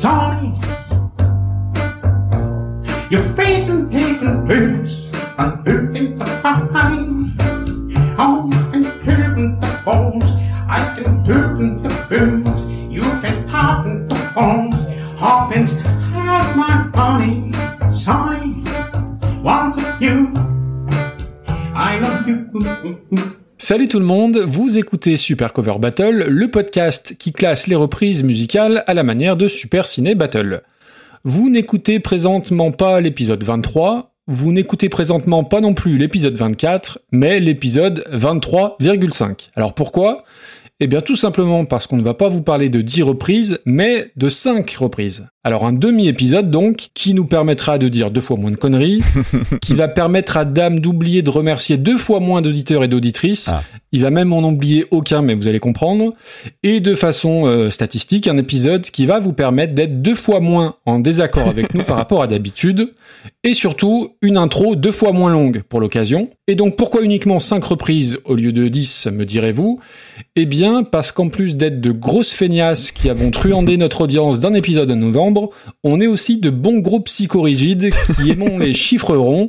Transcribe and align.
sunny. 0.00 0.58
you're 3.10 3.20
feeling 3.20 3.90
taking 3.90 4.46
place, 4.46 5.06
and 5.36 5.68
who 5.68 5.92
thinks 5.92 6.18
the 6.18 6.26
fight? 6.72 6.99
Salut 23.70 23.86
tout 23.86 24.00
le 24.00 24.04
monde, 24.04 24.36
vous 24.36 24.78
écoutez 24.78 25.16
Super 25.16 25.52
Cover 25.52 25.76
Battle, 25.78 26.24
le 26.28 26.50
podcast 26.50 27.14
qui 27.16 27.32
classe 27.32 27.68
les 27.68 27.76
reprises 27.76 28.24
musicales 28.24 28.82
à 28.88 28.94
la 28.94 29.04
manière 29.04 29.36
de 29.36 29.46
Super 29.46 29.86
Ciné 29.86 30.16
Battle. 30.16 30.62
Vous 31.22 31.50
n'écoutez 31.50 32.00
présentement 32.00 32.72
pas 32.72 33.00
l'épisode 33.00 33.44
23, 33.44 34.12
vous 34.26 34.50
n'écoutez 34.50 34.88
présentement 34.88 35.44
pas 35.44 35.60
non 35.60 35.72
plus 35.72 35.98
l'épisode 35.98 36.34
24, 36.34 36.98
mais 37.12 37.38
l'épisode 37.38 38.04
23,5. 38.12 39.50
Alors 39.54 39.72
pourquoi? 39.72 40.24
Eh 40.80 40.88
bien 40.88 41.00
tout 41.00 41.14
simplement 41.14 41.64
parce 41.64 41.86
qu'on 41.86 41.96
ne 41.96 42.02
va 42.02 42.14
pas 42.14 42.28
vous 42.28 42.42
parler 42.42 42.70
de 42.70 42.80
10 42.80 43.02
reprises, 43.02 43.60
mais 43.66 44.10
de 44.16 44.28
5 44.28 44.68
reprises. 44.72 45.28
Alors 45.42 45.64
un 45.64 45.72
demi-épisode 45.72 46.50
donc, 46.50 46.88
qui 46.92 47.14
nous 47.14 47.24
permettra 47.24 47.78
de 47.78 47.88
dire 47.88 48.10
deux 48.10 48.20
fois 48.20 48.36
moins 48.36 48.50
de 48.50 48.56
conneries, 48.56 49.00
qui 49.62 49.74
va 49.74 49.88
permettre 49.88 50.36
à 50.36 50.44
Dame 50.44 50.80
d'oublier 50.80 51.22
de 51.22 51.30
remercier 51.30 51.78
deux 51.78 51.96
fois 51.96 52.20
moins 52.20 52.42
d'auditeurs 52.42 52.84
et 52.84 52.88
d'auditrices, 52.88 53.48
Ah. 53.48 53.62
il 53.92 54.02
va 54.02 54.10
même 54.10 54.34
en 54.34 54.42
oublier 54.42 54.84
aucun, 54.90 55.22
mais 55.22 55.34
vous 55.34 55.48
allez 55.48 55.58
comprendre, 55.58 56.12
et 56.62 56.80
de 56.80 56.94
façon 56.94 57.46
euh, 57.46 57.70
statistique, 57.70 58.28
un 58.28 58.36
épisode 58.36 58.82
qui 58.82 59.06
va 59.06 59.18
vous 59.18 59.32
permettre 59.32 59.72
d'être 59.74 60.02
deux 60.02 60.14
fois 60.14 60.40
moins 60.40 60.76
en 60.84 60.98
désaccord 60.98 61.48
avec 61.48 61.72
nous 61.72 61.84
par 61.84 61.96
rapport 61.96 62.22
à 62.22 62.26
d'habitude, 62.26 62.92
et 63.42 63.54
surtout 63.54 64.10
une 64.20 64.36
intro 64.36 64.76
deux 64.76 64.92
fois 64.92 65.12
moins 65.12 65.30
longue 65.30 65.62
pour 65.68 65.80
l'occasion. 65.80 66.28
Et 66.48 66.54
donc 66.54 66.76
pourquoi 66.76 67.00
uniquement 67.02 67.38
5 67.40 67.62
reprises 67.64 68.18
au 68.26 68.34
lieu 68.34 68.52
de 68.52 68.68
10, 68.68 69.08
me 69.12 69.24
direz-vous? 69.24 69.78
Eh 70.36 70.44
bien 70.46 70.82
parce 70.82 71.12
qu'en 71.12 71.28
plus 71.28 71.56
d'être 71.56 71.80
de 71.80 71.92
grosses 71.92 72.32
feignasses 72.32 72.90
qui 72.92 73.08
avons 73.08 73.30
truandé 73.30 73.76
notre 73.76 74.02
audience 74.02 74.40
d'un 74.40 74.52
épisode 74.52 74.90
à 74.90 74.94
novembre, 74.96 75.29
on 75.84 76.00
est 76.00 76.06
aussi 76.06 76.38
de 76.38 76.50
bons 76.50 76.78
groupes 76.78 77.06
psychorigides 77.06 77.90
qui 78.16 78.30
aimons 78.30 78.58
les 78.58 78.72
chiffres 78.74 79.16
ronds. 79.16 79.48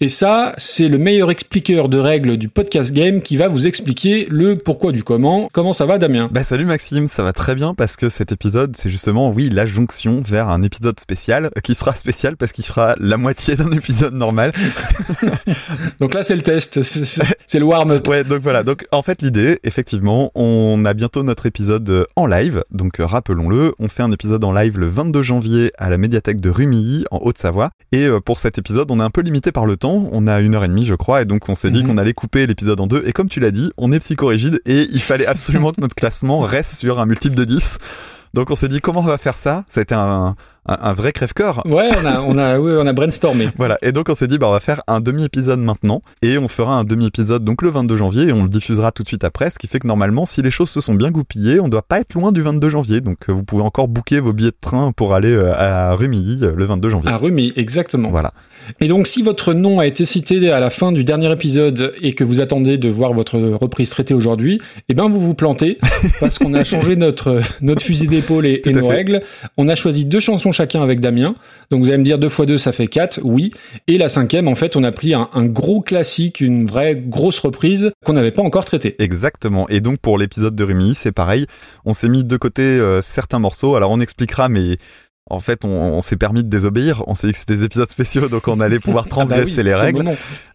Et 0.00 0.08
ça, 0.08 0.54
c'est 0.56 0.86
le 0.88 0.98
meilleur 0.98 1.32
expliqueur 1.32 1.88
de 1.88 1.98
règles 1.98 2.36
du 2.36 2.48
podcast 2.48 2.92
game 2.92 3.20
qui 3.20 3.36
va 3.36 3.48
vous 3.48 3.66
expliquer 3.66 4.26
le 4.30 4.54
pourquoi 4.54 4.92
du 4.92 5.02
comment. 5.02 5.48
Comment 5.52 5.72
ça 5.72 5.84
va 5.84 5.98
Damien? 5.98 6.28
Bah 6.32 6.44
salut 6.44 6.64
Maxime, 6.64 7.08
ça 7.08 7.24
va 7.24 7.32
très 7.32 7.56
bien 7.56 7.74
parce 7.74 7.96
que 7.96 8.08
cet 8.08 8.30
épisode 8.30 8.76
c'est 8.76 8.88
justement 8.88 9.30
oui 9.30 9.50
la 9.50 9.66
jonction 9.66 10.22
vers 10.24 10.48
un 10.48 10.62
épisode 10.62 11.00
spécial 11.00 11.46
euh, 11.56 11.60
qui 11.60 11.74
sera 11.74 11.96
spécial 11.96 12.36
parce 12.36 12.52
qu'il 12.52 12.64
sera 12.64 12.94
la 13.00 13.16
moitié 13.16 13.56
d'un 13.56 13.72
épisode 13.72 14.14
normal. 14.14 14.52
Donc 16.00 16.14
là 16.14 16.22
c'est 16.22 16.36
le 16.36 16.42
test, 16.42 16.82
c'est- 16.82 17.58
le 17.58 17.64
warm-up. 17.64 18.06
Ouais 18.08 18.24
donc 18.24 18.40
voilà 18.42 18.62
donc 18.62 18.86
en 18.92 19.02
fait 19.02 19.20
l'idée 19.22 19.58
effectivement 19.64 20.30
on 20.34 20.84
a 20.86 20.94
bientôt 20.94 21.22
notre 21.22 21.46
épisode 21.46 21.88
euh, 21.90 22.04
en 22.16 22.26
live 22.26 22.64
donc 22.70 23.00
euh, 23.00 23.06
rappelons-le 23.06 23.74
on 23.78 23.88
fait 23.88 24.02
un 24.02 24.10
épisode 24.12 24.42
en 24.44 24.52
live 24.52 24.78
le 24.78 24.86
22 24.88 25.19
janvier 25.22 25.72
à 25.78 25.88
la 25.90 25.98
médiathèque 25.98 26.40
de 26.40 26.50
Rumilly 26.50 27.04
en 27.10 27.18
Haute-Savoie. 27.22 27.70
Et 27.92 28.06
euh, 28.06 28.20
pour 28.20 28.38
cet 28.38 28.58
épisode 28.58 28.90
on 28.90 29.00
est 29.00 29.02
un 29.02 29.10
peu 29.10 29.20
limité 29.20 29.52
par 29.52 29.66
le 29.66 29.76
temps. 29.76 30.08
On 30.12 30.26
a 30.26 30.40
une 30.40 30.54
heure 30.54 30.64
et 30.64 30.68
demie 30.68 30.86
je 30.86 30.94
crois. 30.94 31.22
Et 31.22 31.24
donc 31.24 31.48
on 31.48 31.54
s'est 31.54 31.70
dit 31.70 31.82
Mhm. 31.82 31.88
qu'on 31.90 31.98
allait 31.98 32.12
couper 32.14 32.46
l'épisode 32.46 32.80
en 32.80 32.86
deux. 32.86 33.02
Et 33.06 33.12
comme 33.12 33.28
tu 33.28 33.40
l'as 33.40 33.50
dit 33.50 33.70
on 33.76 33.92
est 33.92 33.98
psychorigide 34.00 34.60
et 34.66 34.86
il 34.90 35.00
fallait 35.00 35.26
absolument 35.34 35.72
que 35.72 35.80
notre 35.80 35.94
classement 35.94 36.40
reste 36.40 36.74
sur 36.74 37.00
un 37.00 37.06
multiple 37.06 37.34
de 37.36 37.44
10 37.44 37.78
donc 38.32 38.48
on 38.52 38.54
s'est 38.54 38.68
dit 38.68 38.80
comment 38.80 39.00
on 39.00 39.02
va 39.02 39.18
faire 39.18 39.36
ça? 39.36 39.64
Été 39.76 39.92
un, 39.92 40.36
un, 40.66 40.76
un 40.80 40.92
vrai 40.92 41.12
crève-cœur. 41.12 41.62
Ouais, 41.66 41.90
on 42.02 42.06
a, 42.06 42.20
on 42.20 42.38
a, 42.38 42.58
ouais, 42.58 42.72
on 42.76 42.86
a 42.86 42.92
brainstormé. 42.92 43.48
Voilà, 43.56 43.78
et 43.82 43.92
donc 43.92 44.08
on 44.08 44.14
s'est 44.14 44.26
dit 44.26 44.38
bah 44.38 44.48
on 44.48 44.52
va 44.52 44.60
faire 44.60 44.82
un 44.86 45.00
demi-épisode 45.00 45.58
maintenant 45.58 46.00
et 46.22 46.38
on 46.38 46.48
fera 46.48 46.78
un 46.78 46.84
demi-épisode 46.84 47.44
donc 47.44 47.60
le 47.60 47.70
22 47.70 47.96
janvier 47.96 48.28
et 48.28 48.32
on 48.32 48.44
le 48.44 48.48
diffusera 48.48 48.90
tout 48.90 49.02
de 49.02 49.08
suite 49.08 49.24
après, 49.24 49.50
ce 49.50 49.58
qui 49.58 49.66
fait 49.66 49.78
que 49.78 49.86
normalement 49.86 50.24
si 50.24 50.40
les 50.40 50.50
choses 50.50 50.70
se 50.70 50.80
sont 50.80 50.94
bien 50.94 51.10
goupillées, 51.10 51.60
on 51.60 51.68
doit 51.68 51.82
pas 51.82 52.00
être 52.00 52.14
loin 52.14 52.32
du 52.32 52.40
22 52.40 52.68
janvier, 52.70 53.00
donc 53.00 53.18
euh, 53.28 53.32
vous 53.32 53.42
pouvez 53.42 53.62
encore 53.62 53.88
booker 53.88 54.20
vos 54.20 54.32
billets 54.32 54.50
de 54.50 54.56
train 54.60 54.92
pour 54.92 55.14
aller 55.14 55.32
euh, 55.32 55.52
à 55.54 55.94
Rumilly 55.94 56.40
euh, 56.42 56.52
le 56.56 56.64
22 56.64 56.88
janvier. 56.88 57.10
Un 57.10 57.16
remis, 57.16 57.52
exactement. 57.56 58.10
Voilà. 58.10 58.32
Et 58.80 58.88
donc, 58.88 59.06
si 59.06 59.22
votre 59.22 59.52
nom 59.52 59.80
a 59.80 59.86
été 59.86 60.04
cité 60.04 60.50
à 60.50 60.60
la 60.60 60.70
fin 60.70 60.92
du 60.92 61.04
dernier 61.04 61.32
épisode 61.32 61.94
et 62.00 62.12
que 62.12 62.24
vous 62.24 62.40
attendez 62.40 62.78
de 62.78 62.88
voir 62.88 63.12
votre 63.12 63.38
reprise 63.38 63.90
traitée 63.90 64.14
aujourd'hui, 64.14 64.60
eh 64.88 64.94
ben, 64.94 65.08
vous 65.08 65.20
vous 65.20 65.34
plantez 65.34 65.78
parce 66.20 66.38
qu'on 66.38 66.54
a 66.54 66.64
changé 66.64 66.96
notre, 66.96 67.40
notre 67.62 67.82
fusil 67.82 68.06
d'épaule 68.06 68.46
et, 68.46 68.62
à 68.64 68.70
nos 68.70 68.82
fait. 68.82 68.88
règles. 68.88 69.22
On 69.56 69.68
a 69.68 69.74
choisi 69.74 70.04
deux 70.04 70.20
chansons 70.20 70.49
chacun 70.52 70.82
avec 70.82 71.00
Damien. 71.00 71.34
Donc, 71.70 71.82
vous 71.82 71.88
allez 71.88 71.98
me 71.98 72.04
dire 72.04 72.18
deux 72.18 72.28
fois 72.28 72.46
deux, 72.46 72.58
ça 72.58 72.72
fait 72.72 72.86
quatre. 72.86 73.20
Oui. 73.22 73.52
Et 73.86 73.98
la 73.98 74.08
cinquième, 74.08 74.48
en 74.48 74.54
fait, 74.54 74.76
on 74.76 74.84
a 74.84 74.92
pris 74.92 75.14
un, 75.14 75.28
un 75.32 75.44
gros 75.44 75.80
classique, 75.80 76.40
une 76.40 76.66
vraie 76.66 76.96
grosse 76.96 77.38
reprise 77.38 77.92
qu'on 78.04 78.12
n'avait 78.12 78.30
pas 78.30 78.42
encore 78.42 78.64
traitée. 78.64 78.96
Exactement. 79.02 79.68
Et 79.68 79.80
donc 79.80 79.98
pour 79.98 80.18
l'épisode 80.18 80.54
de 80.54 80.64
Rumilly, 80.64 80.94
c'est 80.94 81.12
pareil. 81.12 81.46
On 81.84 81.92
s'est 81.92 82.08
mis 82.08 82.24
de 82.24 82.36
côté 82.36 82.62
euh, 82.62 83.00
certains 83.02 83.38
morceaux. 83.38 83.74
Alors 83.74 83.90
on 83.90 84.00
expliquera, 84.00 84.48
mais 84.48 84.78
en 85.28 85.40
fait, 85.40 85.64
on, 85.64 85.68
on 85.68 86.00
s'est 86.00 86.16
permis 86.16 86.42
de 86.42 86.48
désobéir. 86.48 87.04
On 87.06 87.14
s'est 87.14 87.28
dit 87.28 87.32
que 87.32 87.38
c'était 87.38 87.56
des 87.56 87.64
épisodes 87.64 87.88
spéciaux, 87.88 88.28
donc 88.28 88.48
on 88.48 88.60
allait 88.60 88.80
pouvoir 88.80 89.04
Ah 89.10 89.14
bah 89.14 89.22
oui, 89.22 89.28
transgresser 89.28 89.62
les 89.62 89.70
le 89.70 89.76
règles. 89.76 90.04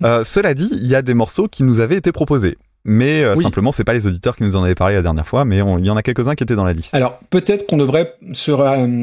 Euh, 0.04 0.24
cela 0.24 0.54
dit, 0.54 0.70
il 0.72 0.88
y 0.88 0.96
a 0.96 1.02
des 1.02 1.14
morceaux 1.14 1.48
qui 1.48 1.64
nous 1.64 1.80
avaient 1.80 1.96
été 1.96 2.12
proposés. 2.12 2.58
Mais 2.86 3.24
euh, 3.24 3.34
Oui. 3.36 3.44
simplement, 3.44 3.72
c'est 3.72 3.84
pas 3.84 3.94
les 3.94 4.06
auditeurs 4.06 4.36
qui 4.36 4.44
nous 4.44 4.56
en 4.56 4.64
avaient 4.64 4.76
parlé 4.76 4.94
la 4.96 5.02
dernière 5.02 5.26
fois, 5.26 5.44
mais 5.44 5.58
il 5.58 5.86
y 5.86 5.90
en 5.90 5.98
a 5.98 6.04
quelques-uns 6.04 6.36
qui 6.36 6.44
étaient 6.44 6.56
dans 6.56 6.64
la 6.64 6.74
liste. 6.74 6.94
Alors, 6.94 7.20
peut-être 7.32 7.66
qu'on 7.66 7.78
devrait 7.78 8.14
se, 8.34 8.52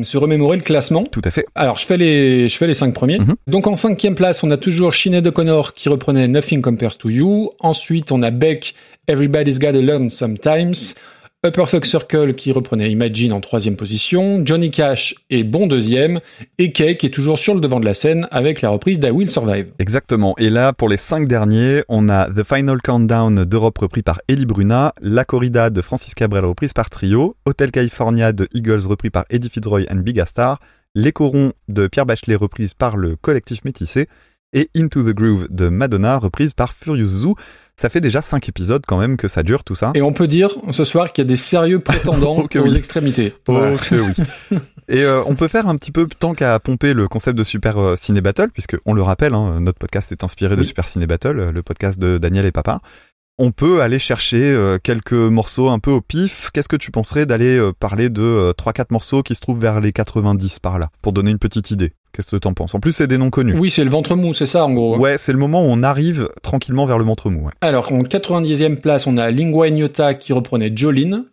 se 0.05 0.17
remémorer 0.17 0.57
le 0.57 0.63
classement. 0.63 1.05
Tout 1.05 1.23
à 1.25 1.31
fait. 1.33 1.45
Alors, 1.57 1.79
je 1.79 1.87
fais 1.87 1.97
les, 1.97 2.49
je 2.49 2.57
fais 2.57 2.67
les 2.69 2.75
cinq 2.75 2.95
premiers. 2.95 3.19
Mhm. 3.19 3.35
Donc, 3.49 3.67
en 3.67 3.75
cinquième 3.77 4.15
place, 4.15 4.43
on 4.45 4.51
a 4.53 4.57
toujours 4.57 4.95
Sinead 4.95 5.27
O'Connor 5.27 5.75
qui 5.75 5.89
reprenait 5.89 6.29
Nothing 6.29 6.63
Compares 6.63 6.97
to 6.97 7.09
You. 7.11 7.51
Ensuite, 7.61 8.13
on 8.13 8.23
a 8.23 8.31
Beck, 8.31 8.75
Everybody's 9.09 9.59
Gotta 9.59 9.81
Learn 9.81 10.09
Sometimes. 10.11 10.95
Upper 11.45 11.67
Fuck 11.67 11.87
Circle 11.87 12.35
qui 12.35 12.53
reprenait 12.53 12.89
Imagine 12.93 13.33
en 13.33 13.41
troisième 13.41 13.77
position. 13.77 14.43
Johnny 14.45 14.71
Cash 14.71 15.17
est 15.29 15.43
bon 15.43 15.67
deuxième. 15.67 16.21
Et 16.59 16.71
qui 16.71 16.85
est 16.85 17.13
toujours 17.13 17.37
sur 17.37 17.53
le 17.57 17.61
devant 17.61 17.81
de 17.81 17.85
la 17.85 17.95
scène 17.95 18.29
avec 18.31 18.63
la 18.63 18.71
reprise 18.71 19.01
d'I 19.01 19.11
Will 19.11 19.29
Survive. 19.29 19.73
Exactement. 19.81 20.37
Et 20.39 20.51
là, 20.51 20.73
pour 20.73 20.89
les 20.89 20.97
cinq 20.97 21.27
derniers, 21.27 21.83
on 21.89 22.09
a 22.09 22.31
The 22.31 22.45
Final 22.45 22.81
Countdown 22.81 23.45
d'Europe 23.45 23.77
repris 23.79 24.03
par 24.03 24.21
Eli 24.29 24.47
Bruna, 24.47 24.93
La 25.01 25.25
Corrida 25.25 25.71
de 25.71 25.83
Francis 25.83 26.15
Cabrel 26.15 26.45
reprise 26.45 26.75
par 26.75 26.91
Trio, 26.91 27.35
Hotel 27.45 27.73
California 27.73 28.33
de 28.33 28.47
Eagles 28.55 28.87
repris 28.87 29.11
par 29.11 29.25
Eddie 29.29 29.51
Fitzroy 29.51 29.87
and 29.91 29.97
Big 29.97 30.25
Star, 30.25 30.61
Les 30.95 31.11
Corons 31.11 31.55
de 31.67 31.89
Pierre 31.89 32.07
Bachelet 32.07 32.37
reprise 32.37 32.73
par 32.73 32.97
le 32.97 33.17
collectif 33.17 33.65
Métissé, 33.65 34.07
et 34.53 34.71
Into 34.77 35.03
the 35.03 35.15
Groove 35.15 35.47
de 35.51 35.69
Madonna 35.69 36.19
reprise 36.19 36.53
par 36.53 36.73
Furious 36.73 37.07
Zoo. 37.07 37.37
Ça 37.77 37.89
fait 37.89 38.01
déjà 38.01 38.21
cinq 38.21 38.49
épisodes 38.49 38.83
quand 38.87 38.99
même 38.99 39.17
que 39.17 39.29
ça 39.29 39.43
dure 39.43 39.65
tout 39.65 39.75
ça. 39.75 39.93
Et 39.95 40.03
on 40.03 40.13
peut 40.13 40.27
dire 40.29 40.51
ce 40.71 40.85
soir 40.85 41.13
qu'il 41.13 41.25
y 41.25 41.27
a 41.27 41.29
des 41.29 41.37
sérieux 41.37 41.81
prétendants 41.81 42.37
Oh 42.55 42.59
aux 42.59 42.63
oui. 42.63 42.77
extrémités. 42.77 43.35
Oh 43.49 43.53
Voilà. 43.55 43.77
que 43.79 43.95
oui. 43.97 44.13
Et 44.89 45.05
euh, 45.05 45.23
on 45.27 45.35
peut 45.35 45.49
faire 45.49 45.69
un 45.69 45.77
petit 45.77 45.91
peu 45.93 46.07
tant 46.07 46.35
qu'à 46.35 46.59
pomper 46.61 46.93
le 46.93 47.09
concept 47.09 47.39
de 47.39 47.45
Super 47.45 47.79
euh, 47.79 47.97
Ciné 47.97 48.21
Battle, 48.21 48.49
puisque 48.53 48.77
on 48.85 48.93
le 48.93 49.03
rappelle, 49.03 49.33
hein, 49.35 49.59
notre 49.61 49.79
podcast 49.79 50.13
est 50.13 50.23
inspiré 50.25 50.55
de. 50.57 50.63
Super 50.65 50.87
Ciné 50.89 51.07
Battle, 51.07 51.39
euh, 51.39 51.53
le 51.53 51.63
podcast 51.63 51.99
de 51.99 52.19
Daniel 52.19 52.45
et 52.47 52.53
Papa. 52.53 52.81
On 53.39 53.51
peut 53.53 53.81
aller 53.81 53.99
chercher 53.99 54.43
euh, 54.53 54.77
quelques 54.83 55.13
morceaux 55.15 55.71
un 55.71 55.79
peu 55.79 55.91
au 55.91 56.03
pif. 56.03 56.51
Qu'est-ce 56.53 56.69
que 56.69 56.77
tu 56.77 56.91
penserais 56.91 57.25
d'aller 57.25 57.71
parler 57.81 58.11
de 58.11 58.23
euh, 58.23 58.53
3-4 58.53 58.87
morceaux 58.91 59.23
qui 59.23 59.35
se 59.35 59.41
trouvent 59.41 59.61
vers 59.61 59.81
les 59.81 59.93
90 59.93 60.59
par 60.59 60.79
là, 60.79 60.91
pour 61.01 61.13
donner 61.15 61.31
une 61.31 61.39
petite 61.39 61.71
idée? 61.71 61.95
Qu'est-ce 62.13 62.33
que 62.33 62.37
t'en 62.37 62.53
penses? 62.53 62.75
En 62.75 62.81
plus, 62.81 62.93
c'est 62.93 63.07
des 63.07 63.17
noms 63.19 63.31
connus. 63.31 63.57
Oui, 63.59 63.71
c'est 63.71 63.85
le 63.85 63.91
ventre 63.91 64.15
mou, 64.17 64.35
c'est 64.35 64.47
ça 64.47 64.65
en 64.67 64.73
gros. 64.73 64.99
Ouais, 64.99 65.17
c'est 65.17 65.33
le 65.33 65.39
moment 65.39 65.63
où 65.63 65.69
on 65.69 65.83
arrive 65.83 66.29
tranquillement 66.43 66.85
vers 66.87 66.99
le 66.99 67.05
ventre 67.05 67.31
mou. 67.31 67.47
ouais. 67.47 67.53
Alors, 67.63 67.91
en 67.93 68.03
90e 68.03 68.77
place, 68.77 69.07
on 69.07 69.17
a 69.17 69.31
Lingua 69.31 69.69
Ignota 69.69 70.15
qui 70.15 70.33
reprenait 70.33 70.73
Jolene. 70.75 71.25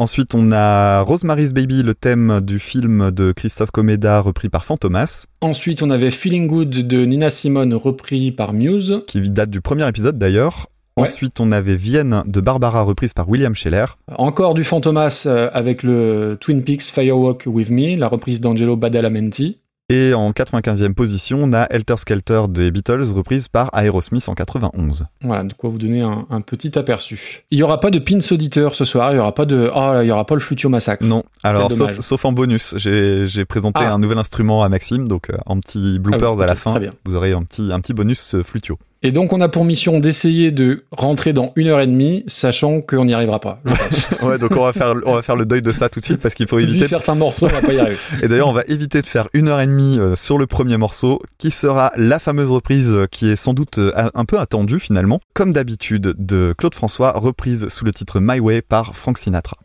Ensuite, 0.00 0.36
on 0.36 0.52
a 0.52 1.00
Rosemary's 1.00 1.52
Baby, 1.52 1.82
le 1.82 1.92
thème 1.92 2.40
du 2.40 2.60
film 2.60 3.10
de 3.10 3.32
Christophe 3.32 3.72
Comeda 3.72 4.20
repris 4.20 4.48
par 4.48 4.64
Fantomas, 4.64 5.26
Ensuite, 5.40 5.82
on 5.82 5.90
avait 5.90 6.12
Feeling 6.12 6.46
Good 6.46 6.86
de 6.86 7.04
Nina 7.04 7.30
Simone 7.30 7.74
repris 7.74 8.30
par 8.30 8.52
Muse. 8.52 9.02
qui 9.08 9.20
date 9.28 9.50
du 9.50 9.60
premier 9.60 9.88
épisode 9.88 10.16
d'ailleurs. 10.16 10.68
Ouais. 10.96 11.02
Ensuite, 11.02 11.40
on 11.40 11.50
avait 11.50 11.74
Vienne 11.76 12.22
de 12.26 12.40
Barbara 12.40 12.82
reprise 12.82 13.12
par 13.12 13.28
William 13.28 13.56
Scheller. 13.56 13.86
Encore 14.16 14.54
du 14.54 14.62
Fantomas 14.62 15.24
euh, 15.26 15.48
avec 15.52 15.82
le 15.82 16.36
Twin 16.40 16.62
Peaks 16.62 16.82
Firewalk 16.82 17.44
With 17.46 17.70
Me, 17.70 17.96
la 17.96 18.06
reprise 18.08 18.40
d'Angelo 18.40 18.76
Badalamenti. 18.76 19.58
Et 19.90 20.12
en 20.12 20.32
95e 20.32 20.92
position, 20.92 21.38
on 21.44 21.52
a 21.54 21.66
Helter 21.70 21.96
Skelter 21.96 22.42
des 22.50 22.70
Beatles 22.70 23.04
reprise 23.14 23.48
par 23.48 23.70
Aerosmith 23.72 24.28
en 24.28 24.34
91. 24.34 25.06
Voilà, 25.22 25.44
de 25.44 25.54
quoi 25.54 25.70
vous 25.70 25.78
donner 25.78 26.02
un, 26.02 26.26
un 26.28 26.42
petit 26.42 26.78
aperçu. 26.78 27.44
Il 27.50 27.58
y 27.58 27.62
aura 27.62 27.80
pas 27.80 27.90
de 27.90 27.98
pins 27.98 28.18
auditeur 28.30 28.74
ce 28.74 28.84
soir, 28.84 29.12
il 29.14 29.16
y 29.16 29.18
aura 29.18 29.32
pas 29.32 29.46
de, 29.46 29.70
oh, 29.74 29.92
il 30.02 30.06
y 30.06 30.10
aura 30.10 30.26
pas 30.26 30.34
le 30.34 30.40
Flutio 30.42 30.68
Massacre. 30.68 31.02
Non, 31.04 31.22
alors 31.42 31.72
sauf, 31.72 32.24
en 32.26 32.32
bonus, 32.32 32.74
j'ai 32.76 33.44
présenté 33.46 33.80
Ah. 33.82 33.94
un 33.94 33.98
nouvel 33.98 34.18
instrument 34.18 34.62
à 34.62 34.68
Maxime, 34.68 35.08
donc 35.08 35.30
euh, 35.30 35.38
en 35.46 35.58
petit 35.58 35.98
bloopers 35.98 36.32
Ah 36.32 36.36
oui, 36.36 36.42
à 36.42 36.46
la 36.46 36.54
fin, 36.54 36.72
très 36.72 36.80
bien. 36.80 36.92
vous 37.06 37.14
aurez 37.14 37.32
un 37.32 37.42
petit, 37.42 37.70
un 37.72 37.80
petit 37.80 37.94
bonus 37.94 38.34
euh, 38.34 38.42
flutio. 38.42 38.78
Et 39.04 39.12
donc 39.12 39.32
on 39.32 39.40
a 39.40 39.48
pour 39.48 39.64
mission 39.64 40.00
d'essayer 40.00 40.50
de 40.50 40.84
rentrer 40.90 41.32
dans 41.32 41.52
une 41.54 41.68
heure 41.68 41.80
et 41.80 41.86
demie, 41.86 42.24
sachant 42.26 42.80
qu'on 42.80 43.04
n'y 43.04 43.14
arrivera 43.14 43.38
pas. 43.40 43.60
Ouais, 44.22 44.36
donc 44.38 44.50
on 44.56 44.64
va 44.64 44.72
faire, 44.72 44.94
on 45.06 45.14
va 45.14 45.22
faire 45.22 45.36
le 45.36 45.46
deuil 45.46 45.62
de 45.62 45.70
ça 45.70 45.88
tout 45.88 46.00
de 46.00 46.04
suite 46.04 46.20
parce 46.20 46.34
qu'il 46.34 46.48
faut 46.48 46.56
Vu 46.56 46.64
éviter. 46.64 46.86
certains 46.88 47.14
morceaux, 47.14 47.46
on 47.46 47.52
va 47.52 47.60
pas 47.60 47.72
y 47.72 47.78
arriver. 47.78 47.96
Et 48.22 48.26
d'ailleurs, 48.28 48.48
on 48.48 48.52
va 48.52 48.64
éviter 48.66 49.00
de 49.00 49.06
faire 49.06 49.28
une 49.32 49.46
heure 49.48 49.60
et 49.60 49.66
demie 49.66 49.98
euh, 49.98 50.16
sur 50.16 50.38
le 50.38 50.46
premier 50.46 50.76
morceau, 50.76 51.22
qui 51.38 51.50
sera 51.52 51.92
la 51.96 52.18
fameuse 52.18 52.50
reprise 52.50 52.90
euh, 52.90 53.06
qui 53.08 53.30
est 53.30 53.36
sans 53.36 53.54
doute 53.54 53.78
euh, 53.78 53.92
un 54.12 54.24
peu 54.24 54.38
attendue 54.40 54.80
finalement, 54.80 55.20
comme 55.34 55.52
d'habitude 55.52 56.14
de 56.18 56.52
Claude 56.58 56.74
François, 56.74 57.12
reprise 57.12 57.68
sous 57.68 57.84
le 57.84 57.92
titre 57.92 58.18
My 58.20 58.40
Way 58.40 58.62
par 58.62 58.96
Frank 58.96 59.16
Sinatra. 59.18 59.56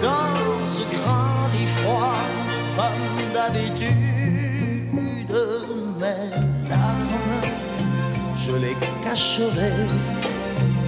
dans 0.00 0.64
ce 0.64 0.82
grand 0.96 1.23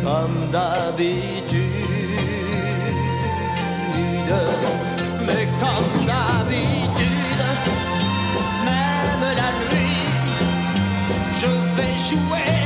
comme 0.02 0.50
d'habitude. 0.50 1.70
Mais 5.26 5.48
comme 5.60 6.06
d'habitude, 6.06 7.44
même 8.64 9.36
la 9.36 9.50
nuit, 9.70 10.08
je 11.40 11.46
vais 11.76 11.96
jouer 12.08 12.65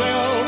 myself. 0.00 0.39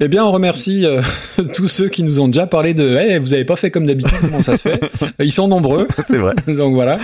Eh 0.00 0.08
bien, 0.08 0.24
on 0.24 0.32
remercie 0.32 0.84
euh, 0.84 1.00
tous 1.54 1.68
ceux 1.68 1.88
qui 1.88 2.02
nous 2.02 2.18
ont 2.20 2.26
déjà 2.28 2.46
parlé 2.46 2.74
de 2.74 2.96
hey, 2.96 3.18
vous 3.18 3.32
avez 3.32 3.44
pas 3.44 3.56
fait 3.56 3.70
comme 3.70 3.86
d'habitude, 3.86 4.16
comment 4.20 4.42
ça 4.42 4.56
se 4.56 4.62
fait? 4.62 4.80
Ils 5.20 5.32
sont 5.32 5.46
nombreux, 5.48 5.86
C'est 6.08 6.16
vrai. 6.18 6.34
donc 6.48 6.74
voilà. 6.74 6.98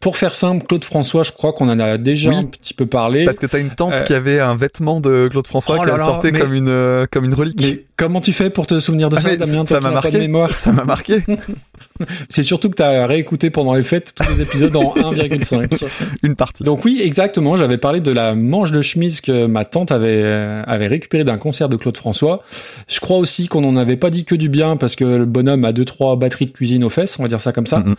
Pour 0.00 0.16
faire 0.16 0.34
simple, 0.34 0.64
Claude 0.66 0.84
François, 0.84 1.22
je 1.22 1.32
crois 1.32 1.52
qu'on 1.52 1.68
en 1.68 1.78
a 1.78 1.98
déjà 1.98 2.30
Oui. 2.30 2.36
un 2.36 2.44
petit 2.44 2.72
peu 2.72 2.86
parlé. 2.86 3.26
Parce 3.26 3.38
que 3.38 3.44
t'as 3.46 3.58
une 3.60 3.70
tante 3.70 3.92
Euh, 3.92 4.00
qui 4.00 4.14
avait 4.14 4.40
un 4.40 4.56
vêtement 4.56 5.00
de 5.00 5.28
Claude 5.30 5.46
François 5.46 5.76
Oh 5.78 6.18
qui 6.20 6.32
mais- 6.32 6.40
comme 6.40 6.54
une, 6.54 6.68
euh, 6.68 7.04
comme 7.10 7.26
une 7.26 7.34
relique. 7.34 7.60
Mais 7.60 7.84
comment 8.02 8.20
tu 8.20 8.32
fais 8.32 8.50
pour 8.50 8.66
te 8.66 8.80
souvenir 8.80 9.10
de 9.10 9.16
Ah, 9.16 9.20
ça, 9.20 9.36
Damien 9.36 9.64
ça 9.64 9.78
m'a 9.78 9.92
marqué. 9.92 10.18
mémoire. 10.18 10.50
Ça 10.50 10.72
m'a 10.72 10.84
marqué. 10.84 11.22
C'est 12.28 12.42
surtout 12.42 12.68
que 12.68 12.74
tu 12.76 12.82
as 12.82 13.06
réécouté 13.06 13.50
pendant 13.50 13.74
les 13.74 13.84
fêtes 13.84 14.12
tous 14.16 14.28
les 14.28 14.42
épisodes 14.42 14.74
en 14.74 14.92
1,5. 15.12 15.84
Une 16.24 16.34
partie. 16.34 16.64
Donc 16.64 16.84
oui, 16.84 17.00
exactement, 17.02 17.56
j'avais 17.56 17.78
parlé 17.78 18.00
de 18.00 18.10
la 18.10 18.34
manche 18.34 18.72
de 18.72 18.82
chemise 18.82 19.20
que 19.20 19.46
ma 19.46 19.64
tante 19.64 19.92
avait 19.92 20.20
euh, 20.24 20.64
avait 20.66 20.88
récupérée 20.88 21.22
d'un 21.22 21.38
concert 21.38 21.68
de 21.68 21.76
Claude 21.76 21.96
François. 21.96 22.42
Je 22.88 22.98
crois 22.98 23.18
aussi 23.18 23.46
qu'on 23.46 23.60
n'en 23.60 23.76
avait 23.76 23.96
pas 23.96 24.10
dit 24.10 24.24
que 24.24 24.34
du 24.34 24.48
bien 24.48 24.76
parce 24.76 24.96
que 24.96 25.04
le 25.04 25.24
bonhomme 25.26 25.64
a 25.64 25.72
deux 25.72 25.84
trois 25.84 26.16
batteries 26.16 26.46
de 26.46 26.50
cuisine 26.52 26.82
aux 26.82 26.88
fesses, 26.88 27.18
on 27.20 27.22
va 27.22 27.28
dire 27.28 27.40
ça 27.40 27.52
comme 27.52 27.66
ça. 27.68 27.78
Mhm. 27.78 27.94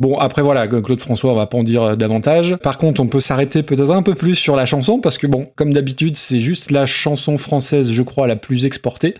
Bon, 0.00 0.18
après 0.18 0.42
voilà, 0.42 0.66
Claude 0.66 1.00
François, 1.00 1.30
on 1.32 1.36
va 1.36 1.46
pas 1.46 1.58
en 1.58 1.62
dire 1.62 1.82
euh, 1.82 1.94
davantage. 1.94 2.56
Par 2.56 2.78
contre, 2.78 3.00
on 3.00 3.06
peut 3.06 3.20
s'arrêter 3.20 3.62
peut-être 3.62 3.92
un 3.92 4.02
peu 4.02 4.16
plus 4.16 4.34
sur 4.34 4.56
la 4.56 4.66
chanson 4.66 4.98
parce 4.98 5.16
que 5.18 5.28
bon, 5.28 5.46
comme 5.54 5.72
d'habitude, 5.72 6.16
c'est 6.16 6.40
juste 6.40 6.72
la 6.72 6.86
chanson 6.86 7.38
française, 7.38 7.92
je 7.92 8.02
crois, 8.02 8.26
la 8.26 8.34
plus 8.36 8.66
exportée. 8.66 9.14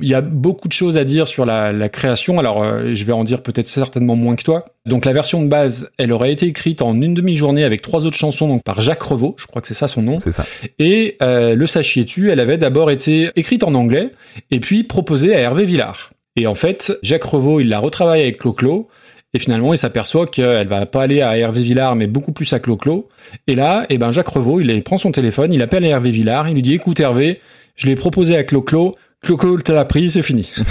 Il 0.00 0.08
y 0.08 0.14
a 0.14 0.20
beaucoup 0.20 0.68
de 0.68 0.72
choses 0.72 0.98
à 0.98 1.04
dire 1.04 1.28
sur 1.28 1.44
la, 1.44 1.72
la 1.72 1.88
création. 1.88 2.38
Alors, 2.38 2.62
euh, 2.62 2.94
je 2.94 3.04
vais 3.04 3.12
en 3.12 3.24
dire 3.24 3.42
peut-être 3.42 3.68
certainement 3.68 4.16
moins 4.16 4.36
que 4.36 4.42
toi. 4.42 4.64
Donc, 4.86 5.04
la 5.04 5.12
version 5.12 5.42
de 5.42 5.48
base, 5.48 5.90
elle 5.98 6.12
aurait 6.12 6.32
été 6.32 6.46
écrite 6.46 6.82
en 6.82 7.00
une 7.00 7.14
demi-journée 7.14 7.64
avec 7.64 7.82
trois 7.82 8.04
autres 8.04 8.16
chansons, 8.16 8.48
donc 8.48 8.62
par 8.62 8.80
Jacques 8.80 9.02
Revaux, 9.02 9.34
je 9.38 9.46
crois 9.46 9.62
que 9.62 9.68
c'est 9.68 9.74
ça 9.74 9.88
son 9.88 10.02
nom. 10.02 10.18
C'est 10.20 10.32
ça. 10.32 10.44
Et 10.78 11.16
euh, 11.22 11.54
le 11.54 11.66
sachiez-tu, 11.66 12.30
elle 12.30 12.40
avait 12.40 12.58
d'abord 12.58 12.90
été 12.90 13.30
écrite 13.36 13.64
en 13.64 13.74
anglais 13.74 14.10
et 14.50 14.60
puis 14.60 14.82
proposée 14.82 15.34
à 15.34 15.40
Hervé 15.40 15.64
Villard. 15.64 16.10
Et 16.36 16.46
en 16.46 16.54
fait, 16.54 16.92
Jacques 17.02 17.24
Revaux, 17.24 17.60
il 17.60 17.68
la 17.68 17.78
retravaille 17.78 18.22
avec 18.22 18.38
Clo-Clo. 18.38 18.88
Et 19.34 19.38
finalement, 19.38 19.72
il 19.72 19.78
s'aperçoit 19.78 20.26
qu'elle 20.26 20.68
va 20.68 20.84
pas 20.84 21.02
aller 21.02 21.22
à 21.22 21.38
Hervé 21.38 21.62
Villard, 21.62 21.96
mais 21.96 22.06
beaucoup 22.06 22.32
plus 22.32 22.52
à 22.52 22.58
Clo-Clo. 22.58 23.08
Et 23.46 23.54
là, 23.54 23.86
eh 23.88 23.96
ben, 23.96 24.10
Jacques 24.10 24.28
Revaux, 24.28 24.60
il 24.60 24.82
prend 24.82 24.98
son 24.98 25.10
téléphone, 25.10 25.52
il 25.54 25.62
appelle 25.62 25.84
Hervé 25.84 26.10
Villard, 26.10 26.48
il 26.48 26.54
lui 26.54 26.62
dit, 26.62 26.74
écoute 26.74 27.00
Hervé, 27.00 27.40
je 27.74 27.86
l'ai 27.86 27.94
proposé 27.94 28.36
à 28.36 28.44
Clo-Clo, 28.44 28.94
Clo-Clo 29.24 29.60
te 29.60 29.70
l'a 29.70 29.84
pris, 29.84 30.10
c'est 30.10 30.22
fini. 30.22 30.50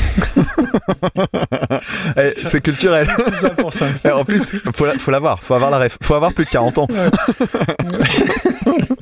Eh, 2.18 2.32
c'est 2.36 2.62
culturel. 2.62 3.08
Tout 3.26 3.34
ça 3.34 3.50
pour 3.52 3.74
ça. 3.74 3.88
Eh, 4.06 4.10
en 4.12 4.24
plus, 4.26 4.62
faut, 4.76 4.86
la- 4.86 4.94
faut 4.98 5.10
l'avoir. 5.12 5.40
Faut 5.40 5.54
avoir 5.54 5.72
la 5.72 5.80
ref. 5.80 5.98
Faut 6.04 6.14
avoir 6.16 6.34
plus 6.34 6.46
de 6.46 6.50
40 6.50 6.78
ans. 6.80 6.88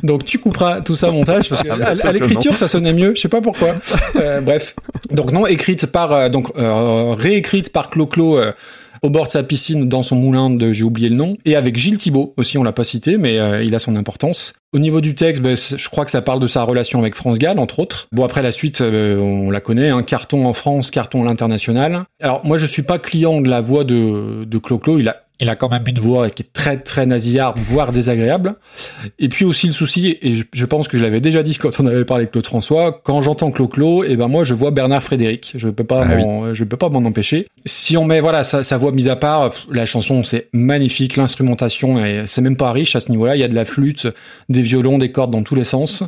Donc 0.04 0.26
tu 0.26 0.38
couperas 0.40 0.82
tout 0.82 0.96
ça 0.96 1.10
au 1.10 1.14
montage 1.14 1.50
parce 1.50 1.64
que 1.64 1.70
Ah, 1.70 2.08
à, 2.08 2.12
l'écriture 2.12 2.56
ça 2.56 2.68
sonnait 2.68 2.94
mieux, 2.94 3.14
je 3.16 3.22
sais 3.22 3.28
pas 3.28 3.42
pourquoi. 3.42 3.76
Euh, 4.16 4.42
bref, 4.42 4.76
donc 5.12 5.32
non 5.32 5.46
écrite 5.46 5.88
par 5.88 6.12
euh, 6.14 6.30
donc 6.30 6.52
euh, 6.58 7.14
réécrite 7.18 7.72
par 7.72 7.90
Clo-Clo 7.90 8.38
euh, 8.40 8.52
au 9.02 9.10
bord 9.10 9.26
de 9.26 9.32
sa 9.32 9.44
piscine 9.44 9.88
dans 9.88 10.04
son 10.04 10.16
moulin 10.16 10.50
de 10.50 10.72
j'ai 10.72 10.84
oublié 10.84 11.10
le 11.10 11.16
nom 11.16 11.38
et 11.46 11.56
avec 11.56 11.78
Gilles 11.78 11.98
Thibault 11.98 12.34
aussi 12.38 12.58
on 12.58 12.64
l'a 12.64 12.72
pas 12.72 12.84
cité 12.84 13.18
mais 13.18 13.38
euh, 13.38 13.64
il 13.64 13.76
a 13.76 13.80
son 13.80 13.96
importance. 13.96 14.54
Au 14.72 14.78
niveau 14.78 15.02
du 15.02 15.16
texte, 15.16 15.42
ben, 15.42 15.58
je 15.58 15.90
crois 15.90 16.06
que 16.06 16.12
ça 16.12 16.22
parle 16.22 16.40
de 16.40 16.46
sa 16.46 16.62
relation 16.62 17.00
avec 17.00 17.16
France 17.16 17.40
Gall 17.40 17.58
entre 17.58 17.80
autres. 17.80 18.08
Bon 18.12 18.24
après 18.24 18.42
la 18.42 18.52
suite 18.52 18.82
euh, 18.82 19.18
on 19.20 19.52
la 19.52 19.62
connaît, 19.62 19.90
un 19.90 20.04
carton 20.04 20.46
en 20.46 20.54
France, 20.54 20.92
carton 20.92 21.24
à 21.24 21.26
l'international. 21.26 22.04
Alors 22.22 22.46
moi 22.46 22.58
je 22.58 22.66
suis 22.66 22.84
pas 22.84 23.00
client 23.00 23.42
de 23.42 23.50
la 23.50 23.62
voix 23.62 23.84
de 23.84 24.46
de 24.46 24.58
Clo-Clo, 24.58 25.00
il 25.00 25.10
a 25.10 25.24
il 25.40 25.50
a 25.50 25.56
quand 25.56 25.70
même 25.70 25.84
une 25.88 26.00
voix 26.00 26.30
qui 26.30 26.44
est 26.44 26.54
très 26.54 26.78
très 26.78 27.06
nasillarde, 27.06 27.58
voire 27.58 27.92
désagréable. 27.92 28.56
Et 29.20 29.30
puis 29.30 29.46
aussi 29.46 29.68
le 29.68 29.74
souci, 29.74 30.18
et 30.22 30.36
je, 30.36 30.44
je 30.54 30.66
pense 30.66 30.88
que 30.88 30.98
je 30.98 31.04
l'avais 31.04 31.22
déjà 31.22 31.44
dit 31.44 31.58
quand 31.58 31.80
on 31.80 31.88
avait 31.88 32.04
parlé 32.06 32.24
avec 32.24 32.32
Claude 32.32 32.46
François, 32.46 33.02
quand 33.04 33.22
j'entends 33.22 33.52
Clo-Clo, 33.52 34.04
et 34.04 34.16
ben 34.16 34.28
moi 34.28 34.44
je 34.44 34.54
vois 34.54 34.72
Bernard 34.72 35.04
Frédéric. 35.04 35.54
Je 35.56 35.70
peux 35.70 35.84
pas 35.84 36.06
Ah 36.06 36.16
m'en, 36.16 36.54
je 36.54 36.64
peux 36.64 36.78
pas 36.78 36.90
m'en 36.90 37.00
empêcher. 37.00 37.48
Si 37.66 37.96
on 37.96 38.06
met 38.06 38.20
voilà 38.20 38.44
sa, 38.44 38.64
sa 38.64 38.78
voix 38.78 38.92
mise 38.92 39.08
à 39.08 39.16
part, 39.16 39.52
la 39.72 39.86
chanson 39.86 40.24
c'est 40.24 40.50
magnifique, 40.52 41.16
l'instrumentation 41.16 42.04
c'est 42.28 42.42
même 42.42 42.58
pas 42.58 42.72
riche 42.72 42.96
à 42.96 43.00
ce 43.00 43.10
niveau-là. 43.12 43.36
Il 43.36 43.40
y 43.40 43.44
a 43.44 43.48
de 43.48 43.56
la 43.56 43.66
flûte, 43.66 44.08
des 44.50 44.62
violons, 44.62 44.98
des 44.98 45.12
cordes 45.12 45.32
dans 45.32 45.44
tous 45.44 45.56
les 45.56 45.64
sens. 45.64 46.04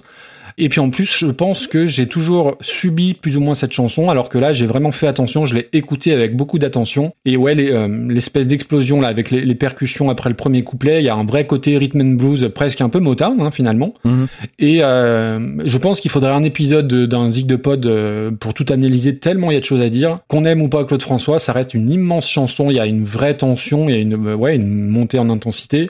Et 0.57 0.69
puis 0.69 0.79
en 0.79 0.89
plus, 0.89 1.17
je 1.17 1.27
pense 1.27 1.67
que 1.67 1.85
j'ai 1.87 2.07
toujours 2.07 2.55
subi 2.61 3.13
plus 3.13 3.37
ou 3.37 3.41
moins 3.41 3.53
cette 3.53 3.71
chanson, 3.71 4.09
alors 4.09 4.29
que 4.29 4.37
là, 4.37 4.53
j'ai 4.53 4.65
vraiment 4.65 4.91
fait 4.91 5.07
attention, 5.07 5.45
je 5.45 5.55
l'ai 5.55 5.69
écoutée 5.73 6.13
avec 6.13 6.35
beaucoup 6.35 6.59
d'attention. 6.59 7.13
Et 7.25 7.37
ouais, 7.37 7.55
les, 7.55 7.71
euh, 7.71 7.87
l'espèce 8.09 8.47
d'explosion 8.47 9.01
là, 9.01 9.07
avec 9.07 9.31
les, 9.31 9.41
les 9.45 9.55
percussions 9.55 10.09
après 10.09 10.29
le 10.29 10.35
premier 10.35 10.63
couplet, 10.63 11.01
il 11.01 11.05
y 11.05 11.09
a 11.09 11.15
un 11.15 11.25
vrai 11.25 11.47
côté 11.47 11.77
rhythm 11.77 12.01
and 12.01 12.15
blues, 12.15 12.49
presque 12.53 12.81
un 12.81 12.89
peu 12.89 12.99
Motown 12.99 13.39
hein, 13.41 13.51
finalement. 13.51 13.93
Mhm. 14.03 14.27
Et 14.59 14.83
euh, 14.83 15.39
je 15.65 15.77
pense 15.77 15.99
qu'il 15.99 16.11
faudrait 16.11 16.31
un 16.31 16.43
épisode 16.43 16.87
de- 16.87 17.05
d'un 17.05 17.29
Zig 17.29 17.45
de 17.47 17.55
Pod 17.55 17.85
euh, 17.85 18.31
pour 18.31 18.53
tout 18.53 18.65
analyser, 18.69 19.17
tellement 19.17 19.51
il 19.51 19.55
y 19.55 19.57
a 19.57 19.59
de 19.59 19.65
choses 19.65 19.81
à 19.81 19.89
dire. 19.89 20.17
Qu'on 20.27 20.45
aime 20.45 20.61
ou 20.61 20.69
pas 20.69 20.83
Claude 20.85 21.01
François, 21.01 21.39
ça 21.39 21.53
reste 21.53 21.73
une 21.73 21.89
immense 21.89 22.29
chanson, 22.29 22.69
il 22.69 22.75
y 22.75 22.79
a 22.79 22.85
une 22.85 23.03
vraie 23.03 23.35
tension, 23.37 23.87
il 23.89 23.95
y 23.95 23.97
a 23.97 24.01
une, 24.01 24.27
euh, 24.27 24.35
ouais, 24.35 24.55
une 24.55 24.87
montée 24.87 25.19
en 25.19 25.29
intensité. 25.29 25.89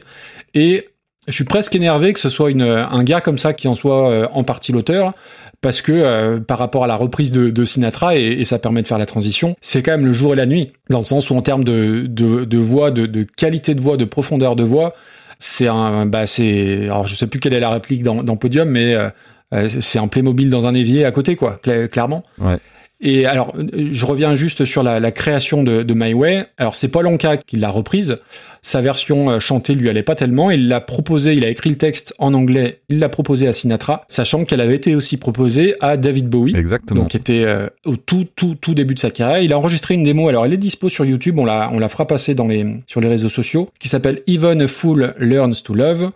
Et 0.54 0.86
je 1.28 1.34
suis 1.34 1.44
presque 1.44 1.76
énervé 1.76 2.14
que 2.14 2.20
ce 2.20 2.30
soit 2.30 2.50
un 2.50 3.04
gars 3.04 3.22
comme 3.22 3.38
ça 3.38 3.54
qui 3.54 3.68
en 3.68 3.76
soit 3.76 4.10
euh, 4.10 4.28
en 4.34 4.44
partie 4.44 4.72
l'auteur, 4.72 5.14
parce 5.62 5.82
que 5.82 5.92
euh, 5.92 6.40
par 6.40 6.58
rapport 6.58 6.84
à 6.84 6.88
la 6.88 6.96
reprise 6.96 7.32
de, 7.32 7.64
Sinatra, 7.64 8.16
et, 8.16 8.44
ça 8.46 8.58
permet 8.58 8.82
de 8.82 8.88
faire 8.88 8.98
la 8.98 9.06
transition, 9.06 9.56
c'est 9.62 9.84
quand 9.84 9.92
même 9.92 10.06
le 10.06 10.14
jour 10.14 10.34
et 10.34 10.36
la 10.36 10.48
nuit, 10.48 10.74
dans 10.90 11.00
le 11.00 11.06
sens 11.06 11.30
où 11.30 11.36
en 11.36 11.42
termes 11.42 11.64
de, 11.64 12.58
voix, 12.58 12.90
de, 12.90 13.24
qualité 13.24 13.76
de 13.76 13.82
voix, 13.82 13.98
de 13.98 14.06
profondeur 14.06 14.56
de 14.56 14.64
voix, 14.64 14.96
c'est 15.40 15.68
un, 15.68 16.06
bah 16.06 16.28
c'est, 16.28 16.86
alors 16.86 17.08
je 17.08 17.16
sais 17.16 17.28
plus 17.28 17.40
quelle 17.40 17.54
est 17.54 17.60
la 17.60 17.70
réplique 17.70 18.04
dans, 18.04 18.36
Podium, 18.36 18.70
mais 18.70 18.96
euh, 18.96 19.70
c'est 19.80 20.00
un 20.00 20.08
Playmobil 20.08 20.50
dans 20.50 20.66
un 20.66 20.74
évier 20.74 21.06
à 21.06 21.12
côté, 21.12 21.36
quoi, 21.36 21.60
cla- 21.64 21.88
clairement. 21.88 22.24
Ouais. 22.40 22.56
Et 23.02 23.26
alors, 23.26 23.54
euh, 23.58 23.90
je 23.92 24.06
reviens 24.06 24.36
juste 24.36 24.64
sur 24.64 24.84
la, 24.84 25.00
la 25.00 25.12
création 25.12 25.64
de, 25.64 25.82
de 25.82 25.94
My 25.94 26.14
Way. 26.14 26.46
Alors, 26.58 26.76
c'est 26.76 26.90
Paul 26.90 27.08
Anka 27.08 27.38
qui 27.38 27.58
l'a 27.58 27.70
reprise. 27.70 28.20
Sa 28.62 28.80
version 28.80 29.32
euh, 29.32 29.40
chantée 29.40 29.74
lui 29.74 29.90
allait 29.90 30.04
pas 30.04 30.14
tellement. 30.14 30.52
Il 30.52 30.68
l'a 30.68 30.82
proposé, 30.82 31.34
il 31.34 31.44
a 31.44 31.50
écrit 31.50 31.72
le 31.72 31.78
texte 31.78 32.14
en 32.20 32.36
anglais, 32.36 32.82
il 32.90 33.00
l'a 33.00 33.10
proposé 33.10 33.48
à 33.48 33.54
Sinatra, 33.54 34.04
sachant 34.08 34.46
qu'elle 34.46 34.62
avait 34.62 34.76
été 34.76 34.94
aussi 34.94 35.18
proposée 35.18 35.74
à 35.80 35.98
David 35.98 36.30
Bowie. 36.30 36.56
Exactement. 36.56 37.02
Donc, 37.02 37.10
qui 37.10 37.18
était 37.18 37.44
euh, 37.44 37.70
au 37.86 37.96
tout, 37.96 38.28
tout, 38.36 38.54
tout 38.54 38.76
début 38.76 38.94
de 38.94 39.00
sa 39.00 39.10
carrière. 39.10 39.42
Il 39.42 39.52
a 39.52 39.58
enregistré 39.58 39.96
une 39.96 40.04
démo. 40.04 40.30
Alors, 40.30 40.46
elle 40.46 40.54
est 40.54 40.58
dispo 40.58 40.88
sur 40.88 41.04
YouTube. 41.04 41.40
On 41.40 41.46
la, 41.46 41.72
on 41.74 41.80
la 41.80 41.90
fera 41.90 42.06
passer 42.06 42.36
dans 42.36 42.48
les, 42.48 42.68
sur 42.86 43.02
les 43.02 43.08
réseaux 43.08 43.30
sociaux, 43.30 43.70
qui 43.80 43.90
s'appelle 43.90 44.22
Even 44.28 44.62
a 44.62 44.68
Fool 44.68 45.16
Learns 45.18 45.64
to 45.64 45.74
Love 45.74 46.12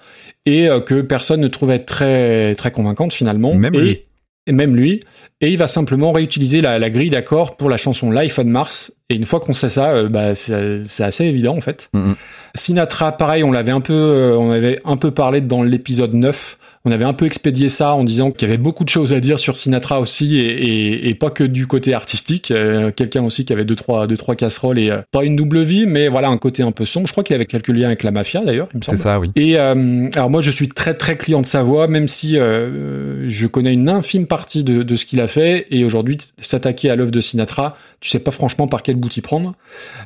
et 0.46 0.70
euh, 0.70 0.82
que 0.82 1.02
personne 1.02 1.42
ne 1.42 1.48
trouvait 1.48 1.80
très, 1.80 2.54
très 2.54 2.70
convaincante 2.70 3.12
finalement. 3.12 3.56
Même 3.56 3.74
et, 3.74 3.80
lui. 3.80 4.00
Et 4.48 4.52
même 4.52 4.76
lui. 4.76 5.02
Et 5.42 5.50
il 5.50 5.58
va 5.58 5.68
simplement 5.68 6.12
réutiliser 6.12 6.62
la, 6.62 6.80
la 6.80 6.90
grille 6.90 7.10
d'accords 7.10 7.58
pour 7.58 7.70
la 7.70 7.78
chanson 7.78 8.12
Life 8.12 8.40
on 8.40 8.46
Mars. 8.46 8.94
Et 9.10 9.16
une 9.16 9.26
fois 9.26 9.40
qu'on 9.40 9.54
sait 9.54 9.70
ça, 9.70 9.92
euh, 9.92 10.10
bah, 10.10 10.36
c'est 10.36 11.04
assez 11.04 11.26
évident 11.26 11.56
en 11.56 11.62
fait. 11.62 11.90
Mhm. 11.94 12.16
Sinatra, 12.56 13.12
pareil, 13.12 13.44
on 13.44 13.52
l'avait 13.52 13.72
un 13.72 13.82
peu, 13.82 13.94
euh, 13.94 14.38
on 14.38 14.52
avait 14.52 14.80
un 14.86 14.98
peu 14.98 15.12
parlé 15.12 15.42
dans 15.42 15.64
l'épisode 15.64 16.14
9. 16.14 16.58
On 16.86 16.92
avait 16.92 17.04
un 17.06 17.14
peu 17.14 17.26
expédié 17.26 17.68
ça 17.70 17.94
en 17.94 18.04
disant 18.04 18.32
qu'il 18.32 18.48
y 18.48 18.52
avait 18.52 18.58
beaucoup 18.62 18.84
de 18.84 18.90
choses 18.90 19.14
à 19.14 19.20
dire 19.20 19.40
sur 19.40 19.58
Sinatra 19.58 20.00
aussi 20.00 20.38
et, 20.38 20.48
et, 20.50 21.10
et 21.10 21.16
pas 21.16 21.30
que 21.32 21.44
du 21.44 21.66
côté 21.68 21.94
artistique. 21.94 22.52
Euh, 22.52 22.92
Quelqu'un 22.96 23.24
aussi 23.24 23.44
qui 23.46 23.54
avait 23.54 23.66
deux 23.66 23.76
trois, 23.76 24.06
deux 24.08 24.18
trois 24.18 24.36
casseroles 24.36 24.78
et 24.80 24.90
euh, 24.92 24.98
pas 25.12 25.26
une 25.26 25.36
double 25.36 25.62
vie, 25.64 25.86
mais 25.88 26.08
voilà 26.08 26.28
un 26.30 26.38
côté 26.38 26.64
un 26.64 26.72
peu 26.72 26.86
sombre. 26.86 27.08
Je 27.08 27.12
crois 27.12 27.24
qu'il 27.24 27.36
avait 27.36 27.46
quelques 27.46 27.70
liens 27.70 27.88
avec 27.88 28.04
la 28.04 28.12
mafia 28.12 28.42
d'ailleurs. 28.46 28.70
C'est 28.86 28.98
ça, 28.98 29.20
oui. 29.20 29.32
Et 29.36 29.58
euh, 29.58 30.10
alors 30.16 30.30
moi 30.30 30.42
je 30.42 30.52
suis 30.52 30.70
très 30.70 30.94
très 30.94 31.16
client 31.18 31.42
de 31.42 31.46
sa 31.46 31.64
voix, 31.64 31.88
même 31.88 32.08
si 32.08 32.38
euh, 32.38 33.30
je 33.30 33.48
connais 33.48 33.74
une 33.74 33.90
infime 33.90 34.28
partie 34.28 34.64
de, 34.64 34.84
de 34.84 34.96
ce 34.96 35.06
qu'il 35.06 35.20
a 35.22 35.28
fait. 35.28 35.66
Et 35.72 35.84
aujourd'hui 35.86 36.18
s'attaquer 36.40 36.90
à 36.90 36.96
l'œuvre 36.96 37.12
de 37.12 37.20
Sinatra, 37.20 37.76
tu 38.00 38.10
sais 38.10 38.20
pas 38.20 38.32
franchement 38.32 38.68
par 38.68 38.84
quel 38.84 38.96
bout 38.96 39.16
y 39.18 39.22
prendre. 39.22 39.56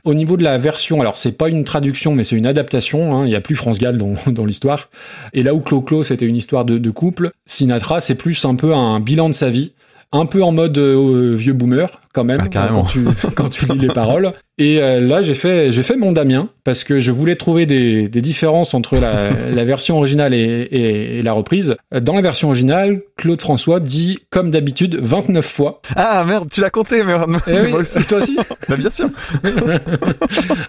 Au 0.06 0.14
niveau 0.14 0.38
de 0.38 0.44
la 0.44 0.58
version, 0.58 1.02
alors 1.02 1.18
c'est 1.18 1.38
pas 1.38 1.50
une 1.50 1.64
traduction, 1.66 2.16
mais 2.16 2.24
c'est 2.24 2.38
une 2.38 2.46
adaptation. 2.46 3.14
hein, 3.18 3.26
Il 3.26 3.32
y 3.32 3.36
a 3.36 3.42
plus 3.42 3.56
France 3.56 3.80
Gall 3.80 3.98
dans, 3.98 4.14
dans 4.32 4.46
l'histoire. 4.46 4.90
Et 5.34 5.44
là 5.44 5.54
où 5.54 5.60
Clo 5.60 5.82
Clo 5.82 6.04
c'était 6.04 6.26
une 6.26 6.38
histoire 6.38 6.66
de, 6.66 6.69
de 6.78 6.92
couple, 6.92 7.32
Sinatra 7.46 8.02
c'est 8.02 8.16
plus 8.16 8.46
un 8.46 8.56
peu 8.56 8.76
un 8.76 9.00
bilan 9.00 9.30
de 9.30 9.34
sa 9.34 9.50
vie. 9.50 9.74
Un 10.12 10.26
peu 10.26 10.42
en 10.44 10.52
mode 10.52 10.76
euh, 10.80 11.36
vieux 11.36 11.54
boomer 11.54 11.88
quand 12.16 12.24
même 12.24 12.42
Ah, 12.56 12.70
quand 12.74 12.84
tu 12.86 13.06
quand 13.36 13.50
tu 13.50 13.66
lis 13.68 13.78
les 13.78 13.90
paroles. 13.90 14.32
Et 14.58 14.82
euh, 14.82 15.00
là 15.00 15.22
j'ai 15.22 15.36
fait 15.36 15.72
j'ai 15.72 15.84
fait 15.84 15.96
mon 15.96 16.12
Damien 16.12 16.50
parce 16.64 16.84
que 16.84 17.00
je 17.00 17.12
voulais 17.12 17.36
trouver 17.36 17.68
des, 17.68 18.10
des 18.10 18.22
différences 18.22 18.74
entre 18.74 18.98
la, 18.98 19.30
la 19.54 19.64
version 19.66 19.98
originale 19.98 20.34
et, 20.34 20.40
et- 20.72 21.20
et 21.20 21.22
la 21.22 21.34
reprise. 21.34 21.76
Dans 22.02 22.16
la 22.16 22.22
version 22.22 22.48
originale, 22.48 23.02
Claude 23.18 23.40
François 23.40 23.80
dit 23.80 24.18
comme 24.32 24.50
d'habitude 24.50 24.98
29 25.00 25.46
fois. 25.46 25.82
Ah 25.96 26.24
merde, 26.28 26.50
tu 26.52 26.60
l'as 26.62 26.72
compté, 26.72 27.04
merde. 27.04 27.30
Eh 27.48 27.60
oui, 27.66 27.70
Moi 27.70 27.82
aussi. 27.82 28.00
toi 28.08 28.18
aussi. 28.18 28.36
Bah, 28.68 28.78
bien 28.78 28.90
sûr. 28.90 29.10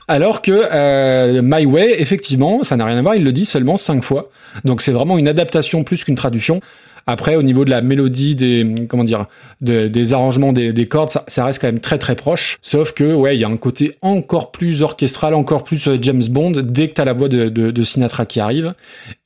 Alors 0.09 0.43
que 0.43 0.53
euh, 0.73 1.41
My 1.43 1.65
Way, 1.67 1.97
effectivement, 2.01 2.63
ça 2.63 2.77
n'a 2.77 2.85
rien 2.85 2.99
à 2.99 3.03
voir, 3.03 3.15
il 3.15 3.25
le 3.25 3.33
dit 3.33 3.45
seulement 3.45 3.77
cinq 3.77 4.03
fois. 4.03 4.31
Donc 4.65 4.83
c'est 4.83 4.93
vraiment 4.93 5.19
une 5.19 5.29
adaptation 5.29 5.85
plus 5.85 6.05
qu'une 6.05 6.15
traduction. 6.17 6.61
Après, 7.07 7.37
au 7.37 7.43
niveau 7.43 7.65
de 7.65 7.71
la 7.71 7.83
mélodie, 7.83 8.37
des 8.37 8.87
comment 8.89 9.05
dire, 9.05 9.27
de- 9.61 9.89
des 9.89 10.15
arrangements 10.15 10.53
des, 10.53 10.73
des 10.73 10.87
cordes, 10.87 11.11
ça, 11.11 11.25
ça 11.29 11.45
reste 11.45 11.61
quand 11.61 11.69
même 11.69 11.81
très 11.81 11.99
très 11.99 12.15
proche. 12.15 12.59
Sauf 12.63 12.93
que 12.93 13.13
ouais, 13.15 13.37
il 13.37 13.41
y 13.41 13.45
a 13.45 13.49
un 13.49 13.57
côté 13.57 13.97
encore 14.03 14.53
plus 14.53 14.83
orchestral, 14.83 15.35
encore 15.35 15.65
plus 15.65 15.89
euh, 15.89 15.99
James 16.01 16.23
Bond 16.31 16.53
dès 16.65 16.89
que 16.89 16.95
t'as 16.95 17.05
la 17.05 17.13
voix 17.13 17.29
de, 17.29 17.49
de, 17.49 17.71
de 17.71 17.83
Sinatra 17.83 18.27
qui 18.27 18.41
arrive. 18.41 18.75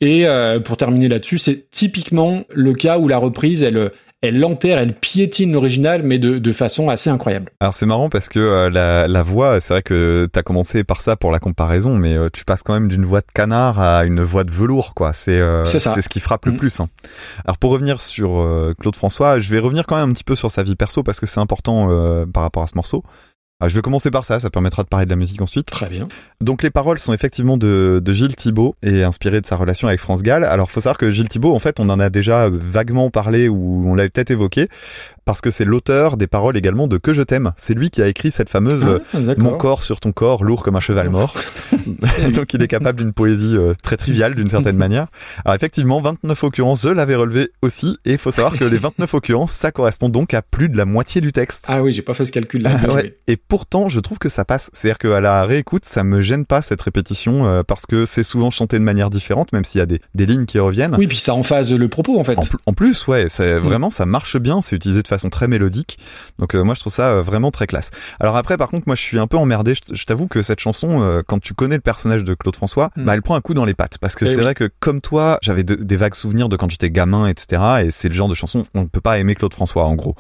Et 0.00 0.26
euh, 0.26 0.60
pour 0.60 0.76
terminer 0.76 1.08
là-dessus, 1.08 1.38
c'est 1.38 1.70
typiquement 1.70 2.44
le 2.52 2.72
cas 2.74 2.98
où 2.98 3.08
la 3.08 3.18
reprise, 3.18 3.62
elle 3.62 3.90
elle 4.24 4.44
enterre, 4.44 4.78
elle 4.78 4.94
piétine 4.94 5.52
l'original, 5.52 6.02
mais 6.02 6.18
de, 6.18 6.38
de 6.38 6.52
façon 6.52 6.88
assez 6.88 7.10
incroyable. 7.10 7.50
Alors 7.60 7.74
c'est 7.74 7.86
marrant 7.86 8.08
parce 8.08 8.28
que 8.28 8.38
euh, 8.38 8.70
la, 8.70 9.06
la 9.08 9.22
voix, 9.22 9.60
c'est 9.60 9.74
vrai 9.74 9.82
que 9.82 10.28
t'as 10.32 10.42
commencé 10.42 10.84
par 10.84 11.00
ça 11.00 11.16
pour 11.16 11.30
la 11.30 11.38
comparaison, 11.38 11.94
mais 11.96 12.14
euh, 12.16 12.28
tu 12.32 12.44
passes 12.44 12.62
quand 12.62 12.74
même 12.74 12.88
d'une 12.88 13.04
voix 13.04 13.20
de 13.20 13.26
canard 13.34 13.78
à 13.80 14.04
une 14.04 14.22
voix 14.22 14.44
de 14.44 14.50
velours, 14.50 14.94
quoi. 14.94 15.12
C'est 15.12 15.38
euh, 15.40 15.64
C'est 15.64 15.78
ça. 15.78 15.94
c'est 15.94 16.02
ce 16.02 16.08
qui 16.08 16.20
frappe 16.20 16.46
le 16.46 16.52
Mhm. 16.52 16.58
plus. 16.58 16.80
hein. 16.80 16.88
Alors 17.44 17.58
pour 17.58 17.70
revenir 17.70 18.00
sur 18.02 18.38
euh, 18.40 18.74
Claude 18.80 18.96
François, 18.96 19.38
je 19.38 19.50
vais 19.50 19.58
revenir 19.58 19.86
quand 19.86 19.96
même 19.96 20.10
un 20.10 20.12
petit 20.12 20.24
peu 20.24 20.34
sur 20.34 20.50
sa 20.50 20.62
vie 20.62 20.76
perso 20.76 21.02
parce 21.02 21.20
que 21.20 21.26
c'est 21.26 21.40
important 21.40 21.88
par 22.32 22.42
rapport 22.42 22.62
à 22.62 22.66
ce 22.66 22.74
morceau. 22.76 23.02
Ah, 23.64 23.68
je 23.68 23.74
vais 23.76 23.80
commencer 23.80 24.10
par 24.10 24.26
ça, 24.26 24.38
ça 24.40 24.50
permettra 24.50 24.82
de 24.82 24.88
parler 24.88 25.06
de 25.06 25.10
la 25.10 25.16
musique 25.16 25.40
ensuite. 25.40 25.64
Très 25.64 25.88
bien. 25.88 26.06
Donc 26.42 26.62
les 26.62 26.68
paroles 26.68 26.98
sont 26.98 27.14
effectivement 27.14 27.56
de, 27.56 27.98
de 28.04 28.12
Gilles 28.12 28.36
Thibault 28.36 28.76
et 28.82 29.04
inspirées 29.04 29.40
de 29.40 29.46
sa 29.46 29.56
relation 29.56 29.88
avec 29.88 30.00
France 30.00 30.22
Gall. 30.22 30.44
Alors 30.44 30.70
faut 30.70 30.80
savoir 30.80 30.98
que 30.98 31.10
Gilles 31.10 31.30
Thibault, 31.30 31.54
en 31.54 31.58
fait, 31.58 31.80
on 31.80 31.88
en 31.88 31.98
a 31.98 32.10
déjà 32.10 32.50
vaguement 32.50 33.08
parlé 33.08 33.48
ou 33.48 33.84
on 33.86 33.94
l'avait 33.94 34.10
peut-être 34.10 34.30
évoqué 34.30 34.68
parce 35.24 35.40
que 35.40 35.50
c'est 35.50 35.64
l'auteur 35.64 36.18
des 36.18 36.26
paroles 36.26 36.58
également 36.58 36.88
de 36.88 36.98
Que 36.98 37.14
je 37.14 37.22
t'aime. 37.22 37.52
C'est 37.56 37.72
lui 37.72 37.88
qui 37.88 38.02
a 38.02 38.08
écrit 38.08 38.30
cette 38.30 38.50
fameuse 38.50 38.86
euh, 38.86 38.98
Ah. 39.14 39.18
Mon 39.38 39.56
corps 39.56 39.82
sur 39.82 39.98
ton 39.98 40.12
corps, 40.12 40.44
lourd 40.44 40.62
comme 40.62 40.76
un 40.76 40.80
cheval 40.80 41.08
mort. 41.08 41.34
Donc 42.34 42.52
il 42.52 42.62
est 42.62 42.68
capable 42.68 43.00
d'une 43.00 43.14
poésie 43.14 43.56
euh, 43.56 43.72
très 43.82 43.96
triviale 43.96 44.34
d'une 44.34 44.50
certaine 44.50 44.76
manière. 44.76 45.06
Alors 45.46 45.54
effectivement, 45.54 46.02
29 46.02 46.44
occurrences, 46.44 46.82
je 46.82 46.90
l'avais 46.90 47.14
relevé 47.14 47.48
aussi 47.62 47.96
et 48.04 48.12
il 48.12 48.18
faut 48.18 48.30
savoir 48.30 48.58
que 48.58 48.64
les 48.64 48.76
29 48.76 49.14
occurrences, 49.14 49.52
ça 49.52 49.72
correspond 49.72 50.10
donc 50.10 50.34
à 50.34 50.42
plus 50.42 50.68
de 50.68 50.76
la 50.76 50.84
moitié 50.84 51.22
du 51.22 51.32
texte. 51.32 51.64
Ah 51.68 51.82
oui, 51.82 51.92
j'ai 51.92 52.02
pas 52.02 52.12
fait 52.12 52.26
ce. 52.26 52.32
Ah 52.36 52.40
bien 52.58 52.88
ouais. 52.88 53.00
joué. 53.00 53.14
Et 53.26 53.36
pourtant, 53.54 53.88
je 53.88 54.00
trouve 54.00 54.18
que 54.18 54.28
ça 54.28 54.44
passe. 54.44 54.68
C'est-à-dire 54.72 54.98
qu'à 54.98 55.20
la 55.20 55.44
réécoute, 55.44 55.84
ça 55.84 56.02
me 56.02 56.20
gêne 56.20 56.44
pas 56.44 56.60
cette 56.60 56.80
répétition 56.82 57.46
euh, 57.46 57.62
parce 57.62 57.86
que 57.86 58.04
c'est 58.04 58.24
souvent 58.24 58.50
chanté 58.50 58.80
de 58.80 58.82
manière 58.84 59.10
différente, 59.10 59.52
même 59.52 59.64
s'il 59.64 59.78
y 59.78 59.82
a 59.82 59.86
des, 59.86 60.00
des 60.16 60.26
lignes 60.26 60.44
qui 60.44 60.58
reviennent. 60.58 60.96
Oui, 60.98 61.06
puis 61.06 61.18
ça 61.18 61.34
emphase 61.34 61.72
le 61.72 61.86
propos 61.88 62.18
en 62.18 62.24
fait. 62.24 62.36
En, 62.36 62.42
pl- 62.42 62.56
en 62.66 62.72
plus, 62.72 63.06
ouais, 63.06 63.26
c'est 63.28 63.60
vraiment 63.60 63.92
ça 63.92 64.06
marche 64.06 64.38
bien, 64.38 64.60
c'est 64.60 64.74
utilisé 64.74 65.02
de 65.02 65.06
façon 65.08 65.30
très 65.30 65.46
mélodique. 65.46 65.98
Donc 66.40 66.56
euh, 66.56 66.64
moi 66.64 66.74
je 66.74 66.80
trouve 66.80 66.92
ça 66.92 67.12
euh, 67.12 67.22
vraiment 67.22 67.52
très 67.52 67.68
classe. 67.68 67.90
Alors 68.18 68.36
après 68.36 68.56
par 68.56 68.70
contre 68.70 68.84
moi 68.88 68.96
je 68.96 69.02
suis 69.02 69.20
un 69.20 69.28
peu 69.28 69.36
emmerdé, 69.36 69.74
je, 69.92 70.04
t'avoue 70.04 70.26
que 70.26 70.42
cette 70.42 70.58
chanson 70.58 71.22
quand 71.28 71.38
tu 71.40 71.54
connais 71.54 71.76
le 71.76 71.80
personnage 71.80 72.24
de 72.24 72.34
Claude 72.34 72.56
François, 72.56 72.90
Mm. 72.96 73.04
bah 73.04 73.14
elle 73.14 73.22
prend 73.22 73.36
un 73.36 73.40
coup 73.40 73.54
dans 73.54 73.64
les 73.64 73.74
pattes 73.74 73.98
parce 73.98 74.16
que 74.16 74.24
Eh 74.24 74.28
c'est 74.30 74.36
oui. 74.36 74.42
vrai 74.42 74.54
que 74.54 74.68
comme 74.80 75.00
toi, 75.00 75.38
j'avais 75.42 75.62
de- 75.62 75.76
des 75.76 75.96
vagues 75.96 76.14
souvenirs 76.16 76.48
de 76.48 76.56
quand 76.56 76.68
j'étais 76.70 76.90
gamin 76.90 77.28
etc. 77.28 77.62
et 77.84 77.90
c'est 77.92 78.08
le 78.08 78.14
genre 78.14 78.28
de 78.28 78.34
chanson 78.34 78.66
on 78.74 78.80
ne 78.82 78.86
peut 78.86 79.00
pas 79.00 79.18
aimer 79.18 79.36
Claude 79.36 79.54
François 79.54 79.84
en 79.84 79.94
gros. 79.94 80.16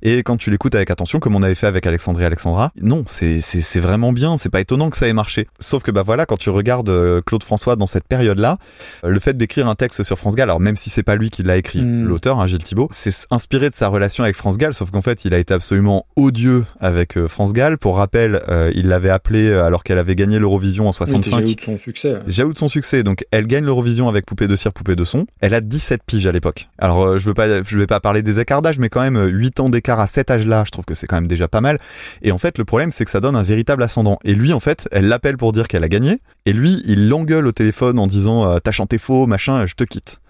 Et 0.00 0.22
quand 0.22 0.38
tu 0.38 0.50
l'écoutes 0.50 0.74
avec 0.74 0.90
attention 0.90 1.20
comme 1.20 1.36
on 1.36 1.42
avait 1.42 1.54
fait 1.54 1.66
avec 1.66 1.86
Alexandrie 1.86 2.22
et 2.22 2.26
Alexandra, 2.26 2.67
non, 2.80 3.04
c'est 3.06 3.40
vraiment 3.80 4.12
bien, 4.12 4.36
c'est 4.36 4.50
pas 4.50 4.60
étonnant 4.60 4.90
que 4.90 4.96
ça 4.96 5.08
ait 5.08 5.12
marché. 5.12 5.48
Sauf 5.58 5.82
que 5.82 5.90
bah 5.90 6.02
voilà, 6.02 6.26
quand 6.26 6.36
tu 6.36 6.50
regardes 6.50 6.88
euh, 6.90 7.20
Claude 7.24 7.42
François 7.42 7.76
dans 7.76 7.86
cette 7.86 8.06
période-là, 8.06 8.58
euh, 9.04 9.08
le 9.10 9.20
fait 9.20 9.36
d'écrire 9.36 9.68
un 9.68 9.74
texte 9.74 10.02
sur 10.02 10.18
France 10.18 10.34
Gall, 10.34 10.48
alors 10.48 10.60
même 10.60 10.76
si 10.76 10.90
c'est 10.90 11.02
pas 11.02 11.16
lui 11.16 11.30
qui 11.30 11.42
l'a 11.42 11.56
écrit, 11.56 11.82
Mm. 11.82 12.06
l'auteur, 12.06 12.40
hein, 12.40 12.46
Gilles 12.46 12.62
Thibault, 12.62 12.88
c'est 12.90 13.26
inspiré 13.30 13.70
de 13.70 13.74
sa 13.74 13.88
relation 13.88 14.24
avec 14.24 14.36
France 14.36 14.58
Gall, 14.58 14.74
sauf 14.74 14.90
qu'en 14.90 15.02
fait, 15.02 15.24
il 15.24 15.34
a 15.34 15.38
été 15.38 15.54
absolument 15.54 16.06
odieux 16.16 16.64
avec 16.80 17.16
euh, 17.16 17.28
France 17.28 17.52
Gall. 17.52 17.78
Pour 17.78 17.96
rappel, 17.96 18.42
euh, 18.48 18.70
il 18.74 18.88
l'avait 18.88 19.10
appelé 19.10 19.48
euh, 19.48 19.64
alors 19.64 19.84
qu'elle 19.84 19.98
avait 19.98 20.14
gagné 20.14 20.38
l'Eurovision 20.38 20.88
en 20.88 20.90
Oui, 20.90 20.96
t'es 20.98 21.06
65. 21.06 21.36
jaloux 21.40 21.54
de 21.54 21.60
son 21.60 21.78
succès. 21.78 22.16
Jaloux 22.26 22.52
de 22.52 22.58
son 22.58 22.68
succès, 22.68 23.02
donc 23.02 23.24
elle 23.30 23.46
gagne 23.46 23.64
l'Eurovision 23.64 24.08
avec 24.08 24.26
Poupée 24.26 24.48
de 24.48 24.56
cire, 24.56 24.72
Poupée 24.72 24.96
de 24.96 25.04
son. 25.04 25.26
Elle 25.40 25.54
a 25.54 25.60
17 25.60 26.02
piges 26.04 26.26
à 26.26 26.32
l'époque. 26.32 26.68
Alors 26.78 27.02
euh, 27.04 27.18
je 27.18 27.26
veux 27.26 27.34
pas, 27.34 27.62
je 27.62 27.78
vais 27.78 27.86
pas 27.86 28.00
parler 28.00 28.22
des 28.22 28.40
écarts 28.40 28.62
d'âge, 28.62 28.78
mais 28.78 28.88
quand 28.88 29.00
même 29.00 29.16
euh, 29.16 29.26
8 29.28 29.60
ans 29.60 29.68
d'écart 29.68 30.00
à 30.00 30.06
cet 30.06 30.30
âge-là, 30.30 30.64
je 30.66 30.70
trouve 30.70 30.84
que 30.84 30.94
c'est 30.94 31.06
quand 31.06 31.16
même 31.16 31.28
déjà 31.28 31.48
pas 31.48 31.60
mal. 31.60 31.78
Et 32.22 32.32
en 32.32 32.38
fait, 32.38 32.57
le 32.58 32.64
problème, 32.64 32.90
c'est 32.90 33.04
que 33.04 33.10
ça 33.10 33.20
donne 33.20 33.36
un 33.36 33.42
véritable 33.42 33.82
ascendant. 33.82 34.18
Et 34.24 34.34
lui, 34.34 34.52
en 34.52 34.60
fait, 34.60 34.88
elle 34.92 35.08
l'appelle 35.08 35.36
pour 35.36 35.52
dire 35.52 35.68
qu'elle 35.68 35.84
a 35.84 35.88
gagné, 35.88 36.18
et 36.46 36.52
lui, 36.52 36.82
il 36.84 37.08
l'engueule 37.08 37.46
au 37.46 37.52
téléphone 37.52 37.98
en 37.98 38.06
disant 38.06 38.46
euh, 38.46 38.58
t'as 38.58 38.72
chanté 38.72 38.98
faux, 38.98 39.26
machin, 39.26 39.66
je 39.66 39.74
te 39.74 39.84
quitte. 39.84 40.20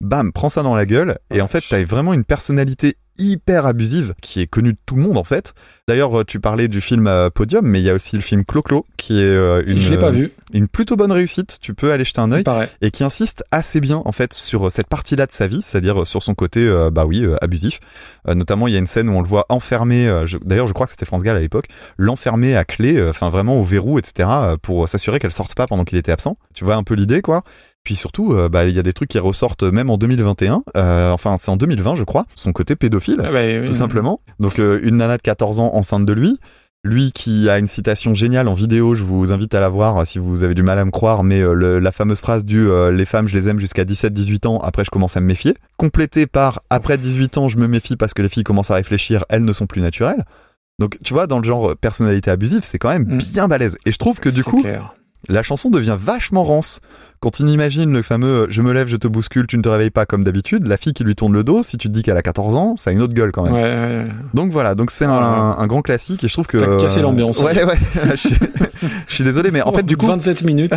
Bam, 0.00 0.32
prends 0.32 0.48
ça 0.48 0.62
dans 0.62 0.74
la 0.74 0.86
gueule, 0.86 1.18
et 1.32 1.40
en 1.40 1.48
fait, 1.48 1.64
t'as 1.68 1.84
vraiment 1.84 2.12
une 2.12 2.24
personnalité 2.24 2.96
hyper 3.18 3.66
abusive 3.66 4.14
qui 4.20 4.40
est 4.40 4.46
connue 4.46 4.72
de 4.72 4.78
tout 4.86 4.96
le 4.96 5.02
monde 5.02 5.16
en 5.16 5.24
fait. 5.24 5.54
D'ailleurs, 5.88 6.20
euh, 6.20 6.24
tu 6.24 6.40
parlais 6.40 6.68
du 6.68 6.80
film 6.80 7.06
euh, 7.06 7.30
Podium, 7.30 7.66
mais 7.66 7.80
il 7.80 7.84
y 7.84 7.90
a 7.90 7.94
aussi 7.94 8.16
le 8.16 8.22
film 8.22 8.44
Clo-Clo 8.44 8.84
qui 9.04 9.20
est 9.20 9.24
euh, 9.24 9.62
une, 9.66 9.78
je 9.78 9.90
l'ai 9.90 9.98
pas 9.98 10.10
vu. 10.10 10.30
une 10.54 10.66
plutôt 10.66 10.96
bonne 10.96 11.12
réussite. 11.12 11.58
Tu 11.60 11.74
peux 11.74 11.92
aller 11.92 12.04
jeter 12.04 12.20
un 12.20 12.30
Il 12.32 12.48
œil 12.48 12.68
et 12.80 12.90
qui 12.90 13.04
insiste 13.04 13.44
assez 13.50 13.80
bien 13.80 14.00
en 14.02 14.12
fait 14.12 14.32
sur 14.32 14.72
cette 14.72 14.86
partie-là 14.86 15.26
de 15.26 15.32
sa 15.32 15.46
vie, 15.46 15.60
c'est-à-dire 15.60 16.06
sur 16.06 16.22
son 16.22 16.34
côté 16.34 16.60
euh, 16.66 16.90
bah 16.90 17.04
oui 17.04 17.22
euh, 17.22 17.36
abusif. 17.42 17.80
Euh, 18.28 18.34
notamment, 18.34 18.66
il 18.66 18.72
y 18.72 18.76
a 18.76 18.78
une 18.78 18.86
scène 18.86 19.10
où 19.10 19.12
on 19.12 19.20
le 19.20 19.28
voit 19.28 19.44
enfermé. 19.50 20.10
D'ailleurs, 20.42 20.66
je 20.66 20.72
crois 20.72 20.86
que 20.86 20.92
c'était 20.92 21.04
France 21.04 21.22
Gall 21.22 21.36
à 21.36 21.40
l'époque, 21.40 21.66
l'enfermer 21.98 22.56
à 22.56 22.64
clé, 22.64 23.02
enfin 23.08 23.28
vraiment 23.28 23.60
au 23.60 23.62
verrou, 23.62 23.98
etc. 23.98 24.28
pour 24.62 24.88
s'assurer 24.88 25.18
qu'elle 25.18 25.32
sorte 25.32 25.54
pas 25.54 25.66
pendant 25.66 25.84
qu'il 25.84 25.98
était 25.98 26.12
absent. 26.12 26.38
Tu 26.54 26.64
vois 26.64 26.76
un 26.76 26.82
peu 26.82 26.94
l'idée, 26.94 27.20
quoi? 27.20 27.44
Puis 27.84 27.96
surtout, 27.96 28.32
euh, 28.32 28.48
bah 28.48 28.64
il 28.64 28.74
y 28.74 28.78
a 28.78 28.82
des 28.82 28.92
trucs 28.94 29.10
qui 29.10 29.18
ressortent 29.18 29.62
même 29.62 29.90
en 29.90 29.98
2021. 29.98 30.62
euh, 30.76 31.10
enfin, 31.12 31.36
c'est 31.36 31.50
en 31.50 31.56
2020, 31.56 31.94
je 31.94 32.04
crois. 32.04 32.24
Son 32.34 32.52
côté 32.52 32.76
pédophile 32.76 33.18
Ah 33.24 33.30
bah, 33.30 33.40
oui. 33.44 33.64
tout 33.66 33.74
simplement. 33.74 34.20
Donc 34.40 34.58
euh, 34.58 34.80
une 34.82 34.96
nana 34.96 35.16
de 35.18 35.22
14 35.22 35.60
ans 35.60 35.70
enceinte 35.74 36.06
de 36.06 36.12
lui. 36.12 36.38
Lui 36.86 37.12
qui 37.12 37.48
a 37.48 37.58
une 37.58 37.66
citation 37.66 38.12
géniale 38.12 38.46
en 38.46 38.52
vidéo, 38.52 38.94
je 38.94 39.02
vous 39.02 39.32
invite 39.32 39.54
à 39.54 39.60
la 39.60 39.70
voir 39.70 40.06
si 40.06 40.18
vous 40.18 40.44
avez 40.44 40.52
du 40.54 40.62
mal 40.62 40.78
à 40.78 40.84
me 40.84 40.90
croire, 40.90 41.24
mais 41.24 41.40
le- 41.40 41.78
la 41.78 41.92
fameuse 41.92 42.20
phrase 42.20 42.44
du 42.44 42.68
les 42.92 43.04
femmes 43.06 43.26
je 43.26 43.34
les 43.36 43.48
aime 43.48 43.58
jusqu'à 43.58 43.84
17-18 43.86 44.46
ans, 44.46 44.58
après 44.62 44.84
je 44.84 44.90
commence 44.90 45.16
à 45.16 45.20
me 45.22 45.26
méfier, 45.26 45.56
complétée 45.78 46.26
par 46.26 46.60
après 46.68 46.98
18 46.98 47.38
ans 47.38 47.48
je 47.48 47.56
me 47.56 47.66
méfie 47.68 47.96
parce 47.96 48.12
que 48.12 48.20
les 48.20 48.28
filles 48.28 48.44
commencent 48.44 48.70
à 48.70 48.74
réfléchir, 48.74 49.24
elles 49.30 49.46
ne 49.46 49.52
sont 49.54 49.66
plus 49.66 49.80
naturelles. 49.80 50.24
Donc 50.78 50.98
tu 51.02 51.14
vois, 51.14 51.26
dans 51.26 51.38
le 51.38 51.44
genre 51.44 51.74
personnalité 51.74 52.30
abusive, 52.30 52.64
c'est 52.64 52.78
quand 52.78 52.90
même 52.90 53.04
Mm. 53.14 53.18
bien 53.32 53.48
balèze. 53.48 53.78
Et 53.86 53.92
je 53.92 53.96
trouve 53.96 54.20
que 54.20 54.28
du 54.28 54.44
coup, 54.44 54.60
clair. 54.60 54.94
La 55.28 55.42
chanson 55.42 55.70
devient 55.70 55.96
vachement 55.98 56.44
rance. 56.44 56.80
Quand 57.20 57.40
on 57.40 57.46
imagine 57.46 57.90
le 57.92 58.02
fameux 58.02 58.42
euh, 58.42 58.46
je 58.50 58.60
me 58.60 58.72
lève, 58.72 58.86
je 58.86 58.96
te 58.96 59.08
bouscule, 59.08 59.46
tu 59.46 59.56
ne 59.56 59.62
te 59.62 59.68
réveilles 59.68 59.90
pas 59.90 60.04
comme 60.04 60.24
d'habitude, 60.24 60.66
la 60.66 60.76
fille 60.76 60.92
qui 60.92 61.04
lui 61.04 61.14
tourne 61.14 61.32
le 61.32 61.42
dos, 61.42 61.62
si 61.62 61.78
tu 61.78 61.88
te 61.88 61.92
dis 61.94 62.02
qu'elle 62.02 62.18
a 62.18 62.22
14 62.22 62.56
ans, 62.56 62.76
ça 62.76 62.90
a 62.90 62.92
une 62.92 63.00
autre 63.00 63.14
gueule 63.14 63.32
quand 63.32 63.44
même. 63.44 63.54
Ouais, 63.54 63.62
ouais, 63.62 64.04
ouais. 64.04 64.04
Donc 64.34 64.52
voilà, 64.52 64.74
donc 64.74 64.90
c'est 64.90 65.06
un, 65.06 65.10
Ah. 65.12 65.56
un 65.58 65.66
grand 65.66 65.80
classique 65.80 66.22
et 66.22 66.28
je 66.28 66.32
trouve 66.34 66.46
que. 66.46 66.58
T'as 66.58 66.76
cassé 66.76 66.98
euh, 66.98 67.02
l'ambiance. 67.02 67.40
Ouais, 67.42 67.64
ouais. 67.64 67.78
je, 68.10 68.16
suis, 68.16 68.36
je 69.08 69.14
suis 69.14 69.24
désolé, 69.24 69.50
mais 69.50 69.62
en 69.62 69.72
fait, 69.72 69.84
du 69.84 69.96
coup, 69.96 70.06
27 70.06 70.44
minutes. 70.44 70.74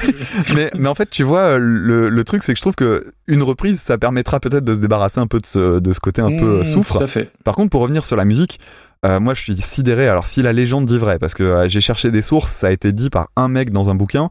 mais, 0.54 0.70
mais 0.78 0.88
en 0.88 0.94
fait, 0.94 1.10
tu 1.10 1.22
vois, 1.22 1.58
le, 1.58 2.08
le 2.08 2.24
truc, 2.24 2.42
c'est 2.42 2.52
que 2.54 2.56
je 2.56 2.62
trouve 2.62 2.74
que 2.76 3.04
une 3.26 3.42
reprise, 3.42 3.80
ça 3.80 3.98
permettra 3.98 4.40
peut-être 4.40 4.64
de 4.64 4.72
se 4.72 4.78
débarrasser 4.78 5.20
un 5.20 5.26
peu 5.26 5.38
de 5.38 5.46
ce, 5.46 5.78
de 5.80 5.92
ce 5.92 6.00
côté 6.00 6.22
un 6.22 6.36
peu 6.36 6.60
Mmh. 6.60 6.84
Tout 6.84 6.98
à 6.98 7.06
fait. 7.06 7.30
Par 7.44 7.54
contre, 7.54 7.70
pour 7.70 7.80
revenir 7.82 8.04
sur 8.04 8.16
la 8.16 8.24
musique, 8.24 8.58
euh, 9.06 9.20
moi 9.20 9.34
je 9.34 9.40
suis 9.42 9.56
sidéré. 9.56 10.08
Alors 10.08 10.26
si 10.26 10.42
la 10.42 10.52
légende 10.52 10.86
dit 10.86 10.98
vrai, 10.98 11.18
parce 11.18 11.34
que 11.34 11.42
euh, 11.42 11.68
j'ai 11.68 11.80
cherché 11.80 12.10
des 12.10 12.22
sources, 12.22 12.52
ça 12.52 12.68
a 12.68 12.70
été 12.70 12.92
dit 12.92 13.10
par 13.10 13.28
un 13.36 13.48
mec 13.48 13.70
dans 13.72 13.88
un 13.90 13.94
bouquin, 13.94 14.28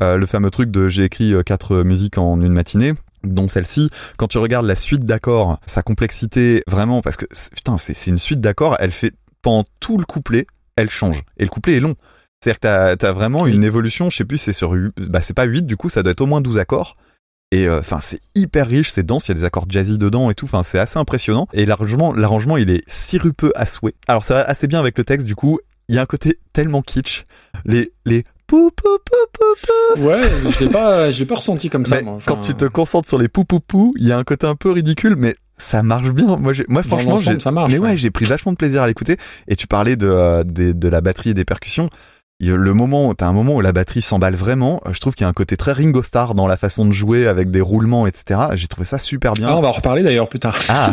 euh, 0.00 0.16
le 0.16 0.26
fameux 0.26 0.50
truc 0.50 0.70
de 0.70 0.88
j'ai 0.88 1.04
écrit 1.04 1.34
quatre 1.44 1.82
musiques 1.82 2.18
en 2.18 2.40
une 2.40 2.52
matinée. 2.52 2.94
dont 3.24 3.46
celle-ci, 3.46 3.88
quand 4.16 4.26
tu 4.26 4.38
regardes 4.38 4.66
la 4.66 4.74
suite 4.74 5.04
d'accords, 5.04 5.60
sa 5.64 5.82
complexité 5.82 6.64
vraiment, 6.66 7.02
parce 7.02 7.16
que 7.16 7.26
c'est- 7.30 7.54
putain, 7.54 7.76
c'est 7.78 8.06
une 8.08 8.18
suite 8.18 8.40
d'accords, 8.40 8.76
elle 8.80 8.90
fait 8.90 9.12
pendant 9.42 9.64
tout 9.78 9.96
le 9.96 10.04
couplet, 10.04 10.44
elle 10.74 10.90
change. 10.90 11.22
Et 11.36 11.44
le 11.44 11.48
couplet 11.48 11.76
est 11.76 11.80
long. 11.80 11.94
C'est-à-dire 12.40 12.58
que 12.58 12.94
t'as 12.96 13.08
as 13.08 13.12
vraiment 13.12 13.46
une 13.46 13.62
évolution, 13.62 14.10
je 14.10 14.16
sais 14.16 14.24
plus, 14.24 14.38
c'est 14.38 14.52
sur, 14.52 14.74
bah 15.08 15.20
c'est 15.20 15.34
pas 15.34 15.44
8, 15.44 15.62
du 15.66 15.76
coup, 15.76 15.88
ça 15.88 16.02
doit 16.02 16.10
être 16.10 16.20
au 16.20 16.26
moins 16.26 16.40
12 16.40 16.58
accords. 16.58 16.96
Et 17.52 17.68
euh, 17.68 17.80
enfin, 17.80 18.00
c'est 18.00 18.20
hyper 18.34 18.66
riche, 18.66 18.90
c'est 18.90 19.04
dense, 19.04 19.28
il 19.28 19.28
y 19.28 19.32
a 19.32 19.34
des 19.34 19.44
accords 19.44 19.66
jazzy 19.68 19.98
dedans 19.98 20.30
et 20.30 20.34
tout. 20.34 20.46
Enfin, 20.46 20.62
c'est 20.62 20.78
assez 20.78 20.98
impressionnant. 20.98 21.46
Et 21.52 21.66
l'arrangement, 21.66 22.14
l'arrangement, 22.14 22.56
il 22.56 22.70
est 22.70 22.82
sirupeux 22.86 23.52
à 23.54 23.66
souhait. 23.66 23.94
Alors, 24.08 24.24
ça 24.24 24.34
va 24.34 24.42
assez 24.42 24.66
bien 24.66 24.80
avec 24.80 24.96
le 24.96 25.04
texte. 25.04 25.26
Du 25.26 25.36
coup, 25.36 25.60
il 25.88 25.94
y 25.94 25.98
a 25.98 26.02
un 26.02 26.06
côté 26.06 26.38
tellement 26.54 26.80
kitsch. 26.80 27.24
Les 27.66 27.92
les 28.06 28.24
pou 28.46 28.70
pou 28.70 28.98
pou 29.04 29.16
pou 29.34 29.44
pou. 29.96 30.02
Ouais, 30.08 30.22
je 30.48 30.64
l'ai 30.64 30.70
pas, 30.70 31.10
je 31.10 31.20
l'ai 31.20 31.26
pas 31.26 31.34
ressenti 31.34 31.68
comme 31.68 31.84
ça. 31.84 32.00
Moi. 32.00 32.14
Enfin, 32.14 32.32
quand 32.34 32.40
tu 32.40 32.54
te 32.54 32.64
concentres 32.64 33.08
sur 33.08 33.18
les 33.18 33.28
pou 33.28 33.44
pou 33.44 33.60
pou, 33.60 33.94
il 33.98 34.06
y 34.06 34.12
a 34.12 34.18
un 34.18 34.24
côté 34.24 34.46
un 34.46 34.56
peu 34.56 34.70
ridicule, 34.70 35.16
mais 35.18 35.36
ça 35.58 35.82
marche 35.82 36.10
bien. 36.10 36.36
Moi, 36.38 36.54
moi 36.68 36.82
franchement, 36.82 37.18
ça 37.18 37.50
marche. 37.50 37.70
mais 37.70 37.78
ouais, 37.78 37.90
ouais. 37.90 37.96
j'ai 37.98 38.10
pris 38.10 38.24
vachement 38.24 38.52
de 38.52 38.56
plaisir 38.56 38.82
à 38.82 38.86
l'écouter. 38.86 39.18
Et 39.46 39.56
tu 39.56 39.66
parlais 39.66 39.96
de, 39.96 40.08
euh, 40.08 40.42
des- 40.42 40.72
de, 40.72 40.88
la 40.88 41.02
batterie 41.02 41.30
et 41.30 41.34
des 41.34 41.44
percussions. 41.44 41.90
Le 42.44 42.74
moment, 42.74 43.14
t'as 43.14 43.26
un 43.26 43.32
moment 43.32 43.54
où 43.54 43.60
la 43.60 43.72
batterie 43.72 44.02
s'emballe 44.02 44.34
vraiment. 44.34 44.80
Je 44.90 44.98
trouve 44.98 45.14
qu'il 45.14 45.22
y 45.22 45.26
a 45.26 45.28
un 45.28 45.32
côté 45.32 45.56
très 45.56 45.72
Ringo 45.72 46.02
Starr 46.02 46.34
dans 46.34 46.48
la 46.48 46.56
façon 46.56 46.84
de 46.84 46.90
jouer 46.92 47.28
avec 47.28 47.50
des 47.52 47.60
roulements, 47.60 48.06
etc. 48.06 48.40
J'ai 48.54 48.66
trouvé 48.66 48.84
ça 48.84 48.98
super 48.98 49.34
bien. 49.34 49.48
Ah, 49.48 49.56
on 49.56 49.60
va 49.60 49.68
en 49.68 49.72
reparler 49.72 50.02
d'ailleurs 50.02 50.28
plus 50.28 50.40
tard. 50.40 50.56
Ah, 50.68 50.90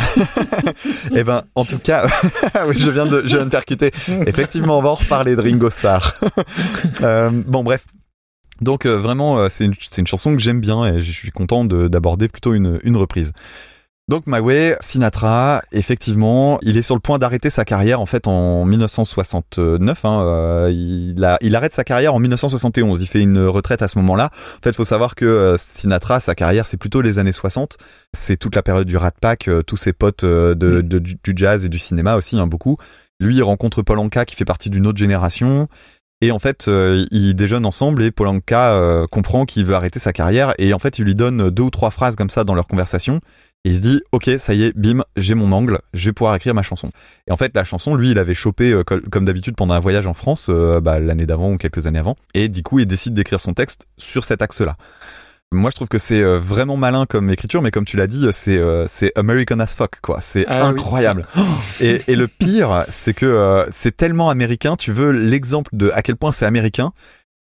eh 1.15 1.24
ben, 1.24 1.44
en 1.56 1.65
tout 1.65 1.79
cas, 1.79 2.06
oui, 2.68 2.75
je 2.77 2.91
viens 2.91 3.08
de, 3.08 3.24
je 3.25 3.38
viens 3.38 3.46
de 3.46 3.50
percuter. 3.51 3.91
Effectivement, 4.27 4.77
on 4.77 4.82
va 4.84 4.89
en 4.89 4.96
reparler 4.96 5.36
de 5.36 5.41
Ringo 5.41 5.70
Starr. 5.70 6.13
Euh, 7.01 7.29
bon, 7.48 7.63
bref. 7.63 7.86
Donc 8.62 8.86
euh, 8.86 8.98
vraiment, 8.98 9.39
euh, 9.39 9.48
c'est 9.50 9.65
une, 9.65 9.74
une 9.98 10.08
chanson 10.08 10.34
que 10.34 10.39
j'aime 10.41 10.60
bien 10.60 10.86
et 10.86 11.00
je 11.00 11.12
suis 11.12 11.32
content 11.32 11.63
de- 11.63 11.88
d'aborder 11.88 12.27
plutôt 12.27 12.53
une, 12.53 12.79
une 12.84 12.98
reprise. 12.98 13.32
Donc 14.10 14.24
My 14.25 14.39
Way, 14.39 14.75
Sinatra, 14.82 15.62
effectivement, 15.72 16.58
il 16.63 16.78
est 16.78 16.82
sur 16.82 16.96
le 16.96 17.00
point 17.00 17.20
d'arrêter 17.20 17.51
sa 17.51 17.63
carrière 17.63 18.01
en 18.01 18.08
fait 18.08 18.28
en 18.28 18.66
1969. 18.66 20.04
Hein, 20.04 20.24
euh, 20.24 20.72
il, 20.74 21.24
a, 21.24 21.38
il 21.42 21.56
arrête 21.56 21.75
sa 21.75 21.84
carrière 21.84 22.16
en 22.16 22.20
1971. 22.20 23.01
Il 23.04 23.08
fait 23.08 23.22
une 23.22 23.46
retraite 23.46 23.84
à 23.84 23.88
ce 23.88 24.00
moment-là. 24.00 24.32
En 24.34 24.63
fait, 24.63 24.75
faut 24.75 24.84
savoir 24.84 25.13
que 25.13 25.25
euh, 25.25 25.58
Sinatra, 25.60 26.20
sa 26.20 26.34
carrière, 26.34 26.66
c'est 26.66 26.78
plutôt 26.78 27.01
les 27.01 27.20
années 27.20 27.32
60. 27.32 27.78
C'est 28.18 28.38
toute 28.38 28.56
la 28.56 28.63
période 28.63 28.88
du 28.88 28.98
Rat 28.98 29.12
Pack, 29.22 29.48
euh, 29.48 29.62
tous 29.62 29.78
ses 29.78 29.94
potes 29.94 30.24
euh, 30.24 30.56
de, 30.56 30.82
de- 30.82 30.98
du 30.98 31.20
du 31.24 31.34
jazz 31.36 31.63
et 31.63 31.70
du 31.70 31.78
cinéma 31.78 32.16
aussi, 32.16 32.39
hein, 32.39 32.48
beaucoup. 32.48 32.78
Lui, 33.20 33.36
il 33.38 33.44
rencontre 33.44 33.84
Paul 33.84 34.00
Anka 34.00 34.25
qui 34.25 34.36
fait 34.36 34.44
partie 34.44 34.72
d'une 34.72 34.88
autre 34.88 34.98
génération. 34.98 35.68
Et 36.22 36.32
en 36.32 36.39
fait, 36.39 36.68
euh, 36.68 37.06
ils 37.12 37.34
déjeunent 37.34 37.66
ensemble 37.66 38.04
et 38.04 38.12
Polanka 38.12 38.74
euh, 38.74 39.06
comprend 39.10 39.46
qu'il 39.46 39.63
veut 39.63 39.74
arrêter 39.74 40.00
sa 40.00 40.12
carrière 40.12 40.54
et 40.58 40.74
en 40.74 40.80
fait, 40.80 41.00
il 41.00 41.06
lui 41.06 41.16
donne 41.16 41.50
deux 41.50 41.63
ou 41.63 41.70
trois 41.70 41.92
phrases 41.92 42.18
comme 42.18 42.30
ça 42.30 42.44
dans 42.44 42.56
leur 42.56 42.68
conversation. 42.68 43.22
Et 43.66 43.72
il 43.72 43.75
se 43.75 43.82
dit, 43.82 44.01
ok, 44.13 44.30
ça 44.38 44.54
y 44.54 44.63
est, 44.63 44.78
bim, 44.78 45.04
j'ai 45.18 45.36
mon 45.36 45.51
angle, 45.51 45.80
je 45.94 46.06
vais 46.06 46.13
pouvoir 46.13 46.34
écrire 46.36 46.54
ma 46.54 46.62
chanson. 46.62 46.89
Et 47.28 47.32
en 47.34 47.36
fait, 47.36 47.51
la 47.54 47.66
chanson, 47.66 47.94
lui, 47.94 48.12
il 48.12 48.20
avait 48.20 48.34
chopé 48.34 48.72
euh, 48.72 48.84
comme 48.84 49.25
d'habitude 49.25 49.58
pendant 49.58 49.74
un 49.74 49.80
voyage 49.80 50.08
en 50.08 50.13
France, 50.13 50.48
euh, 50.50 50.80
bah, 50.80 51.00
l'année 51.01 51.25
d'avant 51.25 51.51
ou 51.51 51.58
quelques 51.58 51.86
années 51.86 52.00
avant. 52.00 52.16
Et 52.34 52.48
du 52.48 52.63
coup, 52.63 52.80
il 52.80 52.86
décide 52.86 53.13
d'écrire 53.13 53.39
son 53.39 53.54
texte 53.54 53.88
sur 53.98 54.24
cet 54.24 54.42
axe-là. 54.42 54.78
Moi, 55.52 55.72
je 55.72 55.76
trouve 55.76 55.89
que 55.89 55.98
c'est 55.98 56.22
euh, 56.22 56.39
vraiment 56.39 56.78
malin 56.78 57.06
comme 57.06 57.30
écriture, 57.32 57.62
mais 57.62 57.72
comme 57.72 57.84
tu 57.84 57.98
l'as 57.98 58.08
dit, 58.08 58.28
c'est 58.32 58.62
c'est 58.88 59.12
American 59.17 59.60
as 59.60 59.76
fuck, 59.76 60.00
quoi. 60.02 60.22
C'est 60.22 60.45
Ah 60.48 60.72
oui, 60.72 60.80
incroyable. 60.80 61.26
et, 61.82 62.02
et 62.08 62.15
le 62.15 62.28
pire, 62.28 62.86
c'est 62.88 63.13
que 63.13 63.65
c'est 63.72 63.98
tellement 63.98 64.30
américain. 64.30 64.78
Tu 64.78 64.93
veux 64.93 65.10
l'exemple 65.10 65.72
de 65.74 65.91
à 65.93 66.02
quel 66.02 66.15
point 66.15 66.32
c'est 66.32 66.45
américain 66.45 66.93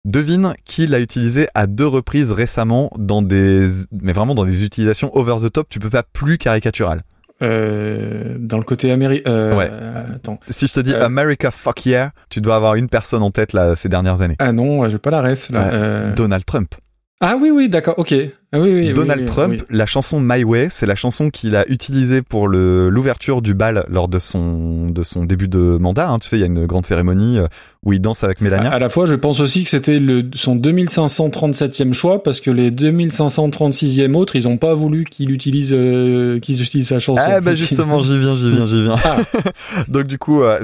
Devine 0.08 0.54
qui 0.64 0.86
l'a 0.86 1.00
utilisé 1.00 1.48
à 1.54 1.66
deux 1.66 1.86
reprises 1.86 2.32
récemment 2.32 2.90
dans 2.98 3.20
des, 3.20 3.68
mais 3.92 4.12
vraiment 4.14 4.34
dans 4.34 4.46
des 4.46 4.64
utilisations 4.64 5.14
over 5.14 5.36
the 5.46 5.52
top. 5.52 5.68
Tu 5.68 5.78
peux 5.80 5.90
pas 5.90 6.02
plus 6.02 6.38
caricatural. 6.38 7.02
Euh, 7.42 8.36
dans 8.40 8.56
le 8.56 8.64
côté 8.64 8.90
américain. 8.90 9.30
Euh, 9.30 9.54
Ouais. 9.56 9.68
euh, 9.70 10.14
attends. 10.16 10.40
Si 10.48 10.66
je 10.66 10.72
te 10.72 10.80
dis 10.80 10.94
Euh. 10.94 11.04
America 11.04 11.50
fuck 11.50 11.84
yeah, 11.84 12.12
tu 12.30 12.40
dois 12.40 12.56
avoir 12.56 12.74
une 12.74 12.88
personne 12.88 13.22
en 13.22 13.30
tête 13.30 13.52
là 13.52 13.76
ces 13.76 13.90
dernières 13.90 14.22
années. 14.22 14.36
Ah 14.38 14.50
non, 14.52 14.88
j'ai 14.88 14.98
pas 14.98 15.10
la 15.10 15.20
ref 15.20 15.50
là. 15.50 15.70
Euh, 15.74 16.14
Donald 16.14 16.44
Trump. 16.46 16.74
Ah 17.20 17.36
oui, 17.40 17.50
oui, 17.50 17.68
d'accord, 17.68 17.94
ok. 17.98 18.14
Ah 18.50 18.60
oui, 18.60 18.72
oui, 18.72 18.94
Donald 18.94 19.20
oui, 19.20 19.26
Trump, 19.26 19.62
la 19.68 19.84
chanson 19.84 20.20
My 20.20 20.42
Way, 20.42 20.68
c'est 20.70 20.86
la 20.86 20.94
chanson 20.94 21.28
qu'il 21.28 21.54
a 21.54 21.68
utilisée 21.68 22.22
pour 22.22 22.48
le 22.48 22.88
l'ouverture 22.88 23.42
du 23.42 23.52
bal 23.52 23.84
lors 23.90 24.08
de 24.08 24.18
son 24.18 24.88
de 24.88 25.02
son 25.02 25.24
début 25.26 25.48
de 25.48 25.76
mandat. 25.78 26.08
hein. 26.08 26.18
Tu 26.18 26.28
sais, 26.28 26.36
il 26.36 26.40
y 26.40 26.44
a 26.44 26.46
une 26.46 26.64
grande 26.64 26.86
cérémonie 26.86 27.38
euh, 27.38 27.46
où 27.84 27.92
il 27.92 28.00
danse 28.00 28.24
avec 28.24 28.40
Melania. 28.40 28.70
À, 28.70 28.76
à 28.76 28.78
la 28.78 28.88
fois, 28.88 29.04
je 29.04 29.14
pense 29.14 29.40
aussi 29.40 29.64
que 29.64 29.68
c'était 29.68 30.00
son 30.34 30.56
2537e 30.56 31.92
choix 31.92 32.22
parce 32.22 32.40
que 32.40 32.50
les 32.50 32.70
2536e 32.70 34.14
autres, 34.14 34.36
ils 34.36 34.48
ont 34.48 34.56
pas 34.56 34.74
voulu 34.74 35.04
qu'il 35.04 35.30
utilise, 35.30 35.74
euh, 35.76 36.38
qu'ils 36.40 36.62
utilisent 36.62 36.88
sa 36.88 36.98
chanson. 36.98 37.20
Ah 37.22 37.40
bah 37.40 37.54
justement, 37.54 38.00
j'y 38.00 38.18
viens, 38.18 38.34
j'y 38.34 38.50
viens, 38.50 38.66
j'y 38.66 38.82
viens. 38.82 38.96
Ah. 39.04 39.18
Donc 39.88 40.04
du 40.06 40.18
coup, 40.18 40.42
euh, 40.42 40.58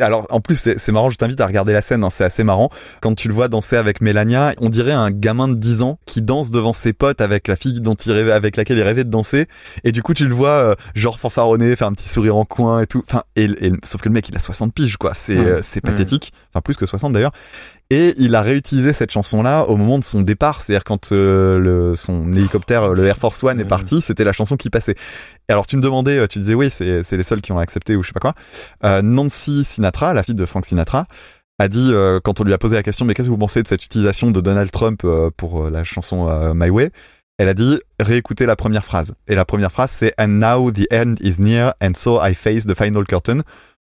alors 0.00 0.26
en 0.30 0.40
plus 0.40 0.54
c'est 0.56 0.78
c'est 0.78 0.92
marrant, 0.92 1.10
je 1.10 1.16
t'invite 1.16 1.40
à 1.40 1.46
regarder 1.46 1.72
la 1.72 1.82
scène, 1.82 2.04
hein, 2.04 2.10
c'est 2.10 2.24
assez 2.24 2.44
marrant. 2.44 2.68
Quand 3.00 3.14
tu 3.14 3.26
le 3.26 3.34
vois 3.34 3.48
danser 3.48 3.76
avec 3.76 4.00
Melania, 4.00 4.52
on 4.60 4.68
dirait 4.68 4.92
un 4.92 5.10
gamin 5.10 5.48
de 5.48 5.54
10 5.54 5.82
ans 5.82 5.98
qui 6.06 6.22
danse 6.22 6.50
devant 6.52 6.72
ses 6.72 6.92
potes 6.92 7.20
avec 7.24 7.48
la 7.48 7.56
fille 7.56 7.80
dont 7.80 7.94
il 7.94 8.12
rêvait, 8.12 8.30
avec 8.32 8.56
laquelle 8.56 8.78
il 8.78 8.82
rêvait 8.82 9.02
de 9.04 9.10
danser. 9.10 9.48
Et 9.82 9.90
du 9.90 10.02
coup, 10.02 10.14
tu 10.14 10.26
le 10.28 10.34
vois 10.34 10.50
euh, 10.50 10.74
genre 10.94 11.18
fanfaronner, 11.18 11.74
faire 11.74 11.88
un 11.88 11.92
petit 11.92 12.08
sourire 12.08 12.36
en 12.36 12.44
coin 12.44 12.80
et 12.82 12.86
tout. 12.86 13.02
Enfin, 13.08 13.24
et, 13.34 13.44
et- 13.44 13.72
sauf 13.82 14.00
que 14.02 14.08
le 14.08 14.12
mec, 14.14 14.28
il 14.28 14.36
a 14.36 14.38
60 14.38 14.72
piges 14.72 14.96
quoi. 14.96 15.12
C'est 15.14 15.36
Ouais. 15.36 15.46
euh, 15.46 15.60
Ouais. 15.62 15.80
pathétique. 15.82 16.32
Enfin 16.52 16.60
plus 16.60 16.76
que 16.76 16.86
60 16.86 17.12
d'ailleurs. 17.12 17.32
Et 17.90 18.14
il 18.16 18.34
a 18.34 18.40
réutilisé 18.42 18.92
cette 18.94 19.10
chanson-là 19.10 19.64
au 19.64 19.76
moment 19.76 19.98
de 19.98 20.04
son 20.04 20.22
départ, 20.22 20.60
c'est-à-dire 20.62 20.84
quand 20.84 21.12
euh, 21.12 21.58
le, 21.58 21.94
son 21.96 22.32
hélicoptère, 22.32 22.88
le 22.94 23.04
Air 23.04 23.16
Force 23.16 23.42
One, 23.44 23.60
est 23.60 23.64
parti, 23.66 24.00
c'était 24.00 24.24
la 24.24 24.32
chanson 24.32 24.56
qui 24.56 24.70
passait. 24.70 24.94
Et 25.48 25.52
alors 25.52 25.66
tu 25.66 25.76
me 25.76 25.82
demandais, 25.82 26.26
tu 26.28 26.38
disais 26.38 26.54
oui, 26.54 26.70
c'est 26.70 27.02
c'est 27.02 27.16
les 27.18 27.22
seuls 27.22 27.42
qui 27.42 27.52
ont 27.52 27.58
accepté 27.58 27.94
ou 27.94 28.02
je 28.02 28.08
sais 28.08 28.12
pas 28.18 28.20
quoi. 28.20 29.02
Nancy 29.02 29.64
Sinatra, 29.64 30.14
la 30.14 30.22
fille 30.22 30.34
de 30.34 30.46
Frank 30.46 30.64
Sinatra, 30.64 31.06
a 31.58 31.68
dit 31.68 31.90
euh, 31.92 32.20
quand 32.22 32.40
on 32.40 32.44
lui 32.44 32.52
a 32.52 32.58
posé 32.58 32.74
la 32.76 32.82
question, 32.82 33.04
mais 33.04 33.14
qu'est-ce 33.14 33.28
que 33.28 33.32
vous 33.32 33.38
pensez 33.38 33.62
de 33.62 33.68
cette 33.68 33.84
utilisation 33.84 34.30
de 34.30 34.40
Donald 34.40 34.70
Trump 34.70 35.02
euh, 35.04 35.30
pour 35.36 35.66
euh, 35.66 35.70
la 35.70 35.84
chanson 35.84 36.26
My 36.54 36.70
Way? 36.70 36.90
Elle 37.38 37.48
a 37.48 37.54
dit 37.54 37.80
réécoutez 38.00 38.46
la 38.46 38.56
première 38.56 38.84
phrase. 38.84 39.14
Et 39.28 39.34
la 39.34 39.44
première 39.44 39.72
phrase 39.72 39.90
c'est 39.90 40.12
And 40.18 40.28
now 40.28 40.70
the 40.70 40.86
end 40.92 41.16
is 41.20 41.40
near 41.40 41.74
and 41.82 41.92
so 41.96 42.20
I 42.24 42.34
face 42.34 42.64
the 42.66 42.74
final 42.74 43.04
curtain. 43.04 43.40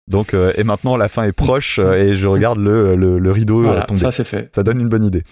Donc 0.08 0.34
et 0.34 0.64
maintenant 0.64 0.98
la 0.98 1.08
fin 1.08 1.24
est 1.24 1.32
proche 1.32 1.80
et 1.80 2.16
je 2.16 2.28
regarde 2.28 2.58
le 2.60 2.96
le, 2.96 3.20
le 3.20 3.32
rideau 3.32 3.62
Voilà, 3.62 3.84
tomber. 3.84 4.00
ça 4.00 4.12
c'est 4.12 4.24
fait. 4.24 4.50
Ça 4.54 4.64
donne 4.64 4.80
une 4.82 4.90
bonne 4.90 5.06
idée. 5.06 5.24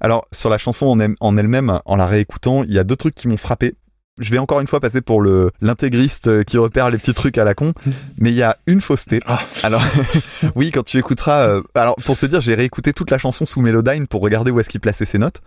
Alors, 0.00 0.24
sur 0.32 0.50
la 0.50 0.58
chanson 0.58 0.86
en 1.20 1.36
elle-même, 1.36 1.80
en 1.84 1.96
la 1.96 2.06
réécoutant, 2.06 2.62
il 2.64 2.72
y 2.72 2.78
a 2.78 2.84
deux 2.84 2.96
trucs 2.96 3.14
qui 3.14 3.28
m'ont 3.28 3.36
frappé. 3.36 3.74
Je 4.20 4.30
vais 4.30 4.38
encore 4.38 4.60
une 4.60 4.66
fois 4.66 4.80
passer 4.80 5.00
pour 5.00 5.20
le 5.22 5.50
l'intégriste 5.60 6.28
euh, 6.28 6.42
qui 6.42 6.58
repère 6.58 6.90
les 6.90 6.98
petits 6.98 7.14
trucs 7.14 7.38
à 7.38 7.44
la 7.44 7.54
con, 7.54 7.72
mais 8.18 8.30
il 8.30 8.36
y 8.36 8.42
a 8.42 8.58
une 8.66 8.80
fausseté. 8.80 9.20
Ah. 9.26 9.40
Alors, 9.62 9.82
oui, 10.54 10.70
quand 10.70 10.84
tu 10.84 10.98
écouteras. 10.98 11.48
euh, 11.48 11.62
alors, 11.74 11.96
pour 11.96 12.16
te 12.18 12.26
dire, 12.26 12.40
j'ai 12.40 12.54
réécouté 12.54 12.92
toute 12.92 13.10
la 13.10 13.18
chanson 13.18 13.44
sous 13.44 13.60
Melodyne 13.62 14.06
pour 14.06 14.20
regarder 14.20 14.50
où 14.50 14.60
est-ce 14.60 14.68
qu'il 14.68 14.80
plaçait 14.80 15.06
ses 15.06 15.18
notes. 15.18 15.40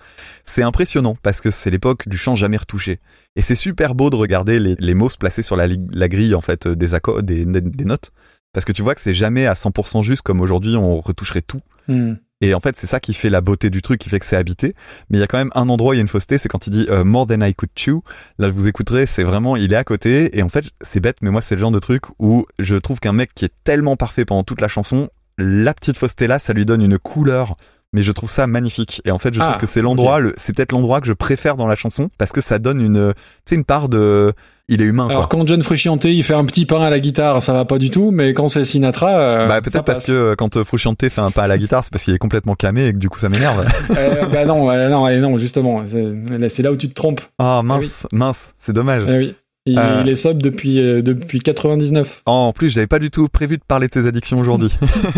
C'est 0.43 0.63
impressionnant 0.63 1.15
parce 1.21 1.39
que 1.39 1.51
c'est 1.51 1.69
l'époque 1.69 2.09
du 2.09 2.17
chant 2.17 2.35
jamais 2.35 2.57
retouché. 2.57 2.99
Et 3.35 3.41
c'est 3.41 3.55
super 3.55 3.95
beau 3.95 4.09
de 4.09 4.15
regarder 4.15 4.59
les, 4.59 4.75
les 4.79 4.93
mots 4.93 5.09
se 5.09 5.17
placer 5.17 5.43
sur 5.43 5.55
la, 5.55 5.67
la 5.67 6.07
grille 6.09 6.35
en 6.35 6.41
fait 6.41 6.67
euh, 6.67 6.75
des 6.75 6.93
accords, 6.93 7.23
des, 7.23 7.45
des 7.45 7.85
notes, 7.85 8.11
parce 8.53 8.65
que 8.65 8.71
tu 8.71 8.81
vois 8.81 8.95
que 8.95 9.01
c'est 9.01 9.13
jamais 9.13 9.45
à 9.45 9.53
100% 9.53 10.03
juste 10.03 10.21
comme 10.23 10.41
aujourd'hui 10.41 10.75
on 10.75 10.99
retoucherait 10.99 11.41
tout. 11.41 11.61
Hmm. 11.87 12.13
Et 12.41 12.53
en 12.53 12.59
fait, 12.59 12.75
c'est 12.77 12.87
ça 12.87 12.99
qui 12.99 13.13
fait 13.13 13.29
la 13.29 13.39
beauté 13.39 13.69
du 13.69 13.81
truc, 13.81 14.01
qui 14.01 14.09
fait 14.09 14.19
que 14.19 14.25
c'est 14.25 14.35
habité. 14.35 14.75
Mais 15.09 15.17
il 15.17 15.21
y 15.21 15.23
a 15.23 15.27
quand 15.27 15.37
même 15.37 15.51
un 15.55 15.69
endroit, 15.69 15.95
il 15.95 15.97
y 15.97 16.01
a 16.01 16.01
une 16.01 16.09
fausseté, 16.09 16.37
c'est 16.37 16.49
quand 16.49 16.67
il 16.67 16.71
dit 16.71 16.87
euh, 16.89 17.05
More 17.05 17.25
than 17.25 17.41
I 17.41 17.53
could 17.53 17.71
chew. 17.75 18.01
Là, 18.37 18.49
vous 18.49 18.67
écouterez, 18.67 19.05
c'est 19.05 19.23
vraiment, 19.23 19.55
il 19.55 19.71
est 19.71 19.77
à 19.77 19.83
côté. 19.83 20.37
Et 20.37 20.43
en 20.43 20.49
fait, 20.49 20.65
c'est 20.81 20.99
bête, 20.99 21.17
mais 21.21 21.29
moi, 21.29 21.41
c'est 21.41 21.55
le 21.55 21.61
genre 21.61 21.71
de 21.71 21.79
truc 21.79 22.03
où 22.19 22.45
je 22.59 22.75
trouve 22.75 22.99
qu'un 22.99 23.13
mec 23.13 23.31
qui 23.33 23.45
est 23.45 23.53
tellement 23.63 23.95
parfait 23.95 24.25
pendant 24.25 24.43
toute 24.43 24.59
la 24.59 24.67
chanson, 24.67 25.09
la 25.37 25.73
petite 25.73 25.97
fausseté 25.97 26.27
là, 26.27 26.37
ça 26.37 26.53
lui 26.53 26.65
donne 26.65 26.81
une 26.81 26.99
couleur 26.99 27.55
mais 27.93 28.03
je 28.03 28.11
trouve 28.11 28.29
ça 28.29 28.47
magnifique. 28.47 29.01
Et 29.05 29.11
en 29.11 29.17
fait, 29.17 29.33
je 29.33 29.39
Ah, 29.39 29.43
trouve 29.45 29.57
que 29.57 29.65
c'est 29.67 29.81
l'endroit, 29.81 30.19
le, 30.19 30.33
c'est 30.37 30.53
peut-être 30.55 30.71
l'endroit 30.73 30.99
que 30.99 31.07
je 31.07 31.13
préfère 31.13 31.55
dans 31.55 31.67
la 31.67 31.75
chanson 31.75 32.09
parce 32.17 32.31
que 32.31 32.41
ça 32.41 32.59
donne 32.59 32.81
une, 32.81 33.13
tu 33.15 33.21
sais, 33.45 33.55
une 33.55 33.63
part 33.63 33.87
de, 33.89 34.33
il 34.67 34.81
est 34.81 34.85
humain. 34.85 35.07
Alors 35.09 35.27
quoi. 35.29 35.39
quand 35.39 35.47
John 35.47 35.61
Frusciante 35.61 36.05
il 36.05 36.23
fait 36.23 36.33
un 36.33 36.45
petit 36.45 36.65
pain 36.65 36.81
à 36.81 36.89
la 36.89 36.99
guitare, 36.99 37.41
ça 37.41 37.53
va 37.53 37.65
pas 37.65 37.77
du 37.77 37.89
tout, 37.89 38.11
mais 38.11 38.33
quand 38.33 38.47
c'est 38.47 38.65
Sinatra, 38.65 39.09
euh, 39.09 39.47
Bah 39.47 39.61
peut-être 39.61 39.83
parce 39.83 40.05
que 40.05 40.11
euh, 40.11 40.35
quand 40.35 40.57
euh, 40.57 40.63
Frusciante 40.63 41.07
fait 41.07 41.21
un 41.21 41.31
pas 41.31 41.43
à 41.43 41.47
la 41.47 41.57
guitare, 41.57 41.83
c'est 41.83 41.91
parce 41.91 42.03
qu'il 42.03 42.13
est 42.13 42.17
complètement 42.19 42.55
camé 42.55 42.85
et 42.85 42.93
que 42.93 42.97
du 42.97 43.09
coup 43.09 43.19
ça 43.19 43.29
m'énerve. 43.29 43.65
Euh, 43.97 44.25
bah 44.25 44.45
non, 44.45 44.69
euh, 44.71 44.89
non, 44.89 45.05
euh, 45.07 45.19
non, 45.19 45.37
justement, 45.37 45.83
c'est 45.85 46.63
là, 46.63 46.71
où 46.71 46.75
tu 46.77 46.89
te 46.89 46.93
trompes. 46.93 47.21
Ah 47.37 47.61
mince, 47.63 48.07
mince, 48.11 48.53
c'est 48.57 48.71
dommage. 48.71 49.03
Eh 49.07 49.17
oui. 49.17 49.35
Il, 49.65 49.79
Euh. 49.79 50.01
il 50.03 50.09
est 50.09 50.15
sobre 50.15 50.41
depuis 50.41 50.77
euh, 50.79 51.01
depuis 51.01 51.39
99. 51.39 52.23
Oh, 52.25 52.31
en 52.31 52.53
plus, 52.53 52.69
j'avais 52.69 52.87
pas 52.87 52.99
du 52.99 53.09
tout 53.09 53.29
prévu 53.29 53.57
de 53.57 53.63
parler 53.65 53.87
de 53.87 53.93
tes 53.93 54.05
addictions 54.07 54.39
aujourd'hui. 54.39 54.69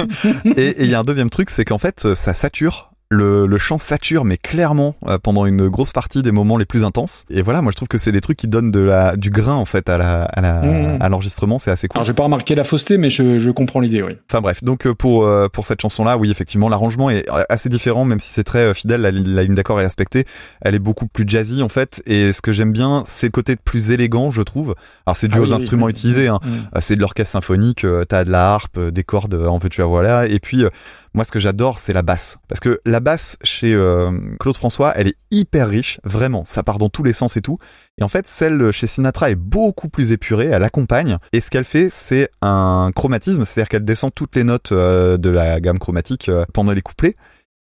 et 0.55 0.67
et 0.67 0.84
il 0.84 0.89
y 0.89 0.93
a 0.93 0.99
un 0.99 1.03
deuxième 1.03 1.31
truc, 1.31 1.49
c'est 1.49 1.65
qu'en 1.65 1.79
fait, 1.79 2.05
euh, 2.05 2.13
ça 2.15 2.34
sature. 2.36 2.91
Le, 3.12 3.46
le 3.46 3.58
chant 3.60 3.78
sature, 3.78 4.26
mais 4.26 4.36
clairement 4.36 4.96
euh, 5.08 5.20
pendant 5.20 5.46
une 5.46 5.68
grosse 5.68 5.91
partie 5.91 6.24
des 6.24 6.32
moments 6.32 6.58
les 6.58 6.65
plus 6.65 6.84
intenses. 6.84 7.24
Et 7.30 7.44
voilà, 7.44 7.62
moi 7.62 7.72
je 7.72 7.76
trouve 7.76 7.88
que 7.88 8.00
c'est 8.00 8.12
des 8.12 8.20
trucs 8.20 8.36
qui 8.36 8.48
donnent 8.48 8.72
de 8.72 8.80
la, 8.80 9.15
du 9.15 9.30
grain 9.30 9.54
en 9.54 9.65
fait 9.65 9.89
à 9.89 9.98
la, 10.00 10.24
à 10.24 10.41
la, 10.41 10.98
à 11.00 11.08
l'enregistrement, 11.08 11.60
c'est 11.60 11.70
assez 11.70 11.88
cool. 11.88 12.00
Alors 12.00 12.04
j'ai 12.06 12.13
pas 12.13 12.24
remarqué 12.24 12.56
la 12.56 12.63
fausseté, 12.63 12.98
mais 12.98 13.12
je, 13.12 13.38
je 13.38 13.52
comprends 13.52 13.80
l'idée, 13.80 14.02
oui. 14.02 14.18
Enfin 14.28 14.41
bref, 14.41 14.63
donc 14.63 14.88
euh, 14.88 14.96
pour 14.96 15.24
euh, 15.24 15.48
pour 15.50 15.65
cette 15.65 15.82
chanson-là, 15.82 16.18
oui 16.18 16.32
effectivement, 16.32 16.68
l'arrangement 16.68 17.12
est 17.12 17.30
euh, 17.30 17.44
assez 17.48 17.70
différent, 17.70 18.06
même 18.06 18.20
si 18.20 18.30
c'est 18.34 18.44
très 18.44 18.60
euh, 18.60 18.74
fidèle, 18.74 19.02
la, 19.02 19.12
li- 19.12 19.24
la 19.24 19.44
ligne 19.44 19.54
d'accord 19.54 19.80
est 19.80 19.86
respectée. 19.86 20.26
Elle 20.62 20.74
est 20.74 20.80
beaucoup 20.80 21.06
plus 21.06 21.26
jazzy 21.28 21.62
en 21.62 21.70
fait, 21.70 22.02
et 22.08 22.34
ce 22.34 22.41
que 22.41 22.52
j'aime 22.52 22.72
bien, 22.72 23.04
c'est 23.06 23.28
le 23.28 23.32
côté 23.32 23.56
plus 23.56 23.91
élégant, 23.91 24.32
je 24.32 24.41
trouve. 24.41 24.74
Alors 25.06 25.15
c'est 25.15 25.28
dû 25.28 25.38
Ah 25.38 25.41
aux 25.41 25.46
oui, 25.50 25.54
instruments 25.54 25.86
oui. 25.86 25.91
utilisés, 25.91 26.28
hein. 26.28 26.39
Mm. 26.44 26.48
Euh, 26.48 26.80
c'est 26.80 26.96
de 26.96 27.02
l'orchestre 27.02 27.34
symphonique, 27.34 27.86
t'as 28.10 28.24
de 28.24 28.32
la 28.32 28.52
harpe, 28.52 28.80
des 28.80 29.04
cordes, 29.04 29.36
en 29.36 29.60
veux-tu 29.60 29.84
à 29.84 29.86
voilà. 29.86 30.26
Et 30.26 30.39
puis, 30.39 30.63
euh, 30.63 30.70
moi, 31.15 31.23
ce 31.23 31.32
que 31.32 31.39
j'adore, 31.39 31.80
c'est 31.80 31.93
la 31.93 32.01
basse. 32.01 32.38
Parce 32.47 32.60
que 32.60 32.82
la 32.86 32.99
basse 32.99 33.38
chez 33.41 33.73
euh, 33.73 34.12
Claude 34.39 34.56
François, 34.58 34.93
elle 34.95 35.08
est 35.08 35.15
hyper 35.32 35.67
riche, 35.69 35.99
vraiment. 36.04 36.43
Ça 36.45 36.62
part 36.62 36.78
dans 36.78 36.89
tous 36.89 37.04
les 37.04 37.13
sens 37.13 37.38
et 37.38 37.41
tout. 37.41 37.58
Et 37.97 38.04
en 38.04 38.08
fait, 38.08 38.28
celle 38.28 38.71
chez 38.71 38.86
Sinatra 38.86 39.32
est 39.32 39.36
beaucoup 39.36 39.89
plus 39.89 40.12
épurée, 40.12 40.45
elle 40.47 40.63
accompagne. 40.63 41.17
Et 41.34 41.41
ce 41.41 41.49
qu'elle 41.49 41.65
fait, 41.65 41.88
c'est 41.89 42.30
un 42.41 42.91
chromatisme, 42.93 43.45
c'est-à-dire 43.45 43.69
qu'elle 43.69 43.86
descend 43.86 44.13
toutes 44.13 44.36
les 44.36 44.43
notes 44.43 44.71
euh, 44.73 45.17
de 45.17 45.30
la 45.30 45.60
gamme 45.62 45.80
chromatique 45.80 46.30
euh, 46.30 46.45
pendant 46.54 46.73
les 46.73 46.82
couplets. 46.82 47.13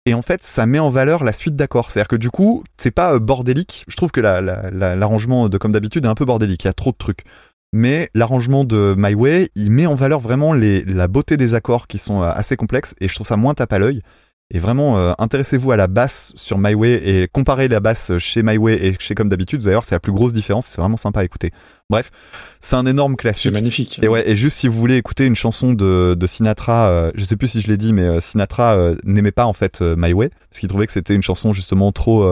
Et 0.07 0.13
en 0.13 0.21
fait, 0.21 0.43
ça 0.43 0.67
met 0.67 0.79
en 0.81 0.91
valeur 0.91 1.25
la 1.25 1.33
suite 1.33 1.57
d'accords. 1.57 1.91
C'est-à-dire 1.91 2.09
que 2.09 2.17
du 2.17 2.31
coup, 2.31 2.63
c'est 2.77 2.91
pas 2.91 3.15
euh, 3.15 3.19
bordélique. 3.19 3.85
Je 3.89 3.97
trouve 3.97 4.11
que 4.11 4.21
la- 4.21 4.41
la- 4.43 4.71
la- 4.71 4.97
l'arrangement 4.97 5.49
de 5.49 5.57
comme 5.57 5.73
d'habitude 5.73 6.05
est 6.05 6.09
un 6.09 6.15
peu 6.15 6.27
bordélique. 6.27 6.65
Il 6.65 6.67
y 6.67 6.71
a 6.71 6.75
trop 6.75 6.91
de 6.91 6.97
trucs 6.99 7.25
mais 7.75 8.09
l'arrangement 8.15 8.65
de 8.65 8.95
My 8.97 9.15
Way, 9.15 9.49
il 9.57 9.73
met 9.73 9.87
en 9.87 9.97
valeur 9.97 10.21
vraiment 10.21 10.53
les, 10.53 10.85
la 10.85 11.09
beauté 11.09 11.37
des 11.37 11.55
accords 11.55 11.89
qui 11.89 11.99
sont 11.99 12.23
euh, 12.23 12.31
assez 12.33 12.57
complexes 12.57 12.95
et 13.01 13.09
je 13.09 13.15
trouve 13.17 13.27
ça 13.27 13.37
moins 13.37 13.53
tape 13.53 13.73
à 13.73 13.81
l'œil. 13.81 14.01
Et 14.53 14.61
vraiment, 14.61 14.97
euh, 14.97 15.13
intéressez-vous 15.19 15.73
à 15.73 15.77
la 15.77 15.89
basse 15.89 16.33
sur 16.37 16.57
My 16.59 16.75
Way 16.75 17.03
et 17.05 17.29
comparez 17.33 17.67
la 17.67 17.81
basse 17.81 18.13
chez 18.19 18.45
My 18.45 18.59
Way 18.59 18.75
et 18.87 18.95
chez 19.01 19.17
Comme 19.17 19.29
d'habitude. 19.29 19.63
D'ailleurs, 19.63 19.85
c'est 19.85 19.97
la 19.97 20.01
plus 20.01 20.13
grosse 20.13 20.35
différence. 20.35 20.67
C'est 20.67 20.81
vraiment 20.81 20.99
sympa 20.99 21.21
à 21.21 21.25
écouter. 21.25 21.51
Bref, 21.91 22.13
c'est 22.61 22.77
un 22.77 22.87
énorme 22.87 23.15
C'est 23.15 23.23
classique. 23.23 23.53
magnifique. 23.53 23.99
Et 24.03 24.07
ouais, 24.07 24.29
et 24.31 24.37
juste 24.37 24.59
si 24.59 24.69
vous 24.69 24.79
voulez 24.79 24.97
écouter 24.97 25.25
une 25.25 25.35
chanson 25.35 25.73
de, 25.73 26.15
de 26.15 26.27
Sinatra, 26.27 26.89
euh, 26.89 27.11
je 27.17 27.25
sais 27.25 27.37
plus 27.37 27.49
si 27.49 27.61
je 27.61 27.67
l'ai 27.67 27.77
dit, 27.79 27.93
mais 27.93 28.03
euh, 28.03 28.21
Sinatra 28.21 28.93
n'aimait 29.03 29.33
pas 29.33 29.47
en 29.47 29.53
fait 29.55 29.81
My 29.81 30.13
Way 30.13 30.31
parce 30.51 30.61
qu'il 30.61 30.69
trouvait 30.69 30.87
que 30.87 30.93
c'était 30.93 31.15
une 31.15 31.23
chanson 31.23 31.53
justement 31.53 31.91
trop, 31.91 32.23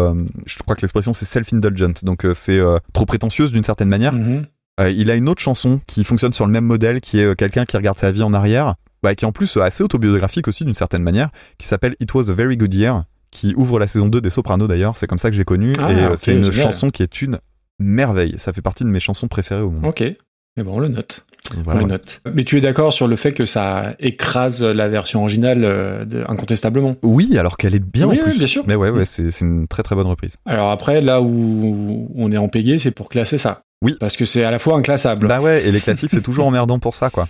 je 0.47 0.59
crois 0.63 0.77
que 0.77 0.83
l'expression 0.83 1.13
c'est 1.13 1.25
self-indulgent, 1.25 1.95
donc 2.05 2.25
c'est 2.35 2.61
trop 2.93 3.07
prétentieuse 3.07 3.51
d'une 3.51 3.65
certaine 3.65 3.89
manière. 3.89 4.13
Mhm. 4.13 4.45
Euh, 4.81 4.91
il 4.91 5.11
a 5.11 5.15
une 5.17 5.29
autre 5.29 5.43
chanson 5.43 5.81
qui 5.87 6.03
fonctionne 6.05 6.33
sur 6.33 6.47
le 6.47 6.53
même 6.53 6.65
modèle, 6.65 7.01
qui 7.01 7.21
est 7.21 7.25
euh, 7.25 7.35
quelqu'un 7.35 7.65
qui 7.67 7.77
regarde 7.77 7.99
sa 7.99 8.11
vie 8.11 8.23
en 8.23 8.33
arrière, 8.33 8.75
ouais, 9.05 9.15
qui 9.15 9.25
est 9.25 9.29
en 9.29 9.33
plus 9.33 9.57
euh, 9.57 9.63
assez 9.63 9.85
autobiographique 9.85 10.49
aussi 10.49 10.65
d'une 10.65 10.75
certaine 10.75 11.03
manière, 11.03 11.29
qui 11.59 11.67
s'appelle 11.67 11.95
It 12.01 12.13
Was 12.15 12.31
a 12.31 12.33
Very 12.33 12.57
Good 12.57 12.73
Year, 12.73 13.05
qui 13.31 13.55
ouvre 13.57 13.79
la 13.79 13.87
saison 13.87 14.09
2 14.09 14.21
des 14.23 14.31
Sopranos 14.31 14.67
d'ailleurs, 14.69 14.97
c'est 14.97 15.07
comme 15.07 15.19
ça 15.19 15.29
que 15.31 15.37
j'ai 15.37 15.45
connu, 15.45 15.73
Ah, 15.79 15.93
et 15.93 16.17
c'est 16.17 16.33
une 16.33 16.45
génial. 16.45 16.63
chanson 16.63 16.91
qui 16.91 17.03
est 17.03 17.21
une 17.23 17.39
merveille, 17.79 18.35
ça 18.39 18.53
fait 18.55 18.63
partie 18.63 18.85
de 18.85 18.89
mes 18.89 19.01
chansons 19.01 19.29
préférées 19.29 19.61
au 19.63 19.71
monde. 19.71 19.85
Ok. 19.85 20.01
Et 20.03 20.63
bon, 20.63 20.77
on 20.77 20.81
le 20.81 20.89
note. 20.89 21.25
Voilà, 21.65 21.81
on 21.81 21.85
le 21.85 21.93
ouais. 21.93 21.99
note. 21.99 22.21
Mais 22.35 22.45
tu 22.45 22.57
es 22.59 22.61
d'accord 22.61 22.93
sur 22.93 23.09
le 23.09 23.17
fait 23.17 23.33
que 23.33 23.47
ça 23.47 23.95
écrase 24.01 24.63
la 24.63 24.89
version 24.89 25.21
originale 25.21 25.63
euh, 25.65 26.05
de- 26.05 26.25
incontestablement? 26.29 26.95
Oui, 27.03 27.37
alors 27.39 27.57
qu'elle 27.57 27.75
est 27.75 27.79
bien 27.85 28.07
Oui, 28.07 28.19
en 28.21 28.25
oui, 28.25 28.31
plus. 28.31 28.39
bien 28.39 28.47
sûr. 28.47 28.65
Mais 28.69 28.75
ouais, 28.75 28.91
ouais, 28.91 29.01
Oui. 29.01 29.07
c'est 29.07 29.31
c'est 29.31 29.45
une 29.47 29.67
très 29.67 29.83
très 29.83 29.95
bonne 29.97 30.07
reprise. 30.07 30.37
Alors 30.47 30.71
après, 30.71 31.01
là 31.01 31.23
où 31.23 32.11
on 32.15 32.31
est 32.33 32.37
en 32.37 32.49
payé, 32.49 32.79
c'est 32.79 32.91
pour 32.91 33.09
classer 33.09 33.39
ça. 33.39 33.63
Oui. 33.83 33.97
Parce 34.01 34.17
que 34.17 34.25
c'est 34.25 34.45
à 34.45 34.51
la 34.51 34.59
fois 34.59 34.77
inclassable. 34.77 35.27
Bah 35.29 35.41
ouais, 35.41 35.67
et 35.67 35.73
les 35.73 35.81
classiques 35.81 36.11
c'est 36.13 36.23
toujours 36.23 36.47
emmerdant 36.47 36.79
pour 36.79 36.95
ça 36.95 37.11
quoi. 37.11 37.29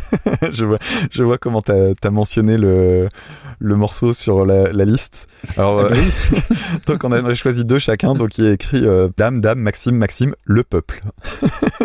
je 0.50 0.64
vois, 0.64 0.78
je 1.10 1.22
vois 1.24 1.38
comment 1.38 1.60
t'as 1.60 1.94
as 2.00 2.10
mentionné 2.10 2.56
le 2.56 3.08
le 3.58 3.76
morceau 3.76 4.12
sur 4.12 4.44
la, 4.44 4.72
la 4.72 4.84
liste. 4.84 5.26
Alors, 5.56 5.80
Ah 5.80 5.88
bah 5.88 5.96
euh, 5.96 6.56
donc 6.86 7.04
on 7.04 7.12
a 7.12 7.34
choisi 7.34 7.64
deux 7.64 7.78
chacun, 7.78 8.14
donc 8.14 8.38
il 8.38 8.44
y 8.44 8.48
a 8.48 8.52
écrit 8.52 8.84
euh, 8.84 9.08
Dame, 9.16 9.40
Dame, 9.40 9.58
Maxime, 9.58 9.96
Maxime, 9.96 10.34
le 10.44 10.62
peuple. 10.62 11.02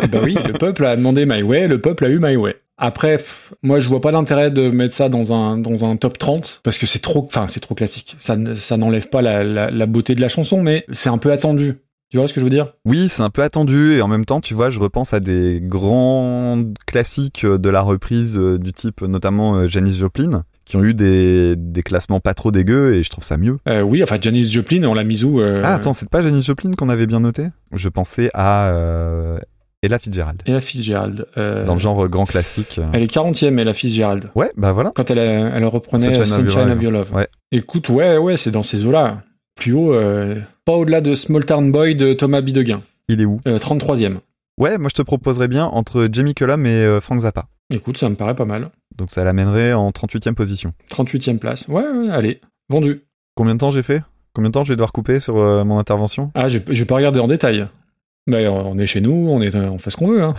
Eh 0.02 0.06
ben 0.06 0.20
oui, 0.22 0.36
le 0.46 0.52
peuple 0.52 0.84
a 0.84 0.96
demandé 0.96 1.26
My 1.26 1.42
Way, 1.42 1.68
le 1.68 1.80
peuple 1.80 2.04
a 2.04 2.08
eu 2.08 2.18
My 2.20 2.36
Way. 2.36 2.56
Après, 2.82 3.18
pff, 3.18 3.52
moi, 3.62 3.78
je 3.78 3.88
vois 3.88 4.00
pas 4.00 4.10
l'intérêt 4.10 4.50
de 4.50 4.70
mettre 4.70 4.94
ça 4.94 5.08
dans 5.08 5.32
un 5.32 5.58
dans 5.58 5.84
un 5.84 5.96
top 5.96 6.16
30 6.18 6.60
parce 6.64 6.78
que 6.78 6.86
c'est 6.86 7.00
trop, 7.00 7.26
enfin, 7.26 7.46
c'est 7.48 7.60
trop 7.60 7.74
classique. 7.74 8.16
Ça 8.18 8.36
ça 8.54 8.76
n'enlève 8.76 9.08
pas 9.08 9.22
la, 9.22 9.44
la, 9.44 9.70
la 9.70 9.86
beauté 9.86 10.14
de 10.14 10.20
la 10.20 10.28
chanson, 10.28 10.62
mais 10.62 10.84
c'est 10.90 11.10
un 11.10 11.18
peu 11.18 11.30
attendu. 11.32 11.78
Tu 12.10 12.16
vois 12.18 12.26
ce 12.26 12.34
que 12.34 12.40
je 12.40 12.44
veux 12.44 12.50
dire? 12.50 12.72
Oui, 12.84 13.08
c'est 13.08 13.22
un 13.22 13.30
peu 13.30 13.42
attendu 13.42 13.92
et 13.92 14.02
en 14.02 14.08
même 14.08 14.24
temps, 14.24 14.40
tu 14.40 14.52
vois, 14.54 14.70
je 14.70 14.80
repense 14.80 15.14
à 15.14 15.20
des 15.20 15.60
grands 15.62 16.58
classiques 16.86 17.46
de 17.46 17.70
la 17.70 17.82
reprise 17.82 18.36
euh, 18.36 18.58
du 18.58 18.72
type 18.72 19.02
notamment 19.02 19.54
euh, 19.56 19.66
Janis 19.68 19.94
Joplin 19.94 20.42
qui 20.64 20.76
ont 20.76 20.82
eu 20.84 20.94
des, 20.94 21.54
des 21.56 21.82
classements 21.82 22.20
pas 22.20 22.34
trop 22.34 22.50
dégueux 22.50 22.94
et 22.94 23.02
je 23.02 23.10
trouve 23.10 23.24
ça 23.24 23.36
mieux. 23.36 23.58
euh, 23.68 23.82
Oui, 23.82 24.02
enfin, 24.02 24.18
Janis 24.20 24.48
Joplin, 24.50 24.84
on 24.84 24.94
l'a 24.94 25.04
mise 25.04 25.24
où 25.24 25.40
euh, 25.40 25.60
Ah 25.64 25.74
attends, 25.74 25.92
c'est 25.92 26.08
pas 26.08 26.22
Janis 26.22 26.42
Joplin 26.42 26.72
qu'on 26.76 26.88
avait 26.88 27.06
bien 27.06 27.20
noté? 27.20 27.46
Je 27.72 27.88
pensais 27.88 28.30
à 28.34 28.70
euh, 28.70 29.38
Ella 29.82 29.98
Fitzgerald. 29.98 30.42
Et 30.46 30.52
la 30.52 30.60
Fitzgerald. 30.60 31.26
euh, 31.36 31.64
Dans 31.64 31.74
le 31.74 31.80
genre 31.80 32.08
grand 32.08 32.24
classique. 32.24 32.80
Elle 32.92 33.02
est 33.02 33.12
40e, 33.12 33.58
et 33.58 33.64
la 33.64 33.72
Fitzgerald. 33.72 34.30
Ouais, 34.34 34.50
bah 34.56 34.72
voilà. 34.72 34.92
Quand 34.94 35.10
elle, 35.10 35.64
reprenait 35.64 36.12
Sunshine 36.14 36.26
Sunshine, 36.46 36.48
of 36.48 36.54
Your 36.54 36.66
Love. 36.66 36.76
of 36.76 36.82
Your 36.82 36.92
Love. 36.92 37.14
Ouais. 37.14 37.28
Écoute, 37.52 37.88
ouais, 37.88 38.16
ouais, 38.18 38.36
c'est 38.36 38.50
dans 38.50 38.62
ces 38.62 38.84
eaux-là. 38.84 39.22
Plus 39.60 39.74
haut, 39.74 39.92
euh, 39.92 40.36
pas 40.64 40.72
au-delà 40.72 41.00
de 41.02 41.14
Small 41.14 41.44
Town 41.44 41.70
Boy 41.70 41.94
de 41.94 42.14
Thomas 42.14 42.40
Bideguin. 42.40 42.80
Il 43.08 43.20
est 43.20 43.26
où 43.26 43.40
Euh, 43.46 43.58
33e. 43.58 44.16
Ouais, 44.58 44.78
moi 44.78 44.88
je 44.90 44.94
te 44.94 45.02
proposerais 45.02 45.48
bien 45.48 45.66
entre 45.66 46.08
Jamie 46.10 46.34
Cullum 46.34 46.64
et 46.64 46.70
euh, 46.70 47.00
Frank 47.00 47.20
Zappa. 47.20 47.46
Écoute, 47.72 47.98
ça 47.98 48.08
me 48.08 48.14
paraît 48.14 48.34
pas 48.34 48.46
mal. 48.46 48.70
Donc 48.96 49.10
ça 49.10 49.22
l'amènerait 49.22 49.74
en 49.74 49.90
38e 49.90 50.32
position. 50.34 50.72
38e 50.90 51.38
place. 51.38 51.68
Ouais, 51.68 51.82
ouais, 51.82 52.08
allez. 52.10 52.40
Vendu. 52.70 53.02
Combien 53.34 53.54
de 53.54 53.60
temps 53.60 53.70
j'ai 53.70 53.82
fait? 53.82 54.02
Combien 54.32 54.48
de 54.48 54.54
temps 54.54 54.64
je 54.64 54.70
vais 54.70 54.76
devoir 54.76 54.92
couper 54.92 55.20
sur 55.20 55.36
euh, 55.38 55.62
mon 55.64 55.78
intervention? 55.78 56.30
Ah, 56.34 56.48
j'ai 56.48 56.62
j'ai 56.70 56.84
pas 56.86 56.94
regardé 56.96 57.20
en 57.20 57.26
détail. 57.26 57.66
Bah, 58.26 58.38
on 58.50 58.78
est 58.78 58.86
chez 58.86 59.00
nous, 59.00 59.12
on, 59.12 59.40
est, 59.42 59.54
on 59.54 59.78
fait 59.78 59.90
ce 59.90 59.96
qu'on 59.96 60.08
veut. 60.08 60.22
Hein. 60.22 60.34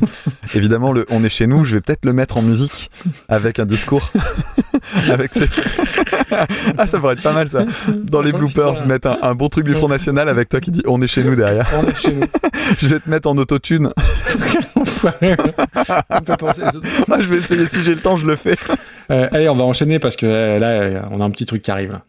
Évidemment, 0.54 0.92
le 0.92 1.06
On 1.10 1.24
est 1.24 1.28
chez 1.28 1.46
nous, 1.46 1.64
je 1.64 1.74
vais 1.76 1.80
peut-être 1.80 2.04
le 2.04 2.12
mettre 2.12 2.36
en 2.36 2.42
musique 2.42 2.90
avec 3.28 3.58
un 3.58 3.66
discours. 3.66 4.12
avec 5.10 5.30
ah, 6.78 6.86
ça 6.86 6.98
pourrait 6.98 7.14
être 7.14 7.22
pas 7.22 7.32
mal 7.32 7.48
ça. 7.48 7.64
Dans 7.88 8.20
les 8.20 8.30
Oh, 8.34 8.38
bloopers, 8.38 8.86
mettre 8.86 9.08
un, 9.08 9.18
un 9.22 9.34
bon 9.34 9.48
truc 9.48 9.64
du 9.66 9.74
Front 9.74 9.88
National 9.88 10.28
avec 10.28 10.48
toi 10.48 10.60
qui 10.60 10.70
dit 10.70 10.82
On 10.86 11.00
est 11.02 11.06
chez 11.08 11.24
nous 11.24 11.34
derrière. 11.36 11.68
On 11.82 11.86
est 11.88 11.96
chez 11.96 12.12
nous. 12.14 12.26
Je 12.78 12.88
vais 12.88 13.00
te 13.00 13.08
mettre 13.10 13.28
en 13.28 13.36
autotune. 13.36 13.90
Penser- 16.38 16.62
Ah, 17.10 17.20
je 17.20 17.28
vais 17.28 17.38
essayer, 17.38 17.64
si 17.66 17.82
j'ai 17.82 17.94
le 17.94 18.00
temps, 18.00 18.16
je 18.16 18.26
le 18.26 18.36
fais. 18.36 18.56
Euh, 19.10 19.28
allez, 19.32 19.48
on 19.48 19.56
va 19.56 19.64
enchaîner 19.64 19.98
parce 19.98 20.16
que 20.16 20.26
euh, 20.26 20.58
là, 20.58 21.02
on 21.10 21.20
a 21.20 21.24
un 21.24 21.30
petit 21.30 21.46
truc 21.46 21.62
qui 21.62 21.70
arrive. 21.70 21.92
là. 21.92 22.02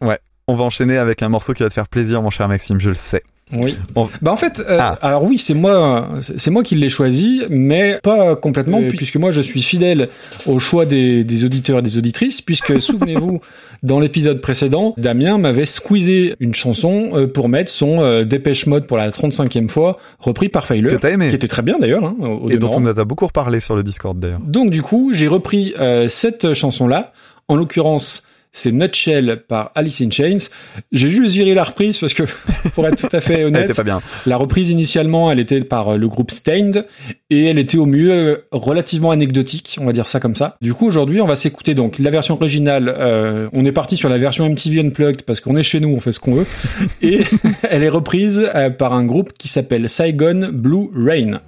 On 0.52 0.54
va 0.54 0.64
enchaîner 0.64 0.98
avec 0.98 1.22
un 1.22 1.30
morceau 1.30 1.54
qui 1.54 1.62
va 1.62 1.70
te 1.70 1.74
faire 1.74 1.88
plaisir, 1.88 2.20
mon 2.20 2.28
cher 2.28 2.46
Maxime, 2.46 2.78
je 2.78 2.90
le 2.90 2.94
sais. 2.94 3.22
Oui. 3.54 3.74
On- 3.96 4.06
Bah 4.20 4.32
en 4.32 4.36
fait, 4.36 4.60
euh, 4.60 4.76
Ah. 4.80 4.98
alors 5.00 5.24
oui, 5.24 5.38
c'est 5.38 5.54
moi, 5.54 6.10
c'est 6.20 6.50
moi 6.50 6.62
qui 6.62 6.74
l'ai 6.74 6.90
choisi, 6.90 7.42
mais 7.50 7.98
pas 8.02 8.36
complètement, 8.36 8.80
puisque 8.88 9.16
moi 9.16 9.30
je 9.30 9.40
suis 9.40 9.62
fidèle 9.62 10.08
au 10.46 10.58
choix 10.58 10.84
des, 10.86 11.22
des 11.24 11.44
auditeurs 11.46 11.78
et 11.78 11.82
des 11.82 11.96
auditrices, 11.98 12.40
puisque 12.42 12.80
souvenez-vous, 12.82 13.40
dans 13.82 13.98
l'épisode 13.98 14.40
précédent, 14.42 14.94
Damien 14.98 15.38
m'avait 15.38 15.64
squeezé 15.66 16.34
une 16.38 16.54
chanson 16.54 17.10
euh, 17.14 17.26
pour 17.26 17.48
mettre 17.48 17.70
son 17.70 18.02
euh, 18.02 18.24
Dépêche 18.24 18.66
Mode 18.66 18.86
pour 18.86 18.98
la 18.98 19.10
35e 19.10 19.68
fois, 19.68 19.96
repris 20.18 20.48
par 20.50 20.62
Que 20.62 20.68
Failer, 20.68 20.98
qui 20.98 21.34
était 21.34 21.48
très 21.48 21.62
bien 21.62 21.78
d'ailleurs. 21.78 22.04
Hein, 22.04 22.14
au, 22.20 22.24
au 22.46 22.50
Et 22.50 22.58
dont 22.58 22.70
on 22.74 22.80
nous 22.80 22.98
a 22.98 23.04
beaucoup 23.04 23.26
reparlé 23.26 23.60
sur 23.60 23.74
le 23.76 23.82
Discord 23.82 24.18
d'ailleurs. 24.18 24.40
Donc 24.46 24.70
du 24.70 24.82
coup, 24.82 25.12
j'ai 25.14 25.28
repris 25.28 25.72
euh, 25.80 26.08
cette 26.08 26.52
chanson-là. 26.54 27.12
En 27.48 27.56
l'occurrence, 27.56 28.22
c'est 28.52 28.70
Nutshell 28.70 29.42
par 29.48 29.72
Alice 29.74 30.00
in 30.02 30.10
Chains. 30.10 30.48
J'ai 30.92 31.08
juste 31.08 31.34
viré 31.34 31.54
la 31.54 31.64
reprise 31.64 31.98
parce 31.98 32.12
que, 32.14 32.24
pour 32.74 32.86
être 32.86 33.08
tout 33.08 33.16
à 33.16 33.20
fait 33.20 33.40
Elle 33.40 33.46
honnête, 33.46 33.64
était 33.64 33.74
pas 33.74 33.82
bien. 33.82 34.02
la 34.26 34.36
reprise 34.36 34.70
initialement, 34.70 35.30
elle 35.32 35.40
était 35.40 35.60
par 35.62 35.88
euh, 35.94 35.96
le 35.96 36.06
groupe 36.08 36.30
Stained 36.30 36.86
et 37.30 37.46
elle 37.46 37.58
était 37.58 37.78
au 37.78 37.86
mieux 37.86 38.12
euh, 38.12 38.36
relativement 38.52 39.10
anecdotique, 39.10 39.78
on 39.80 39.86
va 39.86 39.92
dire 39.92 40.06
ça 40.06 40.20
comme 40.20 40.36
ça. 40.36 40.56
Du 40.60 40.74
coup, 40.74 40.86
aujourd'hui, 40.86 41.20
on 41.22 41.26
va 41.26 41.36
s'écouter 41.36 41.74
donc 41.74 41.98
la 41.98 42.10
version 42.10 42.34
originale. 42.34 42.94
euh, 42.98 43.48
on 43.54 43.64
est 43.64 43.72
parti 43.72 43.96
sur 43.96 44.08
la 44.10 44.18
version 44.18 44.48
MTV 44.48 44.80
Unplugged 44.80 45.22
parce 45.22 45.40
qu'on 45.40 45.56
est 45.56 45.62
chez 45.62 45.80
nous, 45.80 45.88
on 45.88 46.00
fait 46.00 46.12
ce 46.12 46.20
qu'on 46.20 46.34
veut. 46.34 46.46
Et 47.02 47.20
elle 47.62 47.82
est 47.82 47.88
reprise 47.88 48.50
euh, 48.54 48.68
par 48.70 48.92
un 48.92 49.04
groupe 49.04 49.32
qui 49.38 49.48
s'appelle 49.48 49.88
Saigon 49.88 50.50
Blue 50.52 50.88
Rain. 50.94 51.40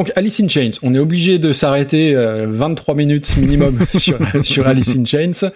Donc 0.00 0.12
Alice 0.16 0.40
in 0.40 0.48
Chains, 0.48 0.70
on 0.82 0.94
est 0.94 0.98
obligé 0.98 1.38
de 1.38 1.52
s'arrêter 1.52 2.14
euh, 2.14 2.46
23 2.48 2.94
minutes 2.94 3.36
minimum 3.36 3.78
sur, 3.94 4.16
sur 4.42 4.66
Alice 4.66 4.96
in 4.96 5.04
Chains. 5.04 5.50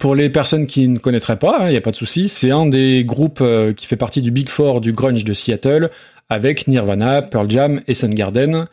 Pour 0.00 0.16
les 0.16 0.30
personnes 0.30 0.66
qui 0.66 0.88
ne 0.88 0.98
connaîtraient 0.98 1.38
pas, 1.38 1.66
il 1.66 1.70
n'y 1.70 1.76
a 1.76 1.80
pas 1.80 1.92
de 1.92 1.96
souci, 1.96 2.28
c'est 2.28 2.50
un 2.50 2.66
des 2.66 3.04
groupes 3.04 3.38
euh, 3.40 3.72
qui 3.72 3.86
fait 3.86 3.94
partie 3.94 4.20
du 4.20 4.32
Big 4.32 4.48
Four 4.48 4.80
du 4.80 4.92
grunge 4.92 5.22
de 5.22 5.32
Seattle, 5.32 5.90
avec 6.28 6.66
Nirvana, 6.66 7.22
Pearl 7.22 7.48
Jam 7.48 7.82
et 7.86 7.94
Soundgarden. 7.94 8.64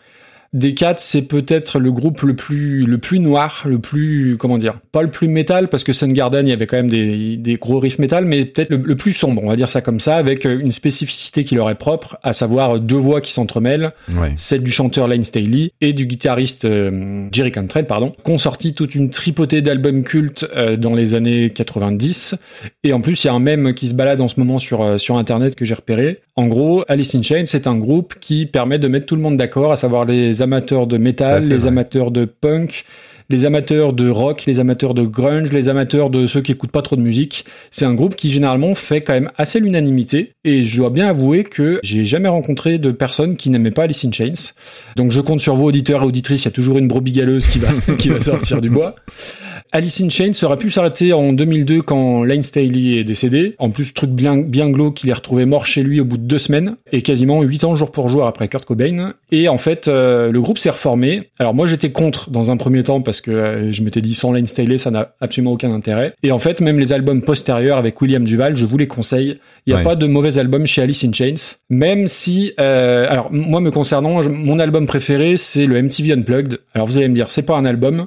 Des 0.53 0.73
quatre, 0.73 0.99
c'est 0.99 1.21
peut-être 1.21 1.79
le 1.79 1.93
groupe 1.93 2.23
le 2.23 2.35
plus 2.35 2.85
le 2.85 2.97
plus 2.97 3.19
noir, 3.19 3.63
le 3.65 3.79
plus 3.79 4.35
comment 4.37 4.57
dire, 4.57 4.79
pas 4.91 5.01
le 5.01 5.07
plus 5.09 5.29
métal 5.29 5.69
parce 5.69 5.85
que 5.85 5.93
Soundgarden 5.93 6.45
il 6.45 6.49
y 6.49 6.53
avait 6.53 6.67
quand 6.67 6.75
même 6.75 6.89
des, 6.89 7.37
des 7.37 7.55
gros 7.55 7.79
riffs 7.79 7.99
métal, 7.99 8.25
mais 8.25 8.43
peut-être 8.43 8.69
le, 8.69 8.75
le 8.77 8.95
plus 8.97 9.13
sombre, 9.13 9.41
on 9.45 9.47
va 9.47 9.55
dire 9.55 9.69
ça 9.69 9.79
comme 9.79 10.01
ça, 10.01 10.17
avec 10.17 10.45
euh, 10.45 10.59
une 10.59 10.73
spécificité 10.73 11.45
qui 11.45 11.55
leur 11.55 11.69
est 11.69 11.75
propre, 11.75 12.17
à 12.21 12.33
savoir 12.33 12.81
deux 12.81 12.97
voix 12.97 13.21
qui 13.21 13.31
s'entremêlent, 13.31 13.93
Ouais. 14.09 14.33
celle 14.35 14.61
du 14.61 14.71
chanteur 14.71 15.07
Lane 15.07 15.23
Staley 15.23 15.71
et 15.79 15.93
du 15.93 16.05
guitariste 16.05 16.65
euh, 16.65 17.29
Jerry 17.31 17.53
Cantrell, 17.53 17.87
pardon, 17.87 18.11
qu'ont 18.23 18.37
sorti 18.37 18.73
toute 18.73 18.93
une 18.93 19.09
tripotée 19.09 19.61
d'albums 19.61 20.03
cultes 20.03 20.45
euh, 20.57 20.75
dans 20.75 20.93
les 20.95 21.15
années 21.15 21.49
90. 21.51 22.35
Et 22.83 22.91
en 22.91 22.99
plus, 22.99 23.23
il 23.23 23.27
y 23.27 23.29
a 23.29 23.33
un 23.33 23.39
mème 23.39 23.73
qui 23.73 23.87
se 23.87 23.93
balade 23.93 24.19
en 24.19 24.27
ce 24.27 24.37
moment 24.37 24.59
sur 24.59 24.81
euh, 24.81 24.97
sur 24.97 25.15
internet 25.15 25.55
que 25.55 25.63
j'ai 25.63 25.75
repéré. 25.75 26.19
En 26.35 26.47
gros, 26.47 26.83
Alice 26.89 27.15
in 27.15 27.21
Chains, 27.21 27.43
c'est 27.45 27.67
un 27.67 27.77
groupe 27.77 28.15
qui 28.19 28.45
permet 28.45 28.79
de 28.79 28.87
mettre 28.89 29.05
tout 29.05 29.15
le 29.15 29.21
monde 29.21 29.37
d'accord, 29.37 29.71
à 29.71 29.75
savoir 29.77 30.03
les 30.05 30.40
amateurs 30.41 30.87
de 30.87 30.97
métal, 30.97 31.47
les 31.47 31.57
vrai. 31.57 31.67
amateurs 31.67 32.11
de 32.11 32.25
punk, 32.25 32.85
les 33.31 33.45
amateurs 33.45 33.93
de 33.93 34.09
rock, 34.09 34.43
les 34.45 34.59
amateurs 34.59 34.93
de 34.93 35.03
grunge, 35.03 35.51
les 35.51 35.69
amateurs 35.69 36.09
de 36.09 36.27
ceux 36.27 36.41
qui 36.41 36.51
écoutent 36.51 36.71
pas 36.71 36.81
trop 36.81 36.97
de 36.97 37.01
musique. 37.01 37.45
C'est 37.71 37.85
un 37.85 37.93
groupe 37.93 38.15
qui 38.15 38.29
généralement 38.29 38.75
fait 38.75 39.01
quand 39.01 39.13
même 39.13 39.31
assez 39.37 39.59
l'unanimité. 39.59 40.33
Et 40.43 40.63
je 40.63 40.77
dois 40.77 40.89
bien 40.89 41.07
avouer 41.07 41.45
que 41.45 41.79
j'ai 41.81 42.05
jamais 42.05 42.27
rencontré 42.27 42.77
de 42.77 42.91
personne 42.91 43.37
qui 43.37 43.49
n'aimait 43.49 43.71
pas 43.71 43.83
Alice 43.83 44.03
in 44.03 44.11
Chains. 44.11 44.51
Donc 44.97 45.11
je 45.11 45.21
compte 45.21 45.39
sur 45.39 45.55
vos 45.55 45.65
auditeurs 45.65 46.03
et 46.03 46.05
auditrices. 46.05 46.41
Il 46.41 46.45
y 46.45 46.47
a 46.49 46.51
toujours 46.51 46.77
une 46.77 46.89
brebis 46.89 47.13
galeuse 47.13 47.47
qui 47.47 47.59
va, 47.59 47.69
qui 47.97 48.09
va 48.09 48.19
sortir 48.19 48.59
du 48.59 48.69
bois. 48.69 48.95
Alice 49.73 50.01
in 50.01 50.09
Chains 50.09 50.31
aurait 50.43 50.57
pu 50.57 50.69
s'arrêter 50.69 51.13
en 51.13 51.31
2002 51.31 51.81
quand 51.81 52.23
Lane 52.25 52.43
Staley 52.43 52.97
est 52.97 53.03
décédé. 53.05 53.55
En 53.57 53.69
plus, 53.69 53.93
truc 53.93 54.09
bien, 54.09 54.35
bien 54.37 54.69
glauque 54.69 54.95
qu'il 54.95 55.09
est 55.09 55.13
retrouvé 55.13 55.45
mort 55.45 55.65
chez 55.65 55.81
lui 55.81 56.01
au 56.01 56.05
bout 56.05 56.17
de 56.17 56.23
deux 56.23 56.39
semaines 56.39 56.75
et 56.91 57.01
quasiment 57.01 57.41
huit 57.41 57.63
ans 57.63 57.73
jour 57.77 57.89
pour 57.89 58.09
jour 58.09 58.25
après 58.25 58.49
Kurt 58.49 58.65
Cobain. 58.65 59.13
Et 59.31 59.47
en 59.47 59.57
fait, 59.57 59.87
euh, 59.87 60.29
le 60.29 60.41
groupe 60.41 60.57
s'est 60.57 60.71
reformé. 60.71 61.29
Alors 61.39 61.53
moi, 61.53 61.67
j'étais 61.67 61.89
contre 61.91 62.29
dans 62.31 62.51
un 62.51 62.57
premier 62.57 62.83
temps 62.83 62.99
parce 63.01 63.21
que 63.21 63.31
euh, 63.31 63.71
je 63.71 63.81
m'étais 63.81 64.01
dit 64.01 64.13
sans 64.13 64.33
Lane 64.33 64.45
Staley, 64.45 64.77
ça 64.77 64.91
n'a 64.91 65.15
absolument 65.21 65.53
aucun 65.53 65.71
intérêt. 65.71 66.15
Et 66.21 66.33
en 66.33 66.37
fait, 66.37 66.59
même 66.59 66.77
les 66.77 66.91
albums 66.91 67.23
postérieurs 67.23 67.77
avec 67.77 68.01
William 68.01 68.25
Duval, 68.25 68.57
je 68.57 68.65
vous 68.65 68.77
les 68.77 68.87
conseille. 68.87 69.39
Il 69.67 69.69
n'y 69.69 69.73
a 69.73 69.77
Ouais. 69.77 69.83
pas 69.83 69.95
de 69.95 70.05
mauvais 70.05 70.37
album 70.37 70.67
chez 70.67 70.81
Alice 70.81 71.05
in 71.05 71.13
Chains, 71.13 71.55
même 71.69 72.07
si, 72.07 72.51
euh, 72.59 73.05
alors 73.09 73.31
moi 73.31 73.61
me 73.61 73.71
concernant, 73.71 74.21
mon 74.29 74.59
album 74.59 74.85
préféré 74.85 75.37
c'est 75.37 75.65
le 75.65 75.77
MTV 75.81 76.11
Unplugged. 76.11 76.59
Alors 76.73 76.87
vous 76.87 76.97
allez 76.97 77.07
me 77.07 77.15
dire, 77.15 77.31
c'est 77.31 77.41
pas 77.43 77.55
un 77.55 77.63
album. 77.63 78.05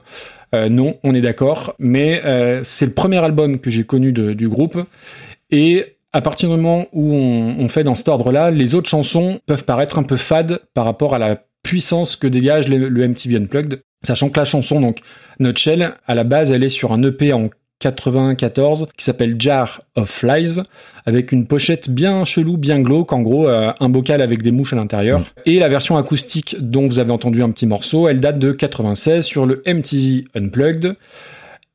Euh, 0.54 0.68
non, 0.68 0.98
on 1.02 1.14
est 1.14 1.20
d'accord, 1.20 1.74
mais 1.78 2.22
euh, 2.24 2.60
c'est 2.62 2.86
le 2.86 2.92
premier 2.92 3.18
album 3.18 3.58
que 3.60 3.70
j'ai 3.70 3.84
connu 3.84 4.12
du 4.12 4.48
groupe. 4.48 4.78
Et 5.50 5.96
à 6.12 6.20
partir 6.20 6.48
du 6.48 6.56
moment 6.56 6.86
où 6.92 7.12
on, 7.12 7.68
fait 7.68 7.82
dans 7.82 7.96
cet 7.96 8.08
ordre-là, 8.08 8.50
les 8.50 8.74
autres 8.74 8.88
chansons 8.88 9.40
peuvent 9.46 9.64
paraître 9.64 9.98
un 9.98 10.04
peu 10.04 10.16
fades 10.16 10.60
par 10.72 10.84
rapport 10.84 11.14
à 11.14 11.18
la 11.18 11.42
puissance 11.62 12.14
que 12.14 12.26
dégage 12.26 12.68
le, 12.68 12.88
le 12.88 13.08
MTV 13.08 13.36
Unplugged. 13.36 13.80
Sachant 14.02 14.28
que 14.28 14.38
la 14.38 14.44
chanson, 14.44 14.80
donc, 14.80 14.98
Nutshell, 15.40 15.94
à 16.06 16.14
la 16.14 16.24
base, 16.24 16.52
elle 16.52 16.62
est 16.62 16.68
sur 16.68 16.92
un 16.92 17.02
EP 17.02 17.32
en 17.32 17.48
94 17.80 18.88
qui 18.96 19.04
s'appelle 19.04 19.36
Jar 19.38 19.80
of 19.96 20.08
Flies 20.08 20.60
avec 21.06 21.32
une 21.32 21.46
pochette 21.46 21.90
bien 21.90 22.24
chelou, 22.24 22.56
bien 22.56 22.80
glauque, 22.80 23.12
en 23.12 23.20
gros 23.20 23.48
euh, 23.48 23.72
un 23.78 23.88
bocal 23.88 24.22
avec 24.22 24.42
des 24.42 24.50
mouches 24.50 24.72
à 24.72 24.76
l'intérieur. 24.76 25.22
Et 25.44 25.58
la 25.58 25.68
version 25.68 25.96
acoustique 25.96 26.56
dont 26.58 26.86
vous 26.86 26.98
avez 26.98 27.12
entendu 27.12 27.42
un 27.42 27.50
petit 27.50 27.66
morceau, 27.66 28.08
elle 28.08 28.20
date 28.20 28.38
de 28.38 28.52
96 28.52 29.24
sur 29.24 29.46
le 29.46 29.62
MTV 29.66 30.24
Unplugged. 30.34 30.96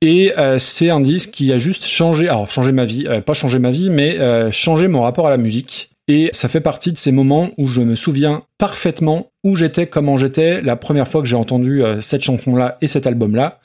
Et 0.01 0.31
euh, 0.37 0.57
c'est 0.59 0.89
un 0.89 1.01
disque 1.01 1.31
qui 1.31 1.51
a 1.51 1.57
juste 1.57 1.85
changé, 1.85 2.29
alors 2.29 2.49
changé 2.49 2.71
ma 2.71 2.85
vie, 2.85 3.05
euh, 3.07 3.21
pas 3.21 3.33
changé 3.33 3.59
ma 3.59 3.69
vie, 3.69 3.89
mais 3.89 4.17
changé 4.51 4.87
mon 4.87 5.01
rapport 5.01 5.27
à 5.27 5.29
la 5.29 5.37
musique. 5.37 5.91
Et 6.07 6.31
ça 6.33 6.49
fait 6.49 6.61
partie 6.61 6.91
de 6.91 6.97
ces 6.97 7.11
moments 7.11 7.51
où 7.57 7.67
je 7.67 7.81
me 7.81 7.93
souviens 7.93 8.41
parfaitement 8.57 9.29
où 9.43 9.55
j'étais, 9.55 9.85
comment 9.85 10.17
j'étais, 10.17 10.59
la 10.61 10.75
première 10.75 11.07
fois 11.07 11.21
que 11.21 11.27
j'ai 11.27 11.35
entendu 11.35 11.83
cette 12.01 12.23
chanson-là 12.23 12.79
et 12.81 12.87
cet 12.87 13.05
album-là. 13.05 13.59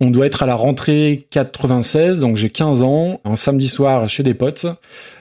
On 0.00 0.10
doit 0.10 0.26
être 0.26 0.44
à 0.44 0.46
la 0.46 0.54
rentrée 0.54 1.26
96, 1.30 2.20
donc 2.20 2.36
j'ai 2.36 2.50
15 2.50 2.82
ans, 2.82 3.20
un 3.24 3.34
samedi 3.34 3.66
soir 3.66 4.08
chez 4.08 4.22
des 4.22 4.34
potes. 4.34 4.66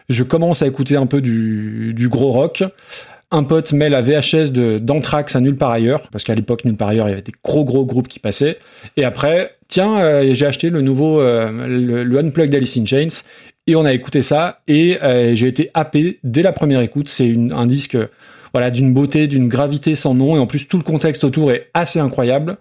Je 0.08 0.24
commence 0.24 0.62
à 0.62 0.68
écouter 0.68 0.96
un 0.96 1.08
peu 1.08 1.20
du, 1.20 2.08
gros 2.10 2.32
rock. 2.32 2.64
Un 3.32 3.44
pote 3.44 3.74
met 3.74 3.90
la 3.90 4.04
VHS 4.04 4.52
de 4.52 4.78
d'Anthrax 4.78 5.36
à 5.36 5.42
nulle 5.42 5.58
part 5.58 5.72
ailleurs, 5.72 6.08
parce 6.12 6.24
qu'à 6.24 6.36
l'époque 6.36 6.64
nulle 6.64 6.78
part 6.78 6.90
ailleurs 6.90 7.08
il 7.08 7.12
y 7.12 7.14
avait 7.14 7.24
des 7.24 7.34
gros 7.44 7.66
gros 7.66 7.86
groupes 7.88 8.08
qui 8.08 8.20
passaient. 8.20 8.60
Et 8.98 9.04
après, 9.04 9.52
tiens, 9.68 9.98
euh, 10.00 10.34
j'ai 10.34 10.46
acheté 10.46 10.70
le 10.70 10.82
nouveau 10.82 11.22
euh, 11.22 11.50
le, 11.68 12.18
Unplugged 12.20 12.52
d'Alice 12.52 12.78
in 12.78 12.86
Chains 12.86 13.24
et 13.66 13.76
on 13.76 13.84
a 13.84 13.94
écouté 13.94 14.22
ça 14.22 14.62
et 14.68 15.00
euh, 15.02 15.34
j'ai 15.34 15.48
été 15.48 15.72
happé 15.74 16.20
dès 16.24 16.44
la 16.44 16.54
première 16.54 16.82
écoute. 16.82 17.10
C'est 17.10 17.36
un 17.52 17.66
disque 17.66 17.98
voilà 18.54 18.70
d'une 18.72 18.94
beauté, 18.94 19.28
d'une 19.28 19.50
gravité 19.50 19.96
sans 19.96 20.14
nom 20.14 20.36
et 20.38 20.40
en 20.40 20.46
plus 20.46 20.68
tout 20.68 20.78
le 20.78 20.84
contexte 20.84 21.24
autour 21.24 21.52
est 21.52 21.70
assez 21.74 22.00
incroyable. 22.00 22.58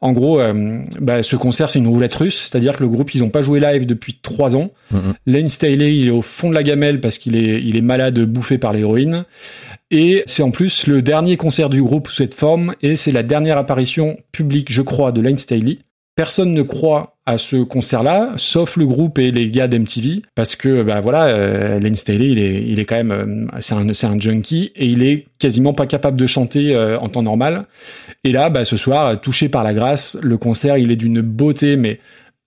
En 0.00 0.12
gros, 0.12 0.40
euh, 0.40 0.78
bah, 1.00 1.22
ce 1.22 1.34
concert 1.34 1.68
c'est 1.70 1.80
une 1.80 1.88
roulette 1.88 2.14
russe, 2.14 2.48
c'est-à-dire 2.48 2.76
que 2.76 2.82
le 2.82 2.88
groupe 2.88 3.14
ils 3.14 3.24
ont 3.24 3.30
pas 3.30 3.42
joué 3.42 3.58
live 3.58 3.84
depuis 3.84 4.18
trois 4.22 4.54
ans. 4.54 4.70
Mhm. 4.92 5.14
Lane 5.26 5.48
Staley 5.48 5.96
il 5.96 6.08
est 6.08 6.12
au 6.12 6.22
fond 6.22 6.50
de 6.50 6.54
la 6.54 6.62
gamelle 6.62 7.00
parce 7.00 7.18
qu'il 7.18 7.34
est 7.36 7.60
il 7.60 7.76
est 7.76 7.82
malade 7.82 8.18
bouffé 8.20 8.58
par 8.58 8.72
l'héroïne. 8.72 9.24
Et 9.90 10.22
c'est 10.26 10.42
en 10.42 10.50
plus 10.50 10.86
le 10.86 11.00
dernier 11.00 11.36
concert 11.36 11.70
du 11.70 11.82
groupe 11.82 12.08
sous 12.08 12.16
cette 12.16 12.34
forme, 12.34 12.74
et 12.82 12.94
c'est 12.94 13.12
la 13.12 13.22
dernière 13.22 13.56
apparition 13.56 14.18
publique, 14.32 14.70
je 14.70 14.82
crois, 14.82 15.12
de 15.12 15.22
Lane 15.22 15.38
Staley. 15.38 15.78
Personne 16.18 16.52
ne 16.52 16.62
croit 16.62 17.14
à 17.26 17.38
ce 17.38 17.62
concert-là, 17.62 18.32
sauf 18.34 18.76
le 18.76 18.88
groupe 18.88 19.20
et 19.20 19.30
les 19.30 19.52
gars 19.52 19.68
d'MTV, 19.68 20.22
parce 20.34 20.56
que 20.56 20.82
bah 20.82 21.00
voilà, 21.00 21.26
euh, 21.26 21.78
Lane 21.78 21.94
Staley, 21.94 22.30
il 22.30 22.80
est, 22.80 22.84
quand 22.86 22.96
même, 22.96 23.12
euh, 23.12 23.60
c'est 23.60 23.76
un, 23.76 23.92
c'est 23.92 24.08
un 24.08 24.18
junkie 24.18 24.72
et 24.74 24.86
il 24.86 25.04
est 25.04 25.26
quasiment 25.38 25.74
pas 25.74 25.86
capable 25.86 26.16
de 26.16 26.26
chanter 26.26 26.74
euh, 26.74 26.98
en 26.98 27.08
temps 27.08 27.22
normal. 27.22 27.66
Et 28.24 28.32
là, 28.32 28.50
bah, 28.50 28.64
ce 28.64 28.76
soir, 28.76 29.20
touché 29.20 29.48
par 29.48 29.62
la 29.62 29.74
grâce, 29.74 30.18
le 30.20 30.36
concert, 30.38 30.76
il 30.76 30.90
est 30.90 30.96
d'une 30.96 31.20
beauté, 31.20 31.76
mais 31.76 32.00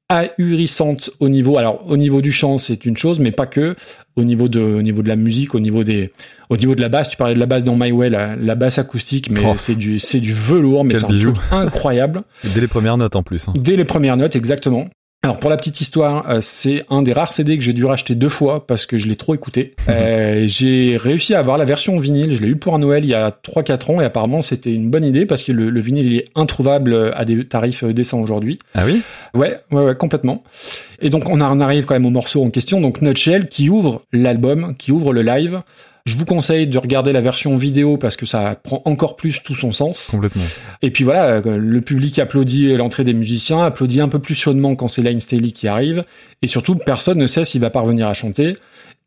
ahurissante 0.10 1.10
au 1.22 1.30
niveau. 1.30 1.58
Alors, 1.58 1.86
au 1.88 1.96
niveau 1.96 2.20
du 2.20 2.34
chant, 2.34 2.58
c'est 2.58 2.86
une 2.86 2.98
chose, 2.98 3.20
mais 3.20 3.32
pas 3.32 3.46
que. 3.46 3.78
Au 4.18 4.24
niveau 4.26 4.50
de, 4.50 4.60
au 4.60 4.82
niveau 4.82 5.02
de 5.04 5.08
la 5.08 5.16
musique, 5.16 5.56
au 5.56 5.60
niveau 5.62 5.84
des, 5.86 6.12
au 6.50 6.58
niveau 6.58 6.76
de 6.76 6.82
la 6.82 6.90
basse. 6.90 7.08
Tu 7.10 7.16
parlais 7.18 7.34
de 7.34 7.40
la 7.40 7.46
basse 7.46 7.64
dans 7.64 7.78
My 7.78 7.92
Way, 7.94 8.10
la, 8.10 8.36
la 8.36 8.56
basse 8.56 8.78
acoustique, 8.78 9.32
mais 9.32 9.40
Oh. 9.46 9.54
c'est 9.58 9.76
du, 9.76 10.00
c'est 10.00 10.20
du 10.20 10.34
velours, 10.34 10.84
mais 10.84 10.96
c'est 10.96 11.06
incroyable. 11.52 12.22
Dès 12.44 12.60
les 12.62 12.68
premières 12.68 12.98
notes 12.98 13.16
en 13.16 13.24
plus. 13.24 13.48
hein. 13.48 13.54
Dès 13.56 13.76
les 13.78 13.86
premières 13.86 14.18
notes, 14.18 14.36
exactement. 14.36 14.86
Alors 15.24 15.38
pour 15.38 15.52
la 15.52 15.58
petite 15.58 15.80
histoire, 15.82 16.28
euh, 16.32 16.40
c'est 16.42 16.84
un 16.90 17.04
des 17.04 17.14
rares 17.14 17.32
CD 17.32 17.56
que 17.56 17.64
j'ai 17.64 17.74
dû 17.74 17.86
racheter 17.86 18.16
deux 18.16 18.28
fois 18.28 18.66
parce 18.66 18.88
que 18.88 18.98
je 18.98 19.08
l'ai 19.08 19.16
trop 19.16 19.36
écouté. 19.36 19.76
Euh, 19.88 20.46
j'ai 20.48 20.98
réussi 20.98 21.36
à 21.36 21.40
avoir 21.40 21.60
la 21.60 21.64
version 21.64 22.00
vinyle, 22.00 22.36
je 22.36 22.42
l'ai 22.42 22.48
eu 22.48 22.56
pour 22.56 22.74
un 22.74 22.80
Noël 22.80 23.04
il 23.04 23.12
y 23.12 23.14
a 23.14 23.30
3-4 23.30 23.92
ans 23.92 24.02
et 24.02 24.06
apparemment 24.06 24.42
c'était 24.42 24.74
une 24.74 24.90
bonne 24.90 25.04
idée 25.04 25.28
parce 25.28 25.44
que 25.44 25.52
le, 25.52 25.70
le 25.70 25.80
vinyle 25.80 26.08
il 26.08 26.18
est 26.18 26.26
introuvable 26.34 27.14
à 27.16 27.24
des 27.24 27.46
tarifs 27.46 27.84
euh, 27.84 27.94
décents 27.94 28.20
aujourd'hui. 28.20 28.58
Ah 28.74 28.82
oui? 28.84 29.04
Ouais, 29.36 29.60
ouais, 29.72 29.84
ouais, 29.84 29.96
complètement. 29.96 30.42
Et 31.02 31.12
donc 31.12 31.30
on, 31.30 31.40
on 31.40 31.60
arrive 31.62 31.86
quand 31.86 31.94
même 31.94 32.08
au 32.08 32.12
morceau 32.12 32.44
en 32.44 32.50
question, 32.50 32.82
donc 32.82 33.04
Nutshell 33.04 33.48
qui 33.48 33.70
ouvre 33.70 34.02
l'album, 34.12 34.74
qui 34.76 34.92
ouvre 34.92 35.14
le 35.14 35.22
live. 35.22 35.62
Je 36.06 36.16
vous 36.16 36.26
conseille 36.26 36.68
de 36.68 36.78
regarder 36.78 37.14
la 37.14 37.22
version 37.22 37.56
vidéo 37.58 37.98
parce 37.98 38.16
que 38.16 38.26
ça 38.26 38.56
prend 38.56 38.82
encore 38.86 39.16
plus 39.16 39.44
tout 39.44 39.56
son 39.56 39.72
sens. 39.72 40.08
Complètement. 40.12 40.44
Et 40.82 40.92
puis 40.92 41.04
voilà, 41.04 41.42
euh, 41.46 41.58
le 41.58 41.82
public 41.82 42.18
applaudit 42.20 42.76
l'entrée 42.76 43.04
des 43.04 43.14
musiciens, 43.14 43.64
applaudit 43.64 44.02
un 44.02 44.10
peu 44.10 44.20
plus 44.20 44.36
chaudement 44.36 44.76
quand 44.76 44.88
c'est 44.88 45.04
Lane 45.04 45.20
Staley 45.20 45.52
qui 45.52 45.68
arrive, 45.68 46.04
et 46.42 46.48
surtout 46.48 46.76
personne 46.76 47.20
ne 47.20 47.28
sait 47.28 47.46
s'il 47.46 47.62
va 47.62 47.70
parvenir 47.70 48.08
à 48.08 48.14
chanter. 48.14 48.56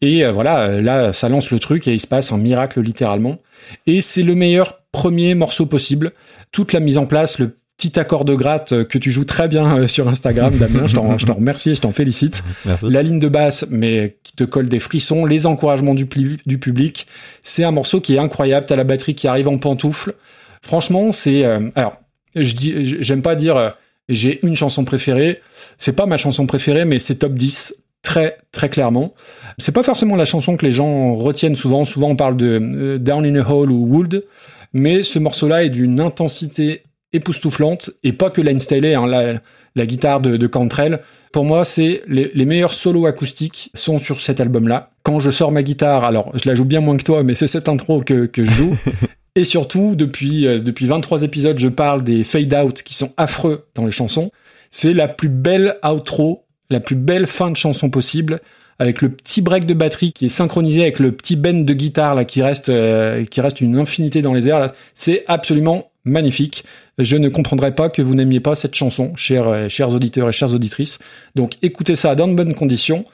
Et 0.00 0.24
euh, 0.24 0.32
voilà, 0.32 0.60
euh, 0.60 0.80
là, 0.82 1.12
ça 1.12 1.28
lance 1.28 1.50
le 1.50 1.58
truc 1.58 1.88
et 1.88 1.94
il 1.94 2.00
se 2.00 2.06
passe 2.06 2.32
un 2.32 2.38
miracle 2.38 2.80
littéralement. 2.80 3.38
Et 3.86 4.00
c'est 4.00 4.22
le 4.22 4.34
meilleur 4.34 4.80
premier 4.92 5.34
morceau 5.34 5.66
possible. 5.66 6.12
Toute 6.52 6.72
la 6.72 6.80
mise 6.80 6.98
en 6.98 7.06
place, 7.06 7.38
le 7.38 7.56
petit 7.76 7.98
accord 7.98 8.24
de 8.24 8.34
gratte 8.34 8.72
euh, 8.72 8.84
que 8.84 8.98
tu 8.98 9.10
joues 9.10 9.24
très 9.24 9.48
bien 9.48 9.78
euh, 9.78 9.88
sur 9.88 10.08
Instagram, 10.08 10.56
Damien, 10.56 10.86
je 10.86 10.94
t'en 10.94 11.34
remercie 11.34 11.70
et 11.70 11.74
je 11.74 11.80
t'en 11.80 11.92
félicite 11.92 12.44
Merci. 12.64 12.86
la 12.88 13.02
ligne 13.02 13.18
de 13.18 13.28
basse, 13.28 13.66
mais 13.70 14.16
qui 14.22 14.34
te 14.34 14.44
colle 14.44 14.68
des 14.68 14.78
frissons, 14.78 15.26
les 15.26 15.46
encouragements 15.46 15.94
du, 15.94 16.06
public. 16.06 17.06
C'est 17.42 17.64
un 17.64 17.72
morceau 17.72 18.00
qui 18.00 18.14
est 18.14 18.18
incroyable. 18.18 18.66
T'as 18.66 18.76
la 18.76 18.84
batterie 18.84 19.14
qui 19.14 19.28
arrive 19.28 19.48
en 19.48 19.58
pantoufle. 19.58 20.14
Franchement, 20.62 21.12
c'est. 21.12 21.44
euh, 21.44 21.70
alors, 21.74 21.98
je 22.34 22.54
dis, 22.54 23.02
j'aime 23.02 23.22
pas 23.22 23.36
dire 23.36 23.56
euh, 23.56 23.70
j'ai 24.08 24.44
une 24.46 24.56
chanson 24.56 24.84
préférée. 24.84 25.40
C'est 25.78 25.94
pas 25.94 26.06
ma 26.06 26.16
chanson 26.16 26.46
préférée, 26.46 26.84
mais 26.84 26.98
c'est 26.98 27.16
top 27.16 27.34
10 27.34 27.84
très 28.02 28.38
très 28.52 28.68
clairement. 28.68 29.14
C'est 29.58 29.72
pas 29.72 29.82
forcément 29.82 30.16
la 30.16 30.24
chanson 30.24 30.56
que 30.56 30.64
les 30.64 30.72
gens 30.72 31.14
retiennent 31.14 31.54
souvent. 31.54 31.84
Souvent, 31.84 32.10
on 32.10 32.16
parle 32.16 32.36
de 32.36 32.58
euh, 32.60 32.98
Down 32.98 33.24
in 33.24 33.36
a 33.36 33.48
Hole 33.48 33.70
ou 33.70 33.86
Wood, 33.86 34.24
mais 34.72 35.02
ce 35.02 35.18
morceau-là 35.18 35.64
est 35.64 35.70
d'une 35.70 36.00
intensité 36.00 36.82
époustouflante 37.14 37.90
et 38.02 38.12
pas 38.12 38.28
que 38.28 38.42
Line 38.42 38.58
Staley, 38.58 38.94
hein, 38.94 39.06
la, 39.06 39.40
la 39.76 39.86
guitare 39.86 40.20
de, 40.20 40.36
de 40.36 40.46
Cantrell. 40.46 41.00
Pour 41.32 41.44
moi, 41.44 41.64
c'est 41.64 42.02
les, 42.06 42.30
les 42.34 42.44
meilleurs 42.44 42.74
solos 42.74 43.06
acoustiques 43.06 43.70
sont 43.74 43.98
sur 43.98 44.20
cet 44.20 44.40
album-là. 44.40 44.90
Quand 45.02 45.20
je 45.20 45.30
sors 45.30 45.52
ma 45.52 45.62
guitare, 45.62 46.04
alors 46.04 46.30
je 46.34 46.48
la 46.48 46.54
joue 46.54 46.64
bien 46.64 46.80
moins 46.80 46.96
que 46.96 47.04
toi, 47.04 47.22
mais 47.22 47.34
c'est 47.34 47.46
cette 47.46 47.68
intro 47.68 48.02
que, 48.02 48.26
que 48.26 48.44
je 48.44 48.50
joue. 48.50 48.76
Et 49.36 49.44
surtout, 49.44 49.96
depuis, 49.96 50.46
euh, 50.46 50.60
depuis 50.60 50.86
23 50.86 51.22
épisodes, 51.22 51.58
je 51.58 51.68
parle 51.68 52.04
des 52.04 52.22
fade-out 52.22 52.82
qui 52.82 52.94
sont 52.94 53.12
affreux 53.16 53.66
dans 53.74 53.84
les 53.84 53.90
chansons. 53.90 54.30
C'est 54.70 54.92
la 54.92 55.08
plus 55.08 55.28
belle 55.28 55.76
outro, 55.84 56.44
la 56.70 56.78
plus 56.78 56.94
belle 56.94 57.26
fin 57.26 57.50
de 57.50 57.56
chanson 57.56 57.90
possible, 57.90 58.40
avec 58.78 59.02
le 59.02 59.08
petit 59.08 59.40
break 59.40 59.66
de 59.66 59.74
batterie 59.74 60.12
qui 60.12 60.26
est 60.26 60.30
synchronisé 60.30 60.82
avec 60.82 61.00
le 61.00 61.12
petit 61.12 61.36
bend 61.36 61.64
de 61.64 61.74
guitare 61.74 62.14
là 62.14 62.24
qui 62.24 62.42
reste, 62.42 62.68
euh, 62.68 63.24
qui 63.24 63.40
reste 63.40 63.60
une 63.60 63.76
infinité 63.78 64.22
dans 64.22 64.32
les 64.32 64.48
airs. 64.48 64.60
là. 64.60 64.72
C'est 64.94 65.24
absolument 65.26 65.90
magnifique. 66.04 66.64
Je 66.98 67.16
ne 67.16 67.28
comprendrais 67.28 67.74
pas 67.74 67.88
que 67.88 68.02
vous 68.02 68.14
n'aimiez 68.14 68.40
pas 68.40 68.54
cette 68.54 68.74
chanson, 68.74 69.12
chers, 69.16 69.48
euh, 69.48 69.68
chers 69.68 69.94
auditeurs 69.94 70.28
et 70.28 70.32
chères 70.32 70.52
auditrices. 70.54 70.98
Donc 71.34 71.52
écoutez 71.62 71.96
ça 71.96 72.14
dans 72.14 72.28
de 72.28 72.34
bonnes 72.34 72.54
conditions. 72.54 73.04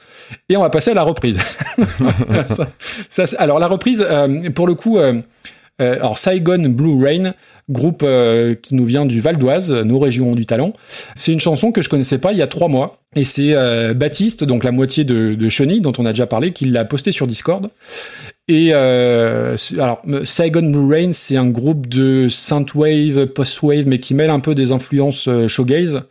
Et 0.49 0.55
on 0.57 0.61
va 0.61 0.69
passer 0.69 0.91
à 0.91 0.93
la 0.93 1.03
reprise. 1.03 1.39
Ça- 2.47 2.67
ça, 3.09 3.25
c'est- 3.25 3.37
alors 3.37 3.59
la 3.59 3.67
reprise, 3.67 4.05
euh, 4.07 4.49
pour 4.51 4.67
le 4.67 4.75
coup, 4.75 4.97
euh, 4.97 5.21
euh, 5.81 5.95
alors 5.95 6.17
Saigon 6.19 6.69
Blue 6.69 7.03
Rain, 7.03 7.33
groupe 7.69 8.05
qui 8.61 8.75
nous 8.75 8.85
vient 8.85 9.05
du 9.05 9.21
Val 9.21 9.37
d'Oise, 9.37 9.71
nos 9.71 9.97
régions 9.99 10.33
du 10.33 10.45
talent. 10.45 10.73
C'est 11.15 11.31
une 11.31 11.39
chanson 11.39 11.71
que 11.71 11.81
je 11.81 11.87
connaissais 11.89 12.17
pas 12.17 12.33
il 12.33 12.37
y 12.37 12.41
a 12.41 12.47
trois 12.47 12.67
mois. 12.67 12.97
Et 13.15 13.23
c'est 13.23 13.53
Baptiste, 13.93 14.43
donc 14.43 14.63
la 14.65 14.71
moitié 14.71 15.03
de, 15.05 15.35
de 15.35 15.49
Chenille, 15.49 15.79
dont 15.79 15.93
on 15.97 16.05
a 16.05 16.09
déjà 16.11 16.27
parlé, 16.27 16.51
qui 16.51 16.65
l'a 16.65 16.83
posté 16.85 17.11
sur 17.13 17.27
Discord. 17.27 17.69
Et 18.47 18.71
euh, 18.73 19.55
alors 19.77 20.01
euh, 20.09 20.25
Saigon 20.25 20.69
Blue 20.71 20.93
Rain, 20.93 21.11
c'est 21.11 21.37
un 21.37 21.47
groupe 21.47 21.87
de 21.87 22.27
synthwave, 22.27 23.27
post-wave, 23.27 23.87
mais 23.87 23.99
qui 23.99 24.13
mêle 24.13 24.29
un 24.29 24.39
peu 24.39 24.55
des 24.55 24.71
influences 24.71 25.27
euh, 25.27 25.47
shoegaze. 25.47 26.03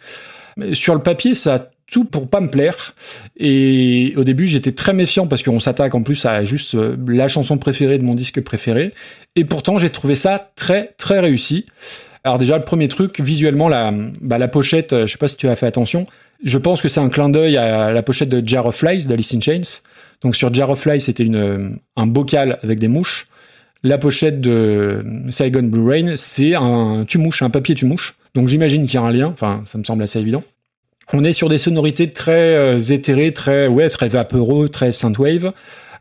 Sur 0.73 0.95
le 0.95 1.03
papier, 1.03 1.35
ça 1.35 1.55
a 1.55 1.67
tout 1.91 2.05
pour 2.05 2.29
pas 2.29 2.41
me 2.41 2.49
plaire. 2.49 2.95
Et 3.37 4.13
au 4.17 4.25
début, 4.25 4.47
j'étais 4.47 4.73
très 4.73 4.93
méfiant 4.93 5.27
parce 5.27 5.43
qu'on 5.43 5.61
s'attaque 5.61 5.95
en 5.95 6.03
plus 6.03 6.25
à 6.25 6.45
juste 6.45 6.77
euh, 6.77 6.97
la 7.09 7.29
chanson 7.29 7.59
préférée 7.59 7.99
de 7.99 8.05
mon 8.05 8.15
disque 8.15 8.41
préféré. 8.43 8.93
Et 9.37 9.45
pourtant, 9.45 9.79
j'ai 9.79 9.91
trouvé 9.91 10.15
ça 10.15 10.51
très 10.55 10.93
très 10.99 11.19
réussi. 11.19 11.67
Alors 12.23 12.39
déjà, 12.39 12.59
le 12.59 12.65
premier 12.65 12.89
truc, 12.89 13.19
visuellement, 13.21 13.69
la, 13.69 13.93
bah, 14.21 14.39
la 14.39 14.49
pochette, 14.49 14.95
je 14.95 15.07
sais 15.07 15.19
pas 15.19 15.29
si 15.29 15.37
tu 15.37 15.49
as 15.49 15.57
fait 15.57 15.67
attention, 15.67 16.07
je 16.45 16.59
pense 16.59 16.81
que 16.83 16.89
c'est 16.89 17.01
un 17.01 17.09
clin 17.09 17.29
d'œil 17.29 17.57
à 17.57 17.91
la 17.91 18.03
pochette 18.03 18.29
de 18.29 18.47
Jar 18.47 18.67
of 18.67 18.77
Flies 18.77 19.07
d'Alice 19.07 19.35
in 19.35 19.41
Chains. 19.41 19.81
Donc 20.23 20.37
sur 20.37 20.53
Jar 20.53 20.71
of 20.71 20.81
Flies, 20.81 21.01
c'était 21.01 21.29
un 21.97 22.07
bocal 22.07 22.59
avec 22.63 22.79
des 22.79 22.89
mouches. 22.89 23.29
La 23.83 23.97
pochette 23.97 24.41
de 24.41 25.03
Saigon 25.31 25.63
Blue 25.63 25.89
Rain, 25.89 26.13
c'est 26.17 26.55
un 26.55 27.05
tu-mouche, 27.09 27.43
un 27.43 27.49
papier 27.49 27.75
tu-mouche. 27.75 28.17
Donc 28.35 28.49
j'imagine 28.49 28.85
qu'il 28.85 28.95
y 28.95 28.99
a 28.99 29.03
un 29.03 29.11
lien, 29.11 29.29
enfin 29.29 29.63
ça 29.67 29.79
me 29.79 29.85
semble 29.85 30.03
assez 30.03 30.19
évident. 30.19 30.43
On 31.13 31.25
est 31.25 31.33
sur 31.33 31.49
des 31.49 31.59
sonorités 31.59 32.09
très 32.09 32.55
euh, 32.55 32.79
éthérées, 32.79 33.33
très 33.33 33.67
ouais, 33.67 33.89
très 33.89 34.09
vaporeux, 34.09 34.69
très 34.69 34.93
synthwave. 34.93 35.53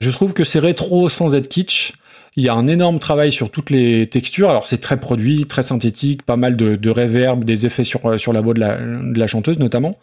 Je 0.02 0.12
trouve 0.12 0.34
que 0.34 0.44
c'est 0.44 0.60
rétro 0.60 1.10
sans 1.10 1.36
être 1.36 1.48
kitsch. 1.48 1.94
Il 2.36 2.44
y 2.44 2.50
a 2.50 2.54
un 2.54 2.68
énorme 2.68 3.00
travail 3.00 3.32
sur 3.32 3.50
toutes 3.50 3.70
les 3.70 4.08
textures. 4.08 4.50
Alors 4.50 4.68
c'est 4.68 4.82
très 4.82 5.00
produit, 5.00 5.46
très 5.46 5.64
synthétique, 5.64 6.24
pas 6.24 6.36
mal 6.38 6.58
de, 6.58 6.76
de 6.76 6.90
reverb, 6.90 7.44
des 7.44 7.66
effets 7.66 7.86
sur 7.86 8.20
sur 8.20 8.34
la 8.34 8.42
voix 8.42 8.54
de 8.54 9.20
la 9.20 9.28
chanteuse 9.28 9.58
notamment. 9.58 9.96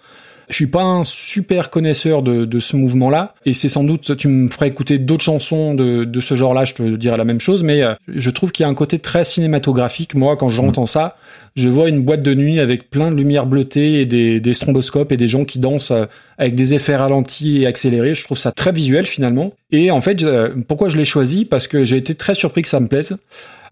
Je 0.48 0.54
suis 0.54 0.68
pas 0.68 0.82
un 0.82 1.02
super 1.02 1.70
connaisseur 1.70 2.22
de, 2.22 2.44
de 2.44 2.58
ce 2.60 2.76
mouvement-là, 2.76 3.34
et 3.46 3.52
c'est 3.52 3.68
sans 3.68 3.82
doute, 3.82 4.16
tu 4.16 4.28
me 4.28 4.48
ferais 4.48 4.68
écouter 4.68 4.98
d'autres 4.98 5.24
chansons 5.24 5.74
de, 5.74 6.04
de 6.04 6.20
ce 6.20 6.36
genre-là, 6.36 6.64
je 6.64 6.74
te 6.74 6.96
dirais 6.96 7.16
la 7.16 7.24
même 7.24 7.40
chose, 7.40 7.64
mais 7.64 7.82
euh, 7.82 7.94
je 8.08 8.30
trouve 8.30 8.52
qu'il 8.52 8.62
y 8.62 8.66
a 8.66 8.68
un 8.68 8.74
côté 8.74 9.00
très 9.00 9.24
cinématographique. 9.24 10.14
Moi, 10.14 10.36
quand 10.36 10.48
j'entends 10.48 10.86
ça, 10.86 11.16
je 11.56 11.68
vois 11.68 11.88
une 11.88 12.02
boîte 12.02 12.22
de 12.22 12.34
nuit 12.34 12.60
avec 12.60 12.90
plein 12.90 13.10
de 13.10 13.16
lumière 13.16 13.46
bleutée 13.46 14.00
et 14.00 14.06
des, 14.06 14.38
des 14.38 14.54
stromboscopes 14.54 15.10
et 15.10 15.16
des 15.16 15.26
gens 15.28 15.44
qui 15.44 15.58
dansent 15.58 15.90
euh, 15.90 16.04
avec 16.38 16.54
des 16.54 16.74
effets 16.74 16.96
ralentis 16.96 17.62
et 17.62 17.66
accélérés. 17.66 18.14
Je 18.14 18.22
trouve 18.22 18.38
ça 18.38 18.52
très 18.52 18.70
visuel 18.72 19.04
finalement. 19.06 19.52
Et 19.72 19.90
en 19.90 20.00
fait, 20.00 20.20
je- 20.20 20.60
pourquoi 20.62 20.90
je 20.90 20.96
l'ai 20.96 21.04
choisi? 21.04 21.44
Parce 21.44 21.66
que 21.66 21.84
j'ai 21.84 21.96
été 21.96 22.14
très 22.14 22.34
surpris 22.36 22.62
que 22.62 22.68
ça 22.68 22.78
me 22.78 22.86
plaise. 22.86 23.16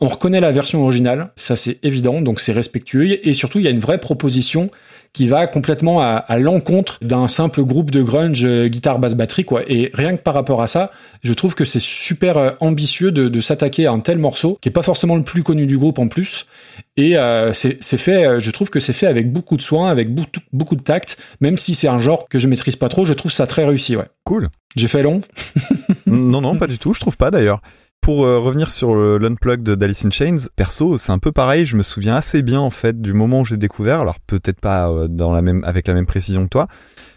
On 0.01 0.09
reconnaît 0.09 0.41
la 0.41 0.51
version 0.51 0.83
originale, 0.83 1.29
ça 1.37 1.55
c'est 1.55 1.79
évident, 1.85 2.21
donc 2.21 2.41
c'est 2.41 2.53
respectueux. 2.53 3.27
Et 3.27 3.33
surtout, 3.33 3.61
il 3.61 3.65
y 3.65 3.69
a 3.69 3.71
une 3.71 3.79
vraie 3.79 3.99
proposition 3.99 4.71
qui 5.15 5.27
va 5.29 5.47
complètement 5.47 6.03
à, 6.03 6.17
à 6.17 6.39
l'encontre 6.39 6.99
d'un 7.01 7.29
simple 7.29 7.63
groupe 7.63 7.91
de 7.91 8.03
grunge 8.03 8.45
euh, 8.45 8.69
guitare 8.69 8.99
basse 8.99 9.15
batterie 9.15 9.45
quoi 9.45 9.63
et 9.67 9.91
rien 9.95 10.17
que 10.17 10.23
par 10.23 10.35
rapport 10.35 10.61
à 10.61 10.67
ça 10.67 10.91
je 11.23 11.33
trouve 11.33 11.55
que 11.55 11.65
c'est 11.65 11.81
super 11.81 12.37
euh, 12.37 12.51
ambitieux 12.61 13.11
de, 13.11 13.29
de 13.29 13.41
s'attaquer 13.41 13.87
à 13.87 13.93
un 13.93 14.01
tel 14.01 14.19
morceau 14.19 14.59
qui 14.61 14.69
est 14.69 14.73
pas 14.73 14.83
forcément 14.83 15.17
le 15.17 15.23
plus 15.23 15.43
connu 15.43 15.67
du 15.67 15.79
groupe 15.79 15.99
en 15.99 16.09
plus 16.09 16.47
et 16.99 17.17
euh, 17.17 17.55
c'est 17.55 17.81
fait 17.97 18.41
je 18.41 18.51
trouve 18.51 18.69
que 18.69 18.81
c'est 18.81 18.93
fait 18.93 19.07
avec 19.07 19.33
beaucoup 19.33 19.57
de 19.57 19.63
soin 19.63 19.89
avec 19.89 20.13
beaucoup, 20.13 20.41
beaucoup 20.53 20.77
de 20.77 20.83
tact 20.83 21.17
même 21.41 21.57
si 21.57 21.75
c'est 21.75 21.89
un 21.89 22.01
genre 22.01 22.29
que 22.29 22.39
je 22.39 22.49
maîtrise 22.49 22.77
pas 22.77 22.89
trop 22.89 23.05
je 23.05 23.15
trouve 23.15 23.33
ça 23.33 23.47
très 23.47 23.65
réussi 23.65 23.97
ouais 23.97 24.05
Cool. 24.25 24.49
j'ai 24.75 24.89
fait 24.89 25.03
long 25.03 25.21
non, 26.07 26.41
non, 26.41 26.57
pas 26.57 26.67
du 26.67 26.79
tout. 26.79 26.93
Je 26.95 27.01
trouve 27.01 27.17
pas 27.17 27.31
d'ailleurs. 27.31 27.61
Pour 28.05 28.27
euh, 28.27 28.39
revenir 28.39 28.71
sur 28.71 28.95
le- 28.95 29.17
l'unplug 29.17 29.63
d'Alice 29.63 30.05
in 30.05 30.11
Chains, 30.11 30.37
perso, 30.57 30.99
c'est 30.99 31.11
un 31.11 31.19
peu 31.19 31.33
pareil. 31.33 31.65
Je 31.65 31.75
me 31.79 31.83
souviens 31.83 32.17
assez 32.17 32.43
bien 32.43 32.61
en 32.61 32.69
fait 32.69 33.01
du 33.01 33.15
moment 33.15 33.41
où 33.41 33.45
j'ai 33.47 33.57
découvert. 33.57 34.01
Alors 34.01 34.21
peut-être 34.21 34.61
pas 34.61 34.91
euh, 34.91 35.09
dans 35.09 35.33
la 35.33 35.41
même 35.41 35.65
avec 35.65 35.89
la 35.89 35.95
même 35.95 36.05
précision 36.05 36.45
que 36.45 36.51
toi. 36.51 36.69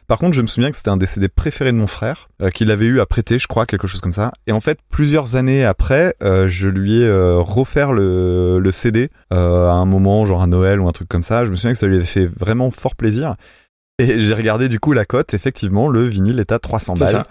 Par 0.08 0.18
contre, 0.18 0.34
je 0.38 0.42
me 0.42 0.48
souviens 0.48 0.72
que 0.72 0.78
c'était 0.78 0.90
un 0.90 0.96
des 0.96 1.06
CD 1.06 1.28
préférés 1.28 1.74
de 1.74 1.78
mon 1.78 1.88
frère, 1.88 2.30
euh, 2.42 2.50
qu'il 2.52 2.72
avait 2.72 2.86
eu 2.86 3.02
à 3.02 3.06
prêter, 3.06 3.38
je 3.38 3.48
crois, 3.48 3.66
quelque 3.66 3.86
chose 3.88 4.00
comme 4.00 4.14
ça. 4.14 4.32
Et 4.48 4.54
en 4.54 4.62
fait, 4.62 4.80
plusieurs 4.90 5.36
années 5.36 5.66
après, 5.66 6.16
je 6.22 6.70
lui 6.70 7.02
ai 7.02 7.12
refaire 7.40 7.92
le, 7.92 8.60
le 8.60 8.72
CD 8.72 9.10
à 9.30 9.36
un 9.36 9.86
moment, 9.86 10.26
genre 10.26 10.42
à 10.42 10.48
Noël 10.48 10.80
ou 10.80 10.88
un 10.88 10.94
truc 10.94 11.10
comme 11.10 11.24
ça. 11.24 11.44
Je 11.44 11.52
me 11.52 11.58
souviens 11.58 11.74
que 11.74 11.78
ça 11.78 11.88
lui 11.88 11.98
avait 11.98 12.06
fait 12.06 12.26
vraiment 12.26 12.72
fort 12.72 12.96
plaisir. 12.96 13.36
Et 14.00 14.20
j'ai 14.22 14.34
regardé 14.36 14.70
du 14.70 14.80
coup 14.80 14.94
la 14.94 15.06
cote, 15.06 15.34
effectivement, 15.34 15.88
le 15.90 16.04
vinyle 16.04 16.40
est 16.40 16.52
à 16.52 16.60
300 16.60 16.96
C'est 16.98 17.04
balles. 17.06 17.12
ça. 17.14 17.24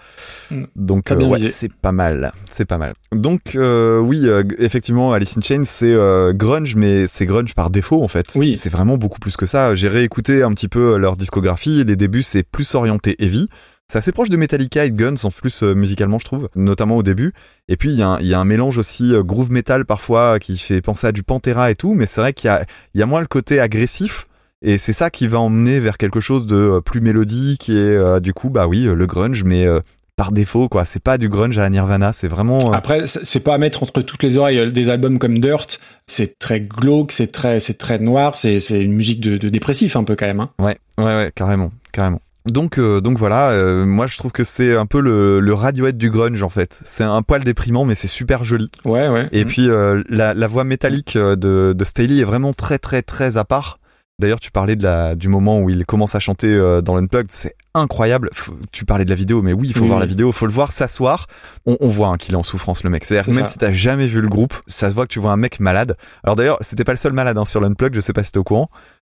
Mm. 0.51 0.65
Donc 0.75 1.11
euh, 1.11 1.15
ouais, 1.25 1.39
c'est 1.39 1.71
pas 1.71 1.93
mal, 1.93 2.33
c'est 2.51 2.65
pas 2.65 2.77
mal. 2.77 2.93
Donc 3.13 3.55
euh, 3.55 3.99
oui, 3.99 4.23
euh, 4.27 4.43
effectivement, 4.59 5.13
Alice 5.13 5.37
in 5.37 5.41
Chains 5.41 5.63
c'est 5.63 5.93
euh, 5.93 6.33
grunge, 6.33 6.75
mais 6.75 7.07
c'est 7.07 7.25
grunge 7.25 7.55
par 7.55 7.69
défaut 7.69 8.03
en 8.03 8.09
fait. 8.09 8.27
Oui. 8.35 8.55
C'est 8.57 8.69
vraiment 8.69 8.97
beaucoup 8.97 9.19
plus 9.19 9.37
que 9.37 9.45
ça. 9.45 9.75
J'ai 9.75 9.87
réécouté 9.87 10.43
un 10.43 10.51
petit 10.53 10.67
peu 10.67 10.97
leur 10.97 11.15
discographie. 11.15 11.85
Les 11.85 11.95
débuts 11.95 12.21
c'est 12.21 12.43
plus 12.43 12.75
orienté 12.75 13.15
heavy. 13.23 13.47
C'est 13.89 13.99
assez 13.99 14.11
proche 14.11 14.29
de 14.29 14.35
Metallica 14.35 14.83
et 14.83 14.91
de 14.91 14.97
Guns 14.97 15.15
en 15.23 15.31
plus 15.31 15.63
euh, 15.63 15.73
musicalement 15.73 16.19
je 16.19 16.25
trouve, 16.25 16.49
notamment 16.57 16.97
au 16.97 17.03
début. 17.03 17.31
Et 17.69 17.77
puis 17.77 17.91
il 17.93 17.97
y, 17.97 18.01
a 18.03 18.07
un- 18.09 18.19
il 18.19 18.27
y 18.27 18.33
a 18.33 18.39
un 18.41 18.43
mélange 18.45 18.77
aussi 18.77 19.13
euh, 19.13 19.23
groove 19.23 19.49
metal 19.53 19.85
parfois 19.85 20.37
qui 20.39 20.57
fait 20.57 20.81
penser 20.81 21.07
à 21.07 21.13
du 21.13 21.23
Pantera 21.23 21.71
et 21.71 21.75
tout, 21.75 21.93
mais 21.93 22.07
c'est 22.07 22.19
vrai 22.19 22.33
qu'il 22.33 22.51
y 22.93 22.99
y 22.99 23.01
a 23.01 23.05
moins 23.05 23.21
le 23.21 23.27
côté 23.27 23.61
agressif. 23.61 24.27
Et 24.63 24.77
c'est 24.77 24.93
ça 24.93 25.09
qui 25.09 25.27
va 25.27 25.39
emmener 25.39 25.79
vers 25.79 25.97
quelque 25.97 26.19
chose 26.19 26.45
de 26.47 26.55
euh, 26.55 26.81
plus 26.81 27.01
mélodique 27.01 27.69
et 27.69 27.73
euh, 27.75 28.19
du 28.19 28.33
coup 28.33 28.49
bah 28.49 28.67
oui 28.67 28.87
euh, 28.87 28.95
le 28.95 29.05
grunge 29.05 29.43
mais 29.43 29.65
euh, 29.67 29.81
par 30.15 30.31
défaut 30.31 30.67
quoi. 30.67 30.83
C'est 30.83 31.01
pas 31.03 31.19
du 31.19 31.29
grunge 31.29 31.59
à 31.59 31.61
la 31.61 31.69
Nirvana, 31.69 32.11
c'est 32.11 32.27
vraiment. 32.27 32.71
euh, 32.71 32.75
Après, 32.75 33.05
c'est 33.05 33.39
pas 33.39 33.53
à 33.53 33.57
mettre 33.59 33.83
entre 33.83 34.01
toutes 34.01 34.23
les 34.23 34.35
oreilles. 34.37 34.71
Des 34.73 34.89
albums 34.89 35.19
comme 35.19 35.37
Dirt, 35.37 35.79
c'est 36.07 36.39
très 36.39 36.59
glauque, 36.59 37.11
c'est 37.11 37.31
très, 37.31 37.59
c'est 37.59 37.77
très 37.77 37.99
noir, 37.99 38.35
c'est, 38.35 38.59
c'est 38.59 38.81
une 38.83 38.93
musique 38.93 39.19
de, 39.19 39.37
de 39.37 39.49
dépressif 39.49 39.95
un 39.95 40.03
peu 40.03 40.15
quand 40.15 40.25
même. 40.25 40.39
Hein. 40.39 40.49
Ouais, 40.57 40.77
ouais, 40.97 41.03
ouais, 41.03 41.31
carrément, 41.35 41.71
carrément. 41.91 42.19
Donc, 42.47 42.79
euh, 42.79 42.99
donc 43.01 43.19
voilà, 43.19 43.49
euh, 43.51 43.85
moi 43.85 44.07
je 44.07 44.17
trouve 44.17 44.31
que 44.31 44.43
c'est 44.43 44.75
un 44.75 44.87
peu 44.87 45.01
le, 45.01 45.39
le 45.39 45.53
Radiohead 45.53 45.97
du 45.97 46.09
grunge 46.09 46.41
en 46.41 46.49
fait. 46.49 46.81
C'est 46.83 47.03
un 47.03 47.21
poil 47.21 47.43
déprimant, 47.43 47.85
mais 47.85 47.93
c'est 47.93 48.07
super 48.07 48.43
joli. 48.43 48.71
Ouais, 48.85 49.09
ouais. 49.09 49.27
Et 49.33 49.45
puis 49.45 49.69
euh, 49.69 50.01
la, 50.09 50.33
la 50.33 50.47
voix 50.47 50.63
métallique 50.63 51.15
de, 51.15 51.35
de 51.77 51.83
Staley 51.83 52.21
est 52.21 52.23
vraiment 52.23 52.53
très, 52.53 52.79
très, 52.79 53.03
très 53.03 53.37
à 53.37 53.43
part. 53.43 53.77
D'ailleurs, 54.19 54.39
tu 54.39 54.49
parlais 54.49 54.75
de 54.75 54.83
la, 54.83 55.13
du 55.15 55.27
moment 55.27 55.59
où 55.59 55.69
il 55.69 55.85
commence 55.85 56.15
à 56.15 56.19
chanter 56.19 56.47
euh, 56.51 56.81
dans 56.81 56.95
l'Unplugged, 56.95 57.29
c'est 57.31 57.53
incroyable. 57.75 58.31
Tu 58.71 58.83
parlais 58.83 59.05
de 59.05 59.09
la 59.11 59.15
vidéo, 59.15 59.43
mais 59.43 59.53
oui, 59.53 59.67
il 59.67 59.73
faut 59.75 59.81
Oui, 59.81 59.87
voir 59.87 59.99
la 59.99 60.07
vidéo, 60.07 60.31
faut 60.31 60.47
le 60.47 60.51
voir 60.51 60.71
s'asseoir. 60.71 61.27
On, 61.67 61.77
on 61.81 61.87
voit 61.89 62.07
hein, 62.07 62.17
qu'il 62.17 62.33
est 62.33 62.37
en 62.37 62.41
souffrance, 62.41 62.83
le 62.83 62.89
mec. 62.89 63.05
C'est-à-dire 63.05 63.31
même 63.35 63.45
ça. 63.45 63.51
si 63.51 63.57
t'as 63.59 63.71
jamais 63.71 64.07
vu 64.07 64.19
le 64.19 64.27
groupe, 64.27 64.55
ça 64.65 64.89
se 64.89 64.95
voit 64.95 65.05
que 65.05 65.11
tu 65.13 65.19
vois 65.19 65.31
un 65.31 65.37
mec 65.37 65.59
malade. 65.59 65.97
Alors 66.23 66.35
d'ailleurs, 66.35 66.57
c'était 66.61 66.83
pas 66.83 66.93
le 66.93 66.97
seul 66.97 67.13
malade 67.13 67.37
hein, 67.37 67.45
sur 67.45 67.61
l'Unplugged, 67.61 67.93
je 67.93 67.99
sais 67.99 68.13
pas 68.13 68.23
si 68.23 68.31
t'es 68.31 68.39
au 68.39 68.43
courant. 68.43 68.69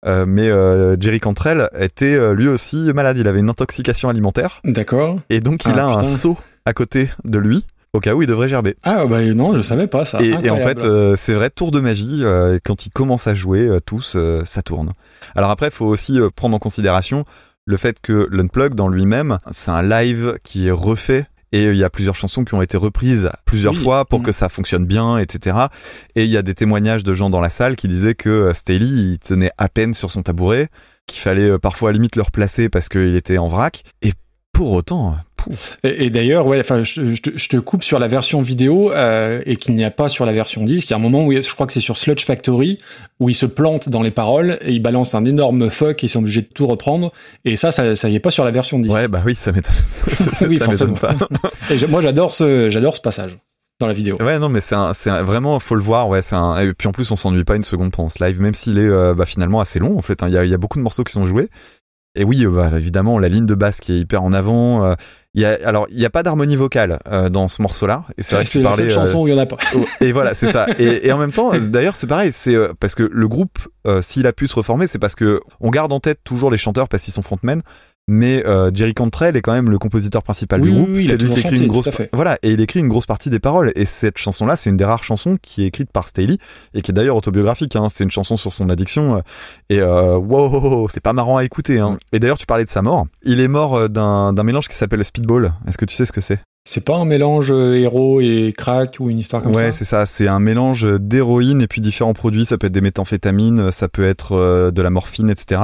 Euh, 0.07 0.27
mais 0.27 0.49
euh, 0.49 0.97
Jerry 1.01 1.19
Cantrell 1.21 1.71
était 1.79 2.15
euh, 2.15 2.35
lui 2.35 2.49
aussi 2.49 2.77
malade. 2.95 3.17
Il 3.17 3.27
avait 3.27 3.41
une 3.41 3.49
intoxication 3.49 4.11
alimentaire 4.11 4.61
D'accord. 4.65 5.17
et 5.31 5.41
donc 5.41 5.65
il 5.65 5.73
Ah, 5.79 5.87
a 5.93 6.03
un 6.03 6.07
seau 6.09 6.37
à 6.67 6.75
côté 6.75 7.09
de 7.25 7.39
lui 7.39 7.65
au 7.93 8.01
cas 8.01 8.15
où 8.15 8.23
il 8.23 8.29
devrait 8.29 8.49
gerber. 8.49 8.77
Ah, 8.83 9.05
bah 9.07 9.25
non, 9.35 9.57
je 9.57 9.63
savais 9.63 9.87
pas 9.87 10.05
ça. 10.05 10.21
Et, 10.23 10.29
et 10.45 10.51
en 10.51 10.59
fait, 10.59 10.85
euh, 10.85 11.15
c'est 11.17 11.35
vrai, 11.35 11.51
tour 11.51 11.71
de 11.73 11.81
magie, 11.81 12.21
euh, 12.23 12.59
quand 12.65 12.87
ils 12.87 12.91
commencent 12.91 13.27
à 13.27 13.35
jouer, 13.35 13.67
euh, 13.67 13.79
tous, 13.85 14.17
ça 14.45 14.63
tourne. 14.63 14.93
Alors 15.35 15.51
après, 15.51 15.67
il 15.69 15.73
faut 15.73 15.87
aussi 15.87 16.19
prendre 16.37 16.55
en 16.57 16.59
considération 16.61 17.25
le 17.67 17.77
fait 17.77 18.01
que 18.01 18.27
l'Unplug, 18.31 18.75
dans 18.75 18.89
lui-même, 18.89 19.39
c'est 19.51 19.71
un 19.71 19.83
live 19.83 20.37
qui 20.43 20.69
est 20.69 20.73
refait. 20.73 21.27
Et 21.53 21.65
il 21.67 21.77
y 21.77 21.83
a 21.83 21.91
plusieurs 21.91 22.15
chansons 22.15 22.45
qui 22.45 22.55
ont 22.55 22.63
été 22.63 22.77
reprises 22.77 23.29
plusieurs 23.45 23.73
Oui. 23.75 23.81
fois 23.83 24.05
pour 24.05 24.21
Mhm. 24.21 24.27
que 24.27 24.33
ça 24.33 24.49
fonctionne 24.49 24.87
bien, 24.87 25.19
etc. 25.19 25.57
Et 26.15 26.25
il 26.25 26.31
y 26.31 26.37
a 26.37 26.43
des 26.43 26.55
témoignages 26.55 27.03
de 27.03 27.13
gens 27.13 27.29
dans 27.29 27.41
la 27.41 27.51
salle 27.51 27.75
qui 27.75 27.89
disaient 27.89 28.15
que 28.15 28.53
Staley, 28.55 28.87
il 28.87 29.19
tenait 29.19 29.51
à 29.59 29.69
peine 29.69 29.93
sur 29.93 30.13
son 30.13 30.23
tabouret, 30.23 30.69
qu'il 31.09 31.19
fallait 31.21 31.59
parfois 31.59 31.91
à 31.91 31.93
limite 31.93 32.15
le 32.15 32.23
replacer 32.23 32.69
parce 32.69 32.89
qu'il 32.89 33.17
était 33.17 33.37
en 33.39 33.49
vrac. 33.49 33.83
Et 34.03 34.13
pour 34.53 34.73
autant, 34.73 35.17
pouf, 35.37 35.79
Et, 35.85 36.07
et 36.07 36.11
d'ailleurs, 36.11 36.47
ouais, 36.47 36.61
enfin, 36.61 36.85
je, 36.85 37.15
je 37.15 37.23
te- 37.23 37.31
je 37.39 37.49
te 37.49 37.57
coupe 37.57 37.83
sur 37.83 37.99
la 37.99 38.09
version 38.09 38.43
vidéo 38.43 38.93
euh, 38.93 39.41
et 39.47 39.57
qu'il 39.57 39.75
n'y 39.75 39.85
a 39.85 39.91
pas 39.91 40.09
sur 40.11 40.27
la 40.27 40.33
version 40.33 40.65
disque. 40.65 40.89
Il 40.89 40.91
y 40.91 40.95
a 40.95 40.97
un 40.97 41.01
moment 41.01 41.25
où 41.25 41.33
je 41.33 41.55
crois 41.55 41.67
que 41.67 41.73
c'est 41.73 41.81
sur 41.81 41.97
Sludge 41.97 42.25
Factory 42.25 42.79
où 43.21 43.29
il 43.31 43.35
se 43.35 43.47
plante 43.47 43.89
dans 43.89 44.03
les 44.03 44.11
paroles 44.11 44.59
et 44.63 44.73
il 44.73 44.81
balance 44.83 45.15
un 45.15 45.25
énorme 45.25 45.71
fuck 45.71 46.03
et 46.03 46.07
ils 46.07 46.11
sont 46.11 46.19
obligés 46.19 46.43
de 46.43 46.49
tout 46.53 46.67
reprendre. 46.67 47.11
Et 47.47 47.57
ça, 47.57 47.73
ça, 47.73 47.97
ça 47.97 48.09
y 48.11 48.17
est 48.17 48.21
pas 48.21 48.31
sur 48.31 48.45
la 48.45 48.51
version 48.51 48.79
disque. 48.79 48.97
ouais, 48.97 49.09
bah 49.09 49.23
oui, 49.25 49.35
ça 49.35 49.53
m'étonne. 49.53 49.75
Oui, 50.49 50.59
ça 50.59 50.67
m'étonne 50.69 50.95
pas. 50.95 51.15
Et 51.71 51.87
moi, 51.87 52.03
j'adore 52.03 52.31
ce, 52.31 52.69
j'adore 52.71 52.97
ce 52.97 53.01
passage 53.01 53.37
dans 53.79 53.87
la 53.87 53.95
vidéo. 53.95 54.19
Ouais, 54.21 54.39
non, 54.39 54.51
mais 54.51 54.61
c'est 54.61 54.75
un, 54.75 54.93
c'est 54.93 55.09
vraiment, 55.23 55.59
faut 55.59 55.75
le 55.75 55.81
voir, 55.81 56.09
ouais, 56.11 56.21
c'est 56.21 56.35
un, 56.37 56.59
et 56.59 56.75
puis 56.75 56.87
en 56.87 56.93
plus, 56.93 57.11
on 57.13 57.17
s'ennuie 57.17 57.45
pas 57.45 57.57
une 57.57 57.65
seconde 57.65 57.93
pendant 57.93 58.11
ce 58.11 58.23
live, 58.23 58.39
même 58.39 58.53
s'il 58.53 58.77
est, 58.77 58.83
euh, 58.83 59.15
bah, 59.15 59.25
finalement 59.25 59.59
assez 59.59 59.79
long, 59.79 59.97
en 59.97 60.03
fait, 60.03 60.23
hein. 60.23 60.27
il 60.29 60.35
y, 60.35 60.37
a, 60.37 60.45
il 60.45 60.51
y 60.51 60.55
a 60.55 60.59
beaucoup 60.59 60.77
de 60.77 60.83
morceaux 60.83 61.03
qui 61.03 61.13
sont 61.15 61.25
joués. 61.25 61.49
Et 62.17 62.25
oui, 62.25 62.45
euh, 62.45 62.51
bah, 62.51 62.71
évidemment, 62.77 63.19
la 63.19 63.29
ligne 63.29 63.47
de 63.47 63.55
basse 63.55 63.81
qui 63.81 63.93
est 63.93 63.99
hyper 63.99 64.25
en 64.25 64.33
avant, 64.33 64.85
euh, 64.85 64.95
y 65.35 65.45
a, 65.45 65.57
alors, 65.65 65.87
il 65.91 66.01
y 66.01 66.05
a 66.05 66.11
pas 66.11 66.25
d'harmonie 66.25 66.57
vocale, 66.57 66.99
euh, 67.09 67.29
dans 67.29 67.47
ce 67.47 67.63
morceau-là. 67.63 68.03
Et 68.19 68.23
c'est 68.23 68.45
C'est 68.47 68.63
la 68.63 68.73
seule 68.73 68.87
euh, 68.87 68.91
chanson 68.91 69.21
où 69.21 69.29
il 69.29 69.35
y 69.35 69.35
en 69.35 69.39
a 69.39 69.47
pas. 69.47 69.59
Et 70.01 70.11
voilà, 70.11 70.35
c'est 70.35 70.51
ça. 70.51 70.67
Et, 70.79 71.07
et 71.07 71.13
en 71.13 71.19
même 71.19 71.31
temps, 71.33 71.55
euh, 71.55 71.61
d'ailleurs, 71.61 71.95
c'est 71.95 72.09
pareil, 72.09 72.33
c'est 72.33 72.55
euh, 72.55 72.73
parce 72.81 72.97
que 72.97 73.05
le 73.05 73.29
groupe, 73.29 73.61
euh, 73.87 74.03
s'il 74.03 74.27
a 74.27 74.33
pu 74.33 74.49
se 74.49 74.57
reformer, 74.57 74.89
c'est 74.89 74.99
parce 74.99 75.15
que 75.15 75.41
on 75.61 75.71
garde 75.71 75.93
en 75.93 76.01
tête 76.01 76.19
toujours 76.25 76.51
les 76.51 76.57
chanteurs 76.59 76.89
parce 76.89 77.05
qu'ils 77.05 77.15
sont 77.15 77.23
frontmen. 77.23 77.63
Mais 78.09 78.45
euh, 78.45 78.71
Jerry 78.75 78.93
Cantrell 78.93 79.37
est 79.37 79.41
quand 79.41 79.53
même 79.53 79.71
le 79.71 79.79
compositeur 79.79 80.23
principal 80.25 80.61
Oui, 80.61 80.71
du 80.71 80.75
groupe. 80.75 80.89
oui, 80.91 81.05
il 81.05 81.13
a 81.13 81.15
c'est 81.15 81.23
lui 81.23 81.27
qui 81.27 81.33
écrit 81.41 81.43
chanté, 81.51 81.63
une 81.63 81.69
grosse, 81.69 81.89
voilà, 82.13 82.39
et 82.43 82.51
il 82.51 82.61
écrit 82.61 82.81
une 82.81 82.89
grosse 82.89 83.07
partie 83.07 83.31
des 83.31 83.39
paroles. 83.39 83.71
Et 83.77 83.85
cette 83.85 84.19
chanson-là, 84.19 84.57
c'est 84.57 84.69
une 84.71 84.77
des 84.77 84.85
rares 84.85 85.05
chansons 85.05 85.37
qui 85.41 85.63
est 85.63 85.67
écrite 85.69 85.93
par 85.93 86.09
Staley 86.09 86.39
et 86.75 86.83
qui 86.83 86.91
est 86.91 86.95
d'ailleurs 86.95 87.15
autobiographique. 87.17 87.77
Hein. 87.77 87.87
C'est 87.89 88.03
une 88.03 88.11
chanson 88.11 88.37
sur 88.37 88.53
son 88.53 88.69
addiction. 88.69 89.17
euh, 89.19 89.21
Et 89.69 89.81
euh, 89.81 90.17
wow, 90.17 90.89
c'est 90.89 91.01
pas 91.01 91.13
marrant 91.13 91.37
à 91.37 91.45
écouter. 91.45 91.79
Hein. 91.79 91.99
Et 92.13 92.19
d'ailleurs, 92.19 92.39
tu 92.39 92.47
parlais 92.47 92.65
de 92.65 92.69
sa 92.71 92.83
mort. 92.83 93.07
Il 93.23 93.41
est 93.41 93.49
mort 93.49 93.77
euh, 93.77 93.89
d'un 93.89 94.43
mélange 94.43 94.69
qui 94.69 94.75
s'appelle 94.75 94.99
le 94.99 95.05
speedball. 95.05 95.53
Est-ce 95.69 95.79
que 95.79 95.85
tu 95.85 95.95
sais 95.95 96.05
ce 96.05 96.13
que 96.13 96.21
c'est? 96.21 96.41
C'est 96.65 96.85
pas 96.85 96.97
un 96.97 97.07
mélange 97.07 97.51
euh, 97.51 97.75
héros 97.75 98.21
et 98.21 98.53
crack 98.57 98.99
ou 99.01 99.09
une 99.09 99.19
histoire 99.19 99.43
comme 99.43 99.55
ouais, 99.55 99.69
ça. 99.69 99.73
c'est 99.73 99.85
ça. 99.85 100.07
C'est 100.07 100.29
un 100.29 100.41
mélange 100.41 100.87
d'héroïne 101.01 101.63
et 101.63 101.67
puis 101.67 101.81
différents 101.81 102.13
produits. 102.13 102.45
Ça 102.45 102.59
peut 102.59 102.67
être 102.67 102.73
des 102.73 102.83
méthamphétamines, 102.83 103.73
ça 103.73 103.89
peut 103.89 104.07
être 104.07 104.33
euh, 104.33 104.71
de 104.71 104.83
la 104.83 104.91
morphine, 104.91 105.31
etc. 105.31 105.63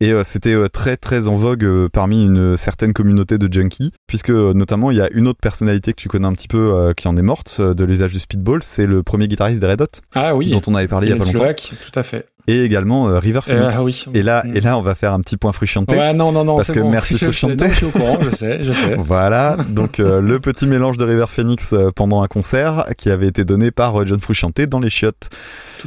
Et 0.00 0.12
euh, 0.12 0.24
c'était 0.24 0.56
très 0.70 0.96
très 0.96 1.28
en 1.28 1.36
vogue 1.36 1.88
parmi 1.92 2.24
une 2.24 2.56
certaine 2.56 2.92
communauté 2.92 3.38
de 3.38 3.50
junkies, 3.50 3.92
puisque 4.08 4.30
notamment 4.30 4.90
il 4.90 4.96
y 4.98 5.00
a 5.00 5.08
une 5.12 5.28
autre 5.28 5.38
personnalité 5.40 5.92
que 5.92 6.00
tu 6.00 6.08
connais 6.08 6.26
un 6.26 6.32
petit 6.32 6.48
peu 6.48 6.92
qui 6.96 7.06
en 7.06 7.16
est 7.16 7.22
morte 7.22 7.60
de 7.60 7.84
l'usage 7.84 8.12
du 8.12 8.18
speedball. 8.18 8.62
C'est 8.62 8.86
le 8.86 9.02
premier 9.02 9.28
guitariste 9.28 9.60
des 9.60 9.68
Red 9.68 9.82
Hot, 9.82 10.00
Ah 10.14 10.34
oui. 10.34 10.50
dont 10.50 10.60
on 10.66 10.74
avait 10.74 10.88
parlé 10.88 11.06
il 11.06 11.10
y 11.10 11.12
a 11.12 11.16
pas 11.16 11.24
longtemps, 11.24 11.52
tout 11.54 11.98
à 11.98 12.02
fait. 12.02 12.26
Et 12.46 12.62
également 12.64 13.08
euh, 13.08 13.18
River 13.18 13.40
Euh, 13.48 13.70
Phoenix. 13.70 13.74
ah 13.78 13.82
oui. 13.82 14.04
Et 14.14 14.22
là, 14.22 14.42
Mm. 14.44 14.56
et 14.56 14.60
là, 14.60 14.78
on 14.78 14.80
va 14.82 14.94
faire 14.94 15.12
un 15.12 15.20
petit 15.20 15.36
point 15.36 15.52
fruchanté. 15.52 15.96
Ouais, 15.96 16.12
non, 16.12 16.32
non, 16.32 16.44
non. 16.44 16.56
Parce 16.56 16.70
que 16.72 16.80
bon. 16.80 16.90
merci, 16.90 17.16
je 17.18 17.26
non, 17.26 17.32
je 17.68 17.74
suis 17.74 17.86
au 17.86 17.90
courant, 17.90 18.18
je 18.22 18.30
sais, 18.30 18.64
je 18.64 18.72
sais. 18.72 18.94
Voilà, 18.98 19.56
donc 19.68 20.00
euh, 20.00 20.20
le 20.20 20.40
petit 20.40 20.66
mélange 20.66 20.96
de 20.96 21.04
River 21.04 21.26
Phoenix 21.28 21.72
euh, 21.72 21.90
pendant 21.94 22.22
un 22.22 22.26
concert 22.26 22.86
qui 22.98 23.10
avait 23.10 23.26
été 23.28 23.44
donné 23.44 23.70
par 23.70 24.00
euh, 24.00 24.04
John 24.06 24.20
Frusciante 24.20 24.60
dans 24.62 24.80
les 24.80 24.90
chiottes. 24.90 25.30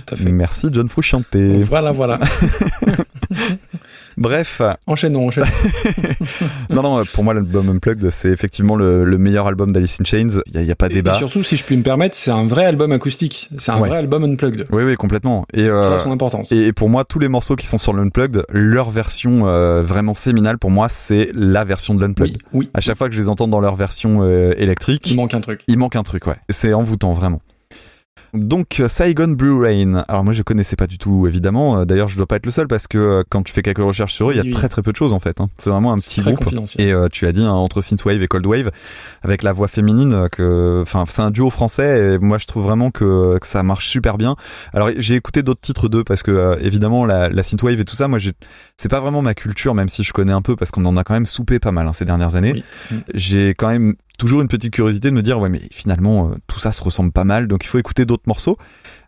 Tout 0.06 0.14
à 0.14 0.18
fait. 0.18 0.32
Merci 0.32 0.68
John 0.72 0.88
Frusciante. 0.90 1.36
Voilà, 1.36 1.92
voilà. 1.92 2.20
Bref, 4.18 4.64
Enchaînons, 4.88 5.28
enchaînons. 5.28 5.46
non, 6.72 6.82
non, 6.82 7.04
pour 7.14 7.24
moi, 7.24 7.36
l'album 7.36 7.70
Unplugged, 7.70 8.10
c'est 8.10 8.30
effectivement 8.30 8.76
le, 8.76 9.04
le 9.04 9.18
meilleur 9.20 9.46
album 9.46 9.72
d'Alice 9.72 10.02
in 10.02 10.06
Chains. 10.06 10.42
Il 10.54 10.60
n'y 10.62 10.70
a, 10.70 10.72
a 10.72 10.76
pas 10.76 10.90
débat. 10.90 11.14
et 11.14 11.18
surtout, 11.20 11.44
si 11.44 11.56
je 11.56 11.64
puis 11.64 11.78
me 11.78 11.84
permettre, 11.84 12.16
c'est 12.16 12.32
un 12.32 12.48
vrai 12.48 12.66
album 12.66 12.92
acoustique. 12.92 13.48
C'est 13.60 13.72
un 13.72 13.80
Ouais. 13.80 13.90
vrai 13.90 14.00
album 14.00 14.24
unplugged. 14.24 14.66
Oui, 14.72 14.82
oui, 14.84 14.96
complètement. 14.96 15.46
Et, 15.54 15.66
euh, 15.70 15.84
Ça 15.84 15.94
a 15.96 16.00
son 16.00 16.12
importance. 16.12 16.52
et, 16.52 16.66
et 16.66 16.74
pour 16.74 16.90
moi, 16.90 17.06
tous 17.06 17.20
les 17.20 17.28
morceaux 17.28 17.56
qui 17.56 17.68
sont 17.68 17.78
sur 17.78 17.94
l'Unplugged, 17.94 18.44
leur 18.50 18.90
version 18.90 19.44
euh, 19.48 19.84
vraiment 19.84 20.16
séminale, 20.16 20.58
pour 20.58 20.72
moi, 20.72 20.90
c'est 20.90 21.30
la 21.36 21.64
version 21.64 21.94
de 21.94 22.02
l'Unplugged. 22.02 22.38
oui, 22.54 22.62
oui. 22.66 22.70
À 22.74 22.82
chaque 22.82 22.98
fois 22.98 23.10
que 23.10 23.16
je 23.16 23.22
les 23.22 23.30
entends 23.30 23.48
dans 23.48 23.60
leur 23.60 23.76
version 23.76 24.22
euh, 24.24 24.54
électrique, 24.58 25.12
Il 25.12 25.16
manque 25.16 25.36
un 25.36 25.42
truc. 25.42 25.62
il 25.68 25.78
manque 25.78 25.96
un 25.96 26.02
truc, 26.04 26.26
ouais. 26.26 26.38
C'est 26.50 26.74
envoûtant, 26.74 27.14
vraiment. 27.14 27.40
Donc 28.34 28.80
euh, 28.80 28.88
Saigon 28.88 29.30
Blue 29.30 29.54
Rain. 29.62 30.04
Alors 30.08 30.24
moi 30.24 30.34
je 30.34 30.44
connaissais 30.44 30.76
pas 30.76 30.88
du 30.88 30.98
tout 30.98 31.28
évidemment. 31.28 31.80
Euh, 31.80 31.86
D'ailleurs 31.86 32.08
je 32.08 32.18
dois 32.18 32.28
pas 32.28 32.36
être 32.36 32.46
le 32.46 32.52
seul 32.52 32.68
parce 32.68 32.88
que 32.88 32.98
euh, 32.98 33.24
quand 33.30 33.42
tu 33.44 33.54
fais 33.54 33.62
quelques 33.62 33.78
recherches 33.80 34.14
sur 34.14 34.30
eux, 34.30 34.34
il 34.34 34.38
y 34.38 34.40
a 34.40 34.44
Oui, 34.44 34.52
très 34.52 34.70
très 34.70 34.82
peu 34.82 34.92
de 34.92 34.98
choses 34.98 35.14
en 35.14 35.20
fait. 35.20 35.40
hein. 35.42 35.50
C'est 35.58 35.70
vraiment 35.70 35.94
un 35.94 35.98
petit 35.98 36.22
Très 36.22 36.34
groupe. 36.34 36.54
Et 36.78 36.92
euh, 36.92 37.08
tu 37.12 37.26
as 37.28 37.32
dit 37.32 37.44
hein, 37.44 37.52
entre 37.52 37.82
synthwave 37.82 38.22
et 38.22 38.28
cold 38.28 38.46
wave 38.46 38.72
avec 39.24 39.44
la 39.44 39.54
voix 39.54 39.68
féminine 39.68 40.28
que 40.32 40.80
enfin 40.82 41.06
c'est 41.10 41.22
un 41.22 41.32
duo 41.32 41.50
français 41.50 42.16
et 42.16 42.18
moi 42.20 42.38
je 42.38 42.46
trouve 42.46 42.64
vraiment 42.64 42.92
que, 42.92 43.38
que 43.40 43.48
ça 43.48 43.64
marche 43.64 43.88
super 43.88 44.18
bien. 44.18 44.36
Alors 44.74 44.90
j'ai 44.98 45.16
écouté 45.16 45.44
d'autres 45.44 45.62
titres 45.62 45.88
d'eux 45.88 46.04
parce 46.04 46.24
que 46.24 46.32
euh, 46.32 46.58
évidemment 46.62 47.06
la, 47.06 47.30
la 47.30 47.44
synthwave 47.44 47.80
et 47.80 47.86
tout 47.86 47.96
ça 47.96 48.08
moi 48.08 48.20
j'ai 48.20 48.34
c'est 48.76 48.90
pas 48.90 49.00
vraiment 49.00 49.22
ma 49.22 49.34
culture 49.34 49.74
même 49.74 49.90
si 49.90 50.04
je 50.04 50.14
connais 50.14 50.34
un 50.34 50.42
peu 50.42 50.56
parce 50.56 50.72
qu'on 50.72 50.86
en 50.86 50.98
a 50.98 51.04
quand 51.04 51.14
même 51.14 51.26
soupé 51.26 51.60
pas 51.60 51.72
mal 51.72 51.88
hein, 51.88 51.94
ces 51.94 52.06
dernières 52.06 52.36
années. 52.36 52.54
Oui. 52.54 52.64
Mm. 52.92 53.00
J'ai 53.14 53.50
quand 53.50 53.70
même 53.70 53.96
toujours 54.18 54.42
une 54.42 54.48
petite 54.48 54.74
curiosité 54.74 55.10
de 55.10 55.16
me 55.16 55.22
dire 55.22 55.40
ouais 55.40 55.50
mais 55.50 55.62
finalement 55.72 56.30
euh, 56.30 56.36
tout 56.48 56.60
ça 56.60 56.72
se 56.72 56.84
ressemble 56.84 57.12
pas 57.12 57.24
mal 57.24 57.48
donc 57.48 57.64
il 57.64 57.68
faut 57.68 57.78
écouter 57.78 58.06
d'autres 58.06 58.24
morceaux. 58.28 58.58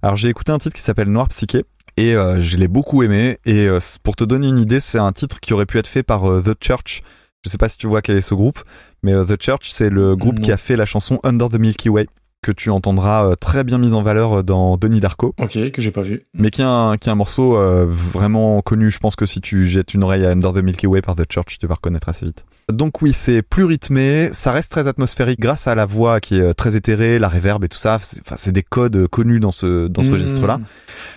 Alors 0.02 0.16
j'ai 0.16 0.30
écouté 0.30 0.52
un 0.52 0.58
titre 0.58 0.76
qui 0.76 0.82
s'appelle 0.82 1.10
Noir 1.10 1.28
Psyché 1.30 1.66
et 1.98 2.16
euh, 2.16 2.40
je 2.40 2.58
l'ai 2.58 2.68
beaucoup 2.68 3.04
aimé 3.04 3.40
et 3.46 3.68
euh, 3.68 3.80
pour 4.04 4.16
te 4.16 4.24
donner 4.24 4.48
une 4.48 4.60
idée 4.60 4.80
c'est 4.80 5.00
un 5.00 5.12
titre 5.12 5.40
qui 5.40 5.54
aurait 5.54 5.66
pu 5.66 5.78
être 5.80 5.88
fait 5.88 6.04
par 6.04 6.22
The 6.44 6.54
Church. 6.64 7.02
Je 7.44 7.50
sais 7.50 7.58
pas 7.58 7.70
si 7.70 7.78
tu 7.78 7.88
vois 7.88 8.02
quel 8.02 8.18
est 8.18 8.22
ce 8.22 8.34
groupe 8.36 8.64
mais 9.04 9.14
The 9.14 9.42
Church 9.42 9.70
c'est 9.72 9.90
le 9.90 10.16
groupe 10.16 10.36
Non. 10.36 10.42
qui 10.42 10.52
a 10.52 10.58
fait 10.58 10.76
la 10.76 10.86
chanson 10.86 11.20
Under 11.24 11.50
the 11.50 11.56
Milky 11.60 11.90
Way 11.90 12.08
que 12.42 12.52
tu 12.52 12.70
entendras 12.70 13.26
euh, 13.32 13.36
très 13.36 13.64
bien 13.66 13.78
mise 13.78 13.94
en 13.94 14.02
valeur 14.02 14.40
euh, 14.40 14.44
dans 14.44 14.78
Donnie 14.78 15.00
Darko 15.02 15.34
Ok, 15.40 15.72
que 15.72 15.82
j'ai 15.82 15.92
pas 15.92 16.02
vu. 16.02 16.22
mais 16.34 16.52
qui 16.52 16.62
est 16.62 16.66
un, 16.66 16.96
qui 16.98 17.10
est 17.10 17.12
un 17.12 17.16
morceau 17.16 17.58
euh, 17.58 17.86
vraiment 17.88 18.62
connu. 18.62 18.90
Je 18.92 19.00
pense 19.00 19.16
que 19.18 19.26
si 19.26 19.42
tu 19.42 19.68
jettes 19.68 19.94
une 19.94 20.04
oreille 20.04 20.26
à 20.26 20.30
Under 20.32 20.54
the 20.54 20.64
Milky 20.64 20.88
Way 20.88 21.02
par 21.02 21.16
The 21.16 21.30
Church, 21.30 21.58
tu 21.60 21.68
vas 21.68 21.76
reconnaître 21.76 22.08
assez 22.08 22.26
vite. 22.26 22.46
Donc 22.72 23.02
oui, 23.02 23.12
c'est 23.14 23.42
plus 23.42 23.66
rythmé, 23.66 24.30
ça 24.32 24.52
reste 24.52 24.72
très 24.72 24.88
atmosphérique 24.88 25.40
grâce 25.40 25.68
à 25.68 25.76
la 25.76 25.86
voix 25.86 26.20
qui 26.22 26.40
est 26.40 26.54
très 26.54 26.76
éthérée, 26.76 27.20
la 27.20 27.28
reverb 27.28 27.64
et 27.64 27.68
tout 27.70 27.78
ça. 27.78 28.00
C'est- 28.02 28.22
Enfin, 28.22 28.36
c'est 28.38 28.52
des 28.52 28.64
codes 28.64 29.08
connus 29.08 29.40
dans 29.40 29.52
ce 29.52 29.88
dans 29.88 30.04
ce 30.04 30.10
Mmh. 30.10 30.14
registre-là. 30.14 30.60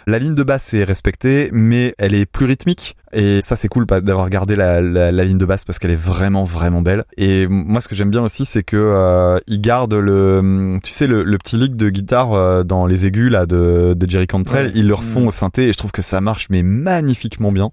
La 0.07 0.19
ligne 0.19 0.35
de 0.35 0.43
basse 0.43 0.73
est 0.75 0.85
respectée, 0.85 1.51
mais 1.53 1.95
elle 1.99 2.15
est 2.15 2.27
plus 2.27 2.47
rythmique. 2.47 2.97
Et 3.15 3.41
ça, 3.45 3.57
c'est 3.57 3.69
cool 3.69 3.87
pas- 3.87 4.01
d'avoir 4.01 4.31
gardé 4.31 4.57
la, 4.57 4.81
la, 4.81 5.13
la 5.13 5.25
ligne 5.25 5.39
de 5.39 5.45
basse 5.45 5.65
parce 5.65 5.79
qu'elle 5.79 5.91
est 5.91 5.97
vraiment, 5.97 6.45
vraiment 6.45 6.81
belle. 6.83 7.05
Et 7.17 7.47
moi, 7.47 7.81
ce 7.81 7.89
que 7.89 7.95
j'aime 7.95 8.11
bien 8.11 8.23
aussi, 8.23 8.45
c'est 8.45 8.63
que 8.63 8.77
euh, 8.77 9.39
il 9.47 9.61
garde 9.61 9.93
le, 9.95 10.79
tu 10.83 10.91
sais, 10.93 11.07
le, 11.07 11.23
le 11.23 11.39
petit 11.39 11.57
lick 11.57 11.77
de 11.77 11.91
guitare 11.91 12.33
euh, 12.33 12.63
dans 12.65 12.87
les 12.87 13.07
aigus 13.07 13.31
là 13.31 13.45
de, 13.47 13.95
de 13.95 14.11
Jerry 14.11 14.27
Cantrell. 14.27 14.67
Ouais. 14.67 14.73
Ils 14.75 14.87
le 14.89 14.95
refont 14.95 15.21
Mhm. 15.21 15.27
au 15.29 15.31
synthé 15.31 15.69
et 15.69 15.73
je 15.73 15.79
trouve 15.79 15.93
que 15.93 16.03
ça 16.03 16.21
marche 16.21 16.47
mais 16.49 16.63
magnifiquement 16.63 17.53
bien. 17.53 17.71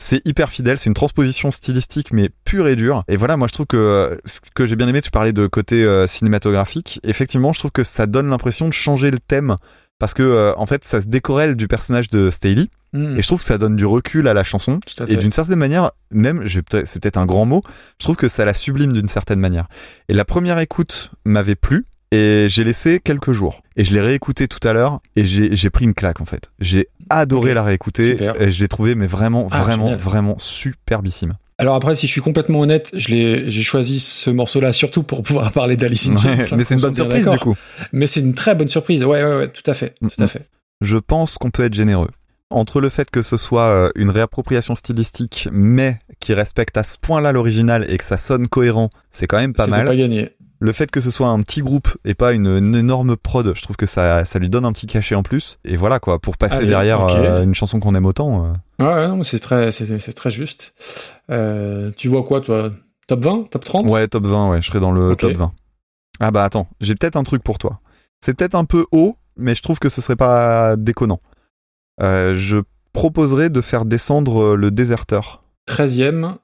C'est 0.00 0.24
hyper 0.24 0.50
fidèle, 0.50 0.78
c'est 0.78 0.86
une 0.88 0.94
transposition 0.94 1.50
stylistique 1.50 2.12
mais 2.12 2.30
pure 2.44 2.68
et 2.68 2.76
dure. 2.76 3.02
Et 3.08 3.16
voilà, 3.16 3.36
moi 3.36 3.48
je 3.48 3.52
trouve 3.52 3.66
que 3.66 4.20
ce 4.24 4.38
que 4.54 4.64
j'ai 4.64 4.76
bien 4.76 4.86
aimé, 4.86 5.00
tu 5.02 5.10
parlais 5.10 5.32
de 5.32 5.46
côté 5.48 5.82
euh, 5.84 6.06
cinématographique. 6.06 7.00
Effectivement, 7.02 7.52
je 7.52 7.58
trouve 7.58 7.72
que 7.72 7.82
ça 7.82 8.06
donne 8.06 8.28
l'impression 8.30 8.68
de 8.68 8.72
changer 8.72 9.10
le 9.10 9.18
thème 9.18 9.56
parce 9.98 10.14
que 10.14 10.22
euh, 10.22 10.54
en 10.56 10.66
fait, 10.66 10.84
ça 10.84 11.00
se 11.00 11.06
décorrèle 11.06 11.56
du 11.56 11.68
personnage 11.68 12.08
de 12.08 12.30
Staley 12.30 12.66
Hmm, 12.94 13.18
et 13.18 13.22
je 13.22 13.26
trouve 13.26 13.40
que 13.40 13.44
ça 13.44 13.58
donne 13.58 13.76
du 13.76 13.84
recul 13.84 14.26
à 14.28 14.32
la 14.34 14.44
chanson. 14.44 14.80
à 15.00 15.04
Et 15.08 15.16
d'une 15.16 15.30
certaine 15.30 15.58
manière, 15.58 15.90
même, 16.10 16.48
c'est 16.48 16.62
peut-être 17.02 17.18
un 17.18 17.26
grand 17.26 17.44
mot, 17.44 17.60
je 18.00 18.04
trouve 18.04 18.16
que 18.16 18.28
ça 18.28 18.46
la 18.46 18.54
sublime 18.54 18.94
d'une 18.94 19.08
certaine 19.08 19.40
manière. 19.40 19.68
Et 20.08 20.14
la 20.14 20.24
première 20.24 20.58
écoute 20.58 21.10
m'avait 21.26 21.54
plu, 21.54 21.84
et 22.12 22.46
j'ai 22.48 22.64
laissé 22.64 22.98
quelques 22.98 23.32
jours. 23.32 23.60
Et 23.76 23.84
je 23.84 23.92
l'ai 23.92 24.00
réécouté 24.00 24.48
tout 24.48 24.66
à 24.66 24.72
l'heure, 24.72 25.00
et 25.16 25.26
j'ai 25.26 25.68
pris 25.70 25.84
une 25.84 25.92
claque 25.92 26.22
en 26.22 26.24
fait. 26.24 26.50
J'ai 26.60 26.88
adoré 27.10 27.52
la 27.52 27.62
réécouter, 27.62 28.12
Super. 28.12 28.40
et 28.40 28.50
je 28.50 28.60
l'ai 28.62 28.68
trouvé 28.68 28.94
mais 28.94 29.06
vraiment, 29.06 29.48
Ah, 29.50 29.60
vraiment, 29.60 29.84
génial. 29.84 29.98
vraiment 30.00 30.38
superbissime. 30.38 31.36
Alors 31.60 31.74
après, 31.74 31.94
si 31.96 32.06
je 32.06 32.12
suis 32.12 32.20
complètement 32.20 32.60
honnête, 32.60 32.90
je 32.94 33.08
l'ai, 33.08 33.50
j'ai 33.50 33.62
choisi 33.62 33.98
ce 33.98 34.30
morceau-là 34.30 34.72
surtout 34.72 35.02
pour 35.02 35.22
pouvoir 35.22 35.50
parler 35.52 35.76
d'Alice 35.76 36.08
in 36.08 36.16
Chains. 36.16 36.38
Ouais, 36.38 36.56
mais 36.56 36.64
c'est 36.64 36.74
une 36.76 36.80
bonne 36.80 36.94
surprise 36.94 37.28
du 37.28 37.38
coup. 37.38 37.56
Mais 37.92 38.06
c'est 38.06 38.20
une 38.20 38.34
très 38.34 38.54
bonne 38.54 38.68
surprise. 38.68 39.02
Ouais, 39.04 39.24
ouais, 39.24 39.36
ouais, 39.36 39.48
tout 39.48 39.68
à 39.68 39.74
fait, 39.74 39.94
tout 40.00 40.08
Mm, 40.18 40.22
à 40.22 40.28
fait. 40.28 40.42
Je 40.80 40.96
pense 40.98 41.36
qu'on 41.38 41.50
peut 41.50 41.64
être 41.64 41.74
généreux. 41.74 42.08
Entre 42.50 42.80
le 42.80 42.88
fait 42.88 43.10
que 43.10 43.20
ce 43.22 43.36
soit 43.36 43.64
euh, 43.74 43.90
une 43.96 44.08
réappropriation 44.10 44.74
stylistique, 44.74 45.48
mais 45.52 45.98
qui 46.20 46.32
respecte 46.32 46.76
à 46.78 46.82
ce 46.82 46.96
point-là 46.96 47.32
l'original 47.32 47.84
et 47.90 47.98
que 47.98 48.04
ça 48.04 48.16
sonne 48.16 48.46
cohérent, 48.48 48.88
c'est 49.10 49.26
quand 49.26 49.36
même 49.38 49.52
pas 49.52 49.64
C'est 49.64 49.70
mal. 49.70 49.84
pas 49.86 49.96
gagné. 49.96 50.30
Le 50.60 50.72
fait 50.72 50.90
que 50.90 51.00
ce 51.00 51.10
soit 51.12 51.28
un 51.28 51.40
petit 51.40 51.60
groupe 51.62 51.88
et 52.04 52.14
pas 52.14 52.32
une, 52.32 52.46
une 52.48 52.74
énorme 52.74 53.16
prod, 53.16 53.54
je 53.54 53.62
trouve 53.62 53.76
que 53.76 53.86
ça, 53.86 54.24
ça 54.24 54.38
lui 54.40 54.48
donne 54.48 54.64
un 54.64 54.72
petit 54.72 54.86
cachet 54.88 55.14
en 55.14 55.22
plus. 55.22 55.58
Et 55.64 55.76
voilà 55.76 56.00
quoi, 56.00 56.18
pour 56.18 56.36
passer 56.36 56.66
derrière 56.66 57.06
euh, 57.06 57.42
une 57.44 57.54
chanson 57.54 57.78
qu'on 57.78 57.94
aime 57.94 58.06
autant. 58.06 58.46
euh. 58.80 58.84
Ouais, 58.84 59.08
non, 59.08 59.22
c'est 59.22 59.38
très, 59.38 59.70
c'est, 59.70 59.98
c'est 59.98 60.12
très 60.12 60.30
juste. 60.32 60.74
Euh, 61.30 61.92
tu 61.96 62.08
vois 62.08 62.24
quoi, 62.24 62.40
toi? 62.40 62.72
Top 63.06 63.20
20 63.24 63.50
Top 63.50 63.64
30 63.64 63.88
Ouais, 63.88 64.08
top 64.08 64.26
20, 64.26 64.50
ouais, 64.50 64.60
je 64.62 64.66
serais 64.66 64.80
dans 64.80 64.90
le 64.92 65.14
top 65.14 65.32
20. 65.32 65.52
Ah 66.20 66.30
bah 66.32 66.42
attends, 66.44 66.66
j'ai 66.80 66.96
peut-être 66.96 67.16
un 67.16 67.22
truc 67.22 67.44
pour 67.44 67.58
toi. 67.58 67.78
C'est 68.20 68.36
peut-être 68.36 68.56
un 68.56 68.64
peu 68.64 68.84
haut, 68.90 69.16
mais 69.36 69.54
je 69.54 69.62
trouve 69.62 69.78
que 69.78 69.88
ce 69.88 70.00
serait 70.00 70.16
pas 70.16 70.74
déconnant. 70.76 71.20
Je 72.00 72.58
proposerais 72.92 73.48
de 73.48 73.60
faire 73.60 73.84
descendre 73.84 74.56
le 74.56 74.70
déserteur. 74.72 75.40
13e. 75.68 76.34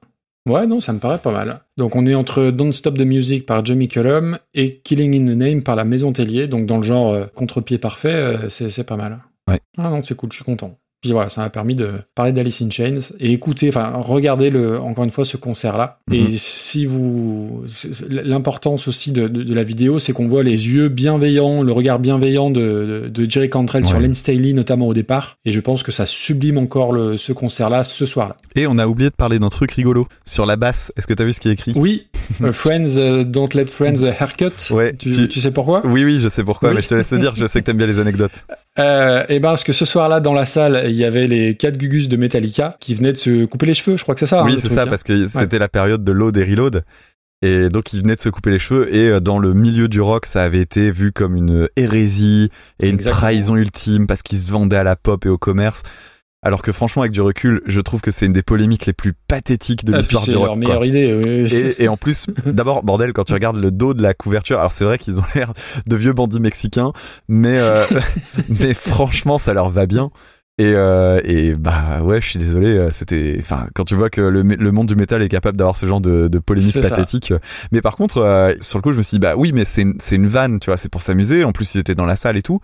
Ouais, 0.47 0.67
non, 0.67 0.79
ça 0.79 0.93
me 0.93 0.99
paraît 0.99 1.17
pas 1.17 1.31
mal. 1.31 1.61
Donc 1.75 1.95
on 1.95 2.05
est 2.05 2.13
entre 2.13 2.51
Don't 2.51 2.71
Stop 2.71 2.97
the 2.97 3.01
Music 3.01 3.47
par 3.47 3.65
Jamie 3.65 3.87
Cullum 3.87 4.37
et 4.53 4.77
Killing 4.77 5.15
in 5.15 5.25
the 5.25 5.35
Name 5.35 5.63
par 5.63 5.75
la 5.75 5.85
Maison 5.85 6.13
Tellier. 6.13 6.47
Donc 6.47 6.67
dans 6.67 6.77
le 6.77 6.83
genre 6.83 7.13
euh, 7.13 7.25
contre-pied 7.33 7.79
parfait, 7.79 8.13
euh, 8.13 8.49
c'est, 8.49 8.69
c'est 8.69 8.83
pas 8.83 8.95
mal. 8.95 9.19
Ouais. 9.47 9.59
Ah 9.77 9.89
non, 9.89 10.03
c'est 10.03 10.15
cool, 10.15 10.31
je 10.31 10.37
suis 10.37 10.45
content. 10.45 10.77
Puis 11.05 11.11
voilà, 11.13 11.29
ça 11.29 11.41
m'a 11.41 11.51
permis 11.51 11.75
de 11.75 11.89
parler 12.15 12.31
d'Alice 12.31 12.63
in 12.63 12.69
Chains 12.71 12.97
et 13.19 13.31
écouter, 13.31 13.69
enfin, 13.69 13.91
regarder 13.95 14.49
le, 14.49 14.79
encore 14.79 15.03
une 15.03 15.11
fois 15.11 15.23
ce 15.23 15.37
concert-là. 15.37 15.99
Mhm. 16.09 16.15
Et 16.15 16.29
si 16.31 16.87
vous, 16.87 17.63
l'importance 18.09 18.87
aussi 18.87 19.11
de, 19.11 19.27
de- 19.27 19.43
de 19.43 19.53
la 19.53 19.63
vidéo, 19.63 19.99
c'est 19.99 20.13
qu'on 20.13 20.27
voit 20.27 20.41
les 20.41 20.67
yeux 20.69 20.89
bienveillants, 20.89 21.61
le 21.61 21.71
regard 21.71 21.99
bienveillant 21.99 22.49
de, 22.49 23.09
de, 23.13 23.29
Jerry 23.29 23.49
Cantrell 23.51 23.85
sur. 23.85 23.99
Len 23.99 24.13
Staley, 24.15 24.53
notamment 24.53 24.87
au 24.87 24.93
départ. 24.93 25.37
Et 25.45 25.51
je 25.51 25.59
pense 25.59 25.83
que 25.83 25.91
ça 25.91 26.05
sublime 26.05 26.57
encore 26.57 26.91
le, 26.91 27.17
ce 27.17 27.33
concert-là, 27.33 27.83
ce 27.83 28.05
soir-là. 28.07 28.35
Et 28.55 28.65
on 28.67 28.77
a 28.77 28.87
oublié 28.87 29.09
de 29.11 29.15
parler 29.15 29.37
d'un 29.39 29.49
truc 29.49 29.71
rigolo. 29.73 30.07
Sur 30.25 30.45
la 30.47 30.55
basse, 30.55 30.91
est-ce 30.97 31.05
que 31.07 31.13
t'as 31.13 31.23
vu 31.23 31.33
ce 31.33 31.39
qui 31.39 31.49
est 31.49 31.53
écrit? 31.53 31.73
Oui, 31.75 32.07
euh, 32.41 32.51
Friends, 32.51 32.97
euh, 32.97 33.23
don't 33.23 33.49
let 33.53 33.65
friends 33.65 34.03
a 34.03 34.07
haircut. 34.09 34.45
Ouais, 34.71 34.93
tu, 34.97 35.11
tu- 35.11 35.27
tu 35.29 35.39
sais 35.39 35.51
pourquoi? 35.51 35.81
Oui, 35.85 36.03
oui, 36.03 36.19
je 36.19 36.29
sais 36.29 36.43
pourquoi, 36.43 36.69
Oui. 36.69 36.75
mais 36.75 36.81
je 36.81 36.87
te 36.87 36.95
laisse 36.95 37.11
le 37.11 37.19
dire, 37.19 37.35
je 37.35 37.45
sais 37.45 37.59
que 37.61 37.65
t'aimes 37.65 37.77
bien 37.77 37.85
les 37.87 37.99
anecdotes. 37.99 38.31
euh, 38.79 39.23
Eh 39.29 39.39
ben, 39.39 39.49
parce 39.49 39.63
que 39.63 39.73
ce 39.73 39.85
soir-là, 39.85 40.19
dans 40.19 40.33
la 40.33 40.45
salle, 40.45 40.89
il 40.95 40.99
y 40.99 41.05
avait 41.05 41.27
les 41.27 41.55
quatre 41.55 41.77
gugus 41.77 42.07
de 42.07 42.17
Metallica 42.17 42.77
qui 42.79 42.95
venaient 42.95 43.11
de 43.13 43.17
se 43.17 43.45
couper 43.45 43.65
les 43.67 43.73
cheveux. 43.73 43.97
Je 43.97 44.03
crois 44.03 44.15
que 44.15 44.19
c'est 44.19 44.25
ça. 44.27 44.41
hein, 44.41 44.45
oui, 44.45 44.55
c'est 44.59 44.69
ça, 44.69 44.83
hein. 44.83 44.87
parce 44.87 45.03
que 45.03 45.27
c'était 45.27 45.59
la 45.59 45.69
période 45.69 46.03
de 46.03 46.11
load 46.11 46.35
et 46.37 46.43
reload. 46.43 46.83
Et 47.41 47.69
donc, 47.69 47.93
ils 47.93 48.01
venaient 48.01 48.15
de 48.15 48.21
se 48.21 48.29
couper 48.29 48.49
les 48.49 48.59
cheveux. 48.59 48.93
Et 48.95 49.09
euh, 49.09 49.19
dans 49.19 49.37
le 49.39 49.53
milieu 49.53 49.87
du 49.87 49.99
rock, 50.01 50.25
ça 50.25 50.41
avait 50.43 50.61
été 50.61 50.89
vu 50.89 51.11
comme 51.11 51.35
une 51.35 51.67
hérésie 51.75 52.49
et 52.81 52.87
une 52.87 52.95
Exactement. 52.95 53.19
trahison 53.19 53.55
ultime 53.57 54.07
parce 54.07 54.23
qu'ils 54.23 54.39
se 54.39 54.51
vendaient 54.51 54.77
à 54.77 54.83
la 54.83 54.95
pop 54.95 55.25
et 55.25 55.29
au 55.29 55.37
commerce. 55.37 55.83
Alors 56.41 56.61
que 56.61 56.71
franchement, 56.71 57.01
avec 57.01 57.11
du 57.11 57.21
recul, 57.21 57.61
je 57.65 57.81
trouve 57.81 58.01
que 58.01 58.11
c'est 58.11 58.27
une 58.27 58.33
des 58.33 58.43
polémiques 58.43 58.85
les 58.85 58.93
plus 58.93 59.13
pathétiques 59.27 59.83
de 59.83 59.93
Ah, 59.93 59.97
l'histoire 59.97 60.23
c'est 60.23 60.31
du 60.31 60.37
rock. 60.37 60.45
leur 60.45 60.53
quoi. 60.55 60.59
meilleure 60.59 60.85
idée. 60.85 61.19
oui, 61.25 61.49
c'est- 61.49 61.71
Et, 61.79 61.83
et 61.83 61.87
en 61.87 61.97
plus, 61.97 62.27
d'abord, 62.45 62.83
bordel, 62.83 63.13
quand 63.13 63.23
tu 63.23 63.33
regardes 63.33 63.59
le 63.59 63.71
dos 63.71 63.93
de 63.95 64.01
la 64.03 64.13
couverture, 64.13 64.59
alors 64.59 64.71
c'est 64.71 64.85
vrai 64.85 64.97
qu'ils 64.99 65.19
ont 65.19 65.23
l'air 65.33 65.53
de 65.87 65.95
vieux 65.95 66.13
bandits 66.13 66.39
mexicains, 66.39 66.93
mais, 67.27 67.57
euh, 67.59 67.83
mais 68.61 68.73
franchement, 68.75 69.37
ça 69.39 69.53
leur 69.53 69.69
va 69.71 69.87
bien. 69.87 70.11
Et, 70.57 70.73
euh, 70.73 71.19
et 71.25 71.51
bah 71.53 72.01
ouais, 72.01 72.21
je 72.21 72.29
suis 72.29 72.39
désolé, 72.39 72.77
euh, 72.77 72.89
c'était, 72.89 73.35
enfin, 73.39 73.67
quand 73.75 73.83
tu 73.83 73.95
vois 73.95 74.09
que 74.09 74.21
le, 74.21 74.41
le 74.41 74.71
monde 74.71 74.87
du 74.87 74.95
métal 74.95 75.21
est 75.21 75.27
capable 75.27 75.57
d'avoir 75.57 75.75
ce 75.75 75.85
genre 75.85 75.99
de, 75.99 76.29
de 76.29 76.39
polémique 76.39 76.71
ça. 76.71 76.81
pathétique. 76.81 77.33
Mais 77.73 77.81
par 77.81 77.97
contre, 77.97 78.19
euh, 78.19 78.53
sur 78.61 78.79
le 78.79 78.81
coup, 78.83 78.93
je 78.93 78.97
me 78.97 79.01
suis 79.01 79.15
dit, 79.15 79.19
bah 79.19 79.35
oui, 79.35 79.51
mais 79.51 79.65
c'est 79.65 79.81
une, 79.81 79.95
c'est 79.99 80.15
une 80.15 80.27
vanne, 80.27 80.61
tu 80.61 80.69
vois, 80.69 80.77
c'est 80.77 80.87
pour 80.87 81.01
s'amuser. 81.01 81.43
En 81.43 81.51
plus, 81.51 81.75
ils 81.75 81.79
étaient 81.79 81.95
dans 81.95 82.05
la 82.05 82.15
salle 82.15 82.37
et 82.37 82.41
tout. 82.41 82.61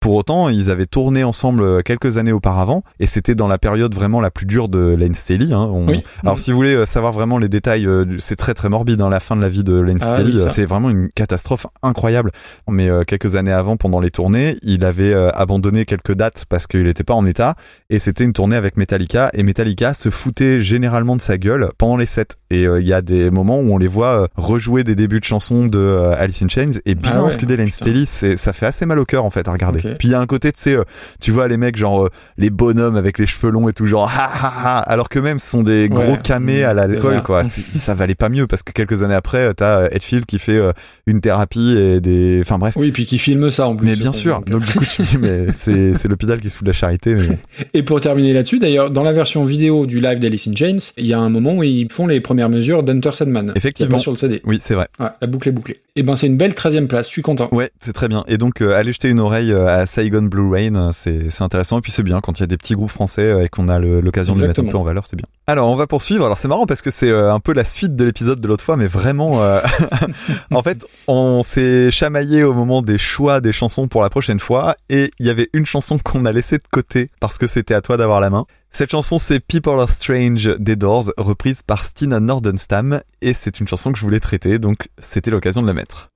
Pour 0.00 0.14
autant, 0.14 0.48
ils 0.48 0.70
avaient 0.70 0.86
tourné 0.86 1.24
ensemble 1.24 1.62
euh, 1.62 1.82
quelques 1.82 2.16
années 2.16 2.32
auparavant, 2.32 2.82
et 3.00 3.06
c'était 3.06 3.34
dans 3.34 3.48
la 3.48 3.58
période 3.58 3.94
vraiment 3.94 4.22
la 4.22 4.30
plus 4.30 4.46
dure 4.46 4.70
de 4.70 4.94
Lane 4.98 5.14
Staley. 5.14 5.52
Hein. 5.52 5.68
On- 5.70 5.86
Oui. 5.88 6.02
Alors, 6.22 6.38
si 6.38 6.50
vous 6.52 6.56
voulez 6.56 6.74
euh, 6.74 6.86
savoir 6.86 7.12
vraiment 7.12 7.36
les 7.36 7.50
détails, 7.50 7.86
euh, 7.86 8.06
c'est 8.18 8.36
très 8.36 8.54
très 8.54 8.70
morbide. 8.70 9.02
Hein, 9.02 9.10
la 9.10 9.20
fin 9.20 9.36
de 9.36 9.42
la 9.42 9.50
vie 9.50 9.62
de 9.62 9.78
Lane 9.78 9.98
Ah 10.00 10.14
Staley, 10.14 10.32
oui, 10.32 10.44
c'est 10.48 10.64
vraiment 10.64 10.88
une 10.88 11.10
catastrophe 11.10 11.66
incroyable. 11.82 12.30
Mais 12.68 12.88
euh, 12.88 13.02
quelques 13.04 13.34
années 13.36 13.52
avant, 13.52 13.76
pendant 13.76 14.00
les 14.00 14.10
tournées, 14.10 14.56
il 14.62 14.86
avait 14.86 15.12
euh, 15.12 15.30
abandonné 15.34 15.84
quelques 15.84 16.14
dates 16.14 16.46
parce 16.48 16.66
qu'il 16.66 16.84
n'était 16.84 17.04
pas 17.04 17.14
en 17.14 17.26
état, 17.26 17.54
et 17.90 17.98
c'était 17.98 18.24
une 18.24 18.32
tournée 18.32 18.56
avec 18.56 18.78
Metallica. 18.78 19.28
Et 19.34 19.42
Metallica 19.42 19.92
se 19.92 20.08
foutait 20.08 20.60
généralement 20.60 21.14
de 21.16 21.20
sa 21.20 21.36
gueule 21.36 21.68
pendant 21.76 21.98
les 21.98 22.06
sets. 22.06 22.24
Et 22.50 22.66
euh, 22.66 22.80
il 22.80 22.88
y 22.88 22.94
a 22.94 23.02
des 23.02 23.30
moments 23.30 23.58
où 23.60 23.70
on 23.70 23.76
les 23.78 23.86
voit 23.86 24.28
rejouer 24.36 24.82
des 24.82 24.94
débuts 24.94 25.20
de 25.20 25.24
chansons 25.24 25.66
de 25.66 26.10
Alice 26.16 26.42
in 26.42 26.48
Chains 26.48 26.70
et 26.86 26.94
bien 26.94 27.12
Ah 27.16 27.22
ouais, 27.24 27.30
scuder 27.30 27.58
Lane. 27.58 27.68
Staley, 27.70 28.06
ça 28.06 28.52
fait 28.54 28.66
assez 28.66 28.86
mal 28.86 28.98
au 28.98 29.04
cœur 29.04 29.26
en 29.26 29.30
fait 29.30 29.46
à 29.46 29.52
regarder. 29.52 29.89
Puis 29.98 30.08
il 30.08 30.10
y 30.12 30.14
a 30.14 30.20
un 30.20 30.26
côté, 30.26 30.52
tu 30.52 30.60
sais, 30.60 30.74
euh, 30.74 30.84
tu 31.20 31.30
vois 31.30 31.48
les 31.48 31.56
mecs 31.56 31.76
genre 31.76 32.04
euh, 32.04 32.10
les 32.38 32.50
bonhommes 32.50 32.96
avec 32.96 33.18
les 33.18 33.26
cheveux 33.26 33.50
longs 33.50 33.68
et 33.68 33.72
tout 33.72 33.86
genre 33.86 34.08
ha 34.10 34.24
ha 34.24 34.48
ha, 34.48 34.78
alors 34.80 35.08
que 35.08 35.18
même 35.18 35.38
ce 35.38 35.50
sont 35.50 35.62
des 35.62 35.88
gros 35.88 36.00
Ouais. 36.12 36.18
camés 36.22 36.64
à 36.64 36.74
l'alcool 36.74 37.22
quoi. 37.22 37.42
Ça 37.74 37.94
valait 37.94 38.14
pas 38.14 38.28
mieux 38.28 38.46
parce 38.46 38.62
que 38.62 38.72
quelques 38.72 39.02
années 39.02 39.14
après, 39.14 39.38
euh, 39.48 39.52
t'as 39.52 39.86
Hetfield 39.90 40.26
qui 40.26 40.38
fait 40.38 40.60
une 41.06 41.20
thérapie 41.20 41.76
et 41.76 42.00
des, 42.00 42.40
enfin 42.42 42.58
bref. 42.58 42.74
Oui, 42.76 42.90
puis 42.90 43.04
qui 43.06 43.18
filme 43.18 43.50
ça 43.50 43.68
en 43.68 43.76
plus. 43.76 43.86
Mais 43.86 43.96
bien 43.96 44.12
sûr. 44.12 44.42
Donc, 44.46 44.64
du 44.64 44.72
coup, 44.78 44.84
tu 44.84 45.02
dis 45.02 45.18
mais 45.18 45.46
c'est 45.50 46.08
l'hôpital 46.08 46.40
qui 46.40 46.50
se 46.50 46.56
fout 46.56 46.64
de 46.64 46.70
la 46.70 46.74
charité. 46.74 47.14
Mais. 47.14 47.38
Et 47.74 47.82
pour 47.82 48.00
terminer 48.00 48.32
là-dessus, 48.32 48.58
d'ailleurs, 48.58 48.90
dans 48.90 49.02
la 49.02 49.12
version 49.12 49.44
vidéo 49.44 49.86
du 49.86 50.00
live 50.00 50.18
d'Alice 50.18 50.48
in 50.48 50.54
Chains, 50.56 50.92
il 50.96 51.06
y 51.06 51.12
a 51.14 51.18
un 51.18 51.28
moment 51.28 51.56
où 51.56 51.62
ils 51.62 51.90
font 51.90 52.06
les 52.06 52.20
premières 52.20 52.48
mesures 52.48 52.82
d'Enter 52.82 53.12
Sandman. 53.12 53.52
Effectivement. 53.54 53.96
Pas 53.96 54.02
sur 54.02 54.12
le 54.12 54.16
CD. 54.16 54.40
Oui, 54.44 54.58
c'est 54.60 54.74
vrai. 54.74 54.88
Ouais, 54.98 55.06
la 55.20 55.26
boucle 55.26 55.48
est 55.48 55.52
bouclée. 55.52 55.80
Et 55.96 56.02
ben, 56.02 56.16
c'est 56.16 56.26
une 56.26 56.36
belle 56.36 56.54
13 56.54 56.86
place, 56.88 57.06
je 57.06 57.12
suis 57.12 57.22
content. 57.22 57.48
Ouais, 57.52 57.70
c'est 57.80 57.92
très 57.92 58.08
bien. 58.08 58.24
Et 58.28 58.38
donc, 58.38 58.60
euh, 58.62 58.74
allez 58.74 58.92
jeter 58.92 59.08
une 59.08 59.20
oreille 59.20 59.52
euh, 59.52 59.79
Saigon 59.86 60.22
Blue 60.22 60.48
Rain, 60.48 60.74
euh, 60.74 60.90
c'est 60.92 61.30
c'est 61.30 61.42
intéressant. 61.42 61.78
Et 61.78 61.80
puis 61.80 61.92
c'est 61.92 62.02
bien 62.02 62.20
quand 62.20 62.38
il 62.38 62.40
y 62.40 62.44
a 62.44 62.46
des 62.46 62.56
petits 62.56 62.74
groupes 62.74 62.90
français 62.90 63.22
euh, 63.22 63.44
et 63.44 63.48
qu'on 63.48 63.68
a 63.68 63.78
l'occasion 63.78 64.34
de 64.34 64.40
les 64.40 64.48
mettre 64.48 64.60
un 64.60 64.66
peu 64.66 64.76
en 64.76 64.82
valeur, 64.82 65.06
c'est 65.06 65.16
bien. 65.16 65.26
Alors, 65.50 65.68
on 65.68 65.74
va 65.74 65.88
poursuivre. 65.88 66.24
Alors, 66.24 66.38
c'est 66.38 66.46
marrant 66.46 66.64
parce 66.64 66.80
que 66.80 66.92
c'est 66.92 67.10
euh, 67.10 67.34
un 67.34 67.40
peu 67.40 67.52
la 67.52 67.64
suite 67.64 67.96
de 67.96 68.04
l'épisode 68.04 68.40
de 68.40 68.46
l'autre 68.46 68.62
fois, 68.62 68.76
mais 68.76 68.86
vraiment, 68.86 69.42
euh, 69.42 69.60
en 70.52 70.62
fait, 70.62 70.86
on 71.08 71.42
s'est 71.42 71.90
chamaillé 71.90 72.44
au 72.44 72.52
moment 72.52 72.82
des 72.82 72.98
choix 72.98 73.40
des 73.40 73.50
chansons 73.50 73.88
pour 73.88 74.02
la 74.02 74.10
prochaine 74.10 74.38
fois. 74.38 74.76
Et 74.90 75.10
il 75.18 75.26
y 75.26 75.30
avait 75.30 75.48
une 75.52 75.66
chanson 75.66 75.98
qu'on 75.98 76.24
a 76.24 76.30
laissée 76.30 76.58
de 76.58 76.68
côté 76.70 77.08
parce 77.18 77.36
que 77.36 77.48
c'était 77.48 77.74
à 77.74 77.80
toi 77.80 77.96
d'avoir 77.96 78.20
la 78.20 78.30
main. 78.30 78.46
Cette 78.70 78.92
chanson, 78.92 79.18
c'est 79.18 79.40
People 79.40 79.80
Are 79.80 79.90
Strange 79.90 80.56
des 80.60 80.76
Doors, 80.76 81.12
reprise 81.16 81.62
par 81.62 81.84
Stina 81.84 82.20
Nordenstam. 82.20 83.00
Et 83.20 83.34
c'est 83.34 83.58
une 83.58 83.66
chanson 83.66 83.90
que 83.90 83.98
je 83.98 84.04
voulais 84.04 84.20
traiter, 84.20 84.60
donc 84.60 84.88
c'était 84.98 85.32
l'occasion 85.32 85.62
de 85.62 85.66
la 85.66 85.74
mettre. 85.74 86.10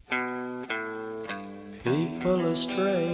People 1.82 2.46
are 2.46 2.56
strange 2.56 3.13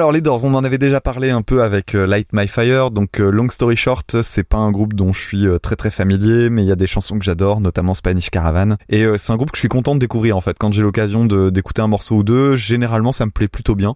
Alors 0.00 0.12
les 0.12 0.22
Doors, 0.22 0.46
on 0.46 0.54
en 0.54 0.64
avait 0.64 0.78
déjà 0.78 0.98
parlé 1.02 1.28
un 1.28 1.42
peu 1.42 1.62
avec 1.62 1.94
euh, 1.94 2.06
Light 2.06 2.28
My 2.32 2.48
Fire, 2.48 2.90
donc 2.90 3.20
euh, 3.20 3.30
long 3.30 3.50
story 3.50 3.76
short, 3.76 4.22
c'est 4.22 4.44
pas 4.44 4.56
un 4.56 4.70
groupe 4.70 4.94
dont 4.94 5.12
je 5.12 5.20
suis 5.20 5.46
euh, 5.46 5.58
très 5.58 5.76
très 5.76 5.90
familier, 5.90 6.48
mais 6.48 6.62
il 6.64 6.66
y 6.66 6.72
a 6.72 6.74
des 6.74 6.86
chansons 6.86 7.18
que 7.18 7.24
j'adore, 7.26 7.60
notamment 7.60 7.92
Spanish 7.92 8.30
Caravan, 8.30 8.76
et 8.88 9.04
c'est 9.18 9.30
un 9.30 9.36
groupe 9.36 9.50
que 9.50 9.58
je 9.58 9.60
suis 9.60 9.68
content 9.68 9.94
de 9.94 10.00
découvrir 10.00 10.38
en 10.38 10.40
fait. 10.40 10.56
Quand 10.58 10.72
j'ai 10.72 10.80
l'occasion 10.80 11.26
d'écouter 11.26 11.82
un 11.82 11.86
morceau 11.86 12.16
ou 12.16 12.22
deux, 12.22 12.56
généralement 12.56 13.12
ça 13.12 13.26
me 13.26 13.30
plaît 13.30 13.46
plutôt 13.46 13.74
bien. 13.74 13.92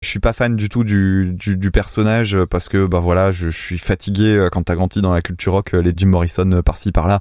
Je 0.00 0.08
suis 0.08 0.20
pas 0.20 0.32
fan 0.32 0.54
du 0.54 0.68
tout 0.68 0.84
du, 0.84 1.70
personnage 1.72 2.38
parce 2.44 2.68
que 2.68 2.86
bah 2.86 3.00
voilà, 3.00 3.32
je, 3.32 3.50
je 3.50 3.58
suis 3.58 3.78
fatigué 3.78 4.46
quand 4.52 4.62
t'as 4.62 4.76
grandi 4.76 5.00
dans 5.00 5.12
la 5.12 5.22
culture 5.22 5.54
rock, 5.54 5.72
les 5.72 5.92
Jim 5.96 6.06
Morrison 6.06 6.62
par-ci 6.64 6.92
par-là, 6.92 7.20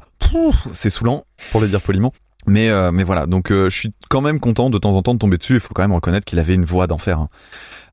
c'est 0.74 0.92
saoulant 0.92 1.24
pour 1.52 1.60
le 1.60 1.68
dire 1.68 1.82
poliment. 1.82 2.14
Mais 2.48 2.70
euh, 2.70 2.92
mais 2.92 3.04
voilà, 3.04 3.26
donc 3.26 3.52
euh, 3.52 3.70
je 3.70 3.78
suis 3.78 3.94
quand 4.10 4.22
même 4.22 4.40
content 4.40 4.70
de 4.70 4.78
temps 4.78 4.96
en 4.96 5.02
temps 5.02 5.14
de 5.14 5.20
tomber 5.20 5.38
dessus. 5.38 5.56
Il 5.56 5.60
faut 5.60 5.74
quand 5.74 5.82
même 5.82 5.94
reconnaître 5.94 6.26
qu'il 6.26 6.40
avait 6.40 6.54
une 6.56 6.66
voix 6.66 6.88
d'enfer. 6.88 7.20
hein. 7.20 7.28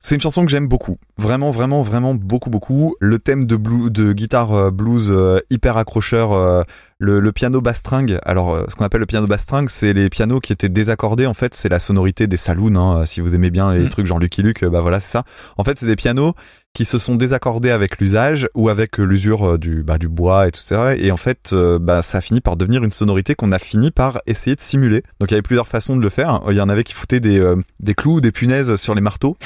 C'est 0.07 0.15
une 0.17 0.21
chanson 0.21 0.45
que 0.45 0.51
j'aime 0.51 0.69
beaucoup, 0.69 0.99
vraiment, 1.17 1.51
vraiment, 1.51 1.83
vraiment 1.83 2.15
beaucoup, 2.15 2.51
beaucoup. 2.51 2.95
Le 3.01 3.19
thème 3.19 3.47
de, 3.47 3.57
blue, 3.57 3.91
de 3.91 4.13
guitare 4.13 4.53
euh, 4.53 4.71
blues 4.71 5.11
euh, 5.11 5.41
hyper 5.49 5.79
accrocheur, 5.79 6.33
euh, 6.35 6.63
le, 7.05 7.21
le 7.21 7.33
piano 7.33 7.61
bass 7.61 7.77
string. 7.79 8.19
Alors, 8.25 8.55
euh, 8.55 8.65
ce 8.69 8.75
qu'on 8.75 8.85
appelle 8.85 9.01
le 9.01 9.07
piano 9.07 9.27
bass 9.27 9.43
string, 9.43 9.69
c'est 9.69 9.93
les 9.93 10.09
pianos 10.09 10.41
qui 10.41 10.53
étaient 10.53 10.69
désaccordés. 10.69 11.27
En 11.27 11.35
fait, 11.35 11.55
c'est 11.55 11.69
la 11.69 11.79
sonorité 11.79 12.27
des 12.27 12.37
saloons. 12.37 12.75
Hein. 12.77 13.07
Si 13.07 13.21
vous 13.21 13.35
aimez 13.35 13.51
bien 13.51 13.73
les 13.75 13.85
Mm. 13.85 13.89
trucs 13.91 14.07
genre 14.07 14.19
Lucky 14.19 14.43
Luke, 14.43 14.63
euh, 14.65 14.71
bah 14.71 14.81
voilà, 14.81 15.01
c'est 15.01 15.11
ça. 15.11 15.25
En 15.57 15.65
fait, 15.65 15.79
c'est 15.79 15.87
des 15.87 15.97
pianos 15.97 16.35
qui 16.75 16.85
se 16.85 16.99
sont 16.99 17.15
désaccordés 17.15 17.71
avec 17.71 17.99
l'usage 18.01 18.49
ou 18.57 18.69
avec 18.69 18.99
euh, 18.99 19.05
l'usure 19.05 19.51
euh, 19.53 19.59
du, 19.59 19.85
bah, 19.85 19.97
du 19.97 20.09
bois 20.09 20.49
et 20.49 20.51
tout 20.51 20.59
ça. 20.61 20.97
Et 20.97 21.13
en 21.13 21.17
fait, 21.17 21.51
euh, 21.53 21.79
bah, 21.79 22.03
ça 22.03 22.19
a 22.19 22.21
fini 22.21 22.41
par 22.41 22.57
devenir 22.57 22.83
une 22.83 22.91
sonorité 22.91 23.37
qu'on 23.37 23.53
a 23.53 23.61
fini 23.61 23.93
par 23.93 24.21
essayer 24.27 24.57
de 24.57 24.61
simuler. 24.61 25.03
Donc, 25.21 25.31
il 25.31 25.35
y 25.35 25.37
avait 25.37 25.43
plusieurs 25.43 25.69
façons 25.69 25.97
de 25.97 26.03
le 26.03 26.09
faire. 26.09 26.41
Il 26.51 26.57
y 26.57 26.61
en 26.61 26.69
avait 26.69 26.83
qui 26.83 26.95
foutaient 26.95 27.21
des, 27.21 27.39
euh, 27.39 27.55
des 27.79 27.95
clous 27.95 28.15
ou 28.17 28.21
des 28.21 28.33
punaises 28.33 28.75
sur 28.75 28.95
les 28.97 29.01
marteaux. 29.01 29.37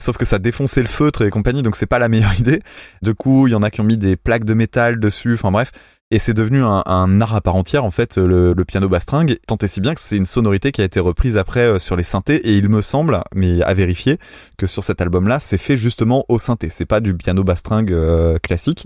Sauf 0.00 0.16
que 0.16 0.24
ça 0.24 0.40
défonçait 0.40 0.82
le 0.82 0.88
feutre 0.88 1.22
et 1.22 1.30
compagnie, 1.30 1.62
donc 1.62 1.76
c'est 1.76 1.86
pas 1.86 2.00
la 2.00 2.08
meilleure 2.08 2.34
idée. 2.40 2.58
Du 3.02 3.14
coup, 3.14 3.46
il 3.46 3.52
y 3.52 3.54
en 3.54 3.62
a 3.62 3.70
qui 3.70 3.80
ont 3.80 3.84
mis 3.84 3.96
des 3.96 4.16
plaques 4.16 4.44
de 4.44 4.54
métal 4.54 4.98
dessus, 4.98 5.34
enfin 5.34 5.52
bref. 5.52 5.70
Et 6.14 6.18
c'est 6.18 6.34
devenu 6.34 6.62
un, 6.62 6.82
un 6.84 7.20
art 7.22 7.34
à 7.34 7.40
part 7.40 7.56
entière, 7.56 7.86
en 7.86 7.90
fait, 7.90 8.18
le, 8.18 8.52
le 8.52 8.64
piano 8.66 8.86
bass 8.86 9.04
string. 9.04 9.36
Tant 9.46 9.56
et 9.56 9.66
si 9.66 9.80
bien 9.80 9.94
que 9.94 10.00
c'est 10.02 10.18
une 10.18 10.26
sonorité 10.26 10.70
qui 10.70 10.82
a 10.82 10.84
été 10.84 11.00
reprise 11.00 11.38
après 11.38 11.60
euh, 11.64 11.78
sur 11.78 11.96
les 11.96 12.02
synthés. 12.02 12.36
Et 12.46 12.52
il 12.58 12.68
me 12.68 12.82
semble, 12.82 13.22
mais 13.34 13.62
à 13.62 13.72
vérifier, 13.72 14.18
que 14.58 14.66
sur 14.66 14.84
cet 14.84 15.00
album-là, 15.00 15.40
c'est 15.40 15.56
fait 15.56 15.78
justement 15.78 16.26
au 16.28 16.38
synthé. 16.38 16.68
C'est 16.68 16.84
pas 16.84 17.00
du 17.00 17.14
piano 17.14 17.42
bass 17.44 17.60
string 17.60 17.88
euh, 17.90 18.36
classique. 18.42 18.84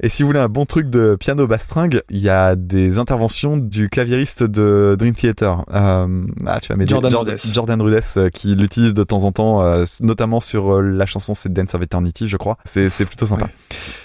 Et 0.00 0.08
si 0.08 0.22
vous 0.22 0.28
voulez 0.30 0.40
un 0.40 0.48
bon 0.48 0.64
truc 0.64 0.88
de 0.88 1.16
piano 1.20 1.46
bass 1.46 1.64
string, 1.64 2.00
il 2.08 2.18
y 2.20 2.30
a 2.30 2.56
des 2.56 2.98
interventions 2.98 3.58
du 3.58 3.90
claviériste 3.90 4.42
de 4.42 4.96
Dream 4.98 5.14
Theater. 5.14 5.66
Euh, 5.74 6.06
ah, 6.46 6.60
tu 6.60 6.68
vas 6.68 6.76
m'aider. 6.76 6.88
Jordan 6.90 7.10
Jord- 7.10 7.24
Rudess. 7.26 7.52
Jordan 7.52 7.82
Rudess, 7.82 8.16
euh, 8.16 8.28
qui 8.30 8.54
l'utilise 8.56 8.94
de 8.94 9.04
temps 9.04 9.24
en 9.24 9.32
temps, 9.32 9.62
notamment 10.00 10.40
sur 10.40 10.80
la 10.80 11.04
chanson 11.04 11.34
c'est 11.34 11.52
Dance 11.52 11.74
of 11.74 11.82
Eternity, 11.82 12.26
je 12.26 12.38
crois. 12.38 12.56
C'est 12.64 12.88
c'est 12.88 13.04
plutôt 13.04 13.26
sympa. 13.26 13.44
Ouais. 13.44 13.50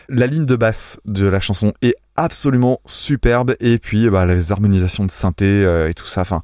La 0.09 0.27
ligne 0.27 0.45
de 0.45 0.57
basse 0.57 0.99
de 1.05 1.25
la 1.25 1.39
chanson 1.39 1.71
est 1.81 1.95
absolument 2.19 2.81
superbe. 2.85 3.55
Et 3.59 3.79
puis, 3.79 4.09
bah, 4.09 4.25
les 4.25 4.51
harmonisations 4.51 5.05
de 5.05 5.11
synthé 5.11 5.45
euh, 5.45 5.89
et 5.89 5.93
tout 5.93 6.05
ça. 6.05 6.21
Enfin, 6.21 6.41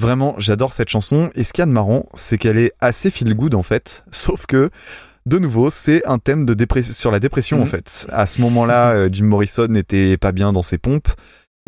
vraiment, 0.00 0.34
j'adore 0.38 0.72
cette 0.72 0.88
chanson. 0.88 1.28
Et 1.34 1.44
ce 1.44 1.52
qu'il 1.52 1.62
y 1.62 1.64
a 1.64 1.66
de 1.66 1.72
marrant, 1.72 2.08
c'est 2.14 2.38
qu'elle 2.38 2.58
est 2.58 2.72
assez 2.80 3.10
feel 3.10 3.34
good 3.34 3.54
en 3.54 3.62
fait. 3.62 4.02
Sauf 4.10 4.46
que 4.46 4.70
de 5.26 5.38
nouveau, 5.38 5.68
c'est 5.68 6.04
un 6.06 6.18
thème 6.18 6.46
de 6.46 6.54
dépression 6.54 6.94
sur 6.94 7.10
la 7.10 7.20
dépression 7.20 7.62
en 7.62 7.66
fait. 7.66 8.06
À 8.10 8.26
ce 8.26 8.40
moment-là, 8.40 8.92
euh, 8.92 9.08
Jim 9.12 9.26
Morrison 9.26 9.68
n'était 9.68 10.16
pas 10.16 10.32
bien 10.32 10.52
dans 10.52 10.62
ses 10.62 10.78
pompes. 10.78 11.08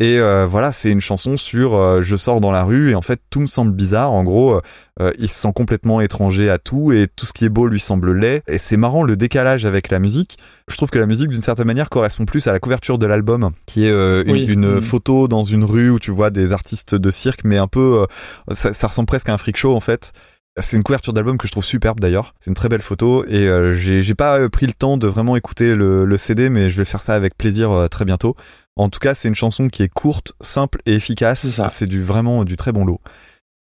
Et 0.03 0.19
euh, 0.19 0.45
voilà, 0.45 0.73
c'est 0.73 0.89
une 0.89 0.99
chanson 0.99 1.37
sur 1.37 1.75
euh, 1.75 2.01
je 2.01 2.17
sors 2.17 2.41
dans 2.41 2.51
la 2.51 2.63
rue 2.63 2.91
et 2.91 2.95
en 2.95 3.01
fait 3.01 3.21
tout 3.29 3.39
me 3.39 3.47
semble 3.47 3.71
bizarre. 3.71 4.11
En 4.11 4.23
gros, 4.25 4.59
euh, 4.99 5.11
il 5.17 5.29
se 5.29 5.35
sent 5.35 5.51
complètement 5.55 6.01
étranger 6.01 6.49
à 6.49 6.57
tout 6.57 6.91
et 6.91 7.07
tout 7.15 7.25
ce 7.25 7.31
qui 7.31 7.45
est 7.45 7.49
beau 7.49 7.67
lui 7.67 7.79
semble 7.79 8.11
laid. 8.13 8.41
Et 8.47 8.57
c'est 8.57 8.75
marrant 8.75 9.03
le 9.03 9.15
décalage 9.15 9.65
avec 9.65 9.89
la 9.89 9.99
musique. 9.99 10.37
Je 10.67 10.75
trouve 10.75 10.89
que 10.89 10.99
la 10.99 11.05
musique 11.05 11.29
d'une 11.29 11.41
certaine 11.41 11.67
manière 11.67 11.89
correspond 11.89 12.25
plus 12.25 12.47
à 12.47 12.51
la 12.51 12.59
couverture 12.59 12.97
de 12.97 13.05
l'album, 13.05 13.51
qui 13.65 13.85
est 13.85 13.91
une, 13.91 14.29
Oui. 14.31 14.43
une 14.45 14.75
Mhm. 14.75 14.81
photo 14.81 15.27
dans 15.29 15.43
une 15.45 15.63
rue 15.63 15.89
où 15.89 15.99
tu 15.99 16.11
vois 16.11 16.31
des 16.31 16.51
artistes 16.51 16.95
de 16.95 17.09
cirque, 17.09 17.41
mais 17.45 17.57
un 17.57 17.67
peu, 17.67 18.05
ça, 18.51 18.73
ça 18.73 18.87
ressemble 18.87 19.07
presque 19.07 19.29
à 19.29 19.33
un 19.33 19.37
freak 19.37 19.55
show 19.55 19.73
en 19.73 19.79
fait. 19.79 20.11
C'est 20.59 20.77
une 20.77 20.83
couverture 20.83 21.13
d'album 21.13 21.39
que 21.39 21.47
je 21.47 21.51
trouve 21.51 21.65
superbe 21.65 21.99
d'ailleurs. 21.99 22.35
C'est 22.39 22.51
une 22.51 22.55
très 22.55 22.69
belle 22.69 22.83
photo 22.83 23.25
et 23.27 23.47
euh, 23.47 23.73
j'ai 23.75 24.13
pas 24.13 24.47
pris 24.49 24.67
le 24.67 24.73
temps 24.73 24.97
de 24.97 25.07
vraiment 25.07 25.35
écouter 25.35 25.73
le, 25.73 26.05
le 26.05 26.17
CD, 26.17 26.49
mais 26.49 26.69
je 26.69 26.77
vais 26.77 26.85
faire 26.85 27.01
ça 27.01 27.15
avec 27.15 27.35
plaisir 27.35 27.71
euh, 27.71 27.87
très 27.87 28.05
bientôt. 28.05 28.35
En 28.75 28.89
tout 28.89 28.99
cas, 28.99 29.13
c'est 29.13 29.27
une 29.27 29.35
chanson 29.35 29.69
qui 29.69 29.83
est 29.83 29.89
courte, 29.89 30.33
simple 30.41 30.81
et 30.85 30.93
efficace. 30.93 31.61
C'est 31.69 31.87
du 31.87 32.01
vraiment 32.01 32.43
du 32.43 32.55
très 32.55 32.71
bon 32.71 32.85
lot. 32.85 33.01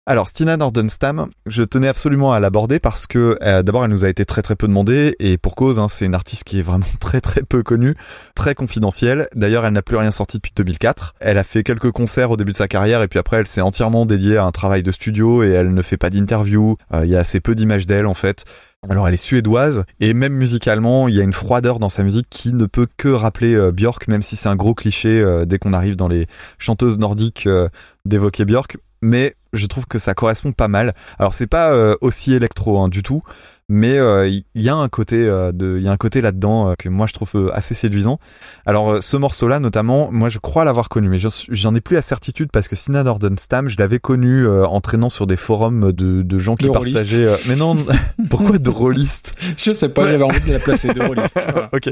Alors, 0.06 0.28
Stina 0.28 0.58
Nordenstam, 0.58 1.30
je 1.46 1.62
tenais 1.62 1.88
absolument 1.88 2.34
à 2.34 2.38
l'aborder 2.38 2.78
parce 2.78 3.06
que 3.06 3.38
euh, 3.42 3.62
d'abord, 3.62 3.84
elle 3.84 3.90
nous 3.90 4.04
a 4.04 4.10
été 4.10 4.26
très 4.26 4.42
très 4.42 4.54
peu 4.54 4.68
demandée 4.68 5.16
et 5.18 5.38
pour 5.38 5.54
cause, 5.56 5.78
hein, 5.78 5.88
c'est 5.88 6.04
une 6.04 6.14
artiste 6.14 6.44
qui 6.44 6.58
est 6.58 6.62
vraiment 6.62 6.84
très 7.00 7.22
très 7.22 7.40
peu 7.40 7.62
connue, 7.62 7.96
très 8.34 8.54
confidentielle. 8.54 9.28
D'ailleurs, 9.34 9.64
elle 9.64 9.72
n'a 9.72 9.80
plus 9.80 9.96
rien 9.96 10.10
sorti 10.10 10.36
depuis 10.36 10.52
2004. 10.54 11.14
Elle 11.20 11.38
a 11.38 11.44
fait 11.44 11.62
quelques 11.62 11.90
concerts 11.90 12.30
au 12.30 12.36
début 12.36 12.52
de 12.52 12.56
sa 12.58 12.68
carrière 12.68 13.02
et 13.02 13.08
puis 13.08 13.18
après, 13.18 13.38
elle 13.38 13.46
s'est 13.46 13.62
entièrement 13.62 14.04
dédiée 14.04 14.36
à 14.36 14.44
un 14.44 14.52
travail 14.52 14.82
de 14.82 14.90
studio 14.90 15.42
et 15.42 15.48
elle 15.48 15.72
ne 15.72 15.82
fait 15.82 15.96
pas 15.96 16.10
d'interview. 16.10 16.76
Euh, 16.92 17.06
Il 17.06 17.10
y 17.10 17.16
a 17.16 17.20
assez 17.20 17.40
peu 17.40 17.54
d'images 17.54 17.86
d'elle 17.86 18.06
en 18.06 18.14
fait. 18.14 18.44
Alors 18.90 19.08
elle 19.08 19.14
est 19.14 19.18
suédoise 19.18 19.84
et 20.00 20.12
même 20.12 20.34
musicalement, 20.34 21.08
il 21.08 21.14
y 21.14 21.20
a 21.20 21.24
une 21.24 21.32
froideur 21.32 21.78
dans 21.78 21.88
sa 21.88 22.02
musique 22.02 22.26
qui 22.28 22.52
ne 22.52 22.66
peut 22.66 22.86
que 22.96 23.08
rappeler 23.08 23.54
euh, 23.54 23.72
Björk, 23.72 24.08
même 24.08 24.22
si 24.22 24.36
c'est 24.36 24.48
un 24.48 24.56
gros 24.56 24.74
cliché 24.74 25.20
euh, 25.20 25.46
dès 25.46 25.58
qu'on 25.58 25.72
arrive 25.72 25.96
dans 25.96 26.08
les 26.08 26.26
chanteuses 26.58 26.98
nordiques 26.98 27.46
euh, 27.46 27.68
d'évoquer 28.04 28.44
Björk. 28.44 28.76
Mais 29.00 29.36
je 29.52 29.66
trouve 29.66 29.86
que 29.86 29.98
ça 29.98 30.14
correspond 30.14 30.52
pas 30.52 30.68
mal. 30.68 30.94
Alors 31.18 31.34
c'est 31.34 31.46
pas 31.46 31.94
aussi 32.00 32.32
électro 32.32 32.78
hein, 32.78 32.88
du 32.88 33.02
tout, 33.02 33.22
mais 33.70 33.96
euh, 33.96 34.28
il 34.28 34.44
y, 34.54 34.68
a 34.68 34.74
un 34.74 34.88
côté 34.88 35.16
euh, 35.26 35.50
de, 35.50 35.76
il 35.78 35.82
y 35.84 35.88
a 35.88 35.92
un 35.92 35.96
côté 35.96 36.20
là-dedans 36.20 36.68
euh, 36.70 36.74
que 36.78 36.88
moi 36.90 37.06
je 37.06 37.14
trouve 37.14 37.30
euh, 37.34 37.50
assez 37.54 37.74
séduisant. 37.74 38.18
Alors 38.66 38.92
euh, 38.92 39.00
ce 39.00 39.16
morceau-là 39.16 39.58
notamment, 39.58 40.10
moi 40.12 40.28
je 40.28 40.38
crois 40.38 40.64
l'avoir 40.66 40.88
connu, 40.90 41.08
mais 41.08 41.18
j'en 41.18 41.74
ai 41.74 41.80
plus 41.80 41.94
la 41.94 42.02
certitude 42.02 42.50
parce 42.52 42.68
que 42.68 42.76
Sina 42.76 43.02
Nordenstam, 43.02 43.68
je 43.68 43.76
l'avais 43.78 43.98
connu 43.98 44.46
euh, 44.46 44.66
en 44.66 44.80
traînant 44.80 45.08
sur 45.08 45.26
des 45.26 45.36
forums 45.36 45.92
de, 45.92 46.22
de 46.22 46.38
gens 46.38 46.56
qui 46.56 46.66
De 46.66 46.70
partageaient. 46.70 47.24
euh, 47.24 47.36
mais 47.48 47.56
non, 47.56 47.76
pourquoi 48.30 48.58
de 48.58 48.70
rôlistes? 48.70 49.34
Je 49.56 49.72
sais 49.72 49.88
pas, 49.88 50.04
Ouais. 50.04 50.10
j'avais 50.10 50.24
envie 50.24 50.40
de 50.40 50.52
la 50.52 50.58
placer 50.58 50.92
de 50.92 51.00
rôliste. 51.02 51.40
Voilà. 51.50 51.70
ok. 51.72 51.90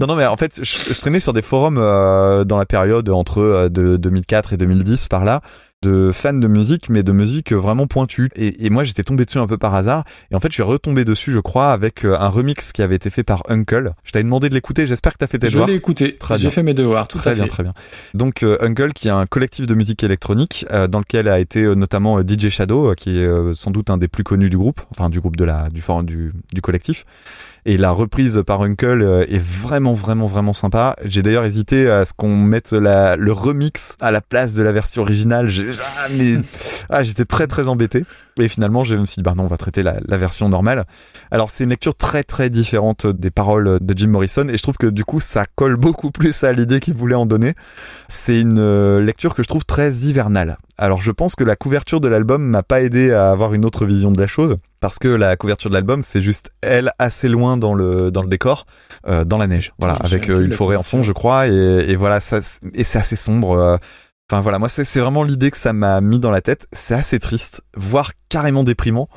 Non, 0.00 0.08
non, 0.08 0.16
mais 0.16 0.26
en 0.26 0.36
fait, 0.36 0.60
je, 0.64 0.92
je 0.92 1.00
traînais 1.00 1.20
sur 1.20 1.32
des 1.32 1.42
forums 1.42 1.78
euh, 1.78 2.44
dans 2.44 2.56
la 2.58 2.66
période 2.66 3.08
entre 3.10 3.38
euh, 3.40 3.68
de 3.68 3.96
2004 3.96 4.54
et 4.54 4.56
2010 4.56 5.06
par 5.08 5.24
là 5.24 5.40
de 5.84 6.10
fans 6.12 6.32
de 6.32 6.46
musique, 6.48 6.88
mais 6.88 7.02
de 7.02 7.12
musique 7.12 7.52
vraiment 7.52 7.86
pointue. 7.86 8.30
Et, 8.36 8.66
et 8.66 8.70
moi, 8.70 8.84
j'étais 8.84 9.02
tombé 9.02 9.24
dessus 9.24 9.38
un 9.38 9.46
peu 9.46 9.58
par 9.58 9.74
hasard. 9.74 10.04
Et 10.30 10.34
en 10.34 10.40
fait, 10.40 10.48
je 10.48 10.54
suis 10.54 10.62
retombé 10.62 10.84
tombé 10.84 11.04
dessus, 11.06 11.32
je 11.32 11.38
crois, 11.38 11.72
avec 11.72 12.04
euh, 12.04 12.14
un 12.18 12.28
remix 12.28 12.72
qui 12.72 12.82
avait 12.82 12.96
été 12.96 13.08
fait 13.08 13.22
par 13.22 13.42
Uncle. 13.48 13.94
Je 14.04 14.12
t'avais 14.12 14.22
demandé 14.22 14.50
de 14.50 14.54
l'écouter, 14.54 14.86
j'espère 14.86 15.14
que 15.14 15.18
t'as 15.18 15.26
fait 15.26 15.38
tes 15.38 15.46
Je 15.48 15.52
devoirs. 15.52 15.68
l'ai 15.68 15.74
écouté. 15.76 16.14
Très 16.16 16.36
J'ai 16.36 16.50
fait 16.50 16.62
mes 16.62 16.74
devoirs, 16.74 17.08
tout 17.08 17.16
très 17.16 17.30
à 17.30 17.34
bien, 17.34 17.44
fait. 17.44 17.48
très 17.48 17.62
bien. 17.62 17.72
Donc 18.12 18.42
euh, 18.42 18.58
Uncle, 18.60 18.92
qui 18.92 19.08
est 19.08 19.12
un 19.12 19.24
collectif 19.24 19.66
de 19.66 19.74
musique 19.74 20.04
électronique, 20.04 20.66
euh, 20.72 20.86
dans 20.88 20.98
lequel 20.98 21.26
a 21.28 21.38
été 21.40 21.62
euh, 21.62 21.74
notamment 21.74 22.18
DJ 22.20 22.50
Shadow, 22.50 22.94
qui 22.94 23.18
est 23.18 23.54
sans 23.54 23.70
doute 23.70 23.88
un 23.88 23.96
des 23.96 24.08
plus 24.08 24.24
connus 24.24 24.50
du 24.50 24.58
groupe, 24.58 24.82
enfin 24.90 25.08
du 25.08 25.20
groupe 25.20 25.36
de 25.36 25.44
la 25.44 25.70
du 25.70 25.80
forum 25.80 26.04
du, 26.04 26.32
du 26.52 26.60
collectif. 26.60 27.06
Et 27.66 27.78
la 27.78 27.92
reprise 27.92 28.42
par 28.46 28.60
Uncle 28.62 29.00
euh, 29.02 29.24
est 29.26 29.38
vraiment, 29.42 29.94
vraiment, 29.94 30.26
vraiment 30.26 30.52
sympa. 30.52 30.96
J'ai 31.04 31.22
d'ailleurs 31.22 31.44
hésité 31.46 31.88
à 31.90 32.04
ce 32.04 32.12
qu'on 32.12 32.36
mette 32.36 32.72
la, 32.72 33.16
le 33.16 33.32
remix 33.32 33.96
à 34.00 34.10
la 34.10 34.20
place 34.20 34.54
de 34.54 34.62
la 34.62 34.70
version 34.72 35.00
originale. 35.02 35.48
J'ai- 35.48 35.70
Ah, 35.96 36.08
mais 36.16 36.34
ah, 36.90 37.02
j'étais 37.02 37.24
très, 37.24 37.46
très 37.46 37.66
embêté. 37.68 38.04
Et 38.36 38.48
finalement, 38.48 38.84
je 38.84 38.96
me 38.96 39.06
suis 39.06 39.16
dit, 39.16 39.22
bah 39.22 39.34
non, 39.36 39.44
on 39.44 39.46
va 39.48 39.56
traiter 39.56 39.82
la, 39.82 39.96
la 40.06 40.16
version 40.18 40.48
normale. 40.48 40.84
Alors, 41.30 41.50
c'est 41.50 41.64
une 41.64 41.70
lecture 41.70 41.94
très, 41.94 42.22
très 42.22 42.50
différente 42.50 43.06
des 43.06 43.30
paroles 43.30 43.78
de 43.80 43.94
Jim 43.98 44.08
Morrison. 44.08 44.46
Et 44.48 44.58
je 44.58 44.62
trouve 44.62 44.76
que 44.76 44.88
du 44.88 45.04
coup, 45.04 45.20
ça 45.20 45.46
colle 45.54 45.76
beaucoup 45.76 46.10
plus 46.10 46.44
à 46.44 46.52
l'idée 46.52 46.80
qu'il 46.80 46.94
voulait 46.94 47.14
en 47.14 47.26
donner. 47.26 47.54
C'est 48.08 48.38
une 48.40 48.58
euh, 48.58 49.00
lecture 49.00 49.34
que 49.34 49.42
je 49.42 49.48
trouve 49.48 49.64
très 49.64 49.90
hivernale. 49.92 50.58
Alors, 50.76 51.00
je 51.00 51.12
pense 51.12 51.36
que 51.36 51.44
la 51.44 51.56
couverture 51.56 52.00
de 52.00 52.08
l'album 52.08 52.42
m'a 52.42 52.62
pas 52.62 52.82
aidé 52.82 53.12
à 53.12 53.30
avoir 53.30 53.54
une 53.54 53.64
autre 53.64 53.86
vision 53.86 54.10
de 54.10 54.20
la 54.20 54.26
chose. 54.26 54.56
Parce 54.80 54.98
que 54.98 55.08
la 55.08 55.36
couverture 55.36 55.70
de 55.70 55.74
l'album, 55.74 56.02
c'est 56.02 56.20
juste 56.20 56.50
elle 56.60 56.90
assez 56.98 57.28
loin 57.28 57.56
dans 57.56 57.74
le, 57.74 58.10
dans 58.10 58.22
le 58.22 58.28
décor, 58.28 58.66
euh, 59.06 59.24
dans 59.24 59.38
la 59.38 59.46
neige. 59.46 59.72
Voilà, 59.78 59.94
Je 59.98 60.02
me 60.02 60.06
avec 60.06 60.28
euh, 60.30 60.44
une 60.44 60.52
forêt 60.52 60.76
en 60.76 60.82
fond, 60.82 61.02
je 61.02 61.12
crois. 61.12 61.46
Et, 61.48 61.52
et 61.52 61.96
voilà, 61.96 62.20
ça, 62.20 62.40
et 62.74 62.84
c'est 62.84 62.98
assez 62.98 63.16
sombre. 63.16 63.52
euh, 63.58 63.76
Enfin 64.32 64.40
voilà, 64.40 64.58
moi 64.58 64.70
c'est 64.70 64.84
c'est 64.84 65.00
vraiment 65.00 65.22
l'idée 65.22 65.50
que 65.50 65.58
ça 65.58 65.74
m'a 65.74 66.00
mis 66.00 66.18
dans 66.18 66.30
la 66.30 66.40
tête. 66.40 66.66
C'est 66.72 66.94
assez 66.94 67.18
triste, 67.18 67.60
voire 67.76 68.12
carrément 68.30 68.64
déprimant. 68.64 69.08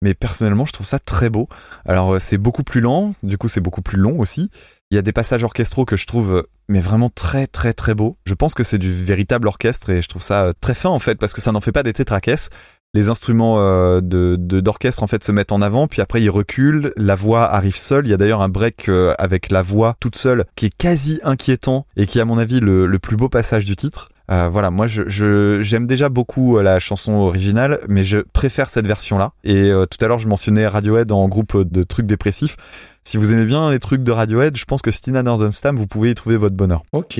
Mais 0.00 0.14
personnellement, 0.14 0.64
je 0.64 0.72
trouve 0.72 0.86
ça 0.86 0.98
très 0.98 1.28
beau. 1.28 1.48
Alors 1.84 2.14
euh, 2.14 2.18
c'est 2.20 2.38
beaucoup 2.38 2.62
plus 2.62 2.80
lent, 2.80 3.14
du 3.22 3.36
coup 3.36 3.48
c'est 3.48 3.60
beaucoup 3.60 3.82
plus 3.82 3.98
long 3.98 4.20
aussi. 4.20 4.50
Il 4.90 4.94
y 4.94 4.98
a 4.98 5.02
des 5.02 5.12
passages 5.12 5.42
orchestraux 5.42 5.84
que 5.84 5.96
je 5.96 6.06
trouve 6.06 6.36
euh, 6.36 6.42
mais 6.68 6.80
vraiment 6.80 7.10
très 7.10 7.48
très 7.48 7.72
très 7.72 7.94
beaux. 7.94 8.16
Je 8.24 8.34
pense 8.34 8.54
que 8.54 8.62
c'est 8.62 8.78
du 8.78 8.92
véritable 8.92 9.48
orchestre 9.48 9.90
et 9.90 10.00
je 10.00 10.08
trouve 10.08 10.22
ça 10.22 10.44
euh, 10.44 10.52
très 10.60 10.74
fin 10.74 10.88
en 10.88 11.00
fait 11.00 11.16
parce 11.16 11.32
que 11.32 11.40
ça 11.40 11.50
n'en 11.50 11.60
fait 11.60 11.72
pas 11.72 11.82
des 11.82 11.92
tétraquesses. 11.92 12.48
Les 12.94 13.10
instruments 13.10 13.58
de 14.00 14.36
d'orchestre 14.38 15.02
en 15.02 15.06
fait 15.06 15.22
se 15.22 15.30
mettent 15.30 15.52
en 15.52 15.60
avant, 15.60 15.88
puis 15.88 16.00
après 16.00 16.22
ils 16.22 16.30
reculent. 16.30 16.90
La 16.96 17.16
voix 17.16 17.44
arrive 17.44 17.76
seule. 17.76 18.06
Il 18.06 18.10
y 18.10 18.14
a 18.14 18.16
d'ailleurs 18.16 18.40
un 18.40 18.48
break 18.48 18.88
avec 19.18 19.50
la 19.50 19.60
voix 19.60 19.94
toute 20.00 20.16
seule 20.16 20.46
qui 20.56 20.64
est 20.64 20.74
quasi 20.74 21.20
inquiétant 21.22 21.84
et 21.98 22.06
qui 22.06 22.18
à 22.18 22.24
mon 22.24 22.38
avis 22.38 22.60
le, 22.60 22.86
le 22.86 22.98
plus 22.98 23.18
beau 23.18 23.28
passage 23.28 23.66
du 23.66 23.76
titre. 23.76 24.08
Euh, 24.30 24.48
voilà, 24.50 24.70
moi 24.70 24.86
je 24.86 25.02
je- 25.08 25.60
j'aime 25.62 25.86
déjà 25.86 26.08
beaucoup 26.10 26.58
euh, 26.58 26.62
la 26.62 26.78
chanson 26.78 27.12
originale, 27.12 27.80
mais 27.88 28.04
je 28.04 28.18
préfère 28.18 28.68
cette 28.68 28.86
version-là. 28.86 29.32
Et 29.44 29.70
euh, 29.70 29.86
tout 29.86 30.02
à 30.04 30.08
l'heure 30.08 30.18
je 30.18 30.28
mentionnais 30.28 30.66
Radiohead 30.66 31.10
en 31.12 31.26
groupe 31.28 31.56
de 31.62 31.82
trucs 31.82 32.06
dépressifs. 32.06 32.56
Si 33.04 33.16
vous 33.16 33.32
aimez 33.32 33.46
bien 33.46 33.70
les 33.70 33.78
trucs 33.78 34.02
de 34.02 34.12
Radiohead, 34.12 34.56
je 34.56 34.64
pense 34.66 34.82
que 34.82 34.90
Stina 34.90 35.22
Nordenstam, 35.22 35.76
vous 35.76 35.86
pouvez 35.86 36.10
y 36.10 36.14
trouver 36.14 36.36
votre 36.36 36.54
bonheur. 36.54 36.82
Ok. 36.92 37.18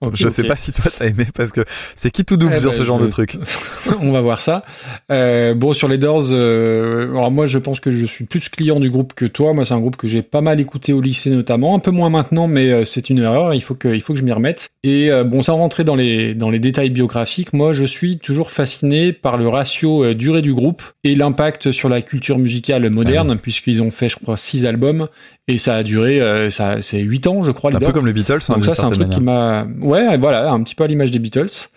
ok, 0.00 0.14
je 0.16 0.28
sais 0.28 0.42
pas 0.42 0.56
si 0.56 0.72
toi 0.72 0.90
t'as 0.98 1.06
aimé 1.06 1.26
parce 1.32 1.52
que 1.52 1.60
c'est 1.94 2.10
qui 2.10 2.24
tout 2.24 2.36
double 2.36 2.54
Eh 2.56 2.58
sur 2.58 2.70
ben, 2.70 2.76
ce 2.76 2.82
genre 2.82 2.98
je- 2.98 3.04
de 3.04 3.10
trucs. 3.10 3.36
On 4.00 4.10
va 4.10 4.20
voir 4.20 4.40
ça. 4.40 4.64
Euh, 5.12 5.54
bon, 5.54 5.74
sur 5.74 5.86
les 5.86 5.96
Doors, 5.98 6.32
euh, 6.32 7.10
alors 7.10 7.30
moi 7.30 7.46
je 7.46 7.58
pense 7.58 7.78
que 7.78 7.92
je 7.92 8.04
suis 8.04 8.24
plus 8.24 8.48
client 8.48 8.80
du 8.80 8.90
groupe 8.90 9.14
que 9.14 9.26
toi. 9.26 9.52
Moi 9.54 9.64
c'est 9.64 9.74
un 9.74 9.80
groupe 9.80 9.94
que 9.96 10.08
j'ai 10.08 10.22
pas 10.22 10.40
mal 10.40 10.58
écouté 10.58 10.92
au 10.92 11.00
lycée 11.00 11.30
notamment, 11.30 11.76
un 11.76 11.78
peu 11.78 11.92
moins 11.92 12.10
maintenant, 12.10 12.48
mais 12.48 12.70
euh, 12.72 12.84
c'est 12.84 13.08
une 13.08 13.18
erreur. 13.18 13.54
Il 13.54 13.62
faut 13.62 13.74
que, 13.76 13.88
il 13.94 14.00
faut 14.00 14.14
que 14.14 14.18
je 14.18 14.24
m'y 14.24 14.32
remette. 14.32 14.68
Et 14.82 15.08
euh, 15.10 15.22
bon, 15.22 15.44
sans 15.44 15.56
rentrer 15.56 15.84
dans 15.84 15.94
les 15.94 16.34
dans 16.34 16.50
les 16.50 16.58
détails 16.58 16.90
biographiques, 16.90 17.52
moi 17.52 17.72
je 17.72 17.84
suis 17.84 18.18
toujours 18.18 18.50
fasciné 18.50 19.12
par 19.12 19.36
le 19.36 19.46
ratio 19.46 20.14
durée 20.14 20.42
du 20.42 20.52
groupe 20.52 20.82
et 21.04 21.14
l'impact 21.14 21.70
sur 21.70 21.88
la 21.88 22.02
culture 22.02 22.38
musicale 22.38 22.90
moderne, 22.90 23.38
puisqu'ils 23.40 23.82
ont 23.82 23.90
fait, 23.92 24.08
je 24.08 24.16
crois, 24.16 24.36
six 24.36 24.66
albums 24.66 25.06
et 25.46 25.58
ça 25.58 25.76
a 25.76 25.82
duré, 25.82 26.20
euh, 26.20 26.50
ça 26.50 26.82
c'est 26.82 27.00
huit 27.00 27.26
ans, 27.26 27.42
je 27.42 27.50
crois. 27.50 27.70
Les 27.70 27.76
Un 27.76 27.80
peu 27.80 27.92
comme 27.92 28.06
les 28.06 28.12
Beatles, 28.12 28.40
hein, 28.48 28.54
Donc 28.54 28.64
ça, 28.64 28.74
c'est 28.74 28.82
un 28.82 28.90
truc 28.90 29.08
qui 29.08 29.20
m'a, 29.20 29.66
ouais, 29.80 30.18
voilà, 30.18 30.50
un 30.50 30.62
petit 30.62 30.74
peu 30.74 30.84
à 30.84 30.86
l'image 30.86 31.10
des 31.10 31.18
Beatles. 31.18 31.68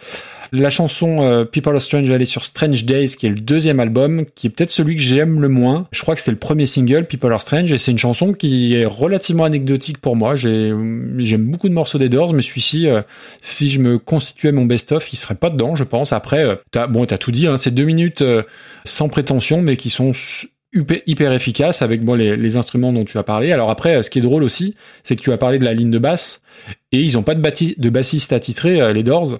La 0.53 0.69
chanson 0.69 1.23
euh, 1.23 1.45
People 1.45 1.73
Are 1.73 1.79
Strange, 1.79 2.09
elle 2.09 2.21
est 2.21 2.25
sur 2.25 2.43
Strange 2.43 2.83
Days, 2.83 3.15
qui 3.15 3.25
est 3.25 3.29
le 3.29 3.39
deuxième 3.39 3.79
album, 3.79 4.25
qui 4.35 4.47
est 4.47 4.49
peut-être 4.49 4.69
celui 4.69 4.97
que 4.97 5.01
j'aime 5.01 5.39
le 5.39 5.47
moins. 5.47 5.87
Je 5.93 6.01
crois 6.01 6.13
que 6.13 6.19
c'était 6.19 6.31
le 6.31 6.37
premier 6.37 6.65
single, 6.65 7.05
People 7.05 7.31
Are 7.31 7.41
Strange, 7.41 7.71
et 7.71 7.77
c'est 7.77 7.91
une 7.91 7.97
chanson 7.97 8.33
qui 8.33 8.75
est 8.75 8.85
relativement 8.85 9.45
anecdotique 9.45 9.99
pour 9.99 10.17
moi. 10.17 10.35
J'ai, 10.35 10.73
j'aime 11.19 11.49
beaucoup 11.49 11.69
de 11.69 11.73
morceaux 11.73 11.99
des 11.99 12.09
Doors, 12.09 12.33
mais 12.33 12.41
celui-ci, 12.41 12.89
euh, 12.89 13.01
si 13.41 13.69
je 13.69 13.79
me 13.79 13.97
constituais 13.97 14.51
mon 14.51 14.65
best-of, 14.65 15.13
il 15.13 15.15
serait 15.15 15.35
pas 15.35 15.49
dedans, 15.49 15.75
je 15.75 15.85
pense. 15.85 16.11
Après, 16.11 16.43
euh, 16.43 16.55
t'as, 16.71 16.87
bon, 16.87 17.05
t'as 17.05 17.17
tout 17.17 17.31
dit, 17.31 17.47
hein, 17.47 17.55
c'est 17.55 17.73
deux 17.73 17.85
minutes 17.85 18.21
euh, 18.21 18.43
sans 18.83 19.07
prétention, 19.07 19.61
mais 19.61 19.77
qui 19.77 19.89
sont 19.89 20.11
hyper, 20.73 21.33
efficaces 21.33 21.81
avec 21.81 22.03
bon, 22.03 22.15
les, 22.15 22.57
instruments 22.57 22.93
dont 22.93 23.05
tu 23.05 23.17
as 23.17 23.23
parlé. 23.23 23.51
Alors 23.51 23.69
après, 23.69 23.95
euh, 23.95 24.01
ce 24.01 24.09
qui 24.09 24.19
est 24.19 24.21
drôle 24.21 24.43
aussi, 24.43 24.75
c'est 25.03 25.15
que 25.15 25.21
tu 25.21 25.31
as 25.31 25.37
parlé 25.37 25.59
de 25.59 25.65
la 25.65 25.73
ligne 25.73 25.91
de 25.91 25.99
basse 25.99 26.41
et 26.91 26.99
ils 26.99 27.17
ont 27.17 27.23
pas 27.23 27.35
de, 27.35 27.41
de 27.79 27.89
bassiste 27.89 28.33
attitré, 28.33 28.81
euh, 28.81 28.93
les 28.93 29.03
Doors. 29.03 29.39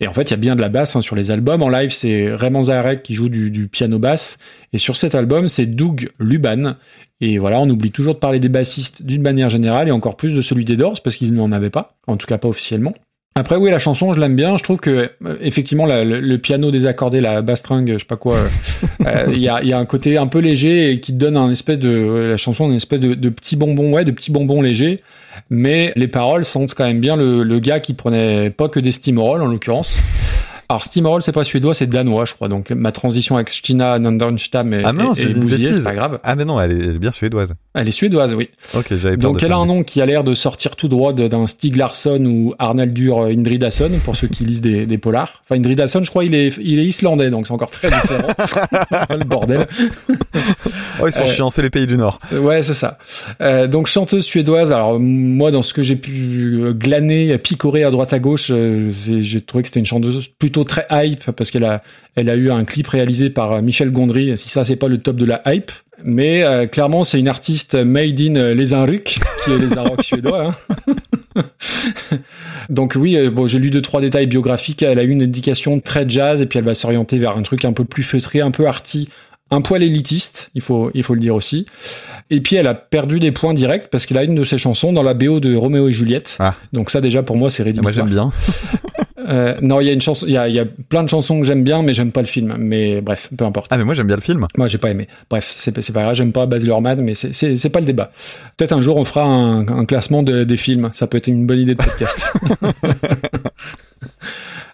Et 0.00 0.06
en 0.06 0.12
fait, 0.12 0.22
il 0.24 0.30
y 0.32 0.34
a 0.34 0.38
bien 0.38 0.54
de 0.54 0.60
la 0.60 0.68
basse 0.68 0.96
hein, 0.96 1.00
sur 1.00 1.16
les 1.16 1.30
albums. 1.30 1.62
En 1.62 1.68
live, 1.68 1.90
c'est 1.90 2.34
Raymond 2.34 2.64
Zarek 2.64 3.02
qui 3.02 3.14
joue 3.14 3.28
du, 3.28 3.50
du 3.50 3.68
piano 3.68 3.98
basse. 3.98 4.38
Et 4.72 4.78
sur 4.78 4.96
cet 4.96 5.14
album, 5.14 5.48
c'est 5.48 5.66
Doug 5.66 6.10
Luban. 6.18 6.76
Et 7.20 7.38
voilà, 7.38 7.60
on 7.60 7.70
oublie 7.70 7.90
toujours 7.90 8.14
de 8.14 8.18
parler 8.18 8.40
des 8.40 8.48
bassistes 8.48 9.02
d'une 9.02 9.22
manière 9.22 9.48
générale 9.48 9.88
et 9.88 9.92
encore 9.92 10.16
plus 10.16 10.34
de 10.34 10.42
celui 10.42 10.64
des 10.64 10.76
Doors 10.76 11.00
parce 11.02 11.16
qu'ils 11.16 11.32
n'en 11.34 11.52
avaient 11.52 11.70
pas. 11.70 11.96
En 12.06 12.16
tout 12.16 12.26
cas, 12.26 12.38
pas 12.38 12.48
officiellement. 12.48 12.94
Après, 13.34 13.56
oui, 13.56 13.70
la 13.70 13.78
chanson, 13.78 14.12
je 14.12 14.20
l'aime 14.20 14.36
bien. 14.36 14.58
Je 14.58 14.62
trouve 14.62 14.78
que, 14.78 15.10
euh, 15.24 15.36
effectivement, 15.40 15.86
la- 15.86 16.04
le, 16.04 16.20
le 16.20 16.38
piano 16.38 16.70
désaccordé, 16.70 17.22
la 17.22 17.40
basse 17.40 17.60
string, 17.60 17.90
je 17.92 17.98
sais 17.98 18.04
pas 18.04 18.16
quoi, 18.16 18.36
euh, 18.36 18.48
euh, 19.06 19.24
il 19.32 19.38
y, 19.38 19.48
a, 19.48 19.62
il 19.62 19.68
y 19.68 19.72
a 19.72 19.78
un 19.78 19.86
côté 19.86 20.18
un 20.18 20.26
peu 20.26 20.40
léger 20.40 20.92
et 20.92 21.00
qui 21.00 21.14
donne 21.14 21.38
un 21.38 21.50
espèce 21.50 21.78
de, 21.78 22.28
la 22.30 22.36
chanson, 22.36 22.66
une 22.68 22.74
espèce 22.76 23.00
de, 23.00 23.14
de 23.14 23.28
petit 23.30 23.56
bonbon, 23.56 23.90
ouais, 23.92 24.04
de 24.04 24.10
petits 24.10 24.30
bonbons 24.32 24.60
légers. 24.60 25.00
Mais 25.48 25.92
les 25.96 26.08
paroles 26.08 26.44
sentent 26.44 26.74
quand 26.74 26.84
même 26.84 27.00
bien 27.00 27.16
le, 27.16 27.42
le 27.42 27.58
gars 27.58 27.80
qui 27.80 27.94
prenait 27.94 28.50
pas 28.50 28.68
que 28.68 28.80
des 28.80 28.92
steamroll, 28.92 29.40
en 29.42 29.46
l'occurrence. 29.46 29.98
Alors, 30.72 30.84
steamroll, 30.84 31.20
c'est 31.22 31.32
pas 31.32 31.44
suédois, 31.44 31.74
c'est 31.74 31.86
danois, 31.86 32.24
je 32.24 32.32
crois. 32.32 32.48
Donc, 32.48 32.70
ma 32.70 32.92
transition 32.92 33.34
avec 33.36 33.50
Stina 33.50 33.98
Nandenstam 33.98 34.72
est, 34.72 34.82
Ah 34.86 34.94
non, 34.94 35.12
est- 35.12 35.20
est 35.22 35.34
bousillée, 35.34 35.74
c'est 35.74 35.82
pas 35.84 35.92
grave. 35.94 36.18
Ah 36.24 36.34
mais 36.34 36.46
non, 36.46 36.58
elle 36.62 36.72
est, 36.72 36.84
elle 36.84 36.94
est 36.96 36.98
bien 36.98 37.12
suédoise. 37.12 37.52
Elle 37.74 37.88
est 37.88 37.92
suédoise, 37.92 38.32
oui. 38.32 38.48
Ok, 38.74 38.86
j'avais 38.96 39.18
Donc 39.18 39.42
elle 39.42 39.52
a 39.52 39.56
un 39.58 39.66
nom 39.66 39.82
qui 39.82 40.00
a 40.00 40.06
l'air 40.06 40.24
de 40.24 40.32
sortir 40.32 40.74
tout 40.76 40.88
droit 40.88 41.12
d'un 41.12 41.46
Stig 41.46 41.76
Larsson 41.76 42.24
ou 42.24 42.54
Arnaldur 42.58 43.20
Indridason 43.24 43.90
pour 44.02 44.16
ceux 44.16 44.28
qui 44.28 44.44
lisent 44.46 44.62
des, 44.62 44.86
des 44.86 44.96
polars. 44.96 45.42
Enfin 45.44 45.58
Indridason, 45.60 46.02
je 46.04 46.08
crois, 46.08 46.24
il 46.24 46.34
est, 46.34 46.56
il 46.62 46.78
est 46.78 46.84
islandais, 46.86 47.28
donc 47.28 47.46
c'est 47.46 47.52
encore 47.52 47.70
très 47.70 47.90
différent. 47.90 48.28
Le 49.10 49.24
bordel. 49.24 49.66
Oh, 51.00 51.06
ils 51.06 51.12
sont 51.12 51.24
Euh, 51.24 51.26
chiants, 51.26 51.50
c'est 51.50 51.60
les 51.62 51.68
pays 51.70 51.86
du 51.86 51.98
Nord. 51.98 52.18
Ouais, 52.32 52.62
c'est 52.62 52.72
ça. 52.74 52.96
Euh, 53.42 53.66
donc 53.66 53.88
chanteuse 53.88 54.24
suédoise. 54.24 54.72
Alors 54.72 54.98
moi, 54.98 55.50
dans 55.50 55.60
ce 55.62 55.74
que 55.74 55.82
j'ai 55.82 55.96
pu 55.96 56.62
glaner, 56.72 57.36
picorer 57.36 57.84
à 57.84 57.90
droite 57.90 58.14
à 58.14 58.18
gauche, 58.18 58.48
euh, 58.50 58.90
j'ai 58.90 59.40
trouvé 59.42 59.62
que 59.62 59.68
c'était 59.68 59.80
une 59.80 59.86
chanteuse 59.86 60.28
plutôt 60.38 60.61
très 60.64 60.86
hype 60.90 61.30
parce 61.32 61.50
qu'elle 61.50 61.64
a, 61.64 61.82
elle 62.14 62.28
a 62.30 62.34
eu 62.36 62.50
un 62.50 62.64
clip 62.64 62.86
réalisé 62.88 63.30
par 63.30 63.52
euh, 63.52 63.60
Michel 63.62 63.90
Gondry. 63.90 64.36
Si 64.36 64.48
ça, 64.48 64.64
c'est 64.64 64.76
pas 64.76 64.88
le 64.88 64.98
top 64.98 65.16
de 65.16 65.24
la 65.24 65.42
hype. 65.46 65.70
Mais 66.04 66.42
euh, 66.42 66.66
clairement, 66.66 67.04
c'est 67.04 67.20
une 67.20 67.28
artiste 67.28 67.74
made 67.74 68.20
in 68.20 68.34
euh, 68.34 68.54
les 68.54 68.74
Inruck, 68.74 69.18
qui 69.44 69.50
est 69.50 69.58
les 69.58 69.78
Inrock 69.78 70.02
suédois. 70.04 70.52
hein. 71.36 71.42
Donc 72.68 72.94
oui, 72.98 73.16
bon, 73.28 73.46
j'ai 73.46 73.58
lu 73.58 73.70
deux 73.70 73.82
trois 73.82 74.00
détails 74.00 74.26
biographiques. 74.26 74.82
Elle 74.82 74.98
a 74.98 75.02
eu 75.04 75.10
une 75.10 75.22
éducation 75.22 75.80
très 75.80 76.08
jazz 76.08 76.42
et 76.42 76.46
puis 76.46 76.58
elle 76.58 76.64
va 76.64 76.74
s'orienter 76.74 77.18
vers 77.18 77.36
un 77.36 77.42
truc 77.42 77.64
un 77.64 77.72
peu 77.72 77.84
plus 77.84 78.02
feutré, 78.02 78.40
un 78.40 78.50
peu 78.50 78.66
arty, 78.66 79.08
un 79.50 79.60
poil 79.60 79.82
élitiste. 79.82 80.50
Il 80.54 80.60
faut 80.60 80.90
il 80.94 81.02
faut 81.02 81.14
le 81.14 81.20
dire 81.20 81.34
aussi. 81.34 81.66
Et 82.30 82.40
puis 82.40 82.56
elle 82.56 82.66
a 82.66 82.74
perdu 82.74 83.20
des 83.20 83.32
points 83.32 83.54
directs 83.54 83.88
parce 83.90 84.06
qu'elle 84.06 84.18
a 84.18 84.24
une 84.24 84.34
de 84.34 84.44
ses 84.44 84.58
chansons 84.58 84.92
dans 84.92 85.02
la 85.02 85.14
BO 85.14 85.40
de 85.40 85.54
Roméo 85.54 85.88
et 85.88 85.92
Juliette. 85.92 86.36
Ah. 86.40 86.54
Donc 86.72 86.90
ça 86.90 87.00
déjà 87.00 87.22
pour 87.22 87.36
moi 87.36 87.50
c'est 87.50 87.62
rédhibitoire. 87.62 88.06
Moi 88.06 88.14
j'aime 88.14 88.14
bien. 88.14 88.32
Euh, 89.28 89.54
non, 89.62 89.80
il 89.80 89.86
y 89.86 89.90
a 89.90 89.92
une 89.92 90.00
chanson, 90.00 90.26
il 90.26 90.32
y 90.32 90.36
a, 90.36 90.48
il 90.48 90.54
y 90.54 90.58
a 90.60 90.64
plein 90.88 91.02
de 91.02 91.08
chansons 91.08 91.40
que 91.40 91.46
j'aime 91.46 91.62
bien, 91.62 91.82
mais 91.82 91.94
j'aime 91.94 92.10
pas 92.12 92.20
le 92.20 92.26
film. 92.26 92.54
Mais 92.58 93.00
bref, 93.00 93.28
peu 93.36 93.44
importe. 93.44 93.68
Ah 93.70 93.76
mais 93.76 93.84
moi 93.84 93.94
j'aime 93.94 94.06
bien 94.06 94.16
le 94.16 94.22
film. 94.22 94.46
Moi, 94.56 94.66
j'ai 94.66 94.78
pas 94.78 94.90
aimé. 94.90 95.06
Bref, 95.30 95.52
c'est 95.56 95.72
pas 95.92 96.02
grave, 96.02 96.14
j'aime 96.14 96.32
pas 96.32 96.46
Baz 96.46 96.64
Luhrmann, 96.64 97.00
mais 97.00 97.14
c'est- 97.14 97.68
pas 97.70 97.80
le 97.80 97.86
débat. 97.86 98.10
Peut-être 98.56 98.72
un 98.72 98.80
jour 98.80 98.96
on 98.96 99.04
fera 99.04 99.24
un, 99.24 99.66
un 99.68 99.84
classement 99.84 100.22
de- 100.22 100.44
des 100.44 100.56
films. 100.56 100.90
Ça 100.92 101.06
peut 101.06 101.16
être 101.18 101.28
une 101.28 101.46
bonne 101.46 101.58
idée 101.60 101.74
de 101.74 101.82
podcast. 101.82 102.32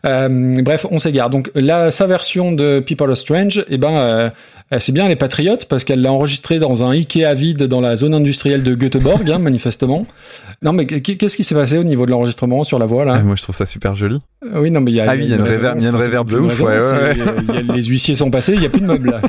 Euh, 0.07 0.53
bref, 0.63 0.87
on 0.93 1.01
s'égare. 1.01 1.29
Donc 1.29 1.51
là, 1.57 1.91
sa 1.91 2.07
version 2.07 2.53
de 2.53 2.79
People 2.79 3.11
Are 3.11 3.17
Strange, 3.17 3.65
eh 3.69 3.79
ben, 3.79 3.91
euh, 3.93 4.31
c'est 4.79 4.93
bien, 4.93 5.07
elle 5.07 5.11
est 5.11 5.17
patriote 5.17 5.67
parce 5.67 5.83
qu'elle 5.83 6.01
l'a 6.03 6.13
enregistré 6.13 6.61
dans 6.61 6.85
un 6.85 6.91
Ikea 6.93 7.35
vide 7.35 7.65
dans 7.65 7.81
la 7.81 7.97
zone 7.97 8.15
industrielle 8.15 8.63
de 8.63 8.77
Göteborg, 8.77 9.29
hein, 9.29 9.39
manifestement. 9.41 10.07
Non, 10.63 10.73
mais 10.73 10.87
qu- 10.87 11.01
qu'est-ce 11.17 11.37
qui 11.37 11.43
s'est 11.43 11.57
passé 11.57 11.79
au 11.79 11.85
niveau 11.85 12.07
de 12.07 12.13
l'enregistrement 12.13 12.63
sur 12.63 12.79
la 12.79 12.87
voix 12.87 13.05
là? 13.05 13.15
Ah, 13.17 13.23
moi 13.23 13.35
je 13.37 13.43
trouve 13.43 13.57
ça 13.57 13.67
super 13.67 13.97
joli. 13.97 14.21
Euh, 14.45 14.61
Oui, 14.61 14.70
non, 14.70 14.80
mais 14.80 14.93
il 14.93 14.95
y 14.95 15.01
a, 15.01 15.11
Ah 15.11 15.14
oui, 15.16 15.24
il 15.24 15.30
y 15.30 15.32
a 15.32 15.36
une 15.36 15.43
réverb- 15.43 16.28
de 16.30 16.39
ouf, 16.39 16.61
ouais, 16.61 16.78
résonance, 16.78 16.93
ouais, 16.93 17.12
et, 17.12 17.43
il 17.49 17.55
y 17.55 17.70
a- 17.70 17.74
les 17.74 17.82
huissiers 17.82 18.14
sont 18.14 18.30
passés, 18.30 18.55
il 18.55 18.62
y 18.62 18.66
a 18.66 18.70
plus 18.70 18.80
de 18.80 18.86
meubles 18.86 19.11
là. 19.11 19.20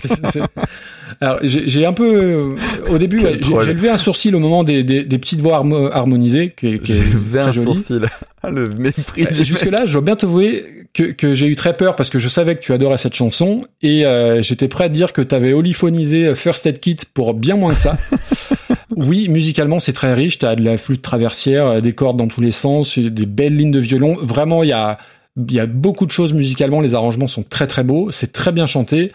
Alors 1.21 1.39
j'ai 1.41 1.85
un 1.85 1.93
peu, 1.93 2.05
euh, 2.15 2.55
au 2.91 2.97
début, 2.99 3.19
ouais, 3.21 3.39
j'ai 3.63 3.73
levé 3.73 3.89
un 3.89 3.97
sourcil 3.97 4.35
au 4.35 4.39
moment 4.39 4.63
des, 4.63 4.83
des, 4.83 5.03
des 5.03 5.17
petites 5.17 5.41
voix 5.41 5.57
harmo- 5.57 5.89
harmonisées, 5.91 6.53
qui, 6.55 6.79
qui 6.79 6.93
J'ai 6.93 7.03
levé 7.05 7.39
un 7.39 7.51
joli. 7.51 7.65
sourcil. 7.75 8.01
Ah, 8.41 8.51
le 8.51 8.69
mépris. 8.69 9.23
Euh, 9.25 9.43
Jusque-là, 9.43 9.85
je 9.85 9.91
dois 9.91 10.01
bien 10.01 10.15
t'avouer 10.15 10.63
que, 10.93 11.03
que 11.11 11.33
j'ai 11.33 11.45
eu 11.47 11.55
très 11.57 11.75
peur 11.75 11.97
parce 11.97 12.09
que 12.09 12.19
je 12.19 12.29
savais 12.29 12.55
que 12.55 12.61
tu 12.61 12.71
adorais 12.71 12.95
cette 12.95 13.13
chanson 13.15 13.65
et 13.81 14.05
euh, 14.05 14.41
j'étais 14.41 14.69
prêt 14.69 14.85
à 14.85 14.89
dire 14.89 15.11
que 15.11 15.21
t'avais 15.21 15.51
oliphonisé 15.51 16.33
First 16.35 16.65
Aid 16.65 16.79
Kit 16.79 16.95
pour 17.13 17.33
bien 17.33 17.57
moins 17.57 17.73
que 17.73 17.81
ça. 17.81 17.97
Oui, 18.95 19.29
musicalement, 19.29 19.79
c'est 19.79 19.93
très 19.93 20.13
riche. 20.13 20.39
T'as 20.39 20.55
de 20.55 20.63
la 20.63 20.77
flûte 20.77 21.01
traversière, 21.01 21.67
euh, 21.67 21.81
des 21.81 21.93
cordes 21.93 22.17
dans 22.17 22.27
tous 22.27 22.41
les 22.41 22.51
sens, 22.51 22.97
des 22.97 23.25
belles 23.25 23.55
lignes 23.55 23.71
de 23.71 23.79
violon. 23.79 24.17
Vraiment, 24.21 24.63
il 24.63 24.69
y 24.69 24.73
a, 24.73 24.97
y 25.49 25.59
a 25.59 25.65
beaucoup 25.65 26.05
de 26.05 26.11
choses 26.11 26.33
musicalement. 26.33 26.81
Les 26.81 26.95
arrangements 26.95 27.27
sont 27.27 27.43
très 27.43 27.67
très 27.67 27.83
beaux. 27.83 28.11
C'est 28.11 28.31
très 28.31 28.51
bien 28.51 28.65
chanté. 28.65 29.11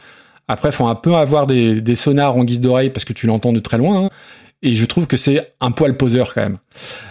Après, 0.47 0.73
faut 0.73 0.87
un 0.87 0.95
peu 0.95 1.15
avoir 1.15 1.47
des, 1.47 1.95
sonars 1.95 2.37
en 2.37 2.45
guise 2.45 2.61
d'oreille 2.61 2.91
parce 2.91 3.05
que 3.05 3.13
tu 3.13 3.27
l'entends 3.27 3.53
de 3.53 3.61
très 3.61 3.79
loin. 3.79 4.05
hein. 4.05 4.11
Et 4.63 4.75
je 4.77 4.87
trouve 4.87 5.07
que 5.07 5.19
c'est 5.19 5.55
un 5.61 5.73
poil 5.73 5.95
poseur 5.97 6.33
quand 6.33 6.41
même. 6.41 6.57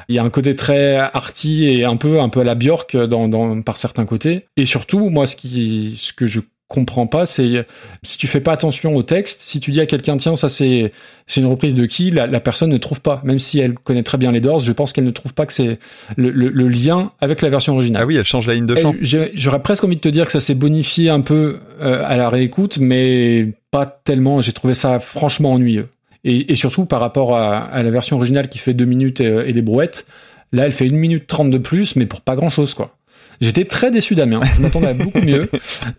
Il 0.09 0.15
y 0.15 0.19
a 0.19 0.23
un 0.23 0.29
côté 0.31 0.55
très 0.55 0.95
arty 0.97 1.65
et 1.65 1.85
un 1.85 1.97
peu 1.97 2.19
un 2.19 2.29
peu 2.29 2.39
à 2.39 2.43
la 2.43 2.55
Björk 2.55 2.97
dans, 2.97 3.27
dans 3.27 3.61
par 3.61 3.77
certains 3.77 4.05
côtés. 4.05 4.47
Et 4.57 4.65
surtout, 4.65 5.09
moi, 5.11 5.27
ce 5.27 5.35
qui 5.35 5.93
ce 5.95 6.13
que 6.13 6.25
je 6.25 6.39
comprends 6.73 7.07
pas, 7.07 7.25
c'est 7.25 7.65
si 8.01 8.17
tu 8.17 8.27
fais 8.27 8.41
pas 8.41 8.51
attention 8.51 8.95
au 8.95 9.03
texte, 9.03 9.41
si 9.41 9.59
tu 9.59 9.71
dis 9.71 9.79
à 9.79 9.85
quelqu'un 9.85 10.17
tiens 10.17 10.35
ça 10.35 10.49
c'est 10.49 10.91
c'est 11.27 11.39
une 11.41 11.47
reprise 11.47 11.75
de 11.75 11.85
qui, 11.85 12.09
la, 12.09 12.25
la 12.25 12.39
personne 12.39 12.71
ne 12.71 12.77
trouve 12.77 13.01
pas, 13.01 13.21
même 13.23 13.39
si 13.39 13.59
elle 13.59 13.75
connaît 13.75 14.01
très 14.01 14.17
bien 14.17 14.31
les 14.31 14.41
Doors, 14.41 14.59
je 14.59 14.71
pense 14.71 14.91
qu'elle 14.91 15.05
ne 15.05 15.11
trouve 15.11 15.33
pas 15.35 15.45
que 15.45 15.53
c'est 15.53 15.77
le, 16.17 16.31
le, 16.31 16.49
le 16.49 16.67
lien 16.67 17.11
avec 17.21 17.41
la 17.41 17.49
version 17.49 17.75
originale. 17.75 18.01
Ah 18.01 18.05
oui, 18.05 18.15
elle 18.15 18.25
change 18.25 18.47
la 18.47 18.55
ligne 18.55 18.65
de 18.65 18.75
chant. 18.75 18.95
Euh, 18.95 19.27
J'aurais 19.35 19.61
presque 19.61 19.83
envie 19.83 19.97
de 19.97 20.01
te 20.01 20.09
dire 20.09 20.25
que 20.25 20.31
ça 20.31 20.41
s'est 20.41 20.55
bonifié 20.55 21.09
un 21.09 21.21
peu 21.21 21.59
euh, 21.81 22.03
à 22.05 22.17
la 22.17 22.29
réécoute, 22.29 22.79
mais 22.79 23.53
pas 23.71 23.85
tellement. 23.85 24.41
J'ai 24.41 24.53
trouvé 24.53 24.73
ça 24.73 24.99
franchement 24.99 25.53
ennuyeux. 25.53 25.87
Et, 26.23 26.51
et 26.51 26.55
surtout 26.55 26.85
par 26.85 27.01
rapport 27.01 27.37
à, 27.37 27.57
à 27.59 27.83
la 27.83 27.91
version 27.91 28.15
originale 28.17 28.47
qui 28.49 28.57
fait 28.57 28.73
deux 28.73 28.85
minutes 28.85 29.21
et, 29.21 29.49
et 29.49 29.53
des 29.53 29.61
brouettes, 29.61 30.05
là 30.51 30.65
elle 30.65 30.71
fait 30.71 30.87
une 30.87 30.97
minute 30.97 31.27
trente 31.27 31.51
de 31.51 31.57
plus, 31.57 31.95
mais 31.95 32.05
pour 32.05 32.21
pas 32.21 32.35
grand 32.35 32.49
chose 32.49 32.73
quoi. 32.73 32.95
J'étais 33.41 33.65
très 33.65 33.91
déçu 33.91 34.15
Damien, 34.15 34.39
je 34.55 34.61
m'attendais 34.61 34.87
à 34.87 34.93
beaucoup 34.93 35.21
mieux. 35.21 35.49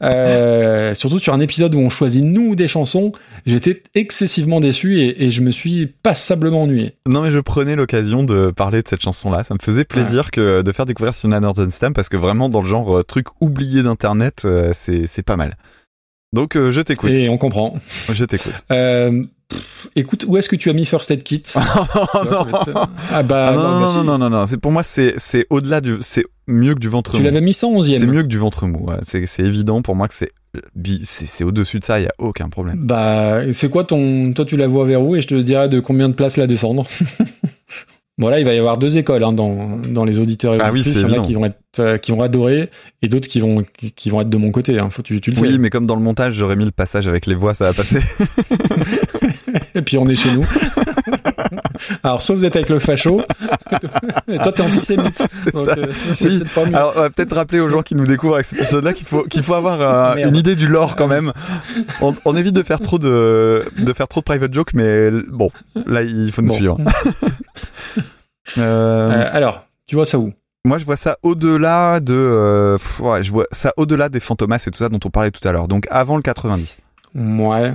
Euh, 0.03 0.95
surtout 0.95 1.19
sur 1.19 1.35
un 1.35 1.41
épisode 1.41 1.75
où 1.75 1.79
on 1.79 1.91
choisit 1.91 2.23
nous 2.23 2.55
des 2.55 2.67
chansons, 2.67 3.13
j'étais 3.47 3.83
excessivement 3.95 4.61
déçu 4.61 5.01
et, 5.01 5.25
et 5.25 5.31
je 5.31 5.41
me 5.43 5.51
suis 5.51 5.87
passablement 5.87 6.63
ennuyé. 6.63 6.95
Non 7.07 7.23
mais 7.23 7.31
je 7.31 7.41
prenais 7.41 7.77
l'occasion 7.77 8.23
de 8.23 8.51
parler 8.51 8.83
de 8.83 8.89
cette 8.89 9.03
chanson-là. 9.03 9.45
Ça 9.45 9.55
me 9.55 9.61
faisait 9.63 9.85
plaisir 9.85 10.31
que 10.31 10.63
de 10.63 10.73
faire 10.73 10.87
découvrir 10.87 11.15
Sina 11.15 11.41
Nordenstam 11.41 11.93
parce 11.93 12.09
que 12.09 12.17
vraiment 12.17 12.49
dans 12.49 12.61
le 12.61 12.69
genre 12.69 12.99
euh, 12.99 13.03
truc 13.03 13.27
oublié 13.41 13.83
d'internet, 13.83 14.43
euh, 14.45 14.71
c'est 14.73 15.07
c'est 15.07 15.23
pas 15.23 15.37
mal. 15.37 15.57
Donc 16.35 16.57
euh, 16.57 16.73
je 16.73 16.81
t'écoute. 16.81 17.11
Et 17.11 17.29
on 17.29 17.39
comprend. 17.39 17.77
Je 18.13 18.25
t'écoute. 18.25 18.55
Euh, 18.73 19.23
pff, 19.59 19.89
écoute, 19.97 20.25
où 20.29 20.37
est-ce 20.37 20.49
que 20.49 20.57
tu 20.57 20.71
as 20.71 20.73
mis 20.73 20.85
First 20.87 21.11
Aid 21.11 21.23
Kit 21.23 21.43
Ah 21.55 23.23
bah 23.23 23.51
Ah 23.51 23.55
non, 23.55 23.63
non, 23.63 23.81
non, 23.81 23.85
bah 23.87 24.03
non, 24.05 24.19
non, 24.19 24.31
non, 24.31 24.47
c'est 24.47 24.59
pour 24.59 24.73
moi 24.73 24.83
c'est 24.83 25.15
c'est 25.17 25.47
au-delà 25.51 25.81
du 25.81 25.97
c'est 26.01 26.25
mieux 26.47 26.75
que 26.75 26.79
du 26.81 26.89
ventre 26.89 27.13
Tu 27.13 27.19
mou. 27.19 27.23
l'avais 27.25 27.41
mis 27.41 27.53
111e. 27.53 27.99
C'est 27.99 28.07
mieux 28.07 28.23
que 28.23 28.29
du 28.29 28.39
ventre 28.39 28.67
mou. 28.67 28.87
ouais. 28.91 28.97
C'est 29.03 29.25
c'est 29.27 29.43
évident 29.43 29.81
pour 29.83 29.97
moi 29.97 30.09
que 30.09 30.15
c'est 30.15 30.31
bi- 30.77 31.01
c'est 31.05 31.27
c'est 31.27 31.43
au-dessus 31.45 31.79
de 31.79 31.85
ça, 31.85 32.01
il 32.01 32.05
y 32.05 32.07
a 32.07 32.15
aucun 32.19 32.49
problème. 32.49 32.79
Bah, 32.81 33.41
c'est 33.53 33.71
quoi 33.71 33.85
ton. 33.85 34.33
Toi, 34.35 34.45
tu 34.45 34.57
la 34.57 34.67
vois 34.67 34.85
vers 34.87 35.01
où 35.03 35.17
et 35.17 35.21
je 35.23 35.29
te 35.29 35.35
dirai 35.35 35.69
de 35.69 35.81
combien 35.81 36.09
de 36.09 36.15
places 36.15 36.37
la 36.37 36.47
descendre. 36.47 36.87
bon, 38.19 38.29
là, 38.29 38.39
il 38.39 38.45
va 38.45 38.55
y 38.55 38.59
avoir 38.59 38.79
deux 38.79 38.99
écoles 38.99 39.25
hein, 39.25 39.33
dans, 39.33 39.79
dans 39.89 40.05
les 40.05 40.19
auditeurs 40.19 40.55
et 40.55 40.59
Ah 40.61 40.71
oui, 40.73 40.83
Il 40.85 41.01
y 41.01 41.05
en 41.05 41.13
a 41.13 41.19
qui 41.19 41.35
vont, 41.35 41.45
être, 41.45 41.59
euh, 41.81 41.99
qui 41.99 42.13
vont 42.13 42.23
adorer 42.23 42.71
et 43.03 43.09
d'autres 43.09 43.29
qui 43.29 43.41
vont, 43.41 43.65
qui, 43.77 43.93
qui 43.93 44.11
vont 44.11 44.21
être 44.21 44.31
de 44.31 44.37
mon 44.37 44.51
côté. 44.51 44.79
Hein. 44.79 44.91
Faut, 44.91 45.03
tu, 45.03 45.21
tu 45.21 45.31
le 45.31 45.37
sais. 45.37 45.43
Oui, 45.43 45.59
mais 45.59 45.71
comme 45.71 45.87
dans 45.87 45.97
le 45.97 46.03
montage, 46.03 46.35
j'aurais 46.35 46.57
mis 46.57 46.65
le 46.65 46.71
passage 46.71 47.09
avec 47.09 47.27
les 47.27 47.35
voix, 47.35 47.55
ça 47.55 47.71
va 47.71 47.73
passer. 47.73 48.01
Et 49.75 49.83
puis, 49.83 49.99
on 49.99 50.09
est 50.09 50.17
chez 50.17 50.33
nous. 50.33 50.47
Alors, 52.03 52.23
soit 52.23 52.35
vous 52.35 52.45
êtes 52.45 52.57
avec 52.57 52.69
le 52.69 52.79
facho, 52.79 53.23
toi, 54.43 54.53
t'es 54.53 54.63
antisémite. 54.63 55.27
Donc, 55.53 55.69
euh, 55.69 55.87
c'est 55.93 56.29
Oui. 56.29 56.39
peut-être 56.39 56.55
pas 56.55 56.65
mieux. 56.67 56.75
Alors, 56.77 56.93
on 56.97 57.01
va 57.01 57.11
peut-être 57.11 57.35
rappeler 57.35 57.61
aux 57.61 57.69
gens 57.69 57.83
qui 57.83 57.95
nous 57.95 58.07
découvrent 58.07 58.35
avec 58.37 58.47
cet 58.47 58.61
épisode-là 58.61 58.93
qu'il 58.93 59.07
faut 59.07 59.23
qu'il 59.25 59.43
faut 59.43 59.55
avoir 59.55 59.81
euh, 59.81 60.15
Merde. 60.17 60.31
une 60.31 60.37
idée 60.37 60.55
du 60.57 60.67
lore 60.69 60.97
quand 60.97 61.09
même. 61.09 61.33
On, 62.01 62.15
on 62.25 62.37
évite 62.37 62.55
de 62.55 62.63
faire 62.63 62.81
trop 62.81 62.99
de 62.99 63.65
de 63.77 63.93
faire 63.93 64.09
trop 64.09 64.21
de 64.21 64.25
private 64.25 64.53
jokes, 64.55 64.75
mais 64.75 65.11
bon, 65.31 65.51
là 65.87 66.03
il 66.03 66.33
faut 66.33 66.43
nous 66.43 66.49
Bon. 66.49 66.55
suivre. 66.55 66.77
Euh, 68.59 69.11
Euh, 69.11 69.29
alors, 69.33 69.65
tu 69.87 69.97
vois 69.97 70.05
ça 70.07 70.19
où? 70.19 70.33
Moi, 70.67 70.79
je 70.79 70.85
vois 70.85 70.97
ça 70.97 71.19
au-delà 71.23 72.01
de, 72.01 72.15
euh, 72.15 72.77
pff, 72.79 73.01
ouais, 73.01 73.23
je 73.23 73.31
vois 73.31 73.47
ça 73.53 73.73
au-delà 73.77 74.09
des 74.09 74.21
fantomas 74.21 74.63
et 74.67 74.71
tout 74.71 74.79
ça 74.79 74.89
dont 74.89 75.01
on 75.05 75.11
parlait 75.11 75.31
tout 75.31 75.47
à 75.47 75.53
l'heure. 75.53 75.69
Donc 75.69 75.87
avant 75.91 76.17
le 76.17 76.23
90. 76.23 76.77
Ouais. 77.15 77.73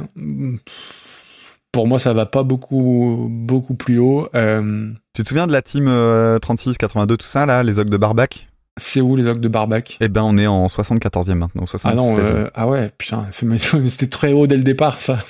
Pour 1.72 1.88
moi, 1.88 2.00
ça 2.00 2.14
va 2.14 2.26
pas 2.26 2.44
beaucoup, 2.44 3.28
beaucoup 3.30 3.76
plus 3.76 4.00
haut. 4.00 4.28
Euh, 4.36 4.92
Tu 5.14 5.24
te 5.24 5.28
souviens 5.28 5.48
de 5.48 5.52
la 5.52 5.62
team 5.62 5.88
euh, 5.88 6.40
36, 6.40 6.78
82, 6.78 7.18
tout 7.18 7.26
ça 7.26 7.46
là, 7.46 7.64
les 7.64 7.80
ogres 7.80 7.92
de 7.92 7.98
Barbac? 7.98 8.48
C'est 8.80 9.02
où 9.02 9.16
les 9.16 9.28
ogres 9.28 9.42
de 9.42 9.48
Barbac? 9.48 9.98
Eh 10.00 10.08
ben, 10.08 10.24
on 10.24 10.38
est 10.38 10.48
en 10.48 10.66
74e 10.68 11.34
maintenant, 11.36 11.66
76e. 11.66 11.82
Ah 11.86 11.96
non, 11.96 12.18
euh, 12.18 12.48
ah 12.56 12.68
ouais, 12.68 12.90
putain, 12.98 13.26
c'était 13.32 14.08
très 14.08 14.32
haut 14.32 14.48
dès 14.48 14.58
le 14.58 14.64
départ, 14.64 15.00
ça. 15.02 15.20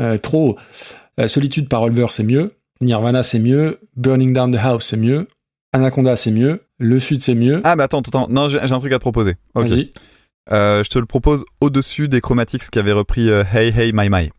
Euh, 0.00 0.18
trop 0.18 0.48
haut. 0.50 0.56
Euh, 1.20 1.28
Solitude 1.28 1.68
par 1.68 1.82
Revolver, 1.82 2.10
c'est 2.10 2.24
mieux. 2.24 2.50
Nirvana, 2.80 3.22
c'est 3.22 3.38
mieux. 3.38 3.78
Burning 3.96 4.32
Down 4.32 4.50
the 4.50 4.58
House, 4.58 4.86
c'est 4.86 4.96
mieux. 4.96 5.28
Anaconda, 5.72 6.16
c'est 6.16 6.32
mieux. 6.32 6.62
Le 6.78 6.98
Sud, 6.98 7.22
c'est 7.22 7.36
mieux. 7.36 7.60
Ah, 7.62 7.76
mais 7.76 7.84
attends, 7.84 8.00
attends, 8.00 8.26
non, 8.28 8.48
j'ai 8.48 8.58
un 8.60 8.78
truc 8.80 8.92
à 8.92 8.96
te 8.96 9.02
proposer. 9.02 9.36
Ok. 9.54 9.68
Euh, 10.50 10.82
je 10.82 10.90
te 10.90 10.98
le 10.98 11.06
propose 11.06 11.44
au-dessus 11.60 12.08
des 12.08 12.20
Chromatics 12.20 12.68
qui 12.70 12.78
avaient 12.80 12.92
repris 12.92 13.30
euh, 13.30 13.44
Hey 13.52 13.72
Hey 13.76 13.92
My 13.94 14.08
My. 14.10 14.30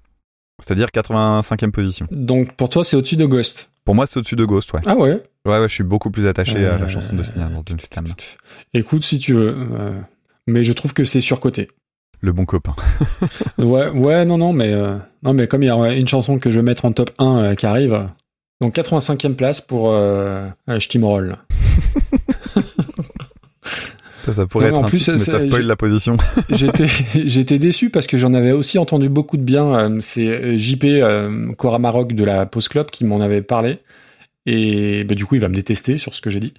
C'est-à-dire 0.64 0.88
85e 0.88 1.72
position. 1.72 2.08
Donc, 2.12 2.54
pour 2.54 2.70
toi, 2.70 2.84
c'est 2.84 2.96
au-dessus 2.96 3.18
de 3.18 3.26
Ghost. 3.26 3.72
Pour 3.84 3.94
moi, 3.96 4.08
c'est 4.08 4.18
au-dessus 4.18 4.36
de 4.36 4.46
Ghost, 4.46 4.72
ouais. 4.74 4.82
Ah 4.86 4.96
ouais? 4.96 5.22
Ouais, 5.46 5.60
ouais, 5.60 5.68
je 5.68 5.74
suis 5.74 5.84
beaucoup 5.84 6.10
plus 6.10 6.26
attaché 6.28 6.66
à 6.66 6.78
la 6.78 6.86
Euh, 6.86 6.90
chanson 6.90 7.14
de 7.14 7.24
Nordenstam. 7.38 8.06
Écoute, 8.74 9.04
si 9.04 9.20
tu 9.20 9.34
veux. 9.34 9.56
euh, 9.58 9.92
mais 10.48 10.64
je 10.64 10.74
trouve 10.74 10.94
que 10.94 11.06
c'est 11.06 11.22
surcoté. 11.22 11.70
Le 12.22 12.32
bon 12.34 12.46
copain. 12.46 12.74
Ouais, 13.58 13.90
ouais, 13.90 14.26
non, 14.26 14.38
non, 14.38 14.54
mais, 14.54 14.74
euh, 14.74 14.98
non, 15.24 15.34
mais 15.34 15.48
comme 15.48 15.62
il 15.64 15.68
y 15.68 15.70
a 15.70 15.92
une 15.94 16.08
chanson 16.08 16.40
que 16.40 16.50
je 16.52 16.58
vais 16.60 16.64
mettre 16.64 16.86
en 16.86 16.92
top 16.94 17.12
1 17.20 17.38
euh, 17.38 17.56
qui 17.56 17.66
arrive. 17.66 18.08
Donc, 18.62 18.76
85e 18.76 19.36
place 19.36 19.60
pour 19.62 19.92
euh. 19.92 20.48
Ça, 24.26 24.34
ça 24.34 24.46
pourrait 24.48 24.72
Non, 24.72 24.78
être 24.78 24.84
en 24.84 24.86
un 24.86 24.90
plus, 24.90 24.98
titre, 25.00 25.12
mais 25.14 25.18
ça 25.20 25.40
spoil 25.40 25.64
la 25.66 25.76
position. 25.76 26.18
J'étais, 26.50 26.88
j'étais 27.26 27.60
déçu 27.60 27.90
parce 27.90 28.08
que 28.08 28.18
j'en 28.18 28.34
avais 28.34 28.52
aussi 28.52 28.78
entendu 28.80 29.08
beaucoup 29.10 29.38
de 29.38 29.44
bien. 29.44 29.74
euh, 29.76 29.98
C'est 30.02 30.28
euh, 30.28 30.58
JP 30.58 30.84
euh, 30.86 31.52
Cora 31.54 31.80
Maroc 31.80 32.14
de 32.14 32.24
la 32.24 32.46
Post 32.46 32.70
Club 32.70 32.90
qui 32.90 33.06
m'en 33.06 33.22
avait 33.22 33.42
parlé. 33.42 33.80
Et 34.48 35.04
bah, 35.06 35.16
du 35.16 35.26
coup, 35.26 35.36
il 35.36 35.42
va 35.42 35.50
me 35.50 35.56
détester 35.56 35.98
sur 35.98 36.14
ce 36.16 36.22
que 36.22 36.30
j'ai 36.30 36.40
dit. 36.40 36.54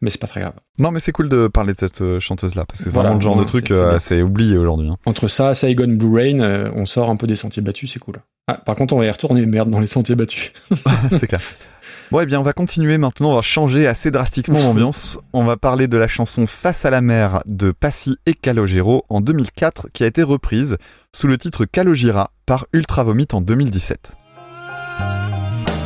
Mais 0.00 0.10
c'est 0.10 0.20
pas 0.20 0.26
très 0.26 0.40
grave. 0.40 0.54
Non, 0.80 0.90
mais 0.90 0.98
c'est 0.98 1.12
cool 1.12 1.28
de 1.28 1.46
parler 1.46 1.72
de 1.72 1.78
cette 1.78 2.00
euh, 2.02 2.18
chanteuse-là, 2.18 2.64
parce 2.66 2.80
que 2.80 2.84
c'est 2.86 2.90
Voilà, 2.92 3.10
vraiment 3.10 3.20
le 3.20 3.24
genre 3.24 3.36
de 3.40 3.44
truc, 3.44 3.70
euh, 3.70 3.96
c'est 4.00 4.20
oublié 4.20 4.56
aujourd'hui. 4.56 4.88
hein. 4.88 4.96
Entre 5.06 5.28
ça, 5.28 5.54
Saigon 5.54 5.86
Blue 5.96 6.12
Rain, 6.12 6.40
euh, 6.40 6.68
on 6.74 6.84
sort 6.84 7.10
un 7.10 7.16
peu 7.16 7.28
des 7.28 7.36
sentiers 7.36 7.62
battus, 7.62 7.92
c'est 7.92 8.00
cool. 8.00 8.16
Ah, 8.48 8.54
par 8.54 8.74
contre, 8.74 8.94
on 8.94 8.98
va 8.98 9.06
y 9.06 9.10
retourner, 9.10 9.46
merde, 9.46 9.70
dans 9.70 9.78
les 9.78 9.86
sentiers 9.86 10.16
battus. 10.16 10.50
c'est 11.12 11.28
clair. 11.28 11.40
Bon, 12.12 12.20
eh 12.20 12.26
bien, 12.26 12.38
on 12.38 12.42
va 12.42 12.52
continuer 12.52 12.98
maintenant, 12.98 13.30
on 13.30 13.36
va 13.36 13.40
changer 13.40 13.86
assez 13.86 14.10
drastiquement 14.10 14.60
l'ambiance. 14.62 15.18
On 15.32 15.44
va 15.44 15.56
parler 15.56 15.88
de 15.88 15.96
la 15.96 16.08
chanson 16.08 16.46
Face 16.46 16.84
à 16.84 16.90
la 16.90 17.00
mer 17.00 17.42
de 17.46 17.72
Passy 17.72 18.18
et 18.26 18.34
Calogero 18.34 19.06
en 19.08 19.22
2004, 19.22 19.88
qui 19.94 20.04
a 20.04 20.08
été 20.08 20.22
reprise 20.22 20.76
sous 21.10 21.26
le 21.26 21.38
titre 21.38 21.64
Calogera 21.64 22.30
par 22.44 22.66
Ultra 22.74 23.02
Vomit 23.04 23.28
en 23.32 23.40
2017. 23.40 24.12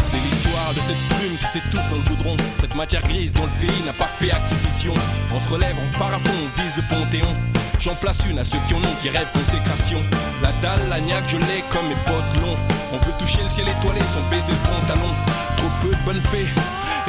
C'est 0.01 0.17
l'histoire 0.17 0.75
de 0.75 0.81
cette 0.81 1.17
plume 1.17 1.37
qui 1.39 1.45
s'étouffe 1.45 1.89
dans 1.91 1.97
le 1.97 2.17
goudron. 2.17 2.37
Cette 2.61 2.75
matière 2.75 3.05
grise 3.05 3.33
dont 3.33 3.45
le 3.45 3.65
pays 3.65 3.85
n'a 3.87 3.93
pas 3.93 4.09
fait 4.19 4.33
acquisition. 4.33 4.95
On 5.33 5.39
se 5.39 5.49
relève, 5.49 5.77
on 5.79 5.97
part 5.97 6.13
à 6.13 6.19
fond, 6.19 6.35
on 6.35 6.61
vise 6.61 6.77
le 6.77 6.83
panthéon. 6.93 7.37
J'en 7.79 7.95
place 7.95 8.27
une 8.29 8.41
à 8.41 8.45
ceux 8.45 8.59
qui 8.67 8.75
en 8.75 8.79
ont, 8.79 8.97
qui 9.01 9.11
rêvent 9.11 9.31
consécration. 9.33 10.03
La 10.43 10.51
dalle, 10.61 10.89
la 10.89 11.01
niaque, 11.01 11.29
je 11.29 11.37
l'ai 11.37 11.63
comme 11.71 11.87
mes 11.87 11.95
potes 12.05 12.43
longs. 12.43 12.59
On 12.93 12.97
veut 12.97 13.13
toucher 13.17 13.45
le 13.45 13.49
ciel 13.49 13.69
étoilé 13.69 14.01
sans 14.01 14.29
baiser 14.29 14.51
le 14.51 14.69
pantalon. 14.69 15.15
Trop 15.57 15.69
peu 15.83 15.89
de 15.95 16.05
bonnes 16.05 16.23
fées 16.23 16.47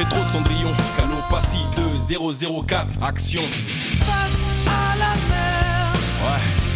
et 0.00 0.04
trop 0.04 0.24
de 0.24 0.28
cendrillon. 0.30 0.72
Calopassie 0.96 1.64
2004, 1.76 2.86
action. 3.02 3.42
Face 3.42 4.50
à 4.66 4.96
la 4.96 5.14
mer, 5.28 5.92
Ouais. 6.22 6.67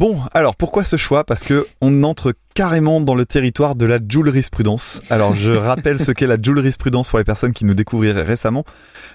Bon, 0.00 0.18
alors 0.32 0.56
pourquoi 0.56 0.82
ce 0.82 0.96
choix? 0.96 1.24
Parce 1.24 1.44
que 1.44 1.66
on 1.82 2.04
entre 2.04 2.32
carrément 2.54 3.00
dans 3.00 3.14
le 3.14 3.24
territoire 3.24 3.74
de 3.74 3.86
la 3.86 3.98
jurisprudence. 4.06 5.02
Alors 5.10 5.34
je 5.34 5.52
rappelle 5.70 6.00
ce 6.00 6.12
qu'est 6.12 6.26
la 6.26 6.36
jurisprudence 6.40 7.08
pour 7.08 7.18
les 7.18 7.24
personnes 7.24 7.52
qui 7.52 7.64
nous 7.64 7.74
découvriraient 7.74 8.22
récemment. 8.22 8.64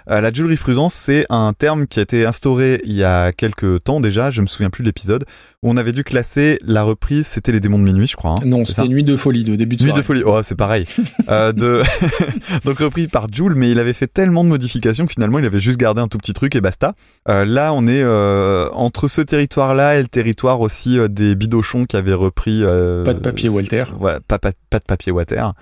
Euh, 0.09 0.21
la 0.21 0.31
jurisprudence, 0.31 0.93
c'est 0.93 1.25
un 1.29 1.53
terme 1.53 1.87
qui 1.87 1.99
a 1.99 2.03
été 2.03 2.25
instauré 2.25 2.81
il 2.85 2.93
y 2.93 3.03
a 3.03 3.31
quelques 3.31 3.83
temps 3.83 3.99
déjà, 3.99 4.31
je 4.31 4.41
me 4.41 4.47
souviens 4.47 4.69
plus 4.69 4.83
de 4.83 4.87
l'épisode, 4.87 5.25
où 5.63 5.69
on 5.71 5.77
avait 5.77 5.91
dû 5.91 6.03
classer 6.03 6.59
la 6.65 6.83
reprise, 6.83 7.25
c'était 7.27 7.51
les 7.51 7.59
démons 7.59 7.79
de 7.79 7.83
minuit, 7.83 8.07
je 8.07 8.15
crois. 8.15 8.31
hein. 8.31 8.45
Non, 8.45 8.65
c'était 8.65 8.87
Nuit 8.87 9.03
de 9.03 9.15
folie 9.15 9.43
de 9.43 9.55
début 9.55 9.75
de 9.75 9.83
Nuit 9.83 9.89
soirée. 9.89 10.01
de 10.01 10.05
folie, 10.05 10.23
oh 10.25 10.41
c'est 10.43 10.55
pareil. 10.55 10.85
Euh, 11.27 11.51
de... 11.53 11.81
Donc 12.65 12.77
repris 12.77 13.07
par 13.07 13.27
Joule, 13.33 13.55
mais 13.55 13.71
il 13.71 13.79
avait 13.79 13.93
fait 13.93 14.05
tellement 14.05 14.43
de 14.43 14.49
modifications 14.49 15.07
que 15.07 15.11
finalement 15.13 15.39
il 15.39 15.45
avait 15.45 15.59
juste 15.59 15.79
gardé 15.79 15.99
un 16.01 16.07
tout 16.07 16.19
petit 16.19 16.33
truc 16.33 16.55
et 16.55 16.61
basta. 16.61 16.93
Euh, 17.29 17.45
là 17.45 17.73
on 17.73 17.87
est 17.87 18.03
euh, 18.03 18.69
entre 18.73 19.07
ce 19.07 19.21
territoire-là 19.21 19.97
et 19.97 20.01
le 20.03 20.07
territoire 20.07 20.61
aussi 20.61 20.99
des 21.09 21.33
bidochons 21.33 21.85
qui 21.85 21.97
avaient 21.97 22.13
repris... 22.13 22.61
Pas 22.61 23.13
de 23.15 23.19
papier, 23.25 23.49
Walter. 23.49 23.83
Voilà, 23.99 24.19
pas, 24.19 24.39
pas, 24.39 24.51
pas 24.69 24.79
de 24.79 24.85
papier 24.85 25.11
Water. 25.11 25.53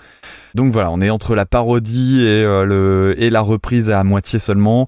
Donc 0.55 0.71
voilà, 0.71 0.91
on 0.91 1.01
est 1.01 1.09
entre 1.09 1.35
la 1.35 1.45
parodie 1.45 2.21
et, 2.21 2.43
euh, 2.43 2.65
le, 2.65 3.15
et 3.17 3.29
la 3.29 3.41
reprise 3.41 3.89
à 3.89 4.03
moitié 4.03 4.39
seulement. 4.39 4.87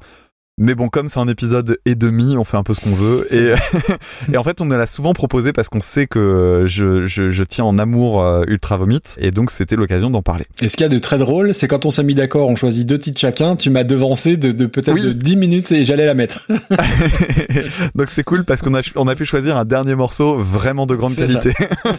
Mais 0.58 0.74
bon, 0.74 0.88
comme 0.88 1.10
c'est 1.10 1.20
un 1.20 1.28
épisode 1.28 1.80
et 1.86 1.96
demi, 1.96 2.38
on 2.38 2.46
fait 2.46 2.56
un 2.56 2.64
peu 2.64 2.74
ce 2.74 2.80
qu'on 2.80 2.96
veut. 2.96 3.28
Et, 3.30 3.54
et 4.34 4.38
en 4.38 4.44
fait, 4.44 4.62
on 4.62 4.66
me 4.66 4.78
l'a 4.78 4.86
souvent 4.88 5.12
proposé 5.12 5.52
parce 5.52 5.68
qu'on 5.68 5.82
sait 5.82 6.08
que 6.08 6.64
je, 6.66 7.06
je, 7.08 7.30
je 7.30 7.44
tiens 7.44 7.66
en 7.66 7.78
amour 7.78 8.24
euh, 8.24 8.44
Ultra 8.48 8.78
Vomit. 8.78 9.02
Et 9.18 9.32
donc, 9.32 9.52
c'était 9.52 9.76
l'occasion 9.76 10.10
d'en 10.10 10.22
parler. 10.22 10.46
Et 10.62 10.70
ce 10.70 10.78
qu'il 10.78 10.86
y 10.86 10.88
a 10.88 10.90
de 10.90 10.98
très 10.98 11.18
drôle, 11.18 11.54
c'est 11.54 11.68
quand 11.68 11.86
on 11.86 11.92
s'est 11.92 12.06
mis 12.06 12.14
d'accord, 12.14 12.48
on 12.48 12.56
choisit 12.56 12.88
deux 12.88 12.98
titres 12.98 13.20
chacun, 13.20 13.58
tu 13.58 13.70
m'as 13.70 13.84
devancé 13.84 14.38
de, 14.38 14.54
de 14.54 14.66
peut-être 14.66 14.94
Oui. 14.94 15.02
de 15.02 15.12
10 15.12 15.36
minutes 15.36 15.74
et 15.74 15.84
j'allais 15.84 16.06
la 16.06 16.14
mettre. 16.14 16.48
donc, 17.96 18.10
c'est 18.10 18.24
cool 18.24 18.46
parce 18.46 18.62
qu'on 18.62 18.76
a, 18.76 18.82
on 18.96 19.10
a 19.10 19.16
pu 19.16 19.26
choisir 19.26 19.58
un 19.58 19.66
dernier 19.66 19.96
morceau 19.96 20.38
vraiment 20.38 20.86
de 20.86 20.96
grande 20.96 21.16
qualité. 21.16 21.52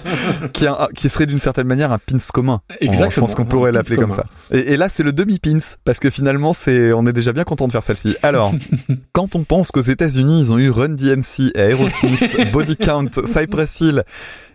qui, 0.55 0.65
est 0.65 0.69
un- 0.69 0.89
qui 0.95 1.11
serait 1.11 1.27
d'une 1.27 1.41
certaine 1.41 1.67
manière 1.67 1.93
un 1.93 1.99
pins 1.99 2.17
commun. 2.33 2.63
Exactement, 2.81 3.11
Je 3.11 3.21
pense 3.21 3.35
qu'on 3.35 3.45
pourrait 3.45 3.73
l'appeler 3.73 3.97
comme 3.97 4.13
ça. 4.13 4.25
Et, 4.51 4.73
et 4.73 4.77
là, 4.79 4.89
c'est 4.89 5.03
le 5.03 5.13
demi-pins, 5.13 5.59
parce 5.85 6.01
que 6.01 6.09
finalement, 6.09 6.55
c'est, 6.55 6.95
on 6.95 7.05
est 7.07 7.13
déjà 7.13 7.35
bien 7.35 7.45
content 7.45 7.67
de 7.67 7.73
faire 7.73 7.83
celle-ci. 7.83 8.17
Alors, 8.23 8.46
quand 9.13 9.35
on 9.35 9.45
pense 9.45 9.71
qu'aux 9.71 9.81
États-Unis, 9.81 10.41
ils 10.41 10.53
ont 10.53 10.59
eu 10.59 10.71
Run 10.71 10.91
DMC, 10.91 11.53
Aerosmith, 11.55 12.51
Body 12.53 12.77
Count, 12.77 13.11
Cypress 13.25 13.81
Hill, 13.81 14.05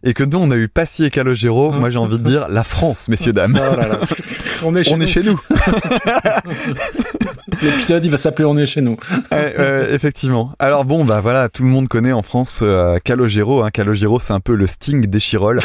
et 0.03 0.13
que 0.13 0.23
nous, 0.23 0.37
on 0.37 0.49
a 0.51 0.55
eu 0.55 0.67
Passy 0.67 1.05
et 1.05 1.09
Calogero, 1.09 1.71
moi, 1.71 1.89
j'ai 1.89 1.99
envie 1.99 2.17
de 2.17 2.23
dire 2.23 2.47
la 2.49 2.63
France, 2.63 3.07
messieurs, 3.07 3.33
dames. 3.33 3.59
Oh 3.61 3.75
là 3.79 3.87
là. 3.87 3.99
on 4.63 4.75
est 4.75 4.83
chez 4.83 4.93
On 4.93 4.97
nous. 4.97 5.03
est 5.03 5.07
chez 5.07 5.23
nous. 5.23 5.39
L'épisode, 7.61 8.03
il 8.05 8.11
va 8.11 8.17
s'appeler 8.17 8.45
On 8.45 8.57
est 8.57 8.65
chez 8.65 8.81
nous. 8.81 8.97
Ouais, 9.31 9.55
ouais, 9.57 9.87
effectivement. 9.91 10.53
Alors 10.57 10.85
bon, 10.85 11.05
bah 11.05 11.21
voilà, 11.21 11.49
tout 11.49 11.63
le 11.63 11.69
monde 11.69 11.87
connaît 11.87 12.11
en 12.11 12.23
France 12.23 12.61
euh, 12.63 12.97
Calogero. 13.03 13.63
Hein. 13.63 13.69
Calogero, 13.69 14.19
c'est 14.19 14.33
un 14.33 14.39
peu 14.39 14.55
le 14.55 14.65
Sting 14.67 15.05
des 15.05 15.19
Chirolles. 15.19 15.59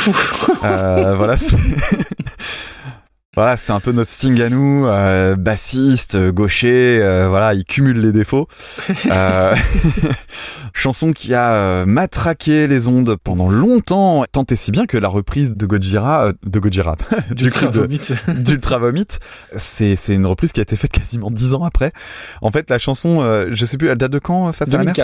Euh, 0.64 1.14
voilà. 1.16 1.36
Voilà, 3.37 3.59
c'est 3.59 3.72
un 3.72 3.80
peu 3.80 3.93
notre 3.93 4.11
Sting 4.11 4.41
à 4.41 4.49
nous, 4.49 4.87
euh, 4.87 5.37
bassiste, 5.37 6.14
euh, 6.14 6.32
gaucher, 6.32 6.99
euh, 7.03 7.28
voilà, 7.28 7.53
il 7.53 7.64
cumule 7.64 8.01
les 8.01 8.12
défauts. 8.12 8.49
Euh, 9.11 9.55
chanson 10.72 11.12
qui 11.12 11.32
a 11.34 11.55
euh, 11.55 11.87
matraqué 11.87 12.66
les 12.66 12.89
ondes 12.89 13.16
pendant 13.22 13.49
longtemps, 13.49 14.24
tant 14.30 14.45
et 14.51 14.57
si 14.57 14.70
bien 14.70 14.87
que 14.87 14.97
la 14.97 15.09
reprise 15.09 15.57
de 15.57 15.66
Gojira, 15.66 16.26
euh, 16.26 16.32
de 16.45 16.59
Gojira, 16.59 16.97
du 17.30 17.45
Ultra 17.45 17.61
clip 17.61 17.72
de, 17.72 17.80
Vomit. 17.80 18.01
d'Ultra 18.28 18.78
Vomit. 18.78 19.07
C'est, 19.57 19.97
c'est 19.97 20.14
une 20.14 20.26
reprise 20.26 20.53
qui 20.53 20.61
a 20.61 20.62
été 20.62 20.76
faite 20.76 20.93
quasiment 20.93 21.30
dix 21.30 21.55
ans 21.55 21.64
après. 21.64 21.93
En 22.43 22.51
fait, 22.51 22.68
la 22.70 22.78
chanson, 22.78 23.20
euh, 23.20 23.49
je 23.51 23.64
sais 23.64 23.76
plus, 23.76 23.89
elle 23.89 23.99
date 23.99 24.12
de 24.12 24.18
quand, 24.18 24.53
Face 24.53 24.72
à 24.72 24.78
la 24.78 24.84
mer? 24.84 24.95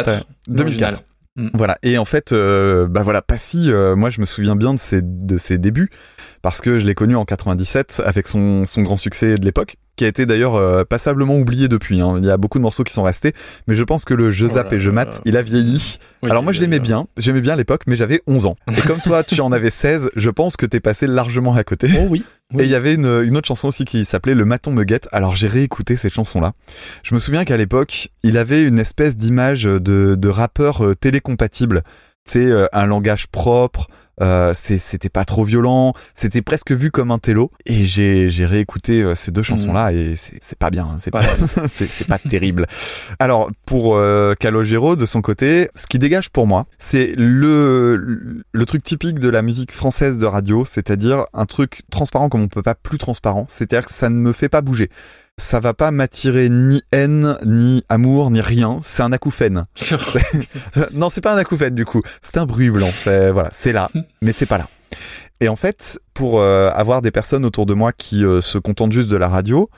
2004. 0.48 1.02
Ouais, 1.36 1.42
2004. 1.44 1.46
L'original. 1.46 1.52
Mm. 1.52 1.56
Voilà. 1.56 1.78
Et 1.82 1.98
en 1.98 2.04
fait, 2.04 2.32
euh, 2.32 2.86
bah 2.88 3.02
voilà, 3.02 3.22
Passy, 3.22 3.70
euh, 3.70 3.96
moi 3.96 4.10
je 4.10 4.20
me 4.20 4.26
souviens 4.26 4.56
bien 4.56 4.74
de 4.74 4.78
ses, 4.78 5.00
de 5.02 5.36
ses 5.36 5.58
débuts 5.58 5.90
parce 6.42 6.60
que 6.60 6.78
je 6.78 6.86
l'ai 6.86 6.94
connu 6.94 7.16
en 7.16 7.24
97 7.24 8.02
avec 8.04 8.26
son, 8.28 8.64
son 8.64 8.82
grand 8.82 8.96
succès 8.96 9.36
de 9.36 9.44
l'époque, 9.44 9.76
qui 9.96 10.04
a 10.04 10.08
été 10.08 10.26
d'ailleurs 10.26 10.56
euh, 10.56 10.84
passablement 10.84 11.36
oublié 11.38 11.68
depuis. 11.68 12.00
hein. 12.00 12.16
Il 12.18 12.24
y 12.26 12.30
a 12.30 12.36
beaucoup 12.36 12.58
de 12.58 12.62
morceaux 12.62 12.82
qui 12.84 12.92
sont 12.92 13.02
restés, 13.04 13.32
mais 13.68 13.74
je 13.74 13.82
pense 13.84 14.04
que 14.04 14.14
le 14.14 14.30
je 14.30 14.44
Oh 14.46 14.48
zappe 14.48 14.70
là 14.70 14.76
et 14.76 14.80
je 14.80 14.90
mate, 14.90 15.20
il 15.24 15.36
a 15.36 15.42
vieilli. 15.42 15.98
Oui, 16.22 16.30
Alors 16.30 16.42
moi 16.42 16.52
je 16.52 16.60
l'aimais 16.60 16.80
bien, 16.80 17.06
j'aimais 17.16 17.40
bien 17.40 17.56
l'époque, 17.56 17.82
mais 17.86 17.96
j'avais 17.96 18.20
11 18.26 18.46
ans. 18.46 18.56
Et 18.76 18.80
comme 18.82 18.98
toi 19.00 19.22
tu 19.22 19.40
en 19.40 19.52
avais 19.52 19.70
16, 19.70 20.10
je 20.16 20.30
pense 20.30 20.56
que 20.56 20.66
t'es 20.66 20.80
passé 20.80 21.06
largement 21.06 21.54
à 21.54 21.64
côté. 21.64 21.88
Oh 21.98 22.06
oui. 22.10 22.24
Et 22.58 22.64
il 22.64 22.70
y 22.70 22.74
avait 22.74 22.94
une, 22.94 23.22
une 23.24 23.36
autre 23.36 23.48
chanson 23.48 23.68
aussi 23.68 23.84
qui 23.84 24.04
s'appelait 24.04 24.34
Le 24.34 24.44
Maton 24.44 24.72
me 24.72 24.84
guette. 24.84 25.08
Alors 25.12 25.34
j'ai 25.34 25.48
réécouté 25.48 25.96
cette 25.96 26.12
chanson-là. 26.12 26.52
Je 27.02 27.14
me 27.14 27.20
souviens 27.20 27.44
qu'à 27.44 27.56
l'époque, 27.56 28.10
il 28.22 28.36
avait 28.36 28.62
une 28.62 28.78
espèce 28.78 29.16
d'image 29.16 29.64
de, 29.64 29.78
de 30.14 30.28
rappeur 30.28 30.84
euh, 30.84 30.94
télécompatible. 30.94 31.82
Sais, 32.24 32.46
euh, 32.46 32.66
un 32.72 32.86
langage 32.86 33.26
propre, 33.26 33.88
euh, 34.20 34.52
c'était 34.54 35.08
pas 35.08 35.24
trop 35.24 35.44
violent, 35.44 35.92
c'était 36.14 36.42
presque 36.42 36.72
vu 36.72 36.90
comme 36.90 37.10
un 37.10 37.18
télo. 37.18 37.50
Et 37.66 37.86
j'ai 37.86 38.46
réécouté 38.46 39.02
euh, 39.02 39.14
ces 39.14 39.30
deux 39.30 39.42
chansons-là 39.42 39.92
et 39.92 40.14
c'est 40.16 40.58
pas 40.58 40.70
bien, 40.70 40.84
hein, 40.84 40.96
c'est 40.98 41.10
Pas 41.10 41.22
c'est 41.68 42.06
pas 42.06 42.18
terrible. 42.18 42.66
Alors 43.18 43.50
pour 43.66 43.96
euh, 43.96 44.34
Calogero 44.34 44.96
de 44.96 45.06
son 45.06 45.22
côté, 45.22 45.70
ce 45.74 45.86
qui 45.86 45.98
dégage 45.98 46.30
pour 46.30 46.46
moi, 46.46 46.66
c'est 46.78 47.12
le 47.16 48.42
le 48.52 48.66
truc 48.66 48.82
typique 48.82 49.18
de 49.18 49.28
la 49.28 49.42
musique 49.42 49.72
française 49.72 50.18
de 50.18 50.26
radio, 50.26 50.64
c'est-à-dire 50.64 51.24
un 51.32 51.46
truc 51.46 51.82
transparent 51.90 52.28
comme 52.28 52.42
on 52.42 52.48
peut 52.48 52.62
pas 52.62 52.74
plus 52.74 52.98
transparent, 52.98 53.46
c'est-à-dire 53.48 53.86
que 53.86 53.92
ça 53.92 54.08
ne 54.08 54.18
me 54.18 54.32
fait 54.32 54.48
pas 54.48 54.60
bouger. 54.60 54.90
Ça 55.38 55.60
va 55.60 55.74
pas 55.74 55.90
m'attirer 55.90 56.48
ni 56.48 56.82
haine, 56.92 57.36
ni 57.44 57.82
amour, 57.88 58.30
ni 58.30 58.40
rien. 58.40 58.78
C'est 58.82 59.02
un 59.02 59.12
acouphène. 59.12 59.64
non, 60.92 61.08
c'est 61.08 61.20
pas 61.20 61.34
un 61.34 61.38
acouphène 61.38 61.74
du 61.74 61.84
coup. 61.84 62.02
C'est 62.22 62.38
un 62.38 62.46
bruit 62.46 62.70
blanc. 62.70 62.90
C'est 62.92 63.30
voilà, 63.30 63.48
c'est 63.52 63.72
là, 63.72 63.90
mais 64.20 64.32
c'est 64.32 64.46
pas 64.46 64.58
là. 64.58 64.68
Et 65.40 65.48
en 65.48 65.56
fait, 65.56 65.98
pour 66.14 66.40
euh, 66.40 66.70
avoir 66.70 67.02
des 67.02 67.10
personnes 67.10 67.44
autour 67.44 67.66
de 67.66 67.74
moi 67.74 67.92
qui 67.92 68.24
euh, 68.24 68.40
se 68.40 68.58
contentent 68.58 68.92
juste 68.92 69.08
de 69.08 69.16
la 69.16 69.28
radio, 69.28 69.68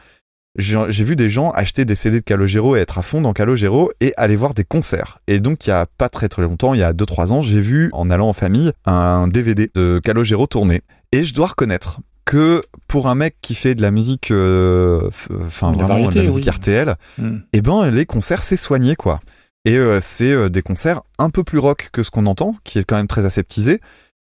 j'ai 0.57 1.05
vu 1.05 1.17
des 1.17 1.31
gens 1.31 1.51
acheter 1.51 1.85
des 1.85 1.95
CD 1.95 2.21
de 2.21 2.25
Calogero 2.25 2.77
et 2.77 2.81
être 2.81 2.99
à 2.99 3.03
fond 3.03 3.21
dans 3.21 3.33
Calogero 3.33 3.91
et 4.01 4.13
aller 4.17 4.37
voir 4.37 4.55
des 4.55 4.65
concerts. 4.65 5.19
Et 5.27 5.41
donc, 5.41 5.67
il 5.67 5.71
y 5.71 5.73
a 5.73 5.87
pas 5.87 6.09
très 6.09 6.29
très 6.29 6.43
longtemps, 6.43 6.75
il 6.75 6.81
y 6.81 6.85
a 6.85 6.93
2-3 6.93 7.33
ans, 7.33 7.43
j'ai 7.43 7.61
vu, 7.61 7.91
en 7.93 8.11
allant 8.11 8.29
en 8.29 8.33
famille, 8.33 8.73
un 8.85 9.27
DVD 9.27 9.71
de 9.75 10.01
Calogero 10.05 10.47
tourné. 10.47 10.83
Et 11.13 11.25
je 11.25 11.35
dois 11.35 11.49
reconnaître 11.49 12.01
que 12.25 12.63
pour 12.89 13.09
un 13.09 13.15
mec 13.15 13.37
qui 13.43 13.55
fait 13.55 13.75
de 13.75 13.83
la 13.83 13.91
musique, 13.91 14.31
euh, 14.31 15.11
enfin 15.47 15.73
vraiment 15.73 16.09
de 16.09 16.15
la 16.19 16.23
musique 16.25 16.45
oui. 16.45 16.51
RTL, 16.51 16.97
Mm. 17.19 17.37
eh 17.53 17.61
ben 17.61 17.91
les 17.91 18.07
concerts 18.07 18.43
c'est 18.43 18.57
soigné 18.57 18.97
quoi. 18.97 19.21
Et 19.65 19.77
euh, 19.77 19.99
c'est 20.03 20.33
euh, 20.33 20.49
des 20.49 20.63
concerts 20.63 21.03
un 21.19 21.31
peu 21.31 21.45
plus 21.45 21.59
rock 21.59 21.89
que 21.93 22.03
ce 22.03 22.11
qu'on 22.11 22.27
entend, 22.27 22.55
qui 22.65 22.79
est 22.79 22.85
quand 22.85 22.97
même 22.97 23.07
très 23.09 23.27
aseptisé. 23.27 23.81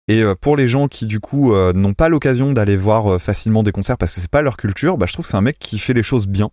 Et 0.09 0.25
pour 0.41 0.57
les 0.57 0.67
gens 0.67 0.89
qui 0.89 1.07
du 1.07 1.21
coup 1.21 1.55
n'ont 1.55 1.95
pas 1.95 2.09
l'occasion 2.09 2.53
d'aller 2.53 2.77
voir 2.77 3.23
facilement 3.23 3.63
des 3.63 3.71
concerts 3.71 3.97
parce 3.97 4.17
que 4.17 4.21
c'est 4.21 4.29
pas 4.31 4.43
leur 4.43 4.57
culture, 4.57 4.99
bah, 4.99 5.07
je 5.07 5.13
trouve 5.13 5.25
que 5.25 5.31
c'est 5.31 5.37
un 5.37 5.43
mec 5.43 5.61
qui 5.61 5.79
fait 5.79 5.93
les 5.93 6.03
choses 6.03 6.27
bien. 6.27 6.51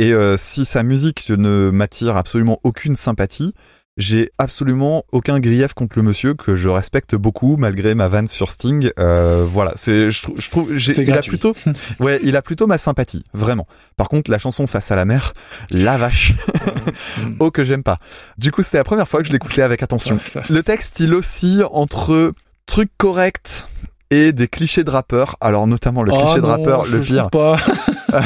Et 0.00 0.12
si 0.36 0.64
sa 0.64 0.82
musique 0.82 1.30
ne 1.30 1.70
m'attire 1.70 2.16
absolument 2.16 2.58
aucune 2.64 2.96
sympathie, 2.96 3.54
j'ai 4.00 4.30
absolument 4.38 5.04
aucun 5.12 5.40
grief 5.40 5.74
contre 5.74 5.98
le 5.98 6.02
monsieur 6.02 6.34
que 6.34 6.56
je 6.56 6.68
respecte 6.68 7.14
beaucoup 7.14 7.56
malgré 7.58 7.94
ma 7.94 8.08
vanne 8.08 8.28
sur 8.28 8.50
Sting. 8.50 8.90
Euh, 8.98 9.44
voilà, 9.46 9.72
c'est 9.76 10.10
je, 10.10 10.26
je 10.36 10.50
trouve 10.50 10.76
j'ai 10.76 10.92
il 10.92 11.00
a 11.00 11.04
gratuit. 11.04 11.30
plutôt 11.30 11.54
ouais 12.00 12.18
il 12.22 12.36
a 12.36 12.42
plutôt 12.42 12.66
ma 12.66 12.78
sympathie 12.78 13.22
vraiment. 13.34 13.66
Par 13.96 14.08
contre 14.08 14.30
la 14.30 14.38
chanson 14.38 14.66
Face 14.66 14.90
à 14.90 14.96
la 14.96 15.04
mer, 15.04 15.32
la 15.70 15.96
vache, 15.96 16.34
oh 17.40 17.50
que 17.50 17.64
j'aime 17.64 17.82
pas. 17.82 17.96
Du 18.38 18.52
coup 18.52 18.62
c'était 18.62 18.78
la 18.78 18.84
première 18.84 19.08
fois 19.08 19.20
que 19.20 19.28
je 19.28 19.32
l'écoutais 19.32 19.62
avec 19.62 19.82
attention. 19.82 20.18
Le 20.48 20.62
texte, 20.62 21.00
il 21.00 21.12
oscille 21.14 21.64
entre 21.70 22.32
trucs 22.66 22.90
corrects 22.96 23.66
et 24.10 24.32
des 24.32 24.48
clichés 24.48 24.84
de 24.84 24.90
rappeurs. 24.90 25.36
Alors, 25.40 25.66
notamment 25.66 26.02
le 26.02 26.12
Oh 26.12 26.18
cliché 26.18 26.40
de 26.40 26.46
rappeur, 26.46 26.84
le 26.86 27.00
pire. 27.00 27.30
pas. 27.30 27.56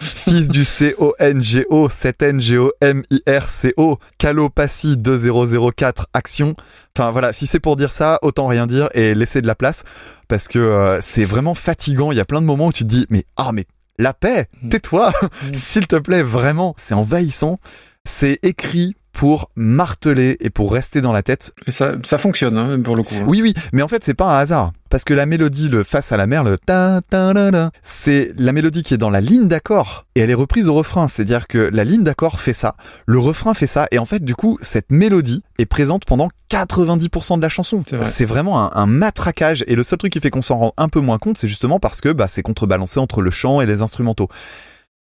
Fils 0.00 0.48
du 0.48 0.64
C-O-N-G-O, 0.64 1.88
7-N-G-O-M-I-R-C-O, 1.88 3.98
Calopassi 4.18 4.96
2004, 4.96 6.08
action. 6.14 6.54
Enfin, 6.96 7.10
voilà, 7.10 7.32
si 7.32 7.46
c'est 7.46 7.60
pour 7.60 7.76
dire 7.76 7.92
ça, 7.92 8.18
autant 8.22 8.46
rien 8.46 8.66
dire 8.66 8.88
et 8.94 9.14
laisser 9.14 9.42
de 9.42 9.46
la 9.46 9.54
place. 9.54 9.84
Parce 10.28 10.48
que 10.48 10.58
euh, 10.58 11.00
c'est 11.02 11.24
vraiment 11.24 11.54
fatigant. 11.54 12.12
Il 12.12 12.18
y 12.18 12.20
a 12.20 12.24
plein 12.24 12.40
de 12.40 12.46
moments 12.46 12.66
où 12.66 12.72
tu 12.72 12.84
te 12.84 12.88
dis, 12.88 13.06
mais, 13.10 13.24
ah, 13.36 13.52
mais 13.52 13.66
la 13.98 14.12
paix, 14.14 14.48
Mm. 14.62 14.68
tais-toi, 14.70 15.10
Mm. 15.10 15.28
s'il 15.54 15.86
te 15.86 15.96
plaît, 15.96 16.22
vraiment. 16.22 16.74
C'est 16.78 16.94
envahissant. 16.94 17.58
C'est 18.04 18.38
écrit 18.42 18.96
pour 19.14 19.50
marteler 19.54 20.36
et 20.40 20.50
pour 20.50 20.72
rester 20.72 21.00
dans 21.00 21.12
la 21.12 21.22
tête 21.22 21.54
Et 21.66 21.70
ça, 21.70 21.92
ça 22.02 22.18
fonctionne, 22.18 22.58
hein, 22.58 22.80
pour 22.82 22.96
le 22.96 23.02
coup. 23.02 23.14
oui, 23.26 23.40
oui, 23.40 23.54
mais 23.72 23.80
en 23.80 23.88
fait, 23.88 24.04
c'est 24.04 24.12
pas 24.12 24.26
un 24.26 24.38
hasard. 24.40 24.72
Parce 24.90 25.04
que 25.04 25.14
la 25.14 25.24
mélodie, 25.24 25.68
le 25.68 25.82
face 25.82 26.12
à 26.12 26.16
la 26.16 26.26
mer, 26.26 26.44
le 26.44 26.58
ta 26.58 27.00
ta 27.08 27.32
la 27.32 27.50
la, 27.50 27.70
c'est 27.82 28.32
la 28.36 28.52
mélodie 28.52 28.82
qui 28.82 28.94
est 28.94 28.98
dans 28.98 29.10
la 29.10 29.20
ligne 29.20 29.48
d'accord 29.48 30.04
et 30.14 30.20
elle 30.20 30.30
est 30.30 30.34
reprise 30.34 30.68
au 30.68 30.74
refrain. 30.74 31.08
C'est-à-dire 31.08 31.48
que 31.48 31.58
la 31.58 31.84
ligne 31.84 32.02
d'accord 32.02 32.40
fait 32.40 32.52
ça, 32.52 32.76
le 33.06 33.18
refrain 33.18 33.54
fait 33.54 33.66
ça, 33.66 33.86
et 33.90 33.98
en 33.98 34.04
fait, 34.04 34.22
du 34.24 34.34
coup, 34.34 34.58
cette 34.60 34.90
mélodie 34.90 35.42
est 35.58 35.66
présente 35.66 36.04
pendant 36.04 36.28
90% 36.50 37.36
de 37.36 37.42
la 37.42 37.48
chanson. 37.48 37.82
C'est 37.88 37.96
vrai. 37.96 38.04
C'est 38.04 38.24
vraiment 38.24 38.62
un, 38.62 38.70
un 38.74 38.86
matraquage 38.86 39.64
et 39.66 39.74
le 39.74 39.82
seul 39.82 39.98
truc 39.98 40.12
qui 40.12 40.20
fait 40.20 40.30
qu'on 40.30 40.42
s'en 40.42 40.58
rend 40.58 40.72
un 40.76 40.88
peu 40.88 41.00
moins 41.00 41.18
compte, 41.18 41.38
c'est 41.38 41.48
justement 41.48 41.80
parce 41.80 42.00
que 42.00 42.10
bah, 42.10 42.26
c'est 42.28 42.42
contrebalancé 42.42 43.00
entre 43.00 43.22
le 43.22 43.30
chant 43.30 43.60
et 43.60 43.66
les 43.66 43.80
instrumentaux. 43.82 44.28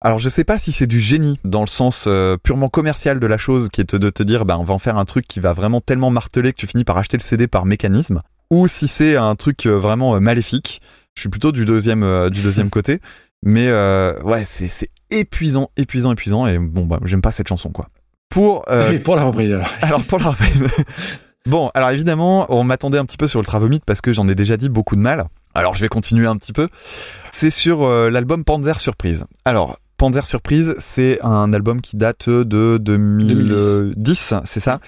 Alors 0.02 0.18
je 0.18 0.30
sais 0.30 0.44
pas 0.44 0.58
si 0.58 0.72
c'est 0.72 0.86
du 0.86 0.98
génie 0.98 1.38
dans 1.44 1.60
le 1.60 1.66
sens 1.66 2.06
euh, 2.06 2.38
purement 2.42 2.70
commercial 2.70 3.20
de 3.20 3.26
la 3.26 3.36
chose, 3.36 3.68
qui 3.70 3.82
est 3.82 3.94
de 3.94 4.08
te 4.08 4.22
dire 4.22 4.46
bah 4.46 4.56
on 4.58 4.64
va 4.64 4.72
en 4.72 4.78
faire 4.78 4.96
un 4.96 5.04
truc 5.04 5.28
qui 5.28 5.40
va 5.40 5.52
vraiment 5.52 5.82
tellement 5.82 6.08
marteler 6.08 6.52
que 6.52 6.56
tu 6.56 6.66
finis 6.66 6.84
par 6.84 6.96
acheter 6.96 7.18
le 7.18 7.22
CD 7.22 7.46
par 7.48 7.66
mécanisme, 7.66 8.18
ou 8.50 8.66
si 8.66 8.88
c'est 8.88 9.16
un 9.16 9.34
truc 9.36 9.66
euh, 9.66 9.78
vraiment 9.78 10.14
euh, 10.14 10.20
maléfique. 10.20 10.80
Je 11.14 11.22
suis 11.22 11.28
plutôt 11.28 11.52
du 11.52 11.66
deuxième 11.66 12.02
euh, 12.02 12.30
du 12.30 12.40
deuxième 12.40 12.70
côté, 12.70 13.00
mais 13.42 13.66
euh, 13.68 14.18
ouais 14.22 14.44
c'est 14.46 14.90
épuisant, 15.10 15.70
épuisant, 15.76 16.12
épuisant 16.12 16.46
et 16.46 16.58
bon 16.58 16.86
bah 16.86 16.98
j'aime 17.04 17.20
pas 17.22 17.32
cette 17.32 17.48
chanson 17.48 17.70
quoi. 17.70 17.86
Pour 18.30 18.64
Et 18.92 19.00
pour 19.00 19.16
la 19.16 19.24
reprise 19.24 19.52
alors. 19.52 19.68
alors 19.82 20.02
pour 20.04 20.18
la 20.18 20.30
reprise. 20.30 20.66
Bon, 21.46 21.70
alors 21.72 21.90
évidemment, 21.90 22.46
on 22.50 22.64
m'attendait 22.64 22.98
un 22.98 23.04
petit 23.06 23.16
peu 23.16 23.26
sur 23.26 23.40
le 23.40 23.46
Travomite 23.46 23.82
parce 23.84 24.02
que 24.02 24.12
j'en 24.12 24.28
ai 24.28 24.34
déjà 24.34 24.56
dit 24.56 24.68
beaucoup 24.68 24.94
de 24.94 25.00
mal. 25.00 25.24
Alors 25.54 25.74
je 25.74 25.80
vais 25.80 25.88
continuer 25.88 26.26
un 26.26 26.36
petit 26.36 26.52
peu. 26.52 26.68
C'est 27.30 27.50
sur 27.50 27.88
l'album 27.88 28.44
Panzer 28.44 28.78
Surprise. 28.78 29.24
Alors, 29.46 29.78
Panzer 30.00 30.24
Surprise, 30.26 30.74
c'est 30.78 31.20
un 31.20 31.52
album 31.52 31.82
qui 31.82 31.98
date 31.98 32.30
de 32.30 32.78
2010, 32.80 34.32
c'est 34.46 34.58
ça? 34.58 34.80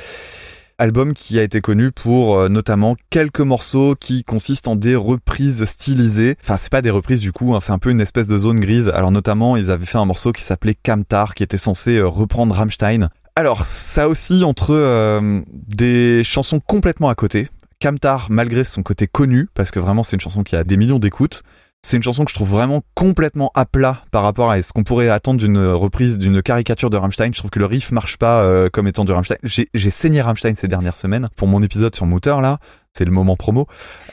Album 0.79 1.13
qui 1.13 1.39
a 1.39 1.43
été 1.43 1.61
connu 1.61 1.93
pour 1.93 2.39
euh, 2.39 2.49
notamment 2.49 2.97
quelques 3.11 3.41
morceaux 3.41 3.95
qui 3.95 4.25
consistent 4.25 4.69
en 4.69 4.75
des 4.75 4.97
reprises 4.97 5.67
stylisées. 5.67 6.37
Enfin, 6.43 6.57
c'est 6.57 6.73
pas 6.73 6.81
des 6.81 6.89
reprises 6.89 7.21
du 7.21 7.31
coup, 7.31 7.55
hein, 7.55 7.61
c'est 7.61 7.73
un 7.73 7.79
peu 7.79 7.91
une 7.91 8.01
espèce 8.01 8.27
de 8.27 8.39
zone 8.39 8.59
grise. 8.59 8.89
Alors 8.89 9.11
notamment, 9.11 9.59
ils 9.59 9.71
avaient 9.71 9.85
fait 9.85 9.99
un 9.99 10.07
morceau 10.07 10.33
qui 10.33 10.41
s'appelait 10.41 10.75
Kamtar, 10.83 11.35
qui 11.35 11.43
était 11.43 11.59
censé 11.59 11.99
euh, 11.99 12.09
reprendre 12.09 12.55
Rammstein. 12.55 13.11
Alors, 13.37 13.67
ça 13.67 14.09
aussi 14.09 14.45
entre 14.45 14.71
euh, 14.71 15.43
des 15.53 16.25
chansons 16.25 16.59
complètement 16.59 17.11
à 17.11 17.15
côté. 17.15 17.51
Kamtar, 17.81 18.29
malgré 18.31 18.65
son 18.65 18.83
côté 18.83 19.09
connu, 19.09 19.51
parce 19.53 19.71
que 19.73 19.79
vraiment 19.79 20.05
c'est 20.05 20.17
une 20.17 20.21
chanson 20.23 20.43
qui 20.43 20.57
a 20.57 20.65
des 20.65 20.79
millions 20.79 20.99
d'écoutes, 20.99 21.43
c'est 21.85 21.97
une 21.97 22.03
chanson 22.03 22.25
que 22.25 22.31
je 22.31 22.35
trouve 22.35 22.51
vraiment 22.51 22.83
complètement 22.95 23.51
à 23.55 23.67
plat 23.67 24.05
par 24.13 24.23
rapport 24.23 24.51
à 24.51 24.63
ce 24.63 24.73
qu'on 24.73 24.85
pourrait 24.85 25.09
attendre 25.09 25.41
d'une 25.41 25.59
reprise, 25.59 26.17
d'une 26.17 26.41
caricature 26.41 26.91
de 26.91 26.97
Rammstein. 26.97 27.33
Je 27.33 27.39
trouve 27.39 27.51
que 27.51 27.59
le 27.59 27.67
riff 27.67 27.91
marche 27.91 28.19
pas 28.19 28.43
euh, 28.43 28.69
comme 28.71 28.87
étant 28.87 29.05
du 29.05 29.11
Rammstein. 29.11 29.37
J'ai 29.43 29.91
saigné 29.91 30.23
Rammstein 30.23 30.55
ces 30.55 30.69
dernières 30.69 30.97
semaines 30.97 31.29
pour 31.35 31.49
mon 31.49 31.61
épisode 31.61 31.95
sur 31.95 32.07
Mouter 32.07 32.37
là. 32.41 32.59
C'est 32.93 33.05
le 33.05 33.11
moment 33.11 33.37
promo. 33.37 33.67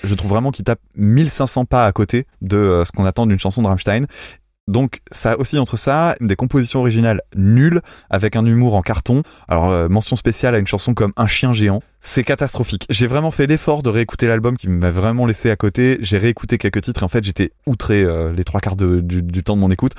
Je 0.03 0.15
trouve 0.15 0.31
vraiment 0.31 0.51
qu'il 0.51 0.63
tape 0.63 0.79
1500 0.95 1.65
pas 1.65 1.85
à 1.85 1.91
côté 1.91 2.25
de 2.41 2.57
euh, 2.57 2.85
ce 2.85 2.91
qu'on 2.91 3.05
attend 3.05 3.27
d'une 3.27 3.39
chanson 3.39 3.61
de 3.61 3.67
Rammstein. 3.67 4.05
Donc 4.69 5.01
ça 5.11 5.37
aussi 5.39 5.57
entre 5.57 5.77
ça, 5.77 6.15
des 6.21 6.35
compositions 6.35 6.79
originales 6.79 7.21
nulles, 7.35 7.81
avec 8.09 8.35
un 8.35 8.45
humour 8.45 8.75
en 8.75 8.81
carton. 8.81 9.23
Alors 9.47 9.71
euh, 9.71 9.89
mention 9.89 10.15
spéciale 10.15 10.53
à 10.53 10.59
une 10.59 10.67
chanson 10.67 10.93
comme 10.93 11.11
Un 11.17 11.27
chien 11.27 11.53
géant. 11.53 11.81
C'est 12.01 12.23
catastrophique. 12.23 12.85
J'ai 12.89 13.07
vraiment 13.07 13.31
fait 13.31 13.47
l'effort 13.47 13.81
de 13.81 13.89
réécouter 13.89 14.27
l'album 14.27 14.55
qui 14.57 14.69
m'a 14.69 14.91
vraiment 14.91 15.25
laissé 15.25 15.49
à 15.49 15.55
côté. 15.55 15.97
J'ai 16.01 16.19
réécouté 16.19 16.59
quelques 16.59 16.81
titres 16.81 17.01
et 17.01 17.03
en 17.03 17.09
fait 17.09 17.23
j'étais 17.23 17.51
outré 17.65 18.03
euh, 18.03 18.31
les 18.31 18.43
trois 18.43 18.61
quarts 18.61 18.75
du 18.75 19.43
temps 19.43 19.55
de 19.55 19.61
mon 19.61 19.71
écoute. 19.71 19.93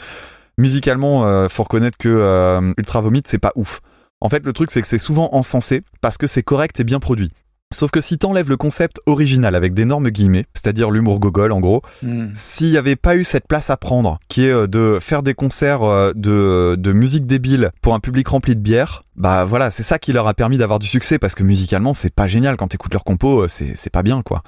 Musicalement, 0.56 1.24
euh, 1.24 1.48
faut 1.48 1.64
reconnaître 1.64 1.98
que 1.98 2.08
euh, 2.08 2.72
Ultra 2.76 3.00
Vomit 3.00 3.22
c'est 3.26 3.38
pas 3.38 3.52
ouf. 3.56 3.80
En 4.20 4.28
fait 4.28 4.44
le 4.46 4.52
truc 4.52 4.70
c'est 4.70 4.82
que 4.82 4.86
c'est 4.86 4.98
souvent 4.98 5.30
encensé 5.32 5.82
parce 6.00 6.16
que 6.16 6.26
c'est 6.26 6.42
correct 6.42 6.78
et 6.78 6.84
bien 6.84 7.00
produit. 7.00 7.30
Sauf 7.72 7.92
que 7.92 8.00
si 8.00 8.18
t'enlèves 8.18 8.48
le 8.48 8.56
concept 8.56 9.00
original 9.06 9.54
avec 9.54 9.74
d'énormes 9.74 10.10
guillemets, 10.10 10.44
c'est-à-dire 10.54 10.90
l'humour 10.90 11.20
gogol 11.20 11.52
en 11.52 11.60
gros, 11.60 11.82
Hmm. 12.02 12.28
s'il 12.34 12.70
n'y 12.70 12.76
avait 12.76 12.96
pas 12.96 13.14
eu 13.14 13.22
cette 13.22 13.46
place 13.46 13.70
à 13.70 13.76
prendre, 13.76 14.18
qui 14.28 14.44
est 14.44 14.50
euh, 14.50 14.66
de 14.66 14.98
faire 15.00 15.22
des 15.22 15.34
concerts 15.34 15.84
euh, 15.84 16.12
de, 16.16 16.74
de 16.76 16.92
musique 16.92 17.26
débile 17.26 17.70
pour 17.80 17.94
un 17.94 18.00
public 18.00 18.26
rempli 18.26 18.56
de 18.56 18.60
bière, 18.60 19.02
bah 19.14 19.44
voilà, 19.44 19.70
c'est 19.70 19.84
ça 19.84 20.00
qui 20.00 20.12
leur 20.12 20.26
a 20.26 20.34
permis 20.34 20.58
d'avoir 20.58 20.80
du 20.80 20.88
succès 20.88 21.20
parce 21.20 21.36
que 21.36 21.44
musicalement 21.44 21.94
c'est 21.94 22.12
pas 22.12 22.26
génial 22.26 22.56
quand 22.56 22.66
t'écoutes 22.68 22.92
leur 22.92 23.04
compo, 23.04 23.42
euh, 23.44 23.48
c'est 23.48 23.90
pas 23.90 24.02
bien 24.02 24.22
quoi. 24.22 24.42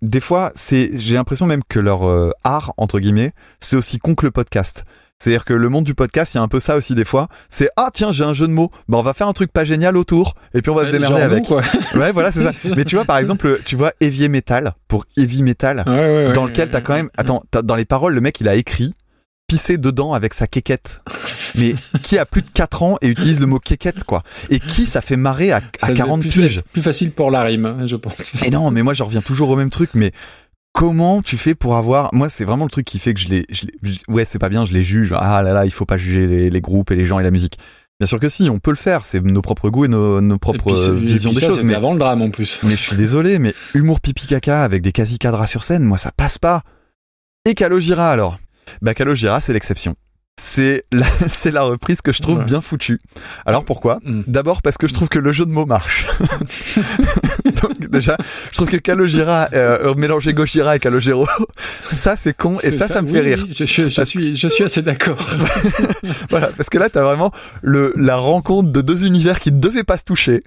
Des 0.00 0.20
fois, 0.20 0.52
c'est 0.54 0.90
j'ai 0.94 1.14
l'impression 1.14 1.46
même 1.46 1.64
que 1.68 1.80
leur 1.80 2.02
art 2.44 2.74
entre 2.76 3.00
guillemets, 3.00 3.32
c'est 3.58 3.74
aussi 3.74 3.98
con 3.98 4.14
que 4.14 4.24
le 4.26 4.30
podcast. 4.30 4.84
C'est-à-dire 5.20 5.44
que 5.44 5.52
le 5.52 5.68
monde 5.68 5.84
du 5.84 5.94
podcast, 5.94 6.34
il 6.34 6.36
y 6.36 6.40
a 6.40 6.42
un 6.42 6.48
peu 6.48 6.60
ça 6.60 6.76
aussi 6.76 6.94
des 6.94 7.04
fois. 7.04 7.28
C'est 7.48 7.68
ah 7.76 7.90
tiens 7.92 8.12
j'ai 8.12 8.22
un 8.24 8.34
jeu 8.34 8.46
de 8.46 8.52
mots, 8.52 8.70
bah 8.88 8.98
on 8.98 9.02
va 9.02 9.14
faire 9.14 9.26
un 9.26 9.32
truc 9.32 9.52
pas 9.52 9.64
génial 9.64 9.96
autour 9.96 10.34
et 10.54 10.62
puis 10.62 10.70
on 10.70 10.74
va 10.76 10.86
se 10.86 10.90
démerder 10.92 11.18
genre 11.20 11.28
nous, 11.28 11.32
avec. 11.34 11.44
quoi. 11.44 11.62
Ouais 11.96 12.12
voilà 12.12 12.30
c'est 12.30 12.44
ça. 12.44 12.52
Mais 12.76 12.84
tu 12.84 12.94
vois 12.94 13.04
par 13.04 13.18
exemple, 13.18 13.58
tu 13.64 13.74
vois 13.74 13.92
heavy 14.00 14.28
metal 14.28 14.74
pour 14.86 15.06
heavy 15.16 15.42
metal 15.42 15.82
Ouais, 15.86 15.92
ouais, 15.92 16.26
ouais. 16.28 16.32
dans 16.32 16.46
lequel 16.46 16.70
t'as 16.70 16.80
quand 16.80 16.94
même. 16.94 17.10
Attends, 17.16 17.42
dans 17.64 17.74
les 17.74 17.84
paroles, 17.84 18.14
le 18.14 18.20
mec 18.20 18.40
il 18.40 18.48
a 18.48 18.54
écrit 18.54 18.94
pisser 19.48 19.78
dedans 19.78 20.12
avec 20.12 20.34
sa 20.34 20.46
quéquette. 20.46 21.00
Mais 21.56 21.74
qui 22.02 22.18
a 22.18 22.26
plus 22.26 22.42
de 22.42 22.50
4 22.50 22.82
ans 22.82 22.98
et 23.00 23.08
utilise 23.08 23.40
le 23.40 23.46
mot 23.46 23.58
quéquette 23.58 24.04
quoi? 24.04 24.20
Et 24.50 24.60
qui 24.60 24.84
ça 24.86 25.00
fait 25.00 25.16
marrer 25.16 25.50
à, 25.50 25.56
à 25.80 25.86
devait 25.86 25.94
40 25.96 26.20
plus, 26.20 26.28
piges 26.30 26.62
plus 26.72 26.82
facile 26.82 27.10
pour 27.10 27.30
la 27.30 27.42
rime, 27.42 27.64
hein, 27.64 27.86
je 27.86 27.96
pense. 27.96 28.44
Et 28.46 28.50
non, 28.50 28.70
mais 28.70 28.82
moi 28.82 28.92
je 28.92 29.02
reviens 29.02 29.22
toujours 29.22 29.48
au 29.48 29.56
même 29.56 29.70
truc. 29.70 29.90
Mais 29.94 30.12
comment 30.72 31.22
tu 31.22 31.36
fais 31.36 31.54
pour 31.54 31.76
avoir 31.76 32.12
Moi 32.14 32.28
c'est 32.28 32.44
vraiment 32.44 32.64
le 32.64 32.70
truc 32.70 32.86
qui 32.86 32.98
fait 32.98 33.14
que 33.14 33.20
je 33.20 33.28
les. 33.28 33.46
je 33.50 33.66
les- 33.66 33.92
je- 33.92 33.98
Ouais, 34.08 34.24
c'est 34.24 34.38
pas 34.38 34.48
bien, 34.48 34.64
je 34.64 34.72
les 34.72 34.82
juge. 34.82 35.12
Ah 35.16 35.42
là 35.42 35.52
là, 35.52 35.64
il 35.64 35.70
faut 35.72 35.86
pas 35.86 35.96
juger 35.96 36.26
les, 36.26 36.50
les 36.50 36.60
groupes 36.60 36.90
et 36.90 36.96
les 36.96 37.06
gens 37.06 37.18
et 37.18 37.22
la 37.24 37.30
musique. 37.30 37.58
Bien 38.00 38.06
sûr 38.06 38.20
que 38.20 38.28
si, 38.28 38.48
on 38.48 38.60
peut 38.60 38.70
le 38.70 38.76
faire. 38.76 39.04
C'est 39.04 39.20
nos 39.20 39.42
propres 39.42 39.70
goûts 39.70 39.84
et 39.84 39.88
nos, 39.88 40.20
nos 40.20 40.36
Et 40.36 40.38
propres 40.38 40.72
puis, 40.72 40.92
et 40.92 41.06
visions 41.06 41.32
des 41.32 41.40
ça, 41.40 41.46
choses. 41.48 41.62
Mais 41.64 41.74
avant 41.74 41.92
le 41.92 41.98
drame 41.98 42.22
en 42.22 42.30
plus. 42.30 42.60
mais 42.62 42.70
je 42.70 42.76
suis 42.76 42.96
désolé, 42.96 43.40
mais 43.40 43.52
humour 43.74 44.00
pipi 44.00 44.26
caca 44.28 44.62
avec 44.62 44.82
des 44.82 44.92
quasi 44.92 45.18
cadras 45.18 45.48
sur 45.48 45.64
scène, 45.64 45.82
moi 45.82 45.98
ça 45.98 46.12
passe 46.12 46.38
pas. 46.38 46.62
Et 47.44 47.54
Calogera 47.54 48.12
alors? 48.12 48.38
Bah 48.82 48.94
Calogera 48.94 49.40
c'est 49.40 49.52
l'exception. 49.52 49.96
C'est 50.40 50.84
la, 50.92 51.06
c'est 51.28 51.50
la 51.50 51.62
reprise 51.64 52.00
que 52.00 52.12
je 52.12 52.22
trouve 52.22 52.38
Ouais. 52.38 52.44
bien 52.44 52.60
foutue. 52.60 53.00
Alors 53.44 53.64
pourquoi? 53.64 53.98
Mm. 54.04 54.22
D'abord 54.28 54.62
parce 54.62 54.78
que 54.78 54.86
je 54.86 54.94
trouve 54.94 55.08
que 55.08 55.18
le 55.18 55.32
jeu 55.32 55.44
de 55.44 55.50
mots 55.50 55.66
marche. 55.66 56.06
Donc 57.62 57.90
déjà, 57.90 58.16
je 58.52 58.56
trouve 58.56 58.68
que 58.70 58.76
Calogera, 58.76 59.48
euh, 59.52 59.94
mélanger 59.96 60.34
Gojira 60.34 60.76
et 60.76 60.78
Calogero, 60.78 61.26
ça 61.90 62.14
c'est 62.16 62.34
con 62.36 62.56
et 62.62 62.70
ça, 62.72 62.86
ça, 62.86 63.02
me 63.02 63.08
oui, 63.08 63.12
fait 63.14 63.20
oui, 63.22 63.34
rire. 63.34 63.44
je, 63.48 63.64
je- 63.66 63.88
je 63.88 64.02
suis, 64.04 64.36
je 64.36 64.48
suis 64.48 64.62
assez 64.64 64.82
d'accord. 64.82 65.18
Voilà, 66.30 66.50
parce 66.56 66.68
que 66.70 66.78
là 66.78 66.88
t'as 66.88 67.02
vraiment 67.02 67.32
le, 67.62 67.92
la 67.96 68.16
rencontre 68.16 68.70
de 68.70 68.80
deux 68.80 69.06
univers 69.06 69.40
qui 69.40 69.50
ne 69.50 69.58
devaient 69.58 69.82
pas 69.84 69.98
se 69.98 70.04
toucher. 70.04 70.40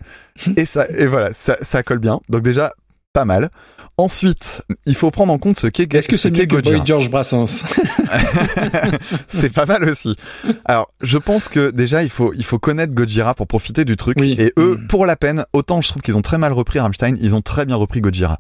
Et 0.55 0.65
ça, 0.65 0.87
et 0.89 1.05
voilà, 1.07 1.33
ça, 1.33 1.57
ça 1.61 1.83
colle 1.83 1.99
bien. 1.99 2.21
Donc 2.29 2.43
déjà, 2.43 2.73
pas 3.14 3.26
mal. 3.26 3.49
Ensuite, 3.97 4.64
il 4.86 4.95
faut 4.95 5.12
prendre 5.12 5.34
en 5.34 5.38
compte 5.38 5.57
ce 5.57 5.68
qu'est 5.68 5.93
Est-ce 5.93 6.07
que 6.07 6.18
ce 6.18 6.30
c'est 6.30 6.47
Gojira. 6.47 6.78
Boy 6.78 6.86
George 6.86 7.09
Brassens? 7.12 7.66
C'est 9.28 9.53
pas 9.53 9.66
mal 9.66 9.84
aussi. 9.89 10.16
Alors, 10.66 10.88
je 11.01 11.18
pense 11.18 11.49
que 11.49 11.72
déjà, 11.72 12.03
il 12.03 12.09
faut, 12.09 12.34
il 12.34 12.43
faut 12.45 12.59
connaître 12.59 12.93
Gojira 12.93 13.36
pour 13.36 13.47
profiter 13.47 13.86
du 13.86 13.97
truc. 13.97 14.18
Oui. 14.20 14.36
Et 14.39 14.53
eux, 14.57 14.78
Mm. 14.82 14.88
pour 14.88 15.05
la 15.05 15.16
peine, 15.16 15.45
autant 15.53 15.82
je 15.82 15.89
trouve 15.89 16.01
qu'ils 16.01 16.18
ont 16.18 16.22
très 16.22 16.38
mal 16.38 16.53
repris 16.53 16.80
Rammstein, 16.80 17.18
ils 17.20 17.36
ont 17.36 17.41
très 17.41 17.66
bien 17.66 17.76
repris 17.76 17.99
Gojira. 18.01 18.39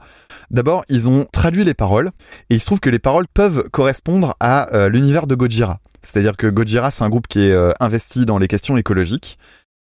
D'abord, 0.49 0.83
ils 0.89 1.09
ont 1.09 1.25
traduit 1.31 1.63
les 1.63 1.73
paroles, 1.73 2.11
et 2.49 2.55
il 2.55 2.59
se 2.59 2.65
trouve 2.65 2.79
que 2.79 2.89
les 2.89 2.99
paroles 2.99 3.27
peuvent 3.33 3.67
correspondre 3.71 4.35
à 4.39 4.73
euh, 4.73 4.89
l'univers 4.89 5.27
de 5.27 5.35
Gojira. 5.35 5.79
C'est-à-dire 6.03 6.37
que 6.37 6.47
Gojira, 6.47 6.91
c'est 6.91 7.03
un 7.03 7.09
groupe 7.09 7.27
qui 7.27 7.41
est 7.41 7.51
euh, 7.51 7.71
investi 7.79 8.25
dans 8.25 8.37
les 8.37 8.47
questions 8.47 8.77
écologiques, 8.77 9.37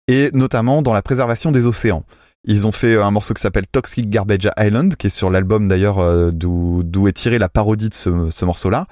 et 0.08 0.30
notamment 0.32 0.82
dans 0.82 0.92
la 0.92 1.02
préservation 1.02 1.50
des 1.50 1.66
océans. 1.66 2.04
Ils 2.46 2.66
ont 2.66 2.72
fait 2.72 2.96
un 2.96 3.10
morceau 3.10 3.34
qui 3.34 3.42
s'appelle 3.42 3.66
Toxic 3.66 4.08
Garbage 4.08 4.48
Island, 4.56 4.94
qui 4.96 5.08
est 5.08 5.10
sur 5.10 5.30
l'album 5.30 5.66
d'ailleurs 5.66 5.98
euh, 5.98 6.30
d'où 6.32 7.08
est 7.08 7.12
tirée 7.12 7.38
la 7.38 7.48
parodie 7.48 7.88
de 7.88 7.94
ce, 7.94 8.30
ce 8.30 8.44
morceau-là. 8.44 8.86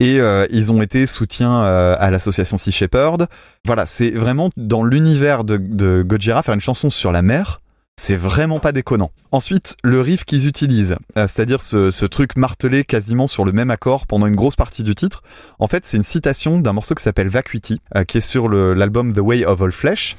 Et 0.00 0.20
euh, 0.20 0.46
ils 0.50 0.72
ont 0.72 0.80
été 0.80 1.06
soutien 1.06 1.64
euh, 1.64 1.96
à 1.98 2.10
l'association 2.10 2.56
Sea 2.56 2.72
Shepherd. 2.72 3.26
Voilà, 3.66 3.84
c'est 3.84 4.10
vraiment 4.10 4.50
dans 4.56 4.84
l'univers 4.84 5.44
de, 5.44 5.58
de 5.58 6.02
Gojira, 6.06 6.42
faire 6.42 6.54
une 6.54 6.60
chanson 6.60 6.88
sur 6.88 7.12
la 7.12 7.20
mer, 7.20 7.60
c'est 8.00 8.16
vraiment 8.16 8.60
pas 8.60 8.70
déconnant. 8.70 9.10
Ensuite, 9.32 9.76
le 9.82 10.00
riff 10.00 10.24
qu'ils 10.24 10.46
utilisent, 10.46 10.96
c'est-à-dire 11.16 11.60
ce, 11.60 12.06
truc 12.06 12.36
martelé 12.36 12.84
quasiment 12.84 13.26
sur 13.26 13.44
le 13.44 13.50
même 13.50 13.72
accord 13.72 14.06
pendant 14.06 14.28
une 14.28 14.36
grosse 14.36 14.54
partie 14.54 14.84
du 14.84 14.94
titre, 14.94 15.24
en 15.58 15.66
fait, 15.66 15.84
c'est 15.84 15.96
une 15.96 16.04
citation 16.04 16.60
d'un 16.60 16.72
morceau 16.72 16.94
qui 16.94 17.02
s'appelle 17.02 17.26
Vacuity, 17.26 17.80
qui 18.06 18.18
est 18.18 18.22
sur 18.22 18.48
l'album 18.48 19.12
The 19.12 19.18
Way 19.18 19.44
of 19.46 19.60
All 19.60 19.72
Flesh. 19.72 20.16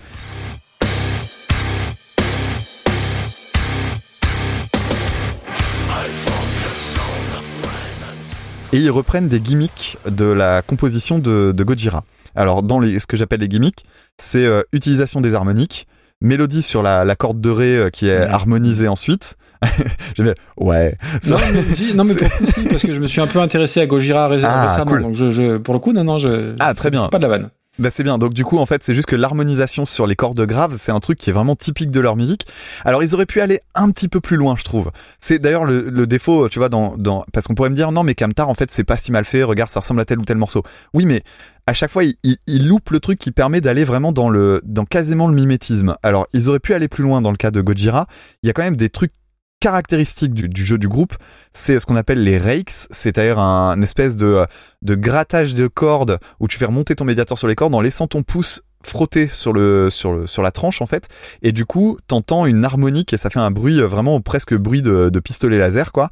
Et 8.71 8.77
ils 8.77 8.91
reprennent 8.91 9.27
des 9.27 9.39
gimmicks 9.39 9.97
de 10.09 10.25
la 10.25 10.61
composition 10.61 11.17
de, 11.19 11.51
de 11.55 11.63
Gojira. 11.63 12.03
Alors, 12.35 12.61
dans 12.61 12.79
les, 12.79 12.99
ce 12.99 13.07
que 13.07 13.17
j'appelle 13.17 13.39
les 13.39 13.47
gimmicks, 13.47 13.83
c'est 14.17 14.45
euh, 14.45 14.61
utilisation 14.73 15.21
des 15.21 15.33
harmoniques, 15.33 15.87
mélodie 16.21 16.61
sur 16.61 16.83
la, 16.83 17.03
la 17.03 17.15
corde 17.15 17.41
de 17.41 17.49
ré 17.49 17.75
euh, 17.77 17.89
qui 17.89 18.07
est 18.07 18.19
Ouais. 18.19 18.27
harmonisée 18.27 18.87
ensuite. 18.87 19.37
J'aime 20.15 20.27
bien. 20.27 20.35
Ouais. 20.57 20.95
non, 21.27 21.37
mais, 21.51 21.69
si, 21.71 21.93
non, 21.95 22.03
mais 22.03 22.13
pour 22.13 22.27
le 22.27 22.37
coup, 22.37 22.45
si, 22.51 22.61
parce 22.65 22.83
que 22.83 22.93
je 22.93 22.99
me 22.99 23.07
suis 23.07 23.21
un 23.21 23.27
peu 23.27 23.39
intéressé 23.39 23.81
à 23.81 23.87
Gojira 23.87 24.27
ré- 24.27 24.39
Ah, 24.43 24.67
récemment. 24.67 24.91
cool. 24.91 25.01
Donc, 25.01 25.15
je, 25.15 25.31
je- 25.31 25.57
pour 25.57 25.73
le 25.73 25.79
coup, 25.79 25.91
non, 25.91 26.03
non, 26.03 26.17
je. 26.17 26.55
Ah, 26.59 26.73
très 26.75 26.91
bien. 26.91 27.01
C'est 27.03 27.09
pas 27.09 27.17
de 27.17 27.23
la 27.23 27.29
vanne. 27.29 27.49
Bah 27.79 27.89
c'est 27.91 28.03
bien. 28.03 28.17
Donc 28.17 28.33
du 28.33 28.43
coup 28.43 28.57
en 28.57 28.65
fait 28.65 28.83
c'est 28.83 28.93
juste 28.93 29.07
que 29.07 29.15
l'harmonisation 29.15 29.85
sur 29.85 30.05
les 30.05 30.17
cordes 30.17 30.45
graves 30.45 30.75
c'est 30.77 30.91
un 30.91 30.99
truc 30.99 31.17
qui 31.17 31.29
est 31.29 31.33
vraiment 31.33 31.55
typique 31.55 31.91
de 31.91 32.01
leur 32.01 32.17
musique. 32.17 32.45
Alors 32.83 33.03
ils 33.03 33.15
auraient 33.15 33.25
pu 33.25 33.39
aller 33.39 33.61
un 33.73 33.89
petit 33.89 34.09
peu 34.09 34.19
plus 34.19 34.35
loin 34.35 34.55
je 34.57 34.65
trouve. 34.65 34.91
C'est 35.21 35.39
d'ailleurs 35.39 35.63
le, 35.63 36.05
défaut 36.05 36.49
tu 36.49 36.59
vois 36.59 36.67
dans, 36.67 36.97
parce 37.31 37.47
qu'on 37.47 37.55
pourrait 37.55 37.69
me 37.69 37.75
dire 37.75 37.93
non 37.93 38.03
mais 38.03 38.15
Kamtar 38.15 38.49
en 38.49 38.53
fait 38.53 38.69
c'est 38.69 38.83
pas 38.83 38.97
si 38.97 39.13
mal 39.13 39.23
fait. 39.23 39.43
Regarde 39.43 39.71
ça 39.71 39.79
ressemble 39.79 40.01
à 40.01 40.05
tel 40.05 40.19
ou 40.19 40.25
tel 40.25 40.37
morceau. 40.37 40.61
Oui 40.93 41.05
mais 41.05 41.23
à 41.67 41.73
chaque 41.73 41.89
fois 41.89 42.03
il, 42.03 42.15
il, 42.23 42.35
il 42.47 42.67
loupe 42.67 42.89
le 42.89 42.99
truc 42.99 43.17
qui 43.17 43.31
permet 43.31 43.61
d'aller 43.61 43.85
vraiment 43.85 44.11
dans 44.11 44.29
le 44.29 44.59
dans 44.65 44.83
quasiment 44.83 45.29
le 45.29 45.33
mimétisme. 45.33 45.95
Alors 46.03 46.27
ils 46.33 46.49
auraient 46.49 46.59
pu 46.59 46.73
aller 46.73 46.89
plus 46.89 47.03
loin 47.03 47.21
dans 47.21 47.31
le 47.31 47.37
cas 47.37 47.49
de 47.49 47.61
Gojira. 47.61 48.07
Il 48.43 48.47
y 48.47 48.49
a 48.49 48.53
quand 48.53 48.63
même 48.63 48.75
des 48.75 48.89
trucs 48.89 49.13
caractéristique 49.59 50.33
du, 50.33 50.63
jeu 50.63 50.77
du 50.77 50.87
groupe, 50.87 51.15
c'est 51.51 51.79
ce 51.79 51.85
qu'on 51.85 51.95
appelle 51.95 52.23
les 52.23 52.37
rakes, 52.37 52.71
c'est-à-dire 52.91 53.39
un 53.39 53.81
espèce 53.81 54.15
de, 54.17 54.45
grattage 54.83 55.53
de 55.53 55.67
cordes 55.67 56.19
où 56.39 56.47
tu 56.47 56.57
fais 56.57 56.65
remonter 56.65 56.95
ton 56.95 57.05
médiator 57.05 57.37
sur 57.37 57.47
les 57.47 57.55
cordes 57.55 57.75
en 57.75 57.81
laissant 57.81 58.07
ton 58.07 58.23
pouce 58.23 58.61
frotter 58.83 59.27
sur 59.27 59.53
la 59.53 60.51
tranche 60.51 60.81
en 60.81 60.85
fait. 60.85 61.07
Et 61.41 61.51
du 61.51 61.65
coup 61.65 61.97
t'entends 62.07 62.45
une 62.45 62.63
harmonique 62.63 63.13
et 63.13 63.17
ça 63.17 63.29
fait 63.29 63.39
un 63.39 63.51
bruit 63.51 63.81
euh, 63.81 63.87
vraiment 63.87 64.21
presque 64.21 64.55
bruit 64.55 64.81
de, 64.81 65.19
pistolet 65.19 65.57
laser 65.57 65.91
quoi. 65.91 66.09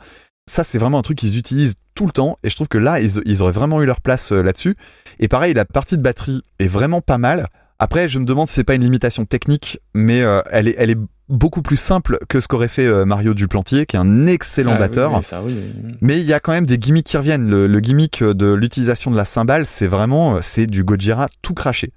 Ça 0.50 0.64
c'est 0.64 0.78
vraiment 0.78 1.00
un 1.00 1.02
truc 1.02 1.18
qu'ils 1.18 1.38
utilisent 1.38 1.76
tout 1.96 2.06
le 2.06 2.12
temps 2.12 2.38
et 2.44 2.50
je 2.50 2.56
trouve 2.56 2.68
que 2.68 2.78
là 2.78 3.00
ils, 3.00 3.22
ils 3.26 3.42
auraient 3.42 3.54
vraiment 3.54 3.82
eu 3.82 3.86
leur 3.86 4.02
place 4.02 4.34
euh, 4.34 4.42
là-dessus. 4.42 4.76
Et 5.20 5.30
pareil 5.30 5.54
la 5.54 5.64
partie 5.64 5.98
de 5.98 6.02
batterie 6.02 6.42
est 6.60 6.68
vraiment 6.68 7.00
pas 7.00 7.18
mal. 7.18 7.48
Après 7.80 8.10
je 8.10 8.20
me 8.20 8.26
demande 8.26 8.50
si 8.50 8.56
c'est 8.56 8.64
pas 8.66 8.76
une 8.76 8.84
limitation 8.84 9.26
technique 9.26 9.80
mais 9.94 10.22
euh, 10.22 10.42
elle 10.52 10.68
est 10.68 10.76
elle 10.78 10.90
est 10.90 11.00
beaucoup 11.30 11.62
plus 11.62 11.78
simple 11.78 12.20
que 12.30 12.40
ce 12.40 12.48
qu'aurait 12.48 12.68
fait 12.68 12.86
euh, 12.86 13.06
Mario 13.06 13.34
Duplantier 13.34 13.86
qui 13.86 13.96
est 13.96 14.00
un 14.00 14.28
excellent 14.28 14.74
Ah, 14.76 14.80
batteur 14.80 15.12
oui, 15.12 15.18
oui, 15.20 15.24
ça, 15.26 15.42
oui, 15.44 15.54
oui. 15.86 15.96
mais 16.02 16.20
il 16.22 16.26
y 16.28 16.34
a 16.34 16.40
quand 16.40 16.52
même 16.54 16.66
des 16.66 16.78
gimmicks 16.78 17.06
qui 17.08 17.18
reviennent. 17.18 17.50
Le, 17.50 17.68
le 17.68 17.80
gimmick 17.80 18.24
de 18.24 18.52
l'utilisation 18.54 19.12
de 19.12 19.18
la 19.18 19.26
cymbale, 19.26 19.66
c'est 19.66 19.88
vraiment, 19.88 20.42
c'est 20.42 20.68
du 20.68 20.84
Gojira 20.84 21.28
tout 21.42 21.54
craché. 21.54 21.92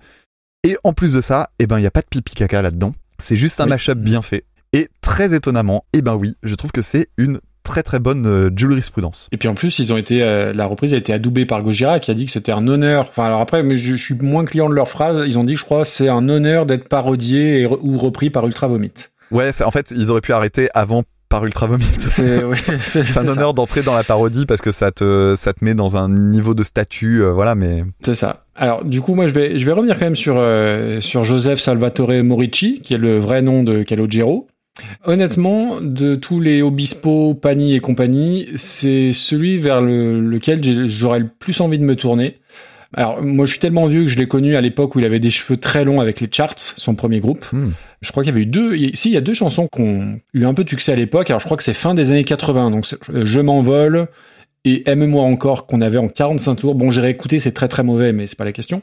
Et 0.64 0.76
en 0.84 0.92
plus 0.92 1.14
de 1.14 1.20
ça, 1.20 1.50
eh 1.58 1.66
ben, 1.66 1.78
il 1.78 1.82
n'y 1.82 1.86
a 1.86 1.90
pas 1.90 2.02
de 2.02 2.06
pipi 2.10 2.34
caca 2.34 2.60
là-dedans. 2.62 2.92
C'est 3.18 3.36
juste 3.36 3.60
un 3.60 3.66
mashup 3.66 3.98
bien 3.98 4.22
fait. 4.22 4.44
Et 4.72 4.88
très 5.00 5.34
étonnamment, 5.34 5.84
eh 5.92 6.02
ben 6.02 6.14
oui, 6.16 6.36
je 6.42 6.54
trouve 6.54 6.70
que 6.72 6.82
c'est 6.82 7.08
une 7.16 7.40
très 7.62 7.82
très 7.82 7.98
bonne 7.98 8.26
euh, 8.26 8.50
jurisprudence. 8.56 9.28
Et 9.32 9.36
puis 9.36 9.48
en 9.48 9.54
plus, 9.54 9.78
ils 9.78 9.92
ont 9.92 9.96
été, 9.96 10.22
euh, 10.22 10.52
la 10.52 10.66
reprise 10.66 10.94
a 10.94 10.96
été 10.96 11.12
adoubée 11.12 11.44
par 11.46 11.62
Gojira 11.62 11.98
qui 11.98 12.10
a 12.10 12.14
dit 12.14 12.24
que 12.26 12.30
c'était 12.30 12.52
un 12.52 12.66
honneur. 12.68 13.06
Enfin, 13.08 13.24
alors 13.26 13.40
après, 13.40 13.62
mais 13.62 13.76
je, 13.76 13.94
je 13.94 14.02
suis 14.02 14.14
moins 14.14 14.44
client 14.44 14.68
de 14.68 14.74
leur 14.74 14.88
phrase. 14.88 15.24
Ils 15.28 15.38
ont 15.38 15.44
dit, 15.44 15.56
je 15.56 15.64
crois, 15.64 15.84
c'est 15.84 16.08
un 16.08 16.28
honneur 16.28 16.66
d'être 16.66 16.88
parodié 16.88 17.60
et 17.60 17.66
re- 17.66 17.78
ou 17.82 17.98
repris 17.98 18.30
par 18.30 18.46
Ultra 18.46 18.66
Vomit. 18.68 18.92
Ouais, 19.30 19.50
en 19.62 19.70
fait, 19.70 19.92
ils 19.96 20.10
auraient 20.10 20.20
pu 20.20 20.32
arrêter 20.32 20.68
avant 20.74 21.04
par 21.28 21.44
Ultra 21.44 21.66
Vomit. 21.68 21.84
C'est 22.08 22.44
ouais, 22.44 22.56
un 23.16 23.28
honneur 23.28 23.54
d'entrer 23.54 23.82
dans 23.82 23.94
la 23.94 24.02
parodie 24.02 24.46
parce 24.46 24.60
que 24.60 24.72
ça 24.72 24.90
te, 24.90 25.34
ça 25.36 25.52
te 25.52 25.64
met 25.64 25.74
dans 25.74 25.96
un 25.96 26.08
niveau 26.08 26.54
de 26.54 26.62
statut, 26.62 27.22
euh, 27.22 27.32
voilà, 27.32 27.54
mais 27.54 27.84
C'est 28.00 28.16
ça. 28.16 28.44
Alors, 28.56 28.84
du 28.84 29.00
coup, 29.00 29.14
moi, 29.14 29.28
je 29.28 29.32
vais, 29.32 29.58
je 29.58 29.64
vais 29.64 29.72
revenir 29.72 29.98
quand 29.98 30.04
même 30.04 30.16
sur, 30.16 30.36
euh, 30.38 31.00
sur 31.00 31.24
Joseph 31.24 31.60
Salvatore 31.60 32.22
Morici, 32.24 32.80
qui 32.82 32.94
est 32.94 32.98
le 32.98 33.18
vrai 33.18 33.40
nom 33.40 33.62
de 33.62 33.82
Calogero. 33.82 34.48
Honnêtement, 35.04 35.80
de 35.80 36.14
tous 36.14 36.40
les 36.40 36.62
Obispo, 36.62 37.34
Pani 37.34 37.74
et 37.74 37.80
compagnie, 37.80 38.48
c'est 38.56 39.12
celui 39.12 39.58
vers 39.58 39.80
le, 39.80 40.20
lequel 40.20 40.88
j'aurais 40.88 41.20
le 41.20 41.28
plus 41.28 41.60
envie 41.60 41.78
de 41.78 41.84
me 41.84 41.96
tourner. 41.96 42.38
Alors, 42.96 43.22
moi, 43.22 43.46
je 43.46 43.52
suis 43.52 43.60
tellement 43.60 43.86
vieux 43.86 44.02
que 44.02 44.08
je 44.08 44.18
l'ai 44.18 44.26
connu 44.26 44.56
à 44.56 44.60
l'époque 44.60 44.94
où 44.94 44.98
il 44.98 45.04
avait 45.04 45.20
des 45.20 45.30
cheveux 45.30 45.56
très 45.56 45.84
longs 45.84 46.00
avec 46.00 46.20
les 46.20 46.28
Charts, 46.30 46.58
son 46.58 46.94
premier 46.94 47.20
groupe. 47.20 47.46
Hmm. 47.52 47.70
Je 48.02 48.10
crois 48.10 48.24
qu'il 48.24 48.32
y 48.32 48.34
avait 48.34 48.42
eu 48.42 48.46
deux, 48.46 48.76
si, 48.94 49.10
il 49.10 49.12
y 49.12 49.16
a 49.16 49.20
deux 49.20 49.34
chansons 49.34 49.68
qui 49.68 49.80
ont 49.80 50.18
eu 50.34 50.44
un 50.44 50.54
peu 50.54 50.64
de 50.64 50.68
succès 50.68 50.92
à 50.92 50.96
l'époque. 50.96 51.30
Alors, 51.30 51.40
je 51.40 51.44
crois 51.44 51.56
que 51.56 51.62
c'est 51.62 51.74
fin 51.74 51.94
des 51.94 52.10
années 52.10 52.24
80. 52.24 52.70
Donc, 52.70 52.86
euh, 53.10 53.24
Je 53.24 53.40
m'envole 53.40 54.08
et 54.64 54.88
Aime-moi 54.90 55.22
encore 55.24 55.66
qu'on 55.66 55.80
avait 55.80 55.98
en 55.98 56.08
45 56.08 56.54
tours. 56.56 56.74
Bon, 56.74 56.90
j'ai 56.90 57.00
réécouté, 57.00 57.38
c'est 57.38 57.52
très 57.52 57.68
très 57.68 57.82
mauvais, 57.82 58.12
mais 58.12 58.26
c'est 58.26 58.36
pas 58.36 58.44
la 58.44 58.52
question. 58.52 58.82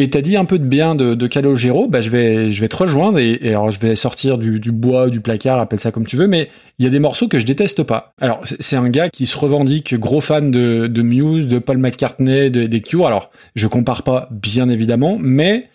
Et 0.00 0.10
t'as 0.10 0.20
dit 0.20 0.36
un 0.36 0.44
peu 0.44 0.60
de 0.60 0.64
bien 0.64 0.94
de, 0.94 1.14
de 1.14 1.26
Calogero, 1.26 1.88
bah 1.88 2.00
je 2.00 2.10
vais 2.10 2.52
je 2.52 2.60
vais 2.60 2.68
te 2.68 2.76
rejoindre 2.76 3.18
et, 3.18 3.36
et 3.42 3.48
alors 3.48 3.72
je 3.72 3.80
vais 3.80 3.96
sortir 3.96 4.38
du, 4.38 4.60
du 4.60 4.70
bois, 4.70 5.10
du 5.10 5.20
placard, 5.20 5.58
appelle 5.58 5.80
ça 5.80 5.90
comme 5.90 6.06
tu 6.06 6.16
veux, 6.16 6.28
mais 6.28 6.48
il 6.78 6.84
y 6.84 6.88
a 6.88 6.90
des 6.90 7.00
morceaux 7.00 7.26
que 7.26 7.40
je 7.40 7.44
déteste 7.44 7.82
pas. 7.82 8.12
Alors 8.20 8.40
c'est 8.44 8.76
un 8.76 8.90
gars 8.90 9.10
qui 9.10 9.26
se 9.26 9.36
revendique 9.36 9.96
gros 9.96 10.20
fan 10.20 10.52
de, 10.52 10.86
de 10.86 11.02
Muse, 11.02 11.48
de 11.48 11.58
Paul 11.58 11.78
McCartney, 11.78 12.50
de, 12.50 12.66
des 12.66 12.80
Cure. 12.80 13.08
Alors 13.08 13.30
je 13.56 13.66
compare 13.66 14.04
pas 14.04 14.28
bien 14.30 14.68
évidemment, 14.68 15.16
mais 15.18 15.68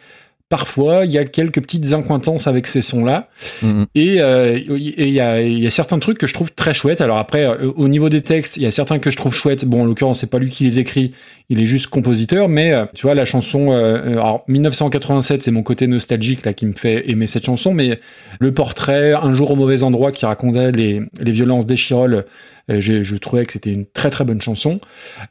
parfois 0.49 1.05
il 1.05 1.11
y 1.11 1.17
a 1.17 1.25
quelques 1.25 1.59
petites 1.61 1.93
incointances 1.93 2.45
avec 2.45 2.67
ces 2.67 2.81
sons-là. 2.81 3.27
Mhm. 3.63 3.87
Et 3.95 4.21
euh, 4.21 4.55
et 4.55 5.07
il 5.07 5.13
y, 5.13 5.19
a, 5.19 5.41
y 5.41 5.65
a 5.65 5.69
certains 5.71 5.97
trucs 5.99 6.19
que 6.19 6.27
je 6.27 6.33
trouve 6.33 6.53
très 6.53 6.73
chouettes. 6.75 7.01
Alors 7.01 7.17
après, 7.17 7.43
euh, 7.43 7.71
au 7.75 7.87
niveau 7.87 8.07
des 8.07 8.21
textes, 8.21 8.55
il 8.57 8.63
y 8.63 8.67
a 8.67 8.71
certains 8.71 8.99
que 8.99 9.09
je 9.09 9.17
trouve 9.17 9.35
chouettes. 9.35 9.65
Bon, 9.65 9.81
en 9.81 9.85
l'occurrence, 9.85 10.19
c'est 10.19 10.29
pas 10.29 10.39
lui 10.39 10.51
qui 10.51 10.63
les 10.63 10.79
écrit, 10.79 11.11
il 11.49 11.59
est 11.61 11.65
juste 11.65 11.87
compositeur. 11.87 12.49
Mais 12.49 12.73
euh, 12.73 12.85
tu 12.93 13.03
vois, 13.03 13.15
la 13.15 13.25
chanson, 13.25 13.71
euh, 13.71 14.13
alors 14.13 14.43
1987, 14.47 15.43
c'est 15.43 15.51
mon 15.51 15.63
côté 15.63 15.87
nostalgique 15.87 16.45
là 16.45 16.53
qui 16.53 16.65
me 16.65 16.73
fait 16.73 17.09
aimer 17.09 17.27
cette 17.27 17.45
chanson. 17.45 17.73
Mais 17.73 17.99
le 18.39 18.53
portrait, 18.53 19.13
un 19.13 19.31
jour 19.33 19.51
au 19.51 19.55
mauvais 19.55 19.83
endroit, 19.83 20.11
qui 20.11 20.25
racontait 20.25 20.71
les, 20.71 21.01
les 21.19 21.31
violences 21.31 21.65
d'Echirol, 21.65 22.25
euh, 22.71 22.79
j'ai- 22.79 23.03
je 23.03 23.15
trouvais 23.17 23.45
que 23.45 23.51
c'était 23.53 23.71
une 23.71 23.85
très 23.85 24.09
très 24.09 24.23
bonne 24.23 24.41
chanson. 24.41 24.79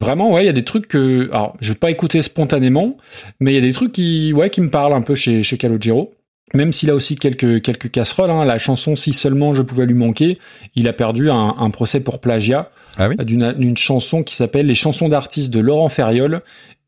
Vraiment, 0.01 0.33
ouais, 0.33 0.43
il 0.43 0.47
y 0.47 0.51
a 0.51 0.53
des 0.53 0.65
trucs 0.65 0.87
que, 0.89 1.29
alors, 1.33 1.57
je 1.61 1.71
vais 1.73 1.79
pas 1.79 1.91
écouter 1.91 2.21
spontanément, 2.23 2.97
mais 3.41 3.53
il 3.53 3.55
y 3.55 3.59
a 3.59 3.63
des 3.63 3.73
trucs 3.73 3.93
qui, 3.93 4.33
ouais, 4.35 4.51
qui 4.51 4.61
me 4.61 4.69
parlent 4.71 4.93
un 4.95 5.03
peu 5.03 5.15
chez 5.15 5.43
chez 5.43 5.57
Calogero. 5.57 6.13
Même 6.55 6.73
s'il 6.73 6.91
a 6.91 6.95
aussi 6.95 7.17
quelques 7.17 7.63
quelques 7.63 7.91
casseroles, 7.91 8.31
hein, 8.31 8.45
la 8.45 8.59
chanson 8.59 8.97
si 8.97 9.13
seulement 9.13 9.55
je 9.55 9.63
pouvais 9.63 9.87
lui 9.87 9.95
manquer, 9.95 10.39
il 10.75 10.87
a 10.89 10.93
perdu 10.93 11.31
un, 11.31 11.55
un 11.59 11.71
procès 11.71 12.01
pour 12.01 12.21
plagiat 12.21 12.71
Ah 12.99 13.09
oui 13.09 13.17
d'une 13.25 13.77
chanson 13.77 14.23
qui 14.23 14.35
s'appelle 14.37 14.67
Les 14.67 14.75
chansons 14.75 15.09
d'artistes 15.09 15.51
de 15.53 15.61
Laurent 15.61 15.89
Ferriol. 15.89 16.43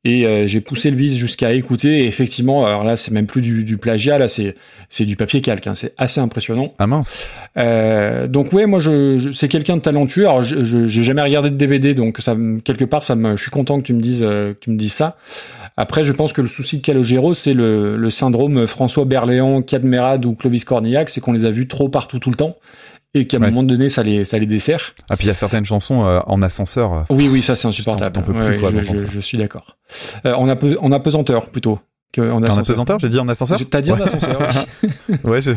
Et 0.06 0.26
euh, 0.26 0.46
j'ai 0.46 0.60
poussé 0.60 0.90
le 0.90 0.98
vice 0.98 1.14
jusqu'à 1.16 1.54
écouter. 1.54 2.00
Et 2.00 2.06
effectivement, 2.06 2.66
alors 2.66 2.84
là, 2.84 2.94
c'est 2.94 3.10
même 3.10 3.24
plus 3.24 3.40
du, 3.40 3.64
du 3.64 3.78
plagiat, 3.78 4.18
là, 4.18 4.28
c'est 4.28 4.54
c'est 4.90 5.06
du 5.06 5.16
papier 5.16 5.40
calque. 5.40 5.66
hein, 5.66 5.74
c'est 5.74 5.94
assez 5.96 6.20
impressionnant. 6.20 6.74
Ah 6.78 6.86
mince. 6.86 7.26
Euh, 7.56 8.26
donc 8.26 8.52
ouais, 8.52 8.66
moi 8.66 8.80
je, 8.80 9.16
je- 9.16 9.32
c'est 9.32 9.48
quelqu'un 9.48 9.76
de 9.78 9.80
talentueux. 9.80 10.24
Alors 10.28 10.42
je 10.42 10.62
je- 10.62 10.86
j'ai 10.88 11.02
jamais 11.02 11.22
regardé 11.22 11.48
de 11.48 11.56
DVD, 11.56 11.94
donc 11.94 12.18
ça 12.20 12.36
quelque 12.64 12.84
part 12.84 13.02
ça 13.02 13.14
me, 13.14 13.34
je 13.38 13.40
suis 13.42 13.50
content 13.50 13.78
que 13.78 13.84
tu 13.84 13.94
me 13.94 14.00
dises 14.02 14.22
euh, 14.22 14.52
que 14.52 14.58
tu 14.60 14.68
me 14.70 14.76
dises 14.76 14.92
ça. 14.92 15.16
Après, 15.76 16.04
je 16.04 16.12
pense 16.12 16.32
que 16.32 16.40
le 16.40 16.46
souci 16.48 16.78
de 16.78 16.82
Calogero, 16.82 17.34
c'est 17.34 17.54
le, 17.54 17.96
le 17.96 18.10
syndrome 18.10 18.66
François 18.66 19.04
Berléand, 19.04 19.60
Cadmerade 19.62 20.24
ou 20.24 20.34
Clovis 20.34 20.64
Cornillac, 20.64 21.08
c'est 21.08 21.20
qu'on 21.20 21.32
les 21.32 21.44
a 21.44 21.50
vus 21.50 21.66
trop 21.66 21.88
partout 21.88 22.18
tout 22.20 22.30
le 22.30 22.36
temps 22.36 22.56
et 23.14 23.26
qu'à 23.26 23.38
un 23.38 23.40
Ouais. 23.40 23.46
moment 23.50 23.62
donné, 23.64 23.88
ça 23.88 24.02
les 24.02 24.24
ça 24.24 24.38
les 24.38 24.46
dessert. 24.46 24.92
Ah 25.10 25.16
puis 25.16 25.26
il 25.26 25.28
y 25.28 25.30
a 25.30 25.34
certaines 25.34 25.64
chansons 25.64 26.04
euh, 26.04 26.20
en 26.26 26.42
ascenseur. 26.42 26.92
euh, 26.92 27.00
Oui, 27.10 27.28
oui, 27.28 27.42
ça 27.42 27.54
c'est 27.56 27.66
insupportable. 27.68 28.22
Peux 28.24 28.32
Ouais, 28.32 28.50
plus, 28.52 28.60
quoi, 28.60 28.70
je, 28.70 28.98
je- 28.98 29.06
je 29.12 29.20
suis 29.20 29.38
d'accord. 29.38 29.76
Euh, 30.26 30.34
en, 30.34 30.48
ape- 30.48 30.76
en 30.80 30.92
apesanteur 30.92 31.50
plutôt. 31.50 31.78
En 32.20 32.36
En 32.38 32.42
ascenseur. 32.42 32.58
apesanteur, 32.60 32.98
j'ai 32.98 33.08
dit 33.08 33.18
en 33.18 33.28
ascenseur 33.28 33.58
T'as 33.70 33.80
dit 33.80 33.92
en 33.92 34.00
ascenseur. 34.00 34.38
oui. 34.82 34.88
Ouais, 35.24 35.42
c'est 35.42 35.56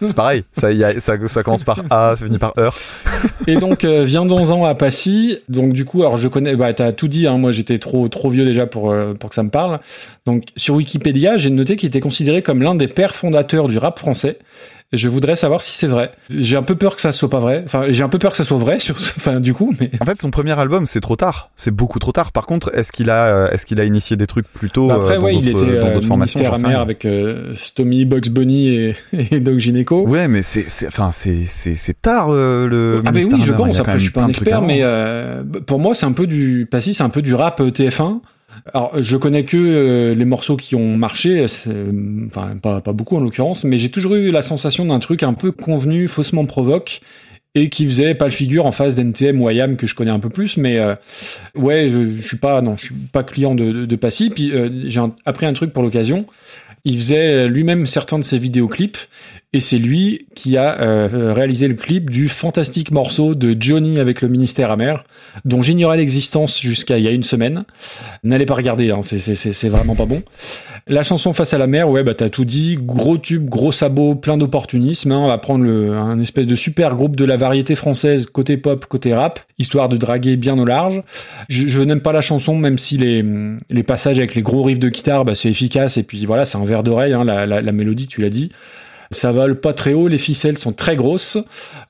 c'est 0.00 0.14
pareil. 0.14 0.44
Ça, 0.52 0.72
y 0.72 0.84
a- 0.84 0.98
ça, 1.00 1.14
ça 1.26 1.42
commence 1.42 1.62
par 1.64 1.80
A, 1.90 2.14
ça 2.16 2.24
finit 2.26 2.38
par 2.38 2.52
heure. 2.58 2.76
Et 3.46 3.56
donc, 3.56 3.84
euh, 3.84 4.04
viendons-en 4.04 4.64
à 4.64 4.74
Passy. 4.74 5.38
Donc, 5.48 5.72
du 5.72 5.84
coup, 5.84 6.02
alors 6.02 6.16
je 6.16 6.28
connais, 6.28 6.56
bah, 6.56 6.72
t'as 6.72 6.92
tout 6.92 7.08
dit, 7.08 7.26
hein, 7.26 7.38
moi 7.38 7.52
j'étais 7.52 7.78
trop, 7.78 8.08
trop 8.08 8.30
vieux 8.30 8.44
déjà 8.44 8.66
pour, 8.66 8.90
euh, 8.90 9.14
pour 9.14 9.28
que 9.30 9.34
ça 9.34 9.42
me 9.42 9.50
parle. 9.50 9.80
Donc, 10.26 10.44
sur 10.56 10.74
Wikipédia, 10.74 11.36
j'ai 11.36 11.50
noté 11.50 11.76
qu'il 11.76 11.86
était 11.88 12.00
considéré 12.00 12.42
comme 12.42 12.62
l'un 12.62 12.74
des 12.74 12.88
pères 12.88 13.14
fondateurs 13.14 13.68
du 13.68 13.78
rap 13.78 13.98
français. 13.98 14.38
Je 14.92 15.08
voudrais 15.08 15.34
savoir 15.34 15.62
si 15.62 15.72
c'est 15.72 15.86
vrai. 15.88 16.12
J'ai 16.30 16.56
un 16.56 16.62
peu 16.62 16.76
peur 16.76 16.94
que 16.94 17.00
ça 17.00 17.10
soit 17.10 17.28
pas 17.30 17.40
vrai. 17.40 17.62
Enfin, 17.64 17.86
j'ai 17.88 18.04
un 18.04 18.08
peu 18.08 18.18
peur 18.18 18.30
que 18.30 18.36
ça 18.36 18.44
soit 18.44 18.58
vrai, 18.58 18.78
sur, 18.78 18.94
enfin, 18.94 19.40
du 19.40 19.52
coup, 19.52 19.74
mais. 19.80 19.90
En 20.00 20.04
fait, 20.04 20.20
son 20.20 20.30
premier 20.30 20.56
album, 20.58 20.86
c'est 20.86 21.00
trop 21.00 21.16
tard. 21.16 21.50
C'est 21.56 21.72
beaucoup 21.72 21.98
trop 21.98 22.12
tard. 22.12 22.30
Par 22.30 22.46
contre, 22.46 22.70
est-ce 22.76 22.92
qu'il 22.92 23.10
a, 23.10 23.26
euh, 23.26 23.50
est-ce 23.50 23.66
qu'il 23.66 23.80
a 23.80 23.84
initié 23.84 24.16
des 24.16 24.26
trucs 24.26 24.46
plus 24.46 24.70
tôt 24.70 24.86
Bah, 24.88 24.94
après, 24.96 25.14
euh, 25.14 25.18
dans 25.18 25.24
ouais, 25.24 25.34
il 25.34 25.48
était 25.48 25.58
dans 25.58 25.86
euh, 25.86 25.94
d'autres 25.94 26.06
formations 26.06 26.40
avec 26.44 27.04
euh, 27.04 27.54
Stomy, 27.56 28.04
Bugs 28.04 28.30
Bunny 28.30 28.68
et, 28.68 28.94
et 29.32 29.40
Doc 29.40 29.58
Gynéco. 29.58 30.06
Ouais, 30.06 30.28
mais 30.28 30.42
c'est, 30.42 30.64
enfin, 30.86 31.10
c'est, 31.10 31.44
c'est, 31.46 31.74
c'est 31.74 32.00
tard 32.00 32.28
euh, 32.30 32.66
le. 32.68 33.02
Ah 33.04 33.10
Ministère 33.10 33.38
oui, 33.38 33.44
je 33.44 33.52
pense. 33.52 33.80
Après, 33.80 33.94
je 33.98 34.04
suis 34.04 34.12
pas 34.12 34.22
un 34.22 34.28
expert, 34.28 34.62
mais 34.62 34.80
euh, 34.82 35.42
pour 35.66 35.80
moi, 35.80 35.94
c'est 35.94 36.06
un 36.06 36.12
peu 36.12 36.26
du 36.26 36.68
Passy, 36.70 36.94
c'est 36.94 37.02
un 37.02 37.08
peu 37.08 37.22
du 37.22 37.34
rap 37.34 37.60
euh, 37.60 37.70
TF1. 37.70 38.20
Alors, 38.72 38.92
je 39.00 39.16
connais 39.16 39.44
que 39.44 39.56
euh, 39.56 40.14
les 40.14 40.24
morceaux 40.24 40.56
qui 40.56 40.74
ont 40.74 40.96
marché, 40.96 41.46
euh, 41.66 42.26
enfin 42.26 42.56
pas, 42.56 42.80
beaucoup 42.92 43.16
en 43.16 43.20
l'occurrence, 43.20 43.64
mais 43.64 43.78
j'ai 43.78 43.90
toujours 43.90 44.14
eu 44.14 44.30
la 44.30 44.42
sensation 44.42 44.84
d'un 44.86 44.98
truc 44.98 45.22
un 45.22 45.34
peu 45.34 45.52
convenu, 45.52 46.08
faussement 46.08 46.44
provoque, 46.46 47.00
et 47.54 47.68
qui 47.68 47.86
faisait 47.86 48.14
pas 48.14 48.24
le 48.24 48.32
figure 48.32 48.66
en 48.66 48.72
face 48.72 48.94
d'NTM 48.94 49.40
ou 49.40 49.48
IAM 49.48 49.76
que 49.76 49.86
je 49.86 49.94
connais 49.94 50.10
un 50.10 50.18
peu 50.18 50.28
plus, 50.28 50.56
mais 50.56 50.78
euh, 50.78 50.94
ouais, 51.54 51.88
je, 51.88 52.20
suis 52.22 52.38
pas, 52.38 52.62
client 53.26 53.54
de, 53.54 53.84
de, 53.84 53.96
Passy. 53.96 54.30
Puis 54.30 54.52
j'ai 54.86 55.00
appris 55.24 55.46
un 55.46 55.52
truc 55.52 55.72
pour 55.72 55.82
l'occasion. 55.82 56.26
Il 56.84 56.98
faisait 56.98 57.48
lui-même 57.48 57.86
certains 57.86 58.18
de 58.18 58.24
ses 58.24 58.38
vidéoclips, 58.38 58.98
et 59.54 59.60
c'est 59.60 59.78
lui 59.78 60.26
qui 60.34 60.56
a 60.56 60.80
euh, 60.82 61.32
réalisé 61.32 61.68
le 61.68 61.74
clip 61.74 62.10
du 62.10 62.28
fantastique 62.28 62.90
morceau 62.90 63.34
de 63.36 63.56
Johnny 63.58 64.00
avec 64.00 64.20
le 64.20 64.28
ministère 64.28 64.70
amer, 64.72 65.04
dont 65.44 65.62
j'ignorais 65.62 65.96
l'existence 65.96 66.60
jusqu'à 66.60 66.98
il 66.98 67.04
y 67.04 67.08
a 67.08 67.12
une 67.12 67.22
semaine. 67.22 67.64
N'allez 68.24 68.46
pas 68.46 68.54
regarder, 68.54 68.90
hein, 68.90 68.98
c'est- 69.00 69.68
vraiment 69.68 69.94
pas 69.94 70.06
bon. 70.06 70.22
La 70.88 71.02
chanson 71.02 71.32
Face 71.32 71.54
à 71.54 71.58
la 71.58 71.66
mer, 71.66 71.88
ouais, 71.88 72.02
bah 72.02 72.14
t'as 72.14 72.28
tout 72.28 72.44
dit, 72.44 72.76
gros 72.80 73.16
tube, 73.16 73.48
gros 73.48 73.72
sabot, 73.72 74.14
plein 74.16 74.36
d'opportunisme. 74.36 75.12
Hein, 75.12 75.18
on 75.18 75.28
va 75.28 75.38
prendre 75.38 75.64
le, 75.64 75.92
un 75.96 76.18
espèce 76.20 76.46
de 76.46 76.54
super 76.56 76.94
groupe 76.94 77.16
de 77.16 77.24
la 77.24 77.36
variété 77.36 77.74
française, 77.76 78.26
côté 78.26 78.56
pop, 78.56 78.84
côté 78.86 79.14
rap, 79.14 79.40
histoire 79.58 79.88
de 79.88 79.96
draguer 79.96 80.36
bien 80.36 80.58
au 80.58 80.64
large. 80.64 81.02
Je, 81.48 81.68
je 81.68 81.80
n'aime 81.80 82.00
pas 82.00 82.12
la 82.12 82.20
chanson, 82.20 82.56
même 82.56 82.76
si 82.76 82.98
les, 82.98 83.24
les 83.70 83.82
passages 83.84 84.18
avec 84.18 84.34
les 84.34 84.42
gros 84.42 84.62
riffs 84.64 84.78
de 84.80 84.88
guitare, 84.88 85.24
bah, 85.24 85.34
c'est 85.34 85.48
efficace, 85.48 85.96
et 85.96 86.02
puis 86.02 86.26
voilà, 86.26 86.44
c'est 86.44 86.58
un 86.58 86.64
verre 86.64 86.82
d'oreille, 86.82 87.12
hein, 87.12 87.24
la, 87.24 87.46
la 87.46 87.72
mélodie, 87.72 88.08
tu 88.08 88.20
l'as 88.20 88.30
dit. 88.30 88.50
Ça 89.10 89.32
vole 89.32 89.60
pas 89.60 89.72
très 89.72 89.92
haut, 89.92 90.08
les 90.08 90.18
ficelles 90.18 90.58
sont 90.58 90.72
très 90.72 90.96
grosses, 90.96 91.38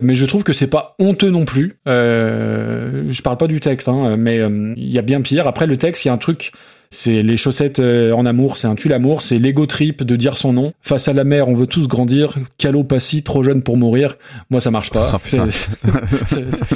mais 0.01 0.15
je 0.15 0.27
trouve 0.27 0.45
que 0.45 0.53
c'est 0.53 0.67
pas 0.67 0.95
honteux 0.99 1.31
non 1.31 1.45
plus. 1.45 1.79
Euh, 1.89 3.07
je 3.11 3.23
parle 3.23 3.37
pas 3.37 3.47
du 3.47 3.61
texte, 3.61 3.89
hein, 3.89 4.17
mais 4.17 4.39
euh, 4.39 4.75
il 4.77 4.91
y 4.91 4.99
a 4.99 5.03
bien 5.03 5.21
pire. 5.21 5.47
Après 5.47 5.67
le 5.67 5.77
texte, 5.77 6.05
il 6.05 6.09
y 6.09 6.11
a 6.11 6.15
un 6.15 6.19
truc 6.19 6.53
C'est 6.91 7.23
les 7.23 7.37
chaussettes 7.37 7.81
euh, 7.81 8.13
en 8.13 8.25
amour, 8.27 8.57
c'est 8.57 8.67
un 8.69 8.75
tue 8.77 8.89
l'amour, 8.89 9.23
c'est 9.23 9.39
l'ego 9.39 9.67
trip 9.67 10.03
de 10.03 10.17
dire 10.17 10.39
son 10.39 10.53
nom. 10.53 10.73
Face 10.81 11.09
à 11.09 11.13
la 11.13 11.25
mer, 11.25 11.49
on 11.49 11.53
veut 11.55 11.67
tous 11.67 11.89
grandir. 11.89 12.35
Calopassie, 12.59 13.23
trop 13.23 13.43
jeune 13.43 13.63
pour 13.63 13.77
mourir. 13.77 14.17
Moi, 14.51 14.61
ça 14.61 14.71
marche 14.71 14.91
pas. 14.91 15.13
Oh, 15.15 15.19
c'est- 15.25 15.41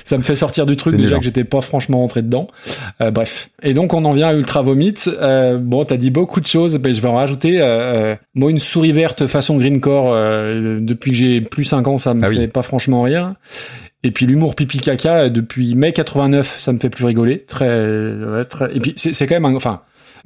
ça 0.04 0.18
me 0.18 0.22
fait 0.22 0.36
sortir 0.36 0.66
du 0.66 0.76
truc 0.76 0.96
déjà 0.96 1.16
que 1.18 1.24
j'étais 1.24 1.44
pas 1.44 1.60
franchement 1.60 1.98
rentré 1.98 2.22
dedans. 2.22 2.46
Euh, 3.00 3.10
bref. 3.10 3.50
Et 3.62 3.74
donc 3.74 3.94
on 3.94 4.04
en 4.04 4.12
vient 4.12 4.28
à 4.28 4.34
Ultra 4.34 4.62
Vomit. 4.62 4.94
Euh, 5.20 5.58
bon, 5.58 5.84
t'as 5.84 5.96
dit 5.96 6.10
beaucoup 6.10 6.40
de 6.40 6.46
choses, 6.46 6.78
mais 6.82 6.94
je 6.94 7.00
vais 7.00 7.08
en 7.08 7.14
rajouter. 7.14 7.60
Euh, 7.60 7.64
euh, 7.68 8.16
moi, 8.34 8.50
une 8.50 8.58
souris 8.58 8.92
verte 8.92 9.26
façon 9.26 9.56
Greencore, 9.56 10.12
euh, 10.12 10.78
depuis 10.80 11.12
que 11.12 11.16
j'ai 11.16 11.40
plus 11.40 11.64
5 11.64 11.86
ans, 11.88 11.96
ça 11.96 12.14
me 12.14 12.24
Ah 12.24 12.28
oui. 12.28 12.36
fait 12.36 12.48
pas 12.48 12.62
franchement 12.62 13.02
rire. 13.02 13.34
Et 14.04 14.10
puis 14.12 14.26
l'humour 14.26 14.54
pipi 14.54 14.78
caca 14.78 15.28
depuis 15.28 15.74
mai 15.74 15.92
89, 15.92 16.56
ça 16.58 16.72
me 16.72 16.78
fait 16.78 16.90
plus 16.90 17.04
rigoler. 17.04 17.40
Très, 17.46 17.66
ouais, 17.68 18.44
très. 18.44 18.74
Et 18.76 18.80
puis 18.80 18.94
c'est 18.96 19.12
c'est 19.12 19.26
quand 19.26 19.34
même 19.34 19.44
un, 19.44 19.54
enfin. 19.54 19.80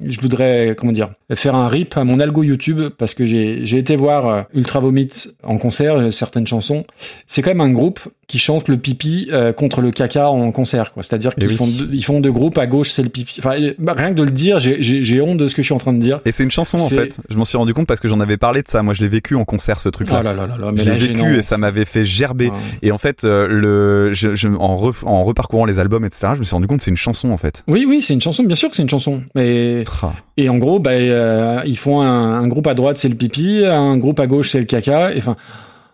Je 0.05 0.19
voudrais, 0.21 0.75
comment 0.77 0.91
dire, 0.91 1.11
faire 1.33 1.55
un 1.55 1.67
rip 1.67 1.97
à 1.97 2.03
mon 2.03 2.19
algo 2.19 2.43
YouTube 2.43 2.89
parce 2.97 3.13
que 3.13 3.25
j'ai 3.25 3.77
été 3.77 3.95
voir 3.95 4.27
euh, 4.27 4.41
Ultra 4.53 4.79
Vomit 4.79 5.09
en 5.43 5.57
concert, 5.57 5.95
euh, 5.95 6.11
certaines 6.11 6.47
chansons. 6.47 6.85
C'est 7.27 7.41
quand 7.41 7.51
même 7.51 7.61
un 7.61 7.71
groupe 7.71 7.99
qui 8.27 8.39
chante 8.39 8.67
le 8.69 8.77
pipi 8.77 9.29
euh, 9.31 9.51
contre 9.53 9.81
le 9.81 9.91
caca 9.91 10.29
en 10.29 10.51
concert, 10.51 10.93
quoi. 10.93 11.03
C'est-à-dire 11.03 11.31
Eh 11.37 11.41
qu'ils 11.41 11.49
oui. 11.49 11.55
font 11.55 11.67
deux, 11.67 11.87
ils 11.91 12.03
font 12.03 12.19
deux 12.19 12.31
groupes. 12.31 12.57
À 12.57 12.67
gauche, 12.67 12.89
c'est 12.89 13.03
le 13.03 13.09
pipi. 13.09 13.35
Enfin, 13.39 13.61
euh, 13.61 13.73
bah, 13.79 13.93
rien 13.97 14.09
que 14.09 14.15
de 14.17 14.23
le 14.23 14.31
dire, 14.31 14.59
j'ai- 14.59 15.21
honte 15.21 15.37
de 15.37 15.47
ce 15.47 15.55
que 15.55 15.61
je 15.61 15.65
suis 15.67 15.73
en 15.73 15.77
train 15.77 15.93
de 15.93 15.99
dire. 15.99 16.21
Et 16.25 16.31
c'est 16.31 16.43
une 16.43 16.51
chanson 16.51 16.77
en 16.77 16.87
fait. 16.87 17.19
Je 17.29 17.37
m'en 17.37 17.45
suis 17.45 17.57
rendu 17.57 17.73
compte 17.73 17.87
parce 17.87 17.99
que 17.99 18.07
j'en 18.07 18.19
avais 18.19 18.37
parlé 18.37 18.61
de 18.61 18.67
ça. 18.67 18.81
Moi, 18.83 18.93
je 18.93 19.01
l'ai 19.03 19.07
vécu 19.09 19.35
en 19.35 19.45
concert 19.45 19.79
ce 19.81 19.89
Oh 19.89 19.91
truc-là. 19.91 20.23
là 20.23 20.33
là 20.33 20.47
là 20.47 20.57
là, 20.57 20.71
mais 20.71 20.83
je 20.83 20.89
la 20.89 20.95
l'ai 20.97 21.07
vécu 21.07 21.35
et 21.35 21.41
ça 21.41 21.57
m'avait 21.57 21.85
fait 21.85 22.05
gerber. 22.05 22.51
Et 22.81 22.91
en 22.91 22.97
fait, 22.97 23.23
euh, 23.23 23.47
le, 23.47 24.13
je, 24.13 24.35
je- 24.35 24.47
en, 24.47 24.91
en 25.03 25.23
reparcourant 25.23 25.65
les 25.65 25.79
albums, 25.79 26.05
etc., 26.05 26.27
je 26.35 26.39
me 26.39 26.43
suis 26.43 26.53
rendu 26.55 26.67
compte 26.67 26.77
que 26.79 26.83
c'est 26.83 26.91
une 26.91 26.97
chanson 26.97 27.31
en 27.31 27.37
fait. 27.37 27.63
Oui, 27.67 27.85
oui, 27.87 28.01
c'est 28.01 28.13
une 28.13 28.21
chanson. 28.21 28.43
Bien 28.43 28.55
sûr 28.55 28.69
que 28.69 28.75
c'est 28.75 28.83
une 28.83 28.89
chanson. 28.89 29.21
Mais 29.35 29.83
Tra. 29.85 30.13
et 30.37 30.49
en 30.49 30.57
gros, 30.57 30.79
bah, 30.79 30.91
euh, 30.91 31.61
ils 31.65 31.77
font 31.77 32.01
un, 32.01 32.39
un 32.39 32.47
groupe 32.47 32.67
à 32.67 32.73
droite, 32.73 32.97
c'est 32.97 33.09
le 33.09 33.15
pipi, 33.15 33.63
un 33.65 33.97
groupe 33.97 34.19
à 34.19 34.27
gauche, 34.27 34.49
c'est 34.51 34.59
le 34.59 34.65
caca. 34.65 35.13
Et 35.13 35.17
enfin, 35.17 35.35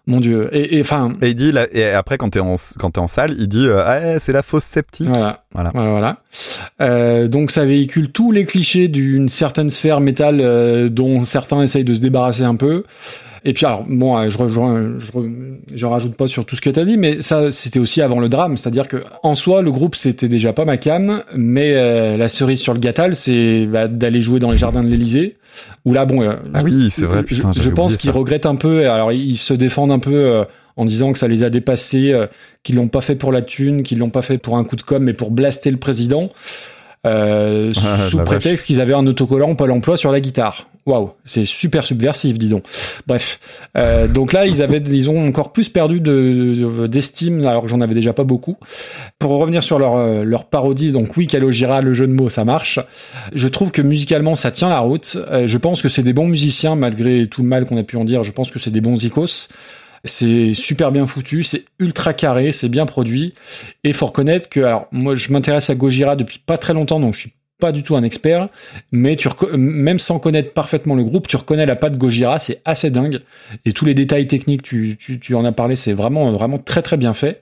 mon 0.09 0.19
dieu. 0.19 0.49
Et 0.51 0.81
enfin, 0.81 1.13
Et 1.21 1.29
il 1.29 1.35
dit, 1.35 1.51
là, 1.51 1.67
et 1.71 1.85
après 1.85 2.17
quand 2.17 2.29
t'es 2.29 2.39
en, 2.39 2.55
quand 2.77 2.91
t'es 2.91 2.99
en 2.99 3.07
salle, 3.07 3.35
il 3.37 3.47
dit, 3.47 3.67
euh, 3.67 3.83
ah, 3.85 4.19
c'est 4.19 4.33
la 4.33 4.43
fausse 4.43 4.63
sceptique. 4.63 5.07
Voilà. 5.07 5.43
Voilà. 5.53 5.71
Voilà. 5.73 5.89
voilà. 5.91 6.17
Euh, 6.81 7.27
donc 7.27 7.51
ça 7.51 7.65
véhicule 7.65 8.11
tous 8.11 8.31
les 8.31 8.45
clichés 8.45 8.87
d'une 8.87 9.29
certaine 9.29 9.69
sphère 9.69 10.01
métal 10.01 10.39
euh, 10.41 10.89
dont 10.89 11.25
certains 11.25 11.61
essayent 11.61 11.83
de 11.83 11.93
se 11.93 12.01
débarrasser 12.01 12.43
un 12.43 12.55
peu. 12.55 12.83
Et 13.45 13.53
puis 13.53 13.65
alors 13.65 13.85
bon, 13.87 14.17
euh, 14.17 14.29
je 14.29 14.37
rejoins, 14.37 14.95
je, 14.99 15.11
re- 15.11 15.31
je 15.73 15.85
rajoute 15.85 16.15
pas 16.15 16.27
sur 16.27 16.45
tout 16.45 16.55
ce 16.55 16.61
que 16.61 16.69
tu 16.69 16.79
as 16.79 16.85
dit, 16.85 16.97
mais 16.97 17.21
ça 17.21 17.51
c'était 17.51 17.79
aussi 17.79 18.01
avant 18.01 18.19
le 18.19 18.27
drame, 18.29 18.57
c'est-à-dire 18.57 18.87
que 18.87 18.97
en 19.23 19.33
soi 19.35 19.61
le 19.61 19.71
groupe 19.71 19.95
c'était 19.95 20.27
déjà 20.27 20.51
pas 20.53 20.65
ma 20.65 20.77
cam, 20.77 21.23
mais 21.35 21.73
euh, 21.75 22.17
la 22.17 22.27
cerise 22.29 22.59
sur 22.59 22.73
le 22.73 22.79
gâtal 22.79 23.15
c'est 23.15 23.65
bah, 23.65 23.87
d'aller 23.87 24.21
jouer 24.21 24.39
dans 24.39 24.51
les 24.51 24.57
jardins 24.57 24.83
de 24.83 24.89
l'Élysée, 24.89 25.37
où 25.85 25.93
là 25.93 26.05
bon, 26.05 26.21
euh, 26.21 26.33
Ah 26.53 26.63
oui, 26.63 26.89
c'est 26.89 27.05
vrai, 27.05 27.19
je- 27.19 27.23
putain, 27.35 27.51
je, 27.53 27.61
j'avais 27.61 27.73
pense 27.75 27.95
qu'ils 27.97 28.11
regrettent 28.11 28.45
un 28.45 28.55
peu. 28.55 28.89
Alors 28.89 29.11
ils 29.13 29.37
se 29.37 29.53
défendent 29.53 29.91
un 29.91 29.99
peu 29.99 30.13
euh, 30.13 30.43
en 30.75 30.85
disant 30.85 31.11
que 31.13 31.17
ça 31.17 31.27
les 31.27 31.43
a 31.43 31.49
dépassés, 31.49 32.11
euh, 32.11 32.27
qu'ils 32.63 32.75
l'ont 32.75 32.87
pas 32.89 33.01
fait 33.01 33.15
pour 33.15 33.31
la 33.31 33.41
thune, 33.41 33.83
qu'ils 33.83 33.99
l'ont 33.99 34.09
pas 34.09 34.21
fait 34.21 34.37
pour 34.37 34.57
un 34.57 34.63
coup 34.63 34.75
de 34.75 34.81
com, 34.81 35.01
mais 35.03 35.13
pour 35.13 35.31
blaster 35.31 35.71
le 35.71 35.77
président. 35.77 36.29
Euh, 37.05 37.71
Ah, 37.85 37.97
sous 38.09 38.17
prétexte 38.25 38.65
qu'ils 38.65 38.81
avaient 38.81 38.93
un 38.93 39.07
autocollant 39.07 39.55
Pôle 39.55 39.71
emploi 39.71 39.95
sur 39.95 40.11
la 40.11 40.19
guitare. 40.19 40.67
Waouh, 40.89 41.11
c'est 41.23 41.45
super 41.45 41.85
subversif, 41.85 42.39
dis 42.39 42.49
donc. 42.49 42.63
Bref, 43.05 43.39
euh, 43.77 44.07
donc 44.07 44.33
là 44.33 44.47
ils 44.47 44.63
avaient, 44.63 44.79
ils 44.79 45.07
ont 45.07 45.23
encore 45.23 45.53
plus 45.53 45.69
perdu 45.69 46.01
de 46.01 46.55
de- 46.55 46.87
d'estime, 46.87 47.45
alors 47.45 47.61
que 47.61 47.67
j'en 47.67 47.79
avais 47.79 47.93
déjà 47.93 48.11
pas 48.11 48.23
beaucoup. 48.23 48.57
Pour 49.19 49.31
revenir 49.31 49.61
sur 49.61 49.77
leur 49.77 49.97
euh, 49.97 50.23
leur 50.23 50.45
parodie, 50.45 50.91
donc 50.91 51.15
oui, 51.15 51.27
Calogera, 51.27 51.81
le 51.81 51.93
jeu 51.93 52.07
de 52.07 52.11
mots, 52.13 52.29
ça 52.29 52.43
marche. 52.43 52.79
Je 53.35 53.47
trouve 53.47 53.69
que 53.69 53.83
musicalement 53.83 54.33
ça 54.33 54.49
tient 54.49 54.69
la 54.69 54.79
route. 54.79 55.15
Euh, 55.29 55.45
je 55.45 55.57
pense 55.59 55.83
que 55.83 55.89
c'est 55.89 56.01
des 56.01 56.13
bons 56.13 56.27
musiciens 56.27 56.75
malgré 56.75 57.27
tout 57.27 57.43
le 57.43 57.47
mal 57.47 57.65
qu'on 57.65 57.77
a 57.77 57.83
pu 57.83 57.95
en 57.95 58.03
dire. 58.03 58.23
Je 58.23 58.31
pense 58.31 58.49
que 58.49 58.57
c'est 58.57 58.71
des 58.71 58.81
bons 58.81 59.03
icos. 59.03 59.47
C'est 60.05 60.53
super 60.53 60.91
bien 60.91 61.05
foutu, 61.05 61.43
c'est 61.43 61.65
ultra 61.77 62.13
carré, 62.13 62.51
c'est 62.53 62.69
bien 62.69 62.85
produit. 62.87 63.33
Et 63.83 63.91
faut 63.93 64.07
reconnaître 64.07 64.47
que, 64.49 64.61
alors 64.61 64.87
moi 64.91 65.13
je 65.15 65.31
m'intéresse 65.31 65.69
à 65.69 65.75
Gojira 65.75 66.15
depuis 66.15 66.39
pas 66.39 66.57
très 66.57 66.73
longtemps, 66.73 66.99
donc 66.99 67.13
je 67.15 67.19
suis 67.19 67.33
pas 67.59 67.71
du 67.71 67.83
tout 67.83 67.95
un 67.95 68.03
expert, 68.03 68.49
mais 68.91 69.15
tu 69.15 69.27
même 69.55 69.99
sans 69.99 70.19
connaître 70.19 70.53
parfaitement 70.53 70.95
le 70.95 71.03
groupe, 71.03 71.27
tu 71.27 71.35
reconnais 71.35 71.65
la 71.65 71.75
patte 71.75 71.97
Gojira, 71.97 72.39
c'est 72.39 72.61
assez 72.65 72.89
dingue. 72.89 73.19
Et 73.65 73.73
tous 73.73 73.85
les 73.85 73.93
détails 73.93 74.27
techniques, 74.27 74.63
tu, 74.63 74.97
tu, 74.99 75.19
tu 75.19 75.35
en 75.35 75.45
as 75.45 75.51
parlé, 75.51 75.75
c'est 75.75 75.93
vraiment 75.93 76.31
vraiment 76.31 76.57
très 76.57 76.81
très 76.81 76.97
bien 76.97 77.13
fait. 77.13 77.41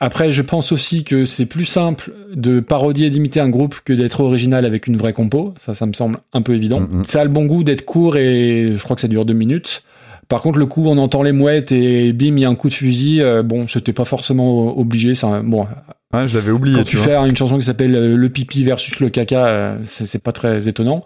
Après, 0.00 0.30
je 0.30 0.42
pense 0.42 0.70
aussi 0.70 1.02
que 1.02 1.24
c'est 1.24 1.46
plus 1.46 1.64
simple 1.64 2.12
de 2.32 2.60
parodier 2.60 3.08
et 3.08 3.10
d'imiter 3.10 3.40
un 3.40 3.48
groupe 3.48 3.80
que 3.84 3.92
d'être 3.92 4.20
original 4.20 4.64
avec 4.64 4.86
une 4.86 4.96
vraie 4.96 5.12
compo. 5.12 5.54
Ça, 5.58 5.74
ça 5.74 5.86
me 5.86 5.92
semble 5.92 6.18
un 6.32 6.42
peu 6.42 6.54
évident. 6.54 6.80
Mhm. 6.80 7.04
Ça 7.04 7.22
a 7.22 7.24
le 7.24 7.30
bon 7.30 7.46
goût 7.46 7.64
d'être 7.64 7.84
court 7.84 8.16
et 8.16 8.74
je 8.76 8.82
crois 8.84 8.94
que 8.94 9.02
ça 9.02 9.08
dure 9.08 9.24
deux 9.24 9.34
minutes. 9.34 9.82
Par 10.28 10.40
contre, 10.42 10.58
le 10.58 10.66
coup, 10.66 10.84
on 10.86 10.98
entend 10.98 11.22
les 11.22 11.32
mouettes 11.32 11.72
et 11.72 12.12
bim, 12.12 12.36
il 12.36 12.40
y 12.40 12.44
a 12.44 12.48
un 12.48 12.54
coup 12.54 12.68
de 12.68 12.74
fusil. 12.74 13.22
euh, 13.22 13.42
bon, 13.42 13.66
c'était 13.66 13.94
pas 13.94 14.04
forcément 14.04 14.78
obligé. 14.78 15.14
Ça, 15.16 15.40
bon, 15.42 15.66
Ouais, 16.14 16.26
je 16.26 16.34
l'avais 16.34 16.50
oublié, 16.50 16.78
quand 16.78 16.84
tu 16.84 16.96
fais 16.96 17.14
une 17.14 17.36
chanson 17.36 17.58
qui 17.58 17.66
s'appelle 17.66 17.94
euh, 17.94 18.16
Le 18.16 18.28
pipi 18.30 18.64
versus 18.64 18.98
le 18.98 19.10
caca, 19.10 19.46
euh, 19.46 19.78
c'est 19.84 20.22
pas 20.22 20.32
très 20.32 20.66
étonnant. 20.66 21.04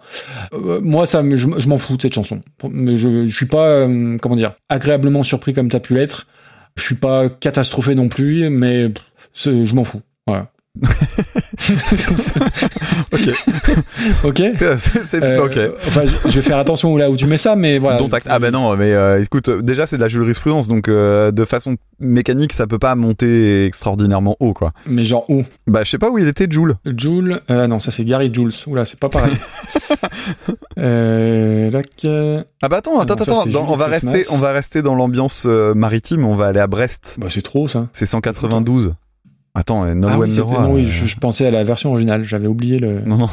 Euh, 0.53 0.79
moi, 0.81 1.05
ça, 1.05 1.21
je, 1.29 1.35
je 1.35 1.67
m'en 1.67 1.77
fous 1.77 1.97
de 1.97 2.01
cette 2.01 2.13
chanson. 2.13 2.39
Mais 2.69 2.95
je, 2.95 3.27
je 3.27 3.35
suis 3.35 3.45
pas, 3.45 3.67
euh, 3.67 4.17
comment 4.21 4.37
dire, 4.37 4.53
agréablement 4.69 5.23
surpris 5.23 5.51
comme 5.51 5.69
t'as 5.69 5.81
pu 5.81 5.93
l'être. 5.93 6.27
Je 6.77 6.83
suis 6.83 6.95
pas 6.95 7.27
catastrophé 7.27 7.95
non 7.95 8.07
plus, 8.07 8.49
mais 8.49 8.89
pff, 8.89 9.65
je 9.65 9.75
m'en 9.75 9.83
fous. 9.83 10.01
Voilà. 10.25 10.51
Ok. 13.13 13.29
ok. 14.23 14.41
c'est 15.03 15.23
Euh, 15.23 15.45
ok. 15.45 15.59
Enfin, 15.87 16.01
je, 16.05 16.29
je 16.29 16.35
vais 16.35 16.41
faire 16.41 16.57
attention 16.57 16.95
là 16.97 17.09
où 17.09 17.15
tu 17.15 17.25
mets 17.25 17.37
ça, 17.37 17.55
mais 17.55 17.77
voilà. 17.79 17.97
Dont 17.97 18.09
acte. 18.09 18.27
Ah 18.29 18.39
bah 18.39 18.51
non, 18.51 18.75
mais 18.75 18.91
euh, 18.93 19.21
écoute, 19.21 19.49
déjà 19.49 19.85
c'est 19.85 19.95
de 19.97 20.01
la 20.01 20.07
jurisprudence, 20.07 20.67
donc 20.67 20.87
euh, 20.87 21.31
de 21.31 21.45
façon 21.45 21.75
mécanique, 21.99 22.53
ça 22.53 22.67
peut 22.67 22.79
pas 22.79 22.95
monter 22.95 23.65
extraordinairement 23.65 24.35
haut, 24.39 24.53
quoi. 24.53 24.71
Mais 24.87 25.03
genre 25.03 25.25
où? 25.29 25.43
Bah 25.67 25.83
je 25.83 25.91
sais 25.91 25.97
pas 25.97 26.09
où 26.09 26.17
il 26.17 26.27
était, 26.27 26.47
Joule. 26.49 26.75
Joule. 26.97 27.41
Non, 27.49 27.79
ça 27.79 27.91
c'est 27.91 28.03
Gary 28.05 28.31
Jules. 28.33 28.51
Oula, 28.67 28.85
c'est 28.85 28.99
pas 28.99 29.09
pareil. 29.09 29.33
Ah 32.61 32.69
bah 32.69 32.77
attends, 32.77 32.99
attends, 32.99 33.15
non, 33.15 33.21
attends, 33.21 33.45
dans- 33.45 33.71
on 33.71 33.75
va 33.75 33.89
Christmas. 33.89 34.11
rester, 34.11 34.33
on 34.33 34.37
va 34.37 34.51
rester 34.51 34.81
dans 34.81 34.95
l'ambiance 34.95 35.45
maritime, 35.45 36.25
on 36.25 36.35
va 36.35 36.47
aller 36.47 36.59
à 36.59 36.67
Brest. 36.67 37.15
Bah, 37.19 37.27
c'est 37.29 37.41
trop 37.41 37.67
ça. 37.67 37.87
C'est 37.91 38.05
192. 38.05 38.93
Attends, 39.55 39.85
euh, 39.85 39.93
Nolwenn 39.93 40.31
ah 40.39 40.43
oui, 40.45 40.53
non, 40.53 40.73
oui, 40.73 40.81
euh, 40.81 40.85
je, 40.91 41.05
je 41.05 41.17
pensais 41.17 41.45
à 41.45 41.51
la 41.51 41.63
version 41.63 41.91
originale. 41.91 42.23
J'avais 42.23 42.47
oublié 42.47 42.79
le. 42.79 43.01
Non, 43.05 43.17
non. 43.17 43.29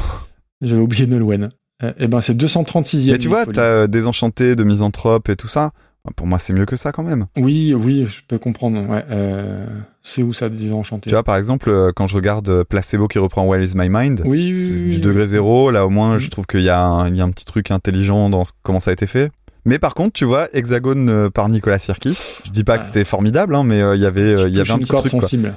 J'avais 0.61 0.81
oublié 0.81 1.07
Nolwenn. 1.07 1.49
Euh, 1.83 1.93
eh 1.97 2.07
ben, 2.07 2.21
c'est 2.21 2.35
236e. 2.37 3.11
Mais 3.11 3.17
tu 3.17 3.27
vois, 3.27 3.45
t'as 3.47 3.61
euh, 3.63 3.87
Désenchanté 3.87 4.55
de 4.55 4.63
Misanthrope 4.63 5.29
et 5.29 5.35
tout 5.35 5.47
ça. 5.47 5.71
Pour 6.15 6.25
moi, 6.25 6.39
c'est 6.39 6.53
mieux 6.53 6.65
que 6.65 6.75
ça 6.75 6.91
quand 6.91 7.03
même. 7.03 7.27
Oui, 7.37 7.75
oui, 7.75 8.07
je 8.09 8.21
peux 8.27 8.39
comprendre. 8.39 8.87
Ouais, 8.89 9.05
euh, 9.11 9.67
c'est 10.01 10.23
où 10.23 10.33
ça, 10.33 10.49
désenchanté? 10.49 11.09
Tu 11.11 11.15
vois, 11.15 11.23
par 11.23 11.35
exemple, 11.37 11.91
quand 11.95 12.07
je 12.07 12.15
regarde 12.15 12.63
Placebo 12.63 13.07
qui 13.07 13.19
reprend 13.19 13.45
Where 13.45 13.61
is 13.63 13.73
My 13.75 13.87
Mind, 13.89 14.23
Oui, 14.25 14.51
oui, 14.51 14.55
c'est 14.55 14.83
oui, 14.83 14.89
du 14.89 14.99
degré 14.99 15.25
zéro. 15.27 15.69
Là, 15.69 15.85
au 15.85 15.89
moins, 15.91 16.17
je 16.17 16.29
trouve 16.31 16.47
qu'il 16.47 16.61
y, 16.63 16.69
a 16.69 16.83
un- 16.83 17.07
il 17.07 17.15
y 17.17 17.21
a 17.21 17.23
un 17.23 17.29
petit 17.29 17.45
truc 17.45 17.69
intelligent 17.69 18.29
dans 18.31 18.41
comment 18.63 18.79
ça 18.79 18.89
a 18.89 18.93
été 18.93 19.05
fait. 19.05 19.31
Mais 19.63 19.77
par 19.77 19.93
contre, 19.93 20.13
tu 20.13 20.25
vois, 20.25 20.47
Hexagone 20.53 21.29
par 21.29 21.47
Nicolas 21.49 21.77
Sirkis, 21.77 22.17
je 22.45 22.49
dis 22.49 22.63
pas 22.63 22.79
que 22.79 22.83
Ah. 22.83 22.87
c'était 22.87 23.03
formidable, 23.03 23.53
hein, 23.55 23.63
mais 23.63 23.79
euh, 23.79 23.95
il 23.95 24.01
y 24.01 24.07
avait, 24.07 24.31
il 24.49 24.55
y 24.55 24.59
avait 24.59 24.71
un 24.71 24.79
petit 24.79 24.87
truc. 24.87 25.11
quoi. 25.19 25.51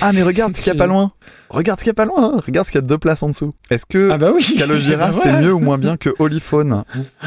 Ah, 0.00 0.12
mais 0.12 0.22
regarde 0.22 0.56
ce 0.56 0.62
qu'il 0.62 0.72
y 0.72 0.76
a 0.76 0.78
pas 0.78 0.86
loin. 0.86 1.10
Regarde 1.48 1.78
ce 1.80 1.84
qu'il 1.84 1.90
y 1.90 1.92
a 1.92 1.94
pas 1.94 2.04
loin. 2.04 2.34
hein. 2.36 2.40
Regarde 2.44 2.66
ce 2.66 2.72
qu'il 2.72 2.80
y 2.80 2.84
a 2.84 2.86
deux 2.86 2.98
places 2.98 3.22
en 3.22 3.28
dessous. 3.28 3.54
Est-ce 3.70 3.86
que 3.86 4.10
Ah 4.10 4.18
bah 4.18 4.30
oui. 4.34 4.56
Calogera, 4.58 4.96
Bah 5.10 5.12
c'est 5.12 5.40
mieux 5.40 5.52
ou 5.52 5.58
moins 5.58 5.78
bien 5.78 5.96
que 5.96 6.10
Holyphone 6.18 6.84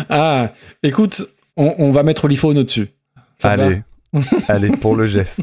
Ah, 0.10 0.52
écoute, 0.84 1.24
on, 1.58 1.76
on 1.78 1.92
va 1.92 2.04
mettre 2.04 2.28
l'iPhone 2.28 2.58
au-dessus. 2.58 2.88
Allez, 3.44 3.82
allez, 4.48 4.70
pour 4.72 4.96
le 4.96 5.06
geste. 5.08 5.42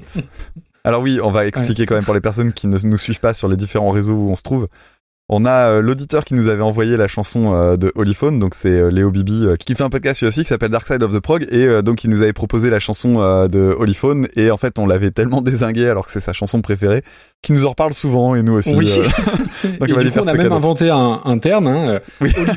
Alors 0.85 1.03
oui, 1.03 1.21
on 1.23 1.31
va 1.31 1.47
expliquer 1.47 1.85
quand 1.87 1.95
même 1.95 2.05
pour 2.05 2.15
les 2.15 2.21
personnes 2.23 2.53
qui 2.53 2.67
ne 2.67 2.79
nous 2.85 2.97
suivent 2.97 3.21
pas 3.21 3.35
sur 3.35 3.49
les 3.49 3.57
différents 3.57 3.91
réseaux 3.91 4.15
où 4.15 4.31
on 4.31 4.37
se 4.37 4.43
trouve. 4.43 4.69
On 5.33 5.45
a 5.45 5.71
euh, 5.71 5.81
l'auditeur 5.81 6.25
qui 6.25 6.35
nous 6.35 6.49
avait 6.49 6.61
envoyé 6.61 6.97
la 6.97 7.07
chanson 7.07 7.55
euh, 7.55 7.77
de 7.77 7.93
Holyphone, 7.95 8.41
donc 8.41 8.57
c'est 8.57 8.69
euh, 8.69 8.91
Léo 8.91 9.13
Bibi 9.13 9.47
qui 9.61 9.77
fait 9.77 9.85
un 9.85 9.89
podcast 9.89 10.21
lui 10.21 10.27
aussi 10.27 10.41
qui 10.41 10.49
s'appelle 10.49 10.73
Dark 10.73 10.85
Side 10.85 11.05
of 11.05 11.15
the 11.15 11.21
Prog 11.21 11.47
et 11.53 11.83
donc 11.83 12.03
il 12.03 12.11
nous 12.11 12.21
avait 12.21 12.33
proposé 12.33 12.69
la 12.69 12.81
chanson 12.81 13.15
de 13.47 13.77
Holyphone 13.79 14.27
et 14.35 14.51
en 14.51 14.57
fait 14.57 14.81
on 14.81 14.87
l'avait 14.87 15.13
tellement 15.13 15.41
désingué 15.43 15.89
alors 15.89 16.07
que 16.07 16.11
c'est 16.11 16.21
sa 16.21 16.33
chanson 16.33 16.63
préférée 16.63 17.05
qu'il 17.43 17.55
nous 17.55 17.65
en 17.65 17.71
reparle 17.71 17.95
souvent 17.95 18.35
et 18.35 18.43
nous 18.43 18.55
aussi. 18.55 18.75
Oui. 18.75 18.91
euh, 18.99 19.03
Et 19.65 19.69
il 19.89 19.95
va 19.95 20.03
du 20.03 20.11
coup, 20.11 20.19
on 20.19 20.27
a 20.27 20.33
même 20.35 20.43
cadeau. 20.43 20.55
inventé 20.55 20.91
un, 20.91 21.21
un 21.25 21.39
terme. 21.39 21.67
Hein, 21.67 21.89
euh, 21.89 21.99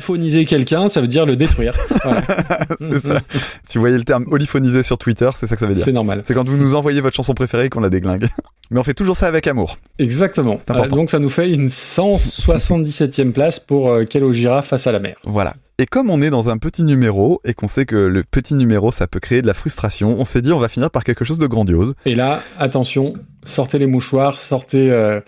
Oui. 0.08 0.46
Quelqu'un, 0.46 0.88
ça 0.88 1.00
veut 1.00 1.06
dire 1.06 1.24
le 1.26 1.36
détruire. 1.36 1.74
Voilà. 2.04 2.22
c'est 2.78 3.00
ça. 3.00 3.20
Si 3.66 3.78
vous 3.78 3.82
voyez 3.82 3.96
le 3.96 4.04
terme 4.04 4.26
holyphonisé 4.30 4.82
sur 4.82 4.98
Twitter, 4.98 5.30
c'est 5.38 5.46
ça 5.46 5.54
que 5.56 5.60
ça 5.60 5.66
veut 5.66 5.74
dire. 5.74 5.84
C'est 5.84 5.92
normal. 5.92 6.20
C'est 6.24 6.34
quand 6.34 6.46
vous 6.46 6.56
nous 6.58 6.74
envoyez 6.74 7.00
votre 7.00 7.16
chanson 7.16 7.34
préférée 7.34 7.66
et 7.66 7.70
qu'on 7.70 7.80
la 7.80 7.88
déglingue. 7.90 8.28
Mais 8.70 8.78
on 8.78 8.82
fait 8.82 8.94
toujours 8.94 9.16
ça 9.16 9.26
avec 9.26 9.46
amour. 9.46 9.78
Exactement. 9.98 10.58
Euh, 10.70 10.86
donc 10.88 11.10
ça 11.10 11.18
nous 11.18 11.30
fait 11.30 11.50
une 11.50 11.68
177e 11.68 13.32
place 13.32 13.60
pour 13.60 13.90
euh, 13.90 14.04
Calogera 14.04 14.62
face 14.62 14.86
à 14.86 14.92
la 14.92 14.98
mer. 15.00 15.16
Voilà. 15.24 15.54
Et 15.80 15.86
comme 15.86 16.08
on 16.08 16.22
est 16.22 16.30
dans 16.30 16.50
un 16.50 16.56
petit 16.56 16.84
numéro 16.84 17.40
et 17.44 17.52
qu'on 17.52 17.66
sait 17.66 17.84
que 17.84 17.96
le 17.96 18.22
petit 18.22 18.54
numéro 18.54 18.92
ça 18.92 19.08
peut 19.08 19.18
créer 19.18 19.42
de 19.42 19.48
la 19.48 19.54
frustration, 19.54 20.14
on 20.20 20.24
s'est 20.24 20.40
dit 20.40 20.52
on 20.52 20.60
va 20.60 20.68
finir 20.68 20.88
par 20.88 21.02
quelque 21.02 21.24
chose 21.24 21.38
de 21.38 21.48
grandiose. 21.48 21.94
Et 22.06 22.14
là, 22.14 22.42
attention, 22.60 23.14
sortez 23.44 23.80
les 23.80 23.88
mouchoirs, 23.88 24.38
sortez 24.38 24.92
euh, 24.92 25.20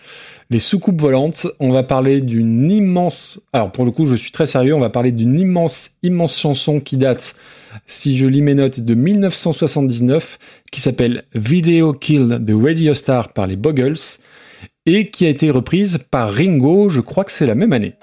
les 0.48 0.60
soucoupes 0.60 1.00
volantes. 1.00 1.48
On 1.58 1.72
va 1.72 1.82
parler 1.82 2.20
d'une 2.20 2.70
immense. 2.70 3.40
Alors 3.52 3.72
pour 3.72 3.84
le 3.84 3.90
coup, 3.90 4.06
je 4.06 4.14
suis 4.14 4.30
très 4.30 4.46
sérieux. 4.46 4.72
On 4.72 4.78
va 4.78 4.88
parler 4.88 5.10
d'une 5.10 5.36
immense, 5.36 5.94
immense 6.04 6.38
chanson 6.38 6.78
qui 6.78 6.96
date, 6.96 7.34
si 7.88 8.16
je 8.16 8.26
lis 8.28 8.42
mes 8.42 8.54
notes, 8.54 8.78
de 8.78 8.94
1979, 8.94 10.38
qui 10.70 10.80
s'appelle 10.80 11.24
Video 11.34 11.92
Kill 11.92 12.40
the 12.46 12.52
Radio 12.54 12.94
Star 12.94 13.32
par 13.32 13.48
les 13.48 13.56
Buggles 13.56 13.98
et 14.86 15.10
qui 15.10 15.26
a 15.26 15.28
été 15.28 15.50
reprise 15.50 15.98
par 16.08 16.32
Ringo. 16.32 16.88
Je 16.88 17.00
crois 17.00 17.24
que 17.24 17.32
c'est 17.32 17.46
la 17.46 17.56
même 17.56 17.72
année. 17.72 17.94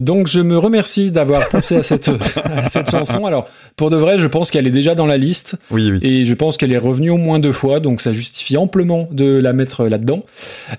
Donc 0.00 0.26
je 0.26 0.40
me 0.40 0.56
remercie 0.56 1.10
d'avoir 1.10 1.48
pensé 1.50 1.76
à 1.76 1.82
cette, 1.82 2.08
à 2.44 2.68
cette 2.68 2.90
chanson. 2.90 3.26
Alors 3.26 3.48
pour 3.76 3.90
de 3.90 3.96
vrai, 3.96 4.18
je 4.18 4.26
pense 4.26 4.50
qu'elle 4.50 4.66
est 4.66 4.72
déjà 4.72 4.94
dans 4.94 5.06
la 5.06 5.18
liste 5.18 5.56
Oui, 5.70 5.90
oui. 5.90 5.98
et 6.02 6.24
je 6.24 6.34
pense 6.34 6.56
qu'elle 6.56 6.72
est 6.72 6.78
revenue 6.78 7.10
au 7.10 7.18
moins 7.18 7.38
deux 7.38 7.52
fois, 7.52 7.80
donc 7.80 8.00
ça 8.00 8.12
justifie 8.12 8.56
amplement 8.56 9.08
de 9.10 9.38
la 9.38 9.52
mettre 9.52 9.84
là-dedans. 9.84 10.24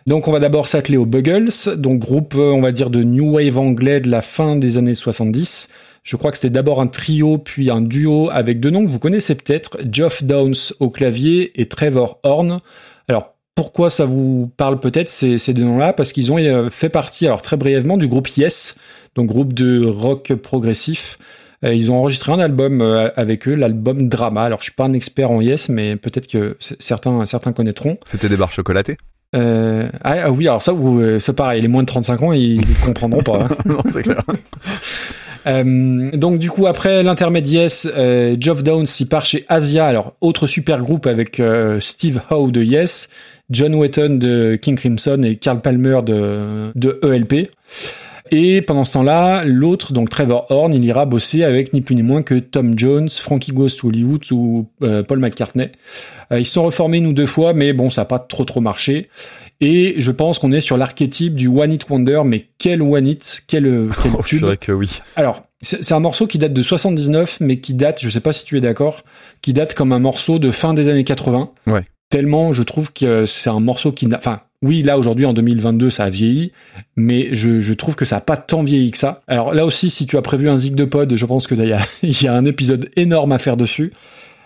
Donc 0.08 0.28
on 0.28 0.32
va 0.32 0.40
d'abord 0.40 0.68
s'atteler 0.68 0.98
aux 0.98 1.06
Buggles, 1.06 1.50
donc 1.78 2.00
groupe 2.00 2.34
euh, 2.36 2.52
on 2.52 2.62
va 2.62 2.72
dire 2.72 2.90
de 2.90 3.04
new 3.04 3.36
wave 3.36 3.58
anglais 3.58 4.00
de 4.00 4.10
la 4.10 4.22
fin 4.22 4.56
des 4.56 4.78
années 4.78 4.94
70. 4.94 5.70
Je 6.04 6.16
crois 6.16 6.32
que 6.32 6.38
c'était 6.38 6.50
d'abord 6.50 6.82
un 6.82 6.88
trio 6.88 7.38
puis 7.38 7.70
un 7.70 7.82
duo 7.82 8.30
avec 8.32 8.60
deux 8.60 8.72
noms 8.72 8.86
que 8.86 8.92
vous 8.92 9.00
connaissez 9.00 9.36
peut-être, 9.36 9.78
Geoff 9.92 10.24
Downes 10.24 10.56
au 10.80 10.90
clavier 10.90 11.52
et 11.62 11.68
Trevor 11.68 12.20
Horn. 12.24 12.60
Alors 13.08 13.36
pourquoi 13.54 13.90
ça 13.90 14.06
vous 14.06 14.52
parle 14.58 14.80
peut-être 14.80 15.10
ces, 15.10 15.38
ces 15.38 15.54
deux 15.54 15.64
noms-là? 15.64 15.94
Parce 15.94 16.14
qu'ils 16.14 16.32
ont 16.32 16.38
euh, 16.40 16.70
fait 16.70 16.90
partie, 16.90 17.28
alors 17.28 17.42
très 17.42 17.58
brièvement, 17.58 17.98
du 17.98 18.08
groupe 18.08 18.28
Yes, 18.30 18.76
donc 19.16 19.28
groupe 19.28 19.54
de 19.54 19.86
rock 19.86 20.34
progressif. 20.36 21.18
Euh, 21.64 21.74
Ils 21.74 21.92
ont 21.92 21.96
enregistré 21.98 22.32
un 22.32 22.40
album 22.40 22.82
euh, 22.82 23.10
avec 23.16 23.48
eux, 23.48 23.54
l'album 23.54 24.10
Drama. 24.10 24.44
Alors 24.44 24.60
je 24.60 24.66
suis 24.66 24.74
pas 24.74 24.86
un 24.86 24.94
expert 24.94 25.30
en 25.32 25.42
Yes, 25.42 25.70
mais 25.70 25.96
peut-être 25.96 26.28
que 26.28 26.58
certains 26.80 27.26
certains 27.26 27.52
connaîtront. 27.54 27.98
C'était 28.04 28.30
des 28.30 28.38
barres 28.38 28.52
chocolatées? 28.52 28.98
Euh, 29.36 29.88
ah, 30.04 30.16
ah 30.26 30.32
oui, 30.32 30.48
alors 30.48 30.62
ça, 30.62 30.74
c'est 31.20 31.36
pareil. 31.36 31.62
Les 31.62 31.68
moins 31.70 31.84
de 31.84 31.88
35 31.88 32.22
ans, 32.24 32.34
ils, 32.34 32.62
comprendront 32.86 33.22
pas. 33.22 33.44
hein. 33.44 33.48
non, 33.66 33.78
c'est 33.92 34.02
clair. 34.02 34.24
Euh, 35.48 36.12
donc 36.12 36.38
du 36.38 36.52
coup 36.52 36.68
après 36.68 37.02
l'intermède 37.02 37.48
Yes, 37.48 37.88
euh, 37.98 38.36
Geoff 38.40 38.62
Downes 38.62 38.86
s'y 38.86 39.08
part 39.08 39.26
chez 39.26 39.44
Asia, 39.50 39.88
alors 39.88 40.14
autre 40.22 40.46
super 40.46 40.82
groupe 40.82 41.08
avec 41.08 41.40
euh, 41.40 41.80
Steve 41.80 42.22
Howe 42.30 42.52
de 42.52 42.62
Yes, 42.62 43.10
John 43.50 43.74
Wetton 43.74 44.18
de 44.20 44.56
King 44.62 44.76
Crimson 44.76 45.22
et 45.24 45.38
Carl 45.38 45.60
Palmer 45.62 46.00
de, 46.06 46.72
de 46.76 47.00
ELP. 47.04 47.50
Et 48.34 48.62
pendant 48.62 48.86
ce 48.86 48.94
temps-là, 48.94 49.44
l'autre, 49.46 49.92
donc 49.92 50.10
Trevor 50.10 50.46
Horn, 50.50 50.74
il 50.74 50.84
ira 50.86 51.06
bosser 51.06 51.44
avec 51.44 51.74
ni 51.74 51.82
plus 51.82 51.96
ni 51.96 52.02
moins 52.04 52.24
que 52.24 52.36
Tom 52.36 52.80
Jones, 52.80 53.10
Frankie 53.10 53.52
Goes 53.52 53.70
to 53.78 53.88
Hollywood 53.90 54.24
ou 54.32 54.70
euh, 54.84 55.04
Paul 55.04 55.20
McCartney. 55.20 55.70
Euh, 56.32 56.40
ils 56.40 56.46
se 56.46 56.54
sont 56.54 56.64
reformés 56.64 57.00
une 57.00 57.08
ou 57.08 57.14
deux 57.14 57.26
fois, 57.26 57.52
mais 57.54 57.74
bon, 57.74 57.90
ça 57.90 58.02
n'a 58.02 58.06
pas 58.06 58.20
trop 58.20 58.46
trop 58.46 58.62
marché. 58.62 59.10
Et 59.60 59.96
je 59.98 60.12
pense 60.12 60.40
qu'on 60.40 60.54
est 60.54 60.62
sur 60.62 60.78
l'archétype 60.78 61.36
du 61.36 61.48
One 61.48 61.74
Hit 61.74 61.88
Wonder, 61.90 62.22
mais 62.26 62.48
quel 62.58 62.82
One 62.82 63.06
Hit, 63.06 63.44
quel, 63.48 63.66
euh, 63.68 63.90
quel 64.02 64.12
Oh, 64.18 64.24
tube. 64.24 64.46
que 64.62 64.72
oui. 64.72 65.00
Alors, 65.18 65.42
c'est 65.60 65.84
c'est 65.84 65.94
un 65.94 66.00
morceau 66.00 66.26
qui 66.26 66.38
date 66.38 66.54
de 66.54 66.62
79, 66.62 67.40
mais 67.42 67.58
qui 67.60 67.74
date, 67.74 68.00
je 68.02 68.10
sais 68.10 68.22
pas 68.22 68.32
si 68.32 68.46
tu 68.46 68.58
es 68.58 68.62
d'accord, 68.62 69.02
qui 69.42 69.52
date 69.52 69.74
comme 69.74 69.92
un 69.92 70.00
morceau 70.00 70.40
de 70.40 70.52
fin 70.52 70.74
des 70.74 70.88
années 70.88 71.04
80. 71.04 71.52
Ouais. 71.68 71.84
Tellement, 72.10 72.54
je 72.54 72.64
trouve 72.64 72.94
que 72.94 73.26
c'est 73.26 73.50
un 73.50 73.60
morceau 73.60 73.92
qui 73.92 74.08
n'a, 74.08 74.18
enfin, 74.18 74.40
oui, 74.64 74.84
là, 74.84 75.00
aujourd'hui, 75.00 75.26
en 75.26 75.34
2022, 75.34 75.90
ça 75.90 76.04
a 76.04 76.10
vieilli, 76.12 76.52
mais 76.96 77.30
je, 77.34 77.62
je 77.62 77.74
trouve 77.74 77.96
que 77.96 78.06
ça 78.06 78.18
a 78.18 78.22
pas 78.22 78.38
tant 78.38 78.64
vieilli 78.64 78.92
que 78.92 78.98
ça. 78.98 79.24
Alors 79.28 79.56
là 79.56 79.66
aussi, 79.66 79.90
si 79.90 80.06
tu 80.06 80.18
as 80.18 80.22
prévu 80.22 80.50
un 80.50 80.58
zig 80.58 80.76
de 80.76 80.86
pod, 80.86 81.16
je 81.16 81.26
pense 81.26 81.48
que 81.48 81.56
il 81.56 81.68
y 81.68 81.74
a, 81.74 81.80
il 82.04 82.22
y 82.22 82.28
a 82.28 82.34
un 82.36 82.46
épisode 82.46 82.90
énorme 82.96 83.32
à 83.32 83.40
faire 83.40 83.58
dessus. 83.58 83.92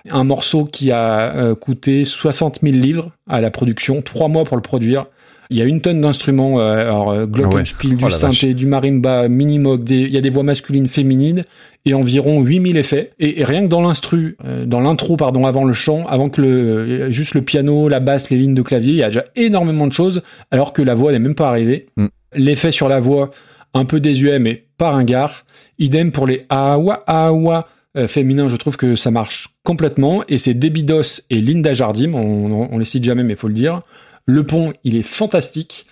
Un 0.09 0.23
morceau 0.23 0.65
qui 0.65 0.91
a 0.91 1.35
euh, 1.35 1.55
coûté 1.55 2.05
60 2.05 2.59
000 2.63 2.75
livres 2.77 3.11
à 3.27 3.41
la 3.41 3.51
production, 3.51 4.01
trois 4.01 4.29
mois 4.29 4.45
pour 4.45 4.55
le 4.55 4.61
produire. 4.61 5.07
Il 5.49 5.57
y 5.57 5.61
a 5.61 5.65
une 5.65 5.81
tonne 5.81 5.99
d'instruments, 6.01 6.59
euh, 6.59 6.77
alors 6.77 7.11
euh, 7.11 7.25
glockenspiel, 7.25 7.93
Oh 7.93 7.97
du 7.97 8.03
la 8.05 8.09
synthé, 8.09 8.53
du 8.53 8.67
marimba, 8.67 9.27
minimoog, 9.27 9.83
des, 9.83 10.01
il 10.01 10.11
y 10.11 10.17
a 10.17 10.21
des 10.21 10.29
voix 10.29 10.43
masculines, 10.43 10.87
féminines, 10.87 11.41
et 11.85 11.93
environ 11.93 12.41
8000 12.41 12.77
effets. 12.77 13.11
Et, 13.19 13.39
et 13.39 13.43
rien 13.43 13.61
que 13.61 13.67
dans 13.67 13.81
l'instru, 13.81 14.37
euh, 14.43 14.65
dans 14.65 14.81
l'intro, 14.81 15.17
pardon, 15.17 15.45
avant 15.45 15.63
le 15.63 15.73
chant, 15.73 16.05
avant 16.07 16.29
que 16.29 16.41
le, 16.41 16.47
euh, 16.47 17.11
juste 17.11 17.35
le 17.35 17.43
piano, 17.43 17.87
la 17.87 17.99
basse, 17.99 18.29
les 18.29 18.37
lignes 18.37 18.55
de 18.55 18.61
clavier, 18.61 18.93
il 18.93 18.97
y 18.97 19.03
a 19.03 19.07
déjà 19.07 19.25
énormément 19.35 19.87
de 19.87 19.93
choses, 19.93 20.23
alors 20.51 20.73
que 20.73 20.81
la 20.81 20.95
voix 20.95 21.11
n'est 21.11 21.19
même 21.19 21.35
pas 21.35 21.47
arrivée. 21.47 21.87
Mm. 21.97 22.07
L'effet 22.35 22.71
sur 22.71 22.89
la 22.89 22.99
voix, 22.99 23.31
un 23.73 23.85
peu 23.85 23.99
désuet, 23.99 24.39
mais 24.39 24.65
pas 24.77 24.89
ringard. 24.89 25.45
Idem 25.77 26.11
pour 26.11 26.27
les 26.27 26.45
awa 26.49 27.03
awa 27.07 27.67
euh, 27.97 28.07
féminins, 28.07 28.49
je 28.49 28.55
trouve 28.55 28.77
que 28.77 28.95
ça 28.95 29.11
marche 29.11 29.49
complètement. 29.63 30.23
Et 30.27 30.37
c'est 30.37 30.53
Debbie 30.53 30.83
Doss 30.83 31.23
et 31.29 31.39
Linda 31.39 31.73
Jardim, 31.73 32.13
on, 32.13 32.51
on, 32.51 32.69
on 32.71 32.77
les 32.77 32.85
cite 32.85 33.03
jamais, 33.03 33.23
mais 33.23 33.35
faut 33.35 33.47
le 33.47 33.53
dire. 33.53 33.81
Le 34.25 34.43
pont, 34.43 34.73
il 34.83 34.95
est 34.95 35.03
fantastique. 35.03 35.85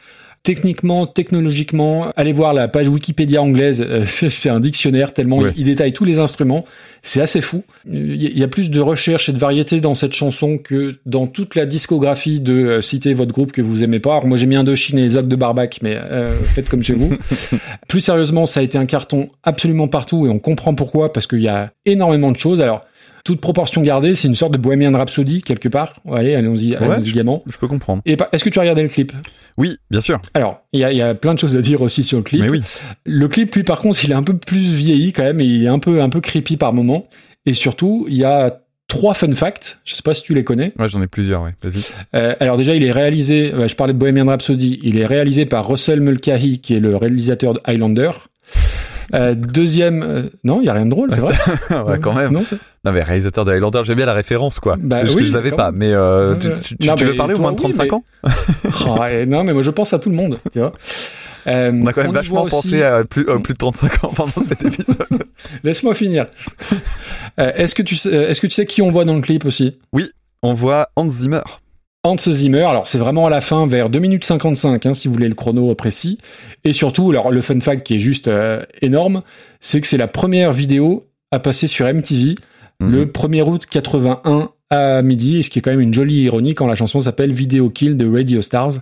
Techniquement, 0.43 1.07
technologiquement, 1.07 2.11
allez 2.17 2.33
voir 2.33 2.53
la 2.53 2.67
page 2.67 2.89
Wikipédia 2.89 3.41
anglaise, 3.41 3.81
euh, 3.89 4.03
c'est 4.07 4.49
un 4.49 4.59
dictionnaire 4.59 5.13
tellement 5.13 5.37
Ouais. 5.37 5.51
il, 5.55 5.61
il 5.61 5.65
détaille 5.65 5.93
tous 5.93 6.03
les 6.03 6.19
instruments. 6.19 6.65
C'est 7.01 7.21
assez 7.21 7.39
fou. 7.39 7.63
Il 7.89 8.15
y, 8.37 8.43
a- 8.43 8.47
plus 8.49 8.69
de 8.69 8.79
recherche 8.81 9.29
et 9.29 9.31
de 9.33 9.37
variété 9.37 9.79
dans 9.79 9.93
cette 9.93 10.13
chanson 10.13 10.57
que 10.57 10.95
dans 11.05 11.27
toute 11.27 11.55
la 11.55 11.65
discographie 11.65 12.41
de 12.41 12.53
euh, 12.53 12.81
citer 12.81 13.13
votre 13.13 13.31
groupe 13.33 13.53
que 13.53 13.61
vous 13.61 13.85
aimez 13.85 13.99
pas. 13.99 14.11
Alors 14.11 14.27
moi 14.27 14.37
j'ai 14.37 14.45
mis 14.45 14.55
Indochine 14.57 14.99
et 14.99 15.07
Zog 15.09 15.27
de 15.29 15.35
Barbac, 15.37 15.79
mais 15.81 15.95
euh, 15.97 16.35
faites 16.43 16.67
comme 16.69 16.83
chez 16.83 16.93
vous. 16.93 17.13
plus 17.87 18.01
sérieusement, 18.01 18.45
ça 18.45 18.59
a 18.59 18.63
été 18.63 18.77
un 18.77 18.85
carton 18.85 19.29
absolument 19.43 19.87
partout 19.87 20.27
et 20.27 20.29
on 20.29 20.39
comprend 20.39 20.75
pourquoi 20.75 21.13
parce 21.13 21.25
qu'il 21.25 21.41
y 21.41 21.47
a 21.47 21.71
énormément 21.85 22.31
de 22.33 22.37
choses. 22.37 22.59
Alors 22.59 22.81
toute 23.23 23.39
proportion 23.39 23.81
gardée, 23.81 24.15
c'est 24.15 24.27
une 24.27 24.35
sorte 24.35 24.51
de 24.53 24.57
Bohemian 24.57 24.91
Rhapsody 24.91 25.41
quelque 25.41 25.69
part. 25.69 25.95
Allez, 26.11 26.35
allons-y, 26.35 26.71
Ouais, 26.71 26.77
allons-y. 26.77 27.09
Je 27.45 27.57
peux 27.57 27.67
comprendre. 27.67 28.01
Et 28.05 28.17
est-ce 28.31 28.43
que 28.43 28.49
tu 28.49 28.59
as 28.59 28.63
regardé 28.63 28.81
le 28.81 28.89
clip? 28.89 29.13
Oui, 29.57 29.77
bien 29.89 30.01
sûr. 30.01 30.21
Alors, 30.33 30.63
il 30.73 30.79
y 30.79 30.95
y 30.95 31.01
a 31.01 31.15
plein 31.15 31.33
de 31.33 31.39
choses 31.39 31.55
à 31.55 31.61
dire 31.61 31.81
aussi 31.81 32.03
sur 32.03 32.17
le 32.17 32.23
clip. 32.23 32.41
Mais 32.41 32.49
oui. 32.49 32.61
Le 33.05 33.27
clip, 33.27 33.53
lui, 33.55 33.63
par 33.63 33.79
contre, 33.79 34.03
il 34.03 34.11
est 34.11 34.15
un 34.15 34.23
peu 34.23 34.35
plus 34.35 34.57
vieilli 34.57 35.13
quand 35.13 35.23
même, 35.23 35.39
et 35.39 35.45
il 35.45 35.63
est 35.63 35.69
un 35.69 35.79
peu, 35.79 36.01
un 36.01 36.09
peu 36.09 36.19
creepy 36.19 36.57
par 36.57 36.73
moment. 36.73 37.07
Et 37.45 37.53
surtout, 37.53 38.05
il 38.09 38.17
y 38.17 38.25
a 38.25 38.59
trois 38.87 39.13
fun 39.13 39.33
facts. 39.33 39.79
Je 39.85 39.95
sais 39.95 40.01
pas 40.01 40.13
si 40.13 40.23
tu 40.23 40.33
les 40.33 40.43
connais. 40.43 40.73
Ouais, 40.77 40.89
j'en 40.89 41.01
ai 41.01 41.07
plusieurs, 41.07 41.43
ouais. 41.43 41.51
Vas-y. 41.63 41.83
Euh, 42.15 42.35
alors 42.41 42.57
déjà, 42.57 42.75
il 42.75 42.83
est 42.83 42.91
réalisé, 42.91 43.53
je 43.67 43.75
parlais 43.75 43.93
de 43.93 43.97
Bohemian 43.97 44.25
Rhapsody, 44.25 44.79
il 44.83 44.97
est 44.97 45.05
réalisé 45.05 45.45
par 45.45 45.67
Russell 45.67 46.01
Mulcahy, 46.01 46.59
qui 46.59 46.75
est 46.75 46.79
le 46.79 46.95
réalisateur 46.97 47.53
de 47.53 47.61
Highlander. 47.65 48.11
Euh, 49.13 49.35
deuxième, 49.35 50.03
euh, 50.03 50.21
non, 50.43 50.61
il 50.61 50.65
y 50.65 50.69
a 50.69 50.73
rien 50.73 50.85
de 50.85 50.89
drôle, 50.89 51.11
c'est 51.11 51.19
vrai. 51.21 51.35
ouais, 51.83 51.99
quand 51.99 52.13
même. 52.13 52.31
Non, 52.33 52.91
mais 52.91 53.01
réalisateur 53.01 53.45
de 53.45 53.51
Highlander, 53.51 53.81
j'aime 53.83 53.97
bien 53.97 54.05
la 54.05 54.13
référence, 54.13 54.59
quoi. 54.59 54.77
Bah 54.79 54.97
c'est 54.99 55.05
juste 55.05 55.17
oui, 55.17 55.23
que 55.23 55.29
je 55.29 55.33
l'avais 55.33 55.51
pas. 55.51 55.71
Mais 55.71 55.91
euh, 55.93 56.35
tu, 56.35 56.49
veux 56.49 57.15
parler 57.15 57.35
au 57.35 57.41
moins 57.41 57.51
de 57.51 57.61
oui, 57.61 57.71
35 57.73 57.83
mais- 57.83 57.93
ans 57.93 58.03
Oh, 58.87 59.25
non, 59.27 59.43
mais 59.43 59.53
moi 59.53 59.61
je 59.61 59.71
pense 59.71 59.93
à 59.93 59.99
tout 59.99 60.09
le 60.09 60.15
monde, 60.15 60.39
tu 60.51 60.59
vois. 60.59 60.73
On 61.45 61.85
a 61.85 61.93
quand 61.93 62.03
même 62.03 62.11
vachement 62.11 62.43
aussi- 62.43 62.55
pensé 62.55 62.83
à 62.83 63.03
plus, 63.03 63.25
plus 63.25 63.53
de 63.53 63.57
35 63.57 64.03
ans 64.03 64.11
pendant 64.15 64.31
cet 64.41 64.61
épisode. 64.65 65.23
Laisse-moi 65.63 65.93
finir. 65.95 66.27
Est-ce 67.37 67.75
que 67.75 67.81
tu 67.83 67.95
sais, 67.95 68.09
est-ce 68.13 68.41
que 68.41 68.47
tu 68.47 68.53
sais 68.53 68.65
qui 68.65 68.81
on 68.81 68.89
voit 68.89 69.05
dans 69.05 69.15
le 69.15 69.21
clip 69.21 69.45
aussi? 69.45 69.77
On 70.41 70.53
voit 70.53 70.89
Hans 70.95 71.09
Zimmer. 71.09 71.41
Hans 72.05 72.17
Zimmer, 72.17 72.63
alors 72.63 72.87
c'est 72.89 72.97
vraiment 72.97 73.25
à 73.27 73.29
la 73.29 73.39
fin, 73.39 73.65
vers 73.65 73.89
2 73.89 73.99
minutes 73.99 74.25
55, 74.25 74.85
hein, 74.85 74.93
si 74.93 75.07
vous 75.07 75.13
voulez 75.13 75.29
le 75.29 75.35
chrono 75.35 75.73
précis. 75.73 76.17
Et 76.65 76.73
surtout, 76.73 77.09
alors 77.11 77.31
le 77.31 77.41
fun 77.41 77.59
fact 77.61 77.83
qui 77.85 77.95
est 77.95 77.99
juste 77.99 78.27
euh, 78.27 78.61
énorme, 78.81 79.21
c'est 79.61 79.79
que 79.79 79.87
c'est 79.87 79.97
la 79.97 80.09
première 80.09 80.51
vidéo 80.51 81.05
à 81.31 81.39
passer 81.39 81.67
sur 81.67 81.85
MTV 81.87 82.35
Mhm. 82.79 82.91
le 82.91 83.05
1er 83.05 83.43
août 83.43 83.65
81 83.69 84.49
à 84.69 85.01
midi, 85.03 85.37
et 85.37 85.43
ce 85.43 85.49
qui 85.51 85.59
est 85.59 85.61
quand 85.61 85.71
même 85.71 85.79
une 85.79 85.93
jolie 85.93 86.23
ironie 86.23 86.55
quand 86.55 86.65
la 86.65 86.75
chanson 86.75 86.99
s'appelle 86.99 87.31
Video 87.31 87.69
Kill 87.69 87.95
de 87.95 88.11
Radio 88.11 88.41
Stars. 88.41 88.73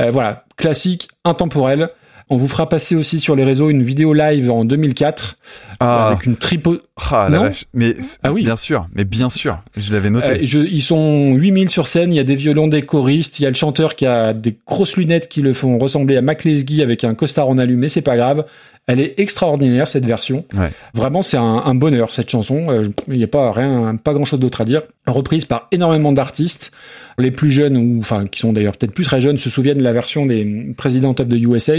Euh, 0.00 0.10
voilà, 0.10 0.44
classique, 0.56 1.08
intemporel. 1.24 1.90
On 2.30 2.36
vous 2.36 2.48
fera 2.48 2.68
passer 2.68 2.94
aussi 2.94 3.18
sur 3.18 3.34
les 3.36 3.44
réseaux 3.44 3.70
une 3.70 3.82
vidéo 3.82 4.12
live 4.12 4.50
en 4.50 4.64
2004 4.64 5.36
Ah, 5.80 6.08
avec 6.08 6.26
une 6.26 6.36
tripo. 6.36 6.76
ah 7.10 7.28
la 7.30 7.36
non 7.38 7.42
vache. 7.44 7.64
Mais 7.72 7.94
Ah 8.22 8.32
oui. 8.32 8.42
bien 8.44 8.56
sûr, 8.56 8.86
mais 8.94 9.04
bien 9.04 9.28
sûr, 9.28 9.62
je 9.76 9.92
l'avais 9.92 10.10
noté. 10.10 10.28
Euh, 10.30 10.38
je- 10.42 10.58
ils 10.58 10.82
sont 10.82 11.34
8000 11.34 11.70
sur 11.70 11.86
scène, 11.86 12.12
il 12.12 12.16
y 12.16 12.20
a 12.20 12.24
des 12.24 12.34
violons, 12.34 12.68
des 12.68 12.82
choristes, 12.82 13.38
il 13.40 13.44
y 13.44 13.46
a 13.46 13.48
le 13.48 13.54
chanteur 13.54 13.96
qui 13.96 14.04
a 14.06 14.32
des 14.34 14.56
grosses 14.66 14.96
lunettes 14.96 15.28
qui 15.28 15.40
le 15.40 15.52
font 15.52 15.78
ressembler 15.78 16.16
à 16.16 16.22
Mac 16.22 16.44
Lesguy 16.44 16.82
avec 16.82 17.04
un 17.04 17.14
costard 17.14 17.48
en 17.48 17.56
allumé, 17.58 17.88
c'est 17.88 18.02
pas 18.02 18.16
grave. 18.16 18.44
Elle 18.88 19.00
est 19.00 19.18
extraordinaire 19.18 19.86
cette 19.86 20.06
version. 20.06 20.46
Ouais. 20.56 20.70
Vraiment, 20.94 21.20
c'est 21.20 21.36
un, 21.36 21.62
un 21.64 21.74
bonheur 21.74 22.12
cette 22.12 22.30
chanson. 22.30 22.66
Euh, 22.70 22.82
Il 23.06 23.18
n'y 23.18 23.24
a 23.24 23.28
pas 23.28 23.52
rien, 23.52 23.94
pas 24.02 24.14
grand 24.14 24.24
chose 24.24 24.40
d'autre 24.40 24.62
à 24.62 24.64
dire. 24.64 24.82
Reprise 25.06 25.44
par 25.44 25.68
énormément 25.72 26.10
d'artistes. 26.10 26.72
Les 27.18 27.30
plus 27.30 27.50
jeunes 27.50 27.76
ou 27.76 27.98
enfin 28.00 28.26
qui 28.26 28.40
sont 28.40 28.52
d'ailleurs 28.52 28.76
peut-être 28.76 28.94
plus 28.94 29.04
très 29.04 29.20
jeunes 29.20 29.36
se 29.36 29.50
souviennent 29.50 29.78
de 29.78 29.82
la 29.82 29.92
version 29.92 30.24
des 30.24 30.72
President 30.76 31.10
of 31.18 31.28
the 31.28 31.34
USA, 31.34 31.74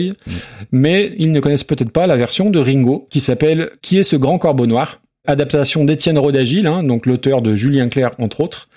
mais 0.72 1.14
ils 1.18 1.31
ne 1.31 1.40
connaissent 1.40 1.64
peut-être 1.64 1.91
pas 1.91 2.07
la 2.07 2.18
version 2.18 2.49
de 2.49 2.60
Ringo 2.60 3.07
qui 3.10 3.22
s'appelle 3.22 3.69
Qui 3.81 3.98
est 3.98 4.03
ce 4.03 4.15
grand 4.15 4.38
corbeau 4.38 4.68
noir? 4.68 4.99
Adaptation 5.26 5.86
d'Étienne 5.86 6.18
Rodagil, 6.18 6.68
hein, 6.68 6.84
donc 6.84 7.06
l'auteur 7.06 7.41
de 7.41 7.56
Julien 7.56 7.88
Clerc 7.90 8.11
entre 8.19 8.41
autres. 8.41 8.68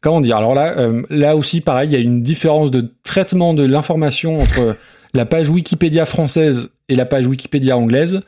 Comment 0.00 0.20
dire? 0.20 0.36
Alors 0.36 0.54
là, 0.54 0.74
euh, 0.78 1.02
là 1.10 1.36
aussi 1.36 1.60
pareil, 1.60 1.90
il 1.90 1.92
y 1.92 1.96
a 1.96 2.00
une 2.00 2.22
différence 2.22 2.70
de 2.70 2.92
traitement 3.04 3.54
de 3.54 3.64
l'information 3.64 4.38
entre 4.38 4.76
la 5.14 5.24
page 5.24 5.50
Wikipédia 5.50 6.04
française 6.06 6.70
et 6.88 6.96
la 6.96 7.06
page 7.06 7.26
Wikipédia 7.26 7.76
anglaise. 7.76 8.20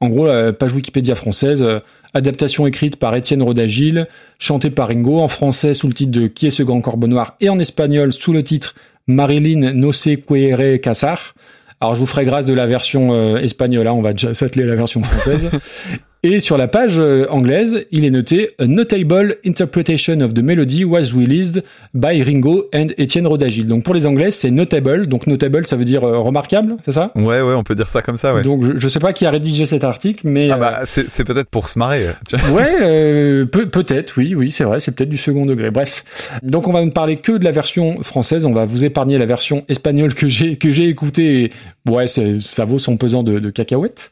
En 0.00 0.08
gros, 0.08 0.26
la 0.26 0.52
page 0.52 0.74
Wikipédia 0.74 1.14
française, 1.14 1.62
euh, 1.62 1.78
adaptation 2.12 2.66
écrite 2.66 2.96
par 2.96 3.14
Étienne 3.14 3.42
Rodagil, 3.42 4.06
chantée 4.38 4.70
par 4.70 4.88
Ringo, 4.88 5.20
en 5.20 5.28
français 5.28 5.74
sous 5.74 5.88
le 5.88 5.94
titre 5.94 6.12
de 6.12 6.26
Qui 6.26 6.46
est 6.46 6.50
ce 6.50 6.62
grand 6.62 6.80
corbeau 6.80 7.06
noir 7.06 7.36
et 7.40 7.48
en 7.48 7.58
espagnol 7.58 8.12
sous 8.12 8.32
le 8.32 8.42
titre 8.42 8.74
Marilyn 9.06 9.72
No 9.72 9.92
se 9.92 10.10
quiere 10.16 10.80
casar. 10.80 11.34
Alors 11.80 11.94
je 11.94 12.00
vous 12.00 12.06
ferai 12.06 12.24
grâce 12.24 12.46
de 12.46 12.54
la 12.54 12.66
version 12.66 13.12
euh, 13.12 13.36
espagnole, 13.36 13.86
hein, 13.86 13.92
on 13.92 14.02
va 14.02 14.12
déjà 14.12 14.34
s'atteler 14.34 14.64
à 14.64 14.66
la 14.66 14.76
version 14.76 15.02
française. 15.02 15.50
Et 16.22 16.40
sur 16.40 16.56
la 16.56 16.66
page 16.66 16.98
euh, 16.98 17.26
anglaise, 17.30 17.84
il 17.92 18.04
est 18.04 18.10
noté 18.10 18.50
A 18.58 18.66
notable 18.66 19.36
interpretation 19.46 20.20
of 20.22 20.34
the 20.34 20.40
melody 20.42 20.82
was 20.84 21.12
released 21.14 21.62
by 21.94 22.20
Ringo 22.22 22.64
and 22.74 22.86
Étienne 22.98 23.26
Rodagil. 23.28 23.66
Donc 23.66 23.84
pour 23.84 23.94
les 23.94 24.06
anglais, 24.06 24.30
c'est 24.32 24.50
notable. 24.50 25.06
Donc 25.06 25.26
notable, 25.28 25.66
ça 25.66 25.76
veut 25.76 25.84
dire 25.84 26.02
euh, 26.04 26.18
remarquable, 26.18 26.76
c'est 26.84 26.92
ça? 26.92 27.12
Ouais, 27.14 27.40
ouais, 27.42 27.54
on 27.54 27.62
peut 27.62 27.76
dire 27.76 27.88
ça 27.88 28.02
comme 28.02 28.16
ça, 28.16 28.34
ouais. 28.34 28.42
Donc 28.42 28.64
je, 28.64 28.76
je 28.76 28.88
sais 28.88 28.98
pas 28.98 29.12
qui 29.12 29.24
a 29.24 29.30
rédigé 29.30 29.66
cet 29.66 29.84
article, 29.84 30.26
mais 30.26 30.50
ah 30.50 30.56
bah, 30.56 30.80
c'est 30.84 31.08
c'est 31.08 31.22
peut-être 31.24 31.48
pour 31.48 31.68
se 31.68 31.78
marrer. 31.78 32.06
tu 32.26 32.36
vois. 32.36 32.48
euh, 32.48 32.52
ouais, 32.54 32.74
euh, 32.82 33.44
peut- 33.46 33.68
peut-être, 33.68 34.14
oui, 34.16 34.34
oui, 34.34 34.50
c'est 34.50 34.64
vrai, 34.64 34.80
c'est 34.80 34.92
peut-être 34.92 35.10
du 35.10 35.18
second 35.18 35.46
degré. 35.46 35.70
Bref, 35.70 36.30
donc 36.42 36.66
on 36.66 36.72
va 36.72 36.84
ne 36.84 36.90
parler 36.90 37.16
que 37.18 37.32
de 37.32 37.44
la 37.44 37.52
version 37.52 38.02
française. 38.02 38.46
On 38.46 38.52
va 38.52 38.64
vous 38.64 38.84
épargner 38.84 39.18
la 39.18 39.26
version 39.26 39.64
espagnole 39.68 40.14
que 40.14 40.28
j'ai 40.28 40.56
que 40.56 40.72
j'ai 40.72 40.88
écoutée. 40.88 41.44
Et, 41.44 41.50
ouais, 41.90 42.06
ça 42.08 42.64
vaut 42.64 42.80
son 42.80 42.96
pesant 42.96 43.22
de, 43.22 43.38
de 43.38 43.50
cacahuètes. 43.50 44.10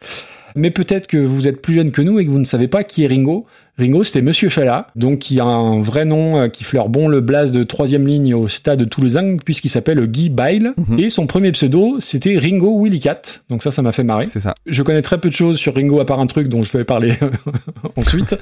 Mais 0.54 0.70
peut-être 0.70 1.06
que 1.06 1.16
vous 1.16 1.48
êtes 1.48 1.60
plus 1.60 1.74
jeune 1.74 1.90
que 1.90 2.02
nous 2.02 2.18
et 2.18 2.24
que 2.24 2.30
vous 2.30 2.38
ne 2.38 2.44
savez 2.44 2.68
pas 2.68 2.84
qui 2.84 3.04
est 3.04 3.06
Ringo. 3.06 3.46
Ringo, 3.76 4.04
c'était 4.04 4.20
Monsieur 4.20 4.48
Chalat, 4.48 4.86
donc 4.94 5.18
qui 5.18 5.40
a 5.40 5.44
un 5.44 5.80
vrai 5.80 6.04
nom 6.04 6.38
euh, 6.38 6.48
qui 6.48 6.62
fleure 6.62 6.88
bon 6.88 7.08
le 7.08 7.20
blaze 7.20 7.50
de 7.50 7.64
troisième 7.64 8.06
ligne 8.06 8.32
au 8.32 8.46
stade 8.46 8.88
Toulousain, 8.88 9.36
puisqu'il 9.44 9.68
s'appelle 9.68 10.06
Guy 10.06 10.30
Bile. 10.30 10.74
Mhm. 10.76 11.00
Et 11.00 11.08
son 11.08 11.26
premier 11.26 11.50
pseudo, 11.50 11.96
c'était 11.98 12.38
Ringo 12.38 12.80
Willy 12.80 13.00
Cat. 13.00 13.22
Donc 13.50 13.64
ça, 13.64 13.72
ça 13.72 13.82
m'a 13.82 13.90
fait 13.90 14.04
marrer. 14.04 14.26
C'est 14.26 14.38
ça. 14.38 14.54
Je 14.66 14.82
connais 14.84 15.02
très 15.02 15.18
peu 15.18 15.28
de 15.28 15.34
choses 15.34 15.58
sur 15.58 15.74
Ringo 15.74 15.98
à 15.98 16.06
part 16.06 16.20
un 16.20 16.28
truc 16.28 16.48
dont 16.48 16.62
je 16.62 16.76
vais 16.76 16.84
parler 16.84 17.14
ensuite. 17.96 18.36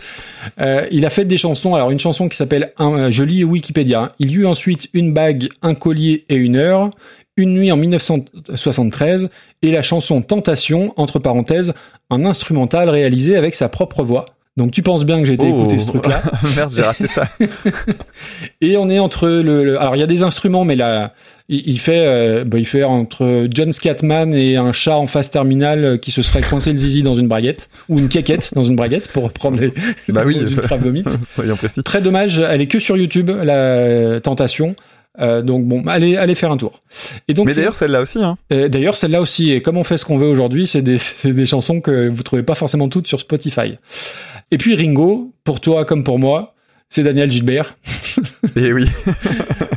Euh, 0.60 0.86
il 0.90 1.06
a 1.06 1.10
fait 1.10 1.24
des 1.24 1.38
chansons. 1.38 1.74
Alors 1.74 1.90
une 1.90 2.00
chanson 2.00 2.28
qui 2.28 2.36
s'appelle 2.36 2.72
un, 2.76 2.92
euh, 2.92 3.10
Je 3.10 3.24
lis 3.24 3.42
Wikipédia. 3.42 4.08
Il 4.18 4.30
y 4.30 4.34
eut 4.34 4.46
ensuite 4.46 4.90
une 4.92 5.14
bague, 5.14 5.48
un 5.62 5.74
collier 5.74 6.26
et 6.28 6.34
une 6.34 6.56
heure. 6.56 6.90
Une 7.36 7.54
nuit 7.54 7.72
en 7.72 7.76
1973 7.76 9.30
et 9.62 9.70
la 9.70 9.82
chanson 9.82 10.20
Tentation, 10.22 10.92
entre 10.96 11.18
parenthèses, 11.18 11.72
un 12.10 12.24
instrumental 12.26 12.88
réalisé 12.90 13.36
avec 13.36 13.54
sa 13.54 13.68
propre 13.68 14.02
voix. 14.02 14.26
Donc 14.58 14.70
tu 14.70 14.82
penses 14.82 15.06
bien 15.06 15.18
que 15.18 15.24
j'ai 15.24 15.32
été 15.32 15.46
Oh. 15.50 15.56
écouter 15.56 15.78
ce 15.78 15.86
truc-là. 15.86 16.22
Merde, 16.56 16.72
j'ai 16.76 16.82
raté 16.82 17.06
ça. 17.06 17.26
Et 18.60 18.76
on 18.76 18.90
est 18.90 18.98
entre 18.98 19.26
le, 19.28 19.64
le- 19.64 19.80
alors 19.80 19.96
il 19.96 19.98
y 20.00 20.02
a 20.02 20.06
des 20.06 20.22
instruments, 20.22 20.66
mais 20.66 20.76
là 20.76 21.14
il, 21.48 21.66
il 21.66 21.80
fait, 21.80 22.04
euh, 22.06 22.44
bah, 22.44 22.58
il 22.58 22.66
fait 22.66 22.84
entre 22.84 23.46
John 23.50 23.72
Scatman 23.72 24.34
et 24.34 24.56
un 24.56 24.72
chat 24.72 24.96
en 24.98 25.06
phase 25.06 25.30
terminale 25.30 25.84
euh, 25.84 25.96
qui 25.96 26.10
se 26.10 26.20
serait 26.20 26.42
coincé 26.42 26.70
le 26.72 26.76
zizi 26.76 27.02
dans 27.02 27.14
une 27.14 27.28
braguette 27.28 27.70
ou 27.88 27.98
une 27.98 28.08
quéquette 28.10 28.52
dans 28.54 28.62
une 28.62 28.76
braguette 28.76 29.08
pour 29.08 29.24
reprendre 29.24 29.58
les, 29.58 29.72
Bah 30.10 30.22
oui. 30.26 30.38
ultra 30.38 30.76
vomites. 30.78 31.08
Soyons 31.34 31.56
précis. 31.56 31.82
Très 31.82 32.02
dommage, 32.02 32.38
elle 32.38 32.60
est 32.60 32.66
que 32.66 32.78
sur 32.78 32.98
YouTube 32.98 33.30
la 33.30 34.20
tentation. 34.20 34.76
Euh, 35.20 35.42
donc 35.42 35.66
bon, 35.66 35.86
allez, 35.86 36.16
allez 36.16 36.34
faire 36.34 36.50
un 36.50 36.56
tour. 36.56 36.80
Et 37.28 37.34
donc, 37.34 37.46
Mais 37.46 37.54
d'ailleurs, 37.54 37.74
celle-là 37.74 38.00
aussi, 38.00 38.22
hein. 38.22 38.38
euh, 38.52 38.68
d'ailleurs, 38.68 38.96
celle-là 38.96 39.20
aussi, 39.20 39.52
et 39.52 39.60
comme 39.60 39.76
on 39.76 39.84
fait 39.84 39.98
ce 39.98 40.06
qu'on 40.06 40.16
veut 40.16 40.28
aujourd'hui, 40.28 40.66
c'est 40.66 40.82
des, 40.82 40.98
c'est 40.98 41.32
des 41.32 41.46
chansons 41.46 41.80
que 41.80 42.08
vous 42.08 42.22
trouvez 42.22 42.42
pas 42.42 42.54
forcément 42.54 42.88
toutes 42.88 43.06
sur 43.06 43.20
Spotify. 43.20 43.74
Et 44.50 44.58
puis 44.58 44.74
Ringo, 44.74 45.32
pour 45.44 45.60
toi 45.60 45.84
comme 45.84 46.04
pour 46.04 46.18
moi, 46.18 46.54
c'est 46.92 47.02
Daniel 47.02 47.30
Gilbert. 47.30 47.74
Et 48.56 48.72
oui. 48.72 48.86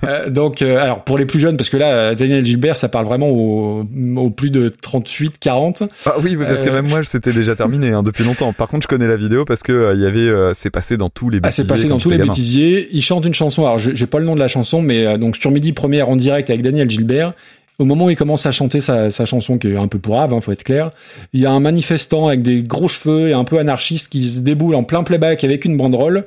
Euh, 0.04 0.30
donc, 0.30 0.62
euh, 0.62 0.78
alors 0.82 1.04
pour 1.04 1.18
les 1.18 1.26
plus 1.26 1.40
jeunes, 1.40 1.56
parce 1.58 1.70
que 1.70 1.78
là, 1.78 2.14
Daniel 2.14 2.46
Gilbert, 2.46 2.76
ça 2.78 2.90
parle 2.90 3.06
vraiment 3.06 3.30
aux 3.30 3.86
au 4.18 4.30
plus 4.30 4.52
de 4.52 4.68
38, 4.70 5.36
40. 5.40 5.84
Ah 6.06 6.16
oui, 6.22 6.36
parce 6.36 6.62
que 6.62 6.70
Euh. 6.70 6.74
même 6.74 6.88
moi, 6.88 7.04
c'était 7.04 7.32
déjà 7.32 7.56
terminé 7.56 7.90
hein, 7.92 8.04
depuis 8.04 8.24
longtemps. 8.24 8.52
Par 8.54 8.68
contre, 8.68 8.84
je 8.84 8.88
connais 8.88 9.08
la 9.08 9.16
vidéo 9.16 9.46
parce 9.46 9.64
que 9.64 9.72
euh, 9.72 9.94
il 9.96 10.02
y 10.02 10.06
avait, 10.06 10.20
euh, 10.20 10.52
c'est 10.54 10.70
passé 10.70 10.98
dans 10.98 11.10
tous 11.10 11.30
les 11.30 11.38
Ah, 11.38 11.48
bêtisiers. 11.48 11.64
c'est 11.64 11.68
passé 11.70 11.88
dans 11.88 11.98
tous 12.00 12.10
les 12.10 12.18
gamin. 12.18 12.28
bêtisiers. 12.30 12.90
Il 12.92 13.02
chante 13.02 13.26
une 13.26 13.34
chanson. 13.34 13.66
Alors, 13.66 13.80
je- 13.80 13.92
j'ai 13.96 14.08
pas 14.08 14.20
le 14.20 14.26
nom 14.26 14.36
de 14.36 14.40
la 14.42 14.48
chanson, 14.50 14.82
mais 14.82 15.06
euh, 15.06 15.18
donc 15.18 15.38
sur 15.38 15.52
midi 15.52 15.72
première 15.74 16.10
en 16.10 16.16
direct 16.18 16.50
avec 16.50 16.62
Daniel 16.62 16.90
Gilbert. 16.90 17.34
Au 17.78 17.86
moment 17.86 18.06
où 18.06 18.10
il 18.10 18.16
commence 18.16 18.46
à 18.46 18.52
chanter 18.52 18.80
sa, 18.80 19.12
sa 19.12 19.26
chanson, 19.26 19.58
qui 19.58 19.68
est 19.68 19.76
un 19.78 19.88
peu 19.90 20.00
pourrave, 20.00 20.34
hein, 20.34 20.40
faut 20.42 20.52
être 20.54 20.64
clair, 20.64 20.92
il 21.34 21.42
y 21.42 21.46
a 21.46 21.52
un 21.52 21.60
manifestant 21.60 22.28
avec 22.30 22.42
des 22.42 22.64
gros 22.64 22.88
cheveux 22.88 23.30
et 23.30 23.34
un 23.34 23.44
peu 23.44 23.60
anarchiste 23.60 24.10
qui 24.10 24.28
se 24.30 24.40
déboule 24.40 24.76
en 24.76 24.84
plein 24.84 25.04
playback 25.04 25.44
avec 25.44 25.66
une 25.66 25.76
banderole. 25.76 26.26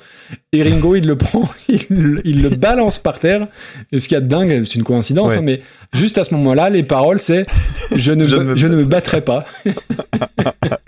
Et 0.52 0.62
Ringo, 0.62 0.94
il 0.96 1.06
le 1.06 1.16
prend, 1.18 1.48
il, 1.68 1.80
le- 1.88 2.20
il 2.24 2.42
le 2.42 2.50
balance 2.50 2.98
par 2.98 3.18
terre. 3.18 3.46
Et 3.92 3.98
ce 3.98 4.08
qu'il 4.08 4.14
y 4.14 4.18
a 4.18 4.20
de 4.20 4.26
dingue, 4.28 4.62
c'est 4.64 4.74
une 4.74 4.84
coïncidence, 4.84 5.32
Ouais. 5.32 5.38
hein, 5.38 5.42
mais 5.42 5.62
juste 5.94 6.18
à 6.18 6.24
ce 6.24 6.34
moment-là, 6.34 6.68
les 6.70 6.82
paroles, 6.82 7.18
c'est 7.18 7.46
je 7.94 8.12
ne, 8.12 8.26
Je 8.26 8.36
me- 8.36 8.40
ne 8.44 8.44
me 8.50 8.56
je 8.56 8.66
ne 8.66 8.76
me 8.76 8.84
battrai 8.84 9.20
pas. 9.22 9.44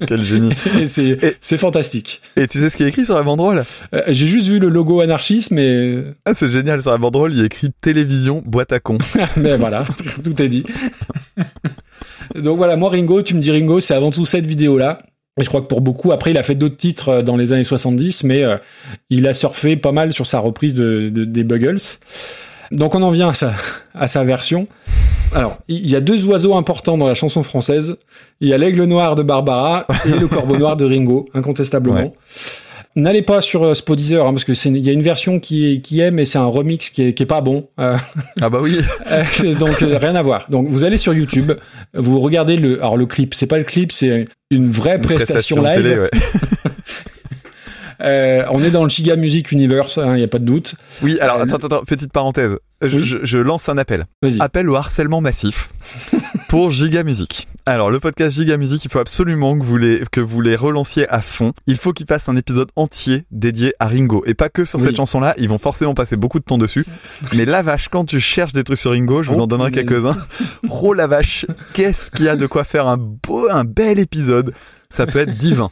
Quel 0.07 0.25
génie. 0.25 0.53
C'est 0.87 1.05
Et- 1.23 1.37
c'est 1.41 1.59
fantastique. 1.59 2.21
Et 2.37 2.47
tu 2.47 2.59
sais 2.59 2.71
ce 2.71 2.77
qui 2.77 2.83
est 2.83 2.89
écrit 2.89 3.05
sur 3.05 3.15
la 3.15 3.23
banderole? 3.23 3.63
Euh, 3.95 4.03
J'ai 4.09 4.27
juste 4.27 4.49
vu 4.49 4.59
le 4.59 4.69
logo 4.69 5.01
anarchiste, 5.01 5.51
mais 5.51 5.95
Ah, 6.25 6.35
c'est 6.35 6.49
génial. 6.51 6.81
Sur 6.83 6.91
la 6.91 6.99
banderole, 6.99 7.33
il 7.33 7.39
y 7.39 7.43
a 7.43 7.47
écrit 7.47 7.71
télévision, 7.81 8.43
boîte 8.45 8.73
à 8.73 8.81
con. 8.81 8.99
Mais 9.37 9.57
voilà, 9.57 9.85
tout 10.25 10.41
est 10.43 10.49
Donc 12.37 12.57
voilà, 12.57 12.77
moi 12.77 12.91
Ringo, 12.91 13.23
tu 13.23 13.35
me 13.35 13.41
dis 13.41 13.51
Ringo, 13.51 13.81
c'est 13.81 13.95
avant 13.95 14.11
tout 14.11 14.27
cette 14.27 14.47
vidéo-là. 14.47 15.01
Et 15.41 15.45
je 15.45 15.49
crois 15.49 15.61
que 15.63 15.67
pour 15.67 15.81
beaucoup, 15.81 16.13
après, 16.13 16.33
il 16.33 16.39
a 16.39 16.43
fait 16.43 16.55
d'autres 16.55 16.77
titres 16.77 17.09
euh, 17.09 17.23
dans 17.23 17.37
les 17.37 17.53
années 17.53 17.65
70, 17.65 18.25
mais 18.25 18.43
euh, 18.43 18.57
il 19.11 19.27
a 19.27 19.33
surfé 19.35 19.77
pas 19.77 19.93
mal 19.93 20.13
sur 20.13 20.27
sa 20.27 20.39
reprise 20.39 20.75
de, 20.75 21.09
de- 21.09 21.25
des 21.25 21.45
Buggles. 21.45 21.79
Donc 22.73 22.95
on 22.95 23.03
en 23.03 23.11
vient 23.11 23.29
à 23.31 23.35
sa, 23.35 23.53
à 23.95 24.07
sa 24.09 24.23
version. 24.25 24.67
Alors, 25.35 25.59
il 25.69 25.89
y 25.89 25.95
a 25.97 26.01
deux 26.01 26.25
oiseaux 26.27 26.57
importants 26.57 26.99
dans 26.99 27.07
la 27.07 27.15
chanson 27.15 27.43
française. 27.43 27.97
Il 28.41 28.49
y 28.49 28.53
a 28.53 28.59
l'aigle 28.59 28.85
noir 28.85 29.15
de 29.15 29.23
Barbara 29.23 29.87
et 30.05 30.11
le 30.19 30.27
corbeau 30.27 30.57
noir 30.57 30.77
de 30.77 30.85
Ringo, 30.85 31.27
incontestablement. 31.35 32.13
N'allez 32.97 33.23
pas 33.23 33.41
sur 33.41 33.63
euh, 33.65 33.75
Spodeezer, 33.75 34.27
hein, 34.27 34.33
parce 34.33 34.43
que 34.45 34.53
c'est 34.55 34.69
il 34.69 34.79
y 34.79 34.91
a 34.91 34.93
une 34.93 35.03
version 35.03 35.39
qui 35.39 35.73
est, 35.73 35.79
qui 35.81 36.01
est, 36.01 36.11
mais 36.11 36.25
c'est 36.25 36.39
un 36.39 36.47
remix 36.47 36.91
qui 36.91 37.03
est, 37.03 37.13
qui 37.13 37.23
est 37.23 37.27
pas 37.27 37.41
bon. 37.41 37.69
Euh, 37.79 37.97
Ah 38.41 38.51
bah 38.51 38.59
oui. 38.61 38.79
euh, 39.13 39.55
donc 39.55 39.77
rien 39.79 40.17
à 40.17 40.23
voir. 40.23 40.47
Donc 40.51 40.67
vous 40.69 40.83
allez 40.85 40.97
sur 40.99 41.15
YouTube, 41.15 41.53
vous 41.95 42.19
regardez 42.21 42.57
le 42.57 42.79
alors 42.81 42.97
le 42.97 43.07
clip, 43.07 43.35
c'est 43.35 43.47
pas 43.47 43.59
le 43.59 43.65
clip, 43.65 43.93
c'est 43.93 44.25
une 44.51 44.69
vraie 44.69 44.97
Une 44.97 45.03
prestation, 45.03 45.63
live. 45.63 45.83
télé, 45.83 45.99
ouais. 46.01 46.11
Euh, 48.03 48.45
on 48.51 48.65
est 48.65 48.71
dans 48.71 48.83
le 48.83 48.89
Giga 48.89 49.15
Music 49.15 49.53
Universe, 49.53 49.99
il 50.03 50.13
n'y 50.15 50.23
a 50.23 50.29
pas 50.29 50.39
de 50.39 50.45
doute. 50.47 50.75
Oui, 51.03 51.19
alors 51.21 51.37
Euh, 51.37 51.43
attends, 51.43 51.57
attends, 51.57 51.67
attends, 51.67 51.85
petite 51.85 52.11
parenthèse. 52.11 52.53
Je, 52.81 52.97
Oui. 52.97 53.05
je- 53.05 53.19
je 53.23 53.37
lance 53.37 53.69
un 53.69 53.77
appel. 53.77 54.07
Vas-y. 54.23 54.39
Appel 54.41 54.71
au 54.71 54.75
harcèlement 54.77 55.21
massif 55.21 55.69
pour 56.49 56.71
Giga 56.71 57.03
Music. 57.05 57.47
Alors, 57.71 57.93
le 57.93 58.01
podcast 58.01 58.35
Giga 58.35 58.57
Music, 58.57 58.85
il 58.85 58.91
faut 58.91 58.99
absolument 58.99 59.57
que 59.57 59.65
vous 59.65 59.77
les, 59.77 60.03
que 60.11 60.21
vous 60.21 60.41
les 60.41 60.57
relanciez 60.57 61.09
à 61.09 61.21
fond. 61.23 61.53
Il 61.69 61.77
faut 61.77 61.93
qu'ils 61.93 62.07
fassent 62.07 62.29
un 62.29 62.35
épisode 62.37 62.69
entier 62.75 63.27
dédié 63.31 63.75
à 63.79 63.87
Ringo. 63.87 64.25
Et 64.27 64.35
pas 64.35 64.49
que 64.49 64.65
sur 64.65 64.81
Oui. 64.81 64.87
cette 64.87 64.97
chanson-là, 64.97 65.35
ils 65.39 65.49
vont 65.49 65.57
forcément 65.57 65.95
passer 65.95 66.17
beaucoup 66.17 66.41
de 66.41 66.45
temps 66.45 66.59
dessus. 66.59 66.85
Mais 67.37 67.45
la 67.45 67.63
vache, 67.63 67.89
quand 67.89 68.05
tu 68.07 68.19
cherches 68.19 68.55
des 68.55 68.65
trucs 68.65 68.79
sur 68.79 68.91
Ringo, 68.91 69.23
je 69.23 69.31
vous 69.31 69.39
Oh, 69.39 69.43
en 69.43 69.47
donnerai 69.47 69.71
punaise. 69.71 69.87
quelques-uns. 69.89 70.17
Oh 70.83 70.95
la 70.95 71.07
vache, 71.07 71.47
qu'est-ce 71.73 72.11
qu'il 72.11 72.25
y 72.25 72.29
a 72.29 72.35
de 72.35 72.47
quoi 72.49 72.65
faire 72.65 72.89
un 72.89 72.97
beau, 72.97 73.47
un 73.49 73.63
bel 73.65 74.01
épisode. 74.01 74.53
Ça 74.89 75.07
peut 75.07 75.21
être 75.21 75.37
divin. 75.39 75.71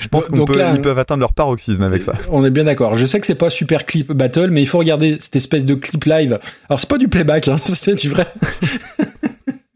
Je 0.00 0.08
pense 0.08 0.28
qu'on 0.28 0.36
Donc 0.38 0.46
peut, 0.50 0.62
peuvent 0.80 0.98
atteindre 0.98 1.20
leur 1.20 1.34
paroxysme 1.34 1.82
avec 1.82 2.02
ça. 2.02 2.14
On 2.30 2.42
est 2.46 2.50
bien 2.50 2.64
d'accord. 2.64 2.94
Je 2.94 3.04
sais 3.04 3.20
que 3.20 3.26
c'est 3.26 3.34
pas 3.34 3.50
super 3.50 3.84
clip 3.84 4.10
battle, 4.12 4.48
mais 4.48 4.62
il 4.62 4.66
faut 4.66 4.78
regarder 4.78 5.18
cette 5.20 5.36
espèce 5.36 5.66
de 5.66 5.74
clip 5.74 6.04
live. 6.04 6.38
Alors 6.70 6.80
c'est 6.80 6.88
pas 6.88 6.96
du 6.96 7.08
playback, 7.08 7.48
hein, 7.48 7.58
c'est 7.62 7.96
du 7.96 8.08
vrai. 8.08 8.26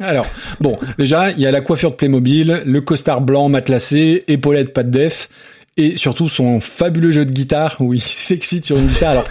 Alors, 0.02 0.26
bon, 0.60 0.78
déjà, 0.98 1.30
il 1.30 1.38
y 1.38 1.46
a 1.46 1.50
la 1.50 1.60
coiffure 1.60 1.90
de 1.92 1.96
Playmobil, 1.96 2.62
le 2.64 2.80
costard 2.80 3.20
blanc 3.20 3.48
matelassé, 3.48 4.24
épaulettes 4.28 4.72
pas 4.72 4.82
de 4.82 4.90
def, 4.90 5.28
et 5.78 5.96
surtout 5.96 6.28
son 6.28 6.60
fabuleux 6.60 7.12
jeu 7.12 7.24
de 7.24 7.32
guitare 7.32 7.76
où 7.80 7.94
il 7.94 8.00
s'excite 8.02 8.66
sur 8.66 8.76
une 8.78 8.86
guitare 8.88 9.10
alors 9.12 9.24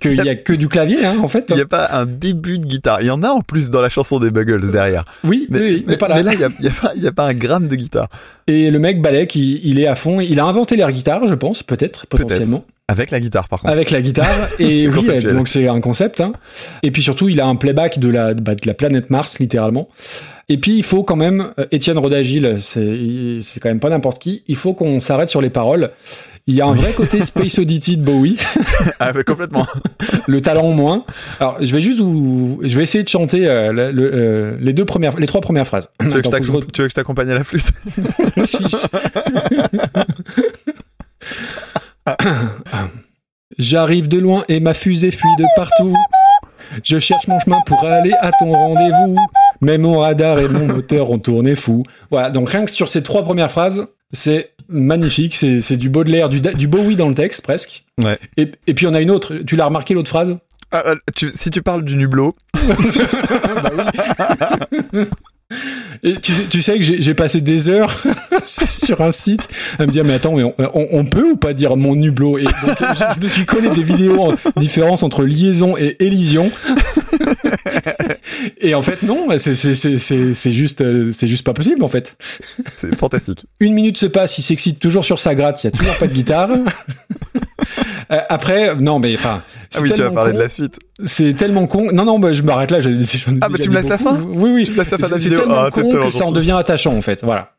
qu'il 0.00 0.14
y 0.14 0.28
a 0.28 0.34
que 0.34 0.54
du 0.54 0.68
clavier, 0.68 1.04
hein, 1.04 1.16
en 1.22 1.28
fait. 1.28 1.46
Il 1.50 1.56
n'y 1.56 1.60
a 1.62 1.66
pas 1.66 1.90
un 1.92 2.06
début 2.06 2.58
de 2.58 2.64
guitare. 2.66 3.02
Il 3.02 3.08
y 3.08 3.10
en 3.10 3.22
a 3.22 3.28
en 3.28 3.40
plus 3.42 3.70
dans 3.70 3.82
la 3.82 3.90
chanson 3.90 4.18
des 4.18 4.30
Buggles 4.30 4.70
derrière. 4.70 5.04
Oui, 5.22 5.46
Mais, 5.50 5.60
oui, 5.60 5.84
mais 5.86 5.92
mais- 5.92 5.96
pas 5.98 6.08
là. 6.08 6.14
mais 6.16 6.22
là, 6.22 6.32
il 6.32 6.38
n'y 6.38 7.06
a, 7.06 7.12
pas- 7.12 7.24
a 7.24 7.26
un 7.28 7.34
gramme 7.34 7.68
de 7.68 7.76
guitare. 7.76 8.08
Et 8.46 8.70
le 8.70 8.78
mec 8.78 9.02
Balek, 9.02 9.34
il, 9.34 9.60
il 9.66 9.78
est 9.78 9.86
à 9.86 9.94
fond. 9.94 10.20
Il 10.20 10.40
a 10.40 10.44
inventé 10.46 10.76
l'air 10.76 10.90
guitare, 10.92 11.26
je 11.26 11.34
pense, 11.34 11.62
peut-être, 11.62 12.06
potentiellement. 12.06 12.64
Avec 12.92 13.10
la 13.10 13.20
guitare, 13.20 13.48
par 13.48 13.60
contre. 13.60 13.72
Avec 13.72 13.90
la 13.90 14.00
guitare. 14.02 14.28
Et 14.58 14.86
oui, 14.88 14.94
conceptuel. 14.94 15.34
donc 15.34 15.48
c'est 15.48 15.66
un 15.68 15.80
concept. 15.80 16.20
Hein. 16.20 16.32
Et 16.82 16.90
puis 16.90 17.02
surtout, 17.02 17.28
il 17.28 17.40
a 17.40 17.46
un 17.46 17.56
playback 17.56 17.98
de 17.98 18.08
la, 18.08 18.34
bah, 18.34 18.54
de 18.54 18.66
la 18.66 18.74
planète 18.74 19.10
Mars, 19.10 19.38
littéralement. 19.38 19.88
Et 20.48 20.58
puis, 20.58 20.76
il 20.76 20.82
faut 20.84 21.02
quand 21.04 21.16
même, 21.16 21.50
euh, 21.58 21.64
Étienne 21.70 21.98
Rodagil, 21.98 22.56
c'est 22.60 23.60
quand 23.60 23.68
même 23.68 23.80
pas 23.80 23.90
n'importe 23.90 24.20
qui, 24.20 24.42
il 24.48 24.56
faut 24.56 24.74
qu'on 24.74 25.00
s'arrête 25.00 25.28
sur 25.28 25.40
les 25.40 25.50
paroles. 25.50 25.90
Il 26.48 26.56
y 26.56 26.60
a 26.60 26.66
un 26.66 26.74
vrai 26.74 26.92
côté 26.92 27.22
Space 27.22 27.58
Oddity 27.60 27.96
de 27.96 28.02
Bowie, 28.04 28.36
Ah, 29.00 29.12
mais 29.14 29.22
complètement. 29.22 29.64
le 30.26 30.40
talent 30.40 30.64
en 30.64 30.72
moins. 30.72 31.04
Alors, 31.38 31.56
je 31.60 31.72
vais 31.72 31.80
juste 31.80 32.00
vous, 32.00 32.60
je 32.64 32.76
vais 32.76 32.82
essayer 32.82 33.04
de 33.04 33.08
chanter 33.08 33.46
euh, 33.48 33.72
le- 33.72 33.92
le- 33.92 34.10
euh, 34.12 34.56
les 34.60 34.72
deux 34.72 34.84
premières, 34.84 35.16
les 35.16 35.28
trois 35.28 35.40
premières 35.40 35.66
phrases. 35.68 35.90
tu, 36.00 36.08
veux 36.08 36.18
Attends, 36.18 36.30
que 36.30 36.42
je 36.44 36.50
tu 36.50 36.52
veux 36.52 36.60
que 36.88 36.88
je 36.90 36.94
t'accompagne 36.94 37.30
à 37.30 37.34
la 37.34 37.44
flûte? 37.44 37.68
Chiche. 38.44 38.86
J'arrive 43.58 44.08
de 44.08 44.18
loin 44.18 44.44
et 44.48 44.60
ma 44.60 44.74
fusée 44.74 45.10
fuit 45.10 45.28
de 45.38 45.44
partout. 45.56 45.94
Je 46.82 46.98
cherche 46.98 47.26
mon 47.28 47.38
chemin 47.38 47.60
pour 47.66 47.84
aller 47.84 48.12
à 48.20 48.30
ton 48.38 48.50
rendez-vous. 48.52 49.16
Mais 49.60 49.78
mon 49.78 49.98
radar 49.98 50.38
et 50.38 50.48
mon 50.48 50.66
moteur 50.66 51.10
ont 51.10 51.18
tourné 51.18 51.54
fou. 51.54 51.82
Voilà, 52.10 52.30
donc 52.30 52.48
rien 52.50 52.64
que 52.64 52.70
sur 52.70 52.88
ces 52.88 53.02
trois 53.02 53.22
premières 53.22 53.50
phrases, 53.52 53.86
c'est 54.10 54.52
magnifique. 54.68 55.34
C'est 55.36 55.76
du 55.76 55.90
Baudelaire, 55.90 56.28
du, 56.28 56.40
du 56.40 56.66
Bowie 56.66 56.96
dans 56.96 57.08
le 57.08 57.14
texte 57.14 57.42
presque. 57.42 57.84
Ouais. 58.02 58.18
Et, 58.38 58.50
et 58.66 58.74
puis 58.74 58.86
on 58.86 58.94
a 58.94 59.00
une 59.02 59.10
autre. 59.10 59.34
Tu 59.46 59.56
l'as 59.56 59.66
remarqué 59.66 59.94
l'autre 59.94 60.08
phrase? 60.08 60.38
Ah, 60.70 60.94
tu- 61.14 61.30
Si 61.34 61.50
tu 61.50 61.60
parles 61.62 61.84
du 61.84 61.96
Nublo, 61.96 62.34
Et 66.02 66.14
tu, 66.14 66.32
tu 66.50 66.62
sais 66.62 66.78
que 66.78 66.84
j'ai 66.84 67.14
passé 67.14 67.40
des 67.40 67.68
heures 67.68 68.02
sur 68.44 69.00
un 69.02 69.10
site 69.10 69.48
à 69.78 69.86
me 69.86 69.92
dire 69.92 70.04
mais 70.04 70.14
attends 70.14 70.34
mais 70.36 70.42
on, 70.44 70.54
on- 70.58 70.88
on 70.92 71.04
peut 71.04 71.24
ou 71.32 71.36
pas 71.36 71.52
dire 71.54 71.76
mon 71.76 71.94
nublo 71.94 72.38
et 72.38 72.44
donc 72.44 72.54
je, 72.80 73.04
je 73.16 73.24
me 73.24 73.28
suis 73.28 73.44
collé 73.44 73.68
des 73.70 73.82
vidéos 73.82 74.20
en 74.20 74.34
différence 74.60 75.02
entre 75.02 75.24
liaison 75.24 75.76
et 75.76 75.96
élision. 76.00 76.50
Et 78.60 78.74
en 78.74 78.82
fait 78.82 79.02
non 79.02 79.28
c'est 79.38 79.54
c'est 79.54 79.74
c'est 79.74 79.98
c'est 79.98 80.34
c'est 80.34 80.52
juste 80.52 80.80
euh, 80.80 81.12
c'est 81.16 81.28
juste 81.28 81.44
pas 81.44 81.52
possible 81.52 81.82
en 81.84 81.88
fait. 81.88 82.16
C'est 82.76 82.94
fantastique. 82.96 83.44
une 83.60 83.74
minute 83.74 83.96
se 83.98 84.06
passe 84.06 84.38
il 84.38 84.42
s'excite 84.42 84.78
toujours 84.80 85.04
sur 85.04 85.18
sa 85.20 85.34
gratte 85.34 85.62
il 85.62 85.66
y 85.66 85.68
a 85.68 85.70
toujours 85.76 85.96
pas 85.96 86.06
de 86.06 86.12
guitare. 86.12 86.50
Euh, 88.10 88.20
après 88.28 88.74
non 88.76 88.98
mais 88.98 89.14
enfin 89.14 89.42
Ah 89.74 89.78
c'est 89.78 89.82
oui, 89.82 89.92
tu 89.92 90.02
vas 90.02 90.10
parler 90.10 90.30
con, 90.32 90.36
de 90.38 90.42
la 90.42 90.48
suite. 90.48 90.78
c'est 91.06 91.34
tellement 91.34 91.66
con 91.66 91.88
non 91.92 92.04
non 92.04 92.18
bah, 92.18 92.32
je 92.34 92.42
m'arrête 92.42 92.70
là 92.70 92.78
ai- 92.80 92.88
ai 92.92 93.04
Ah, 93.40 93.48
bah, 93.48 93.58
tu 93.60 93.70
me 93.70 93.74
laisses 93.74 93.88
la 93.88 93.98
fin 93.98 94.18
oui 94.20 94.50
oui 94.52 94.64
Tu 94.64 94.72
me 94.72 94.76
laisses 94.78 94.90
la 94.90 94.98
fin 94.98 95.06
de 95.06 95.12
la 95.12 95.18
c'est 95.18 95.28
vidéo. 95.28 95.38
tellement 95.40 95.62
Ah, 95.64 95.70
con 95.70 95.98
que 95.98 96.10
ça 96.10 96.24
en 96.26 96.32
devient 96.32 96.52
attachant 96.58 96.94
en 96.96 97.02
fait 97.02 97.24
voilà 97.24 97.52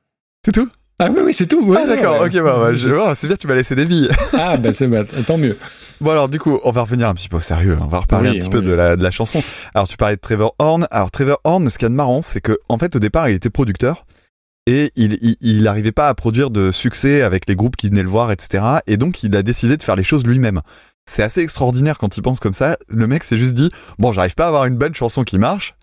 C'est 0.45 0.51
tout? 0.51 0.69
Ah 0.99 1.09
oui, 1.11 1.21
oui, 1.25 1.33
c'est 1.33 1.47
tout. 1.47 1.65
ouais, 1.67 1.77
Ah, 1.83 1.87
d'accord, 1.87 2.21
ouais, 2.21 2.27
ok, 2.27 2.43
bah, 2.43 2.57
bah, 2.59 2.73
je- 2.73 2.89
oh, 2.91 3.11
c'est 3.15 3.25
bien, 3.27 3.35
tu 3.35 3.47
m'as 3.47 3.55
laissé 3.55 3.73
des 3.75 3.85
billes. 3.87 4.09
Ah, 4.33 4.57
bah, 4.57 4.71
c'est 4.71 4.87
bah, 4.87 5.03
tant 5.25 5.37
mieux. 5.39 5.57
Bon 6.01 6.11
alors 6.11 6.27
du 6.27 6.37
coup, 6.39 6.59
on 6.63 6.71
va 6.71 6.81
revenir 6.81 7.07
un 7.09 7.13
petit 7.15 7.29
peu 7.29 7.37
au 7.37 7.41
sérieux, 7.41 7.77
on 7.81 7.87
va 7.87 7.99
reparler 8.01 8.29
Oui, 8.29 8.35
un 8.37 8.39
petit 8.39 8.49
peu 8.49 8.61
de 8.61 8.71
la, 8.73 8.95
de 8.95 9.03
la 9.03 9.09
chanson. 9.11 9.39
Alors 9.73 9.87
tu 9.87 9.95
parlais 9.97 10.15
de 10.17 10.21
Trevor 10.21 10.53
Horn. 10.59 10.85
Alors 10.91 11.09
Trevor 11.11 11.39
Horn, 11.45 11.67
ce 11.69 11.77
qu'il 11.77 11.85
y 11.85 11.87
a 11.87 11.89
de 11.89 11.95
marrant, 11.95 12.21
c'est 12.21 12.41
que 12.41 12.57
en 12.69 12.77
fait 12.77 12.95
au 12.95 12.99
départ 12.99 13.29
il 13.29 13.35
était 13.35 13.49
producteur 13.49 14.03
et 14.67 14.91
il, 14.95 15.17
il, 15.21 15.35
il 15.41 15.67
arrivait 15.67 15.91
pas 15.91 16.09
à 16.09 16.13
produire 16.13 16.49
de 16.49 16.71
succès 16.71 17.21
avec 17.21 17.47
les 17.47 17.55
groupes 17.55 17.75
qui 17.75 17.89
venaient 17.89 18.03
le 18.03 18.09
voir, 18.09 18.31
etc. 18.31 18.63
Et 18.85 18.97
donc 18.97 19.23
il 19.23 19.35
a 19.35 19.43
décidé 19.43 19.77
de 19.77 19.83
faire 19.83 19.95
les 19.95 20.03
choses 20.03 20.25
lui-même. 20.25 20.61
C'est 21.09 21.23
assez 21.23 21.41
extraordinaire 21.41 21.97
quand 21.97 22.17
il 22.17 22.21
pense 22.21 22.39
comme 22.39 22.53
ça. 22.53 22.77
Le 22.87 23.07
mec 23.07 23.23
s'est 23.23 23.37
juste 23.37 23.53
dit 23.53 23.69
bon 23.99 24.11
j'arrive 24.11 24.35
pas 24.35 24.45
à 24.45 24.47
avoir 24.47 24.65
une 24.65 24.77
bonne 24.77 24.95
chanson 24.95 25.23
qui 25.23 25.37
marche. 25.37 25.75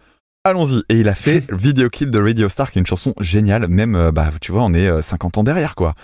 Allons-y. 0.45 0.83
Et 0.89 1.01
il 1.01 1.09
a 1.09 1.15
fait 1.15 1.45
Video 1.53 1.91
Kill 1.91 2.11
de 2.11 2.19
Radio 2.19 2.49
Star, 2.49 2.71
qui 2.71 2.79
est 2.79 2.81
une 2.81 2.87
chanson 2.87 3.15
géniale. 3.21 3.69
Même, 3.69 3.95
euh, 3.95 4.11
bah, 4.11 4.31
tu 4.41 4.53
vois, 4.53 4.65
on 4.65 4.73
est 4.73 4.87
euh, 4.87 5.03
50 5.03 5.37
ans 5.37 5.45
derrière, 5.45 5.75
quoi. 5.75 5.95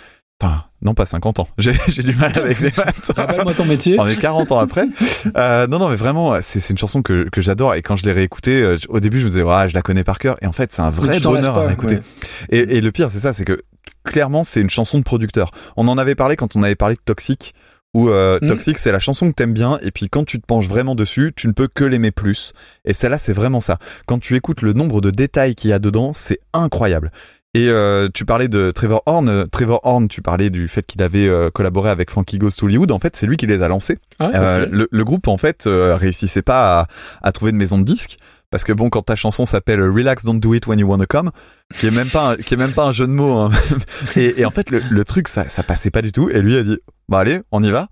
Enfin, 0.43 0.65
non, 0.83 0.93
pas 0.93 1.07
50 1.07 1.41
ans. 1.41 1.49
J'ai 1.59 2.03
du 2.03 2.15
mal 2.15 2.33
avec 2.39 2.61
les 2.61 2.71
maths. 2.77 3.13
Rappelle-moi 3.17 3.55
ton 3.55 3.65
métier. 3.65 3.99
On 3.99 4.07
est 4.07 4.21
40 4.21 4.53
ans 4.53 4.59
après. 4.59 4.87
Euh, 5.35 5.67
non, 5.67 5.79
non, 5.79 5.89
mais 5.89 5.97
vraiment, 5.97 6.39
c'est 6.43 6.69
une 6.69 6.77
chanson 6.77 7.01
que, 7.01 7.29
que 7.31 7.41
j'adore. 7.41 7.75
Et 7.75 7.81
quand 7.81 7.97
je 7.97 8.05
l'ai 8.05 8.13
réécoutée, 8.13 8.61
euh, 8.61 8.77
au 8.91 9.01
début, 9.01 9.19
je 9.19 9.25
me 9.25 9.31
disais, 9.31 9.43
ouais, 9.43 9.69
je 9.71 9.75
la 9.75 9.81
connais 9.81 10.05
par 10.05 10.19
cœur. 10.19 10.37
Et 10.43 10.47
en 10.47 10.53
fait, 10.53 10.71
c'est 10.73 10.83
un 10.83 10.91
vrai 10.91 11.19
bonheur 11.21 11.57
à 11.57 11.61
pas, 11.63 11.67
réécouter. 11.69 11.95
ouais. 11.97 12.03
Et, 12.51 12.77
et 12.77 12.81
le 12.83 12.93
pire, 12.93 13.11
c'est 13.11 13.21
ça, 13.21 13.33
c'est 13.33 13.47
que 13.47 13.63
clairement, 14.05 14.45
c'est 14.45 14.61
une 14.61 14.69
chanson 14.69 14.99
de 14.99 15.05
producteur. 15.05 15.53
On 15.79 15.89
en 15.89 15.97
avait 15.97 16.15
parlé 16.15 16.37
quand 16.37 16.55
on 16.55 16.63
avait 16.63 16.77
parlé 16.77 16.97
de 16.97 17.01
Toxic. 17.03 17.55
Où 17.97 18.11
euh, 18.11 18.39
Mm. 18.43 18.49
Toxic, 18.49 18.77
c'est 18.77 18.93
la 18.93 18.99
chanson 18.99 19.31
que 19.31 19.35
t'aimes 19.35 19.55
bien, 19.55 19.79
et 19.81 19.91
puis 19.91 20.11
quand 20.11 20.25
tu 20.25 20.39
te 20.39 20.45
penches 20.45 20.69
vraiment 20.69 20.95
dessus, 20.95 21.33
tu 21.35 21.49
ne 21.49 21.53
peux 21.53 21.67
que 21.67 21.83
l'aimer 21.83 22.11
plus. 22.11 22.53
Et 22.85 22.93
celle-là, 22.93 23.17
c'est 23.17 23.33
vraiment 23.33 23.61
ça. 23.61 23.79
Quand 24.07 24.19
tu 24.19 24.37
écoutes 24.37 24.61
le 24.61 24.75
nombre 24.75 25.01
de 25.01 25.11
détails 25.11 25.55
qu'il 25.55 25.71
y 25.71 25.73
a 25.73 25.79
dedans, 25.79 26.13
c'est 26.15 26.41
incroyable. 26.53 27.11
Et 27.55 27.71
euh, 27.71 28.09
tu 28.13 28.27
parlais 28.27 28.49
de 28.49 28.71
Trevor 28.71 29.03
Horn. 29.07 29.31
Euh, 29.31 29.47
Trevor 29.51 29.81
Horn, 29.83 30.09
tu 30.09 30.21
parlais 30.21 30.51
du 30.51 30.69
fait 30.69 30.85
qu'il 30.85 31.01
avait 31.01 31.27
euh, 31.27 31.49
collaboré 31.49 31.89
avec 31.89 32.11
Frankie 32.11 32.37
Goes 32.37 32.51
to 32.51 32.67
Hollywood. 32.67 32.91
En 32.91 32.99
fait, 32.99 33.17
c'est 33.17 33.27
lui 33.27 33.39
qui 33.39 33.47
les 33.47 33.63
a 33.63 33.69
lancés. 33.69 33.99
Ah, 34.19 34.59
le, 34.71 34.89
le 34.91 35.05
groupe 35.05 35.27
en 35.27 35.39
fait 35.39 35.63
réussissait 35.67 36.43
pas 36.43 36.81
à, 36.81 36.87
à 37.23 37.33
trouver 37.33 37.53
de 37.53 37.57
maison 37.57 37.79
de 37.79 37.85
disques 37.85 38.19
parce 38.51 38.65
que 38.65 38.73
bon 38.73 38.91
quand 38.91 39.03
ta 39.03 39.17
chanson 39.17 39.47
s'appelle 39.47 39.81
Relax 39.81 40.25
Don't 40.25 40.39
Do 40.39 40.55
It 40.55 40.67
When 40.67 40.79
You 40.79 40.89
Wanna 40.89 41.07
Come 41.07 41.31
qui 41.75 41.87
est 41.87 41.91
même 41.91 42.09
pas 42.09 42.33
un, 42.33 42.37
qui 42.37 42.55
est 42.55 42.93
jeu 42.93 43.07
de 43.07 43.13
mots 43.13 43.39
hein. 43.39 43.51
et, 44.17 44.45
en 44.45 44.51
fait 44.51 44.71
le, 44.71 44.81
le 44.89 45.05
truc 45.05 45.29
ça, 45.29 45.49
ça 45.49 45.63
passait 45.63 45.91
pas 45.91 46.03
du 46.03 46.13
tout 46.13 46.29
et 46.29 46.41
lui 46.41 46.57
a 46.57 46.63
dit 46.63 46.79
bah 47.09 47.21
allez 47.21 47.41
on 47.51 47.63
y 47.63 47.71
va 47.71 47.89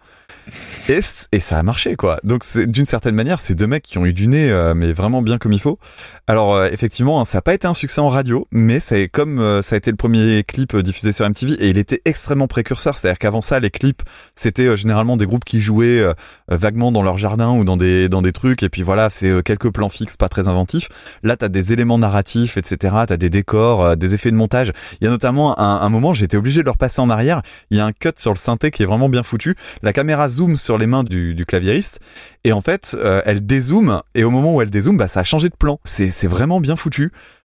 et, 0.89 1.41
ça 1.41 1.59
a 1.59 1.63
marché 1.63 1.97
quoi. 1.97 2.19
Donc 2.25 2.45
d'une 2.57 2.85
certaine 2.87 3.15
manière 3.15 3.41
c'est 3.41 3.55
deux 3.55 3.67
mecs 3.67 3.83
qui 3.83 3.99
ont 3.99 4.07
eu 4.07 4.13
du 4.13 4.27
nez 4.27 4.51
euh, 4.51 4.75
mais 4.75 4.93
vraiment 4.93 5.23
bien 5.23 5.39
comme 5.39 5.53
il 5.53 5.61
faut. 5.61 5.79
Alors 6.27 6.55
euh, 6.55 6.69
effectivement 6.71 7.21
hein, 7.21 7.25
ça 7.25 7.39
a 7.39 7.43
pas 7.43 7.55
été 7.55 7.67
un 7.67 7.75
succès 7.75 8.01
en 8.01 8.09
radio 8.09 8.47
mais 8.51 8.81
c'est 8.81 9.09
comme 9.09 9.39
euh, 9.39 9.63
ça 9.63 9.75
a 9.75 9.79
été 9.79 9.91
le 9.91 9.97
premier 9.97 10.43
clip 10.43 10.77
diffusé 10.77 11.13
sur 11.13 11.29
MTV 11.29 11.53
et 11.55 11.69
il 11.69 11.79
était 11.79 12.01
extrêmement 12.05 12.49
précurseur. 12.49 12.99
C'est 12.99 13.09
à 13.09 13.13
dire 13.13 13.19
qu'avant 13.19 13.41
ça 13.41 13.61
les 13.61 13.71
clips 13.71 14.03
c'était 14.35 14.77
généralement 14.77 15.17
des 15.17 15.27
groupes 15.27 15.45
qui 15.45 15.61
jouaient 15.61 16.05
vaguement 16.49 16.93
dans 16.93 17.03
leur 17.03 17.17
jardin 17.17 17.53
ou 17.53 17.65
dans 17.65 17.77
des 17.77 18.09
dans 18.09 18.23
des 18.23 18.33
trucs 18.33 18.63
et 18.63 18.69
puis 18.69 18.83
voilà 18.83 19.11
c'est 19.11 19.43
quelques 19.43 19.71
plans 19.71 19.89
fixes 19.89 20.17
pas 20.17 20.29
très 20.29 20.49
inventifs. 20.49 20.89
Là 21.23 21.37
t'as 21.37 21.49
des 21.49 21.73
éléments 21.73 21.99
narratifs 21.99 22.57
etc 22.57 22.95
t'as 23.07 23.17
des 23.17 23.31
décors 23.31 23.97
des 23.97 24.15
effets 24.15 24.31
de 24.31 24.37
montage. 24.37 24.73
Il 25.01 25.05
y 25.05 25.07
a 25.07 25.11
notamment 25.11 25.59
un, 25.59 25.81
un 25.81 25.89
moment 25.89 26.15
été 26.23 26.37
obligé 26.37 26.61
de 26.61 26.65
le 26.65 26.71
repasser 26.71 27.01
en 27.01 27.11
arrière. 27.11 27.43
Il 27.71 27.79
y 27.79 27.81
a 27.81 27.87
un 27.87 27.93
cut 27.93 28.11
sur 28.17 28.33
le 28.33 28.37
synthé 28.37 28.71
qui 28.71 28.83
est 28.83 28.87
vraiment 28.87 29.09
bien 29.09 29.23
foutu. 29.23 29.57
La 29.83 29.93
caméra 29.93 30.29
zoom 30.35 30.57
sur 30.57 30.79
les 30.79 30.87
mains 30.87 31.05
du, 31.05 31.35
du 31.35 31.45
claviériste 31.47 32.01
et 32.45 32.53
en 32.53 32.61
fait 32.61 32.97
euh, 32.99 33.23
elle 33.25 33.45
dézoome 33.47 34.03
et 34.15 34.25
au 34.25 34.31
moment 34.31 34.55
où 34.55 34.63
elle 34.63 34.71
dézoome 34.71 34.97
bah 34.97 35.09
ça 35.09 35.21
a 35.21 35.25
changé 35.25 35.49
de 35.49 35.57
plan 35.57 35.79
c'est 35.85 36.27
vraiment 36.29 36.61
bien 36.61 36.77
foutu 36.77 37.11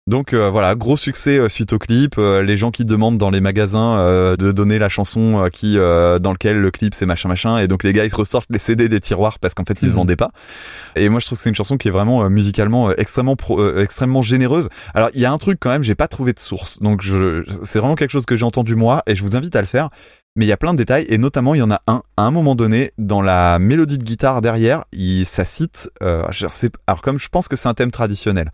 donc 0.08 0.34
euh, 0.34 0.50
voilà, 0.50 0.74
gros 0.74 0.98
succès 0.98 1.38
euh, 1.38 1.48
suite 1.48 1.74
au 1.74 1.78
clip. 1.78 2.16
Euh, 2.18 2.42
les 2.42 2.58
gens 2.58 2.72
qui 2.72 2.86
demandent 2.86 3.20
dans 3.20 3.30
les 3.30 3.40
magasins 3.40 3.98
de 4.36 4.52
donner 4.52 4.80
la 4.80 4.90
chanson 4.90 5.48
qui 5.54 5.76
dans 5.76 6.32
lequel 6.34 6.58
le 6.58 6.72
clip 6.72 6.96
c'est 6.96 7.06
machin 7.06 7.30
machin, 7.30 7.60
et 7.60 7.68
donc 7.68 7.84
les 7.84 7.94
gars 7.94 8.04
ils 8.04 8.14
ressortent 8.14 8.50
les 8.50 8.58
CD 8.58 8.90
des 8.90 9.00
tiroirs 9.00 9.38
parce 9.38 9.54
qu'en 9.54 9.64
fait 9.64 9.78
ils 9.84 9.86
se 9.86 9.92
Mhm. 9.92 9.98
vendaient 9.98 10.16
pas. 10.16 10.32
Et 10.96 11.08
moi 11.08 11.20
je 11.20 11.28
trouve 11.28 11.38
que 11.38 11.44
c'est 11.44 11.50
une 11.50 11.56
chanson 11.56 11.78
qui 11.78 11.88
est 11.88 11.92
vraiment 11.92 12.28
musicalement 12.32 12.92
extrêmement 12.92 13.36
pro- 13.36 13.76
extrêmement 13.78 14.24
généreuse. 14.24 14.70
Alors 14.96 15.10
il 15.14 15.22
y 15.22 15.26
a 15.26 15.32
un 15.32 15.38
truc 15.38 15.60
quand 15.62 15.70
même, 15.70 15.84
j'ai 15.84 15.96
pas 15.96 16.08
trouvé 16.08 16.34
de 16.34 16.40
source, 16.40 16.80
donc 16.82 17.04
je 17.04 17.44
c'est 17.64 17.78
vraiment 17.78 17.96
quelque 17.96 18.12
chose 18.12 18.26
que 18.26 18.36
j'ai 18.36 18.44
entendu 18.46 18.76
moi 18.76 19.04
et 19.06 19.16
je 19.16 19.22
vous 19.22 19.36
invite 19.36 19.56
à 19.56 19.62
le 19.62 19.68
faire. 19.68 19.92
Mais 20.38 20.46
il 20.46 20.48
y 20.48 20.54
a 20.54 20.58
plein 20.58 20.72
de 20.74 20.78
détails 20.78 21.06
et 21.10 21.18
notamment 21.18 21.56
il 21.56 21.58
y 21.58 21.62
en 21.62 21.72
a 21.72 21.82
un 21.88 22.02
à 22.16 22.24
un 22.24 22.32
moment 22.32 22.56
donné 22.56 22.92
dans 22.98 23.22
la 23.22 23.60
mélodie 23.60 23.98
de 23.98 24.04
guitare 24.04 24.42
derrière, 24.42 24.86
il 24.94 25.26
ça 25.26 25.44
cite. 25.46 25.90
Euh, 26.02 26.24
je 26.32 26.48
sais- 26.48 26.72
alors 26.88 27.02
comme 27.02 27.20
je 27.20 27.28
pense 27.30 27.48
que 27.50 27.56
c'est 27.58 27.68
un 27.68 27.74
thème 27.74 27.92
traditionnel 27.92 28.50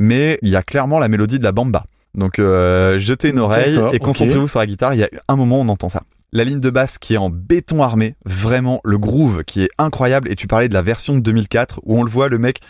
mais 0.00 0.38
il 0.42 0.48
y 0.50 0.54
a 0.56 0.62
clairement 0.62 1.00
la 1.00 1.08
mélodie 1.08 1.38
de 1.40 1.44
la 1.44 1.50
bamba. 1.52 1.84
Donc 2.14 2.38
euh, 2.38 2.98
jetez 3.00 3.30
une 3.30 3.38
oreille 3.40 3.74
et 3.92 3.98
concentrez-vous 3.98 4.46
sur 4.48 4.60
la 4.60 4.66
guitare. 4.66 4.94
Il 4.94 5.00
y 5.00 5.02
a 5.04 5.08
un 5.26 5.34
moment 5.36 5.58
où 5.58 5.62
on 5.62 5.68
entend 5.68 5.88
ça. 5.88 6.02
La 6.32 6.44
ligne 6.44 6.60
de 6.60 6.68
basse 6.68 6.98
qui 6.98 7.14
est 7.14 7.18
en 7.18 7.30
béton 7.30 7.82
armé, 7.82 8.14
vraiment 8.26 8.80
le 8.84 8.98
groove 8.98 9.44
qui 9.44 9.62
est 9.62 9.70
incroyable. 9.78 10.30
Et 10.30 10.36
tu 10.36 10.46
parlais 10.46 10.68
de 10.68 10.74
la 10.74 10.82
version 10.82 11.14
de 11.14 11.20
2004 11.20 11.80
où 11.84 11.98
on 11.98 12.02
le 12.02 12.10
voit 12.10 12.28
le 12.28 12.36
mec 12.38 12.60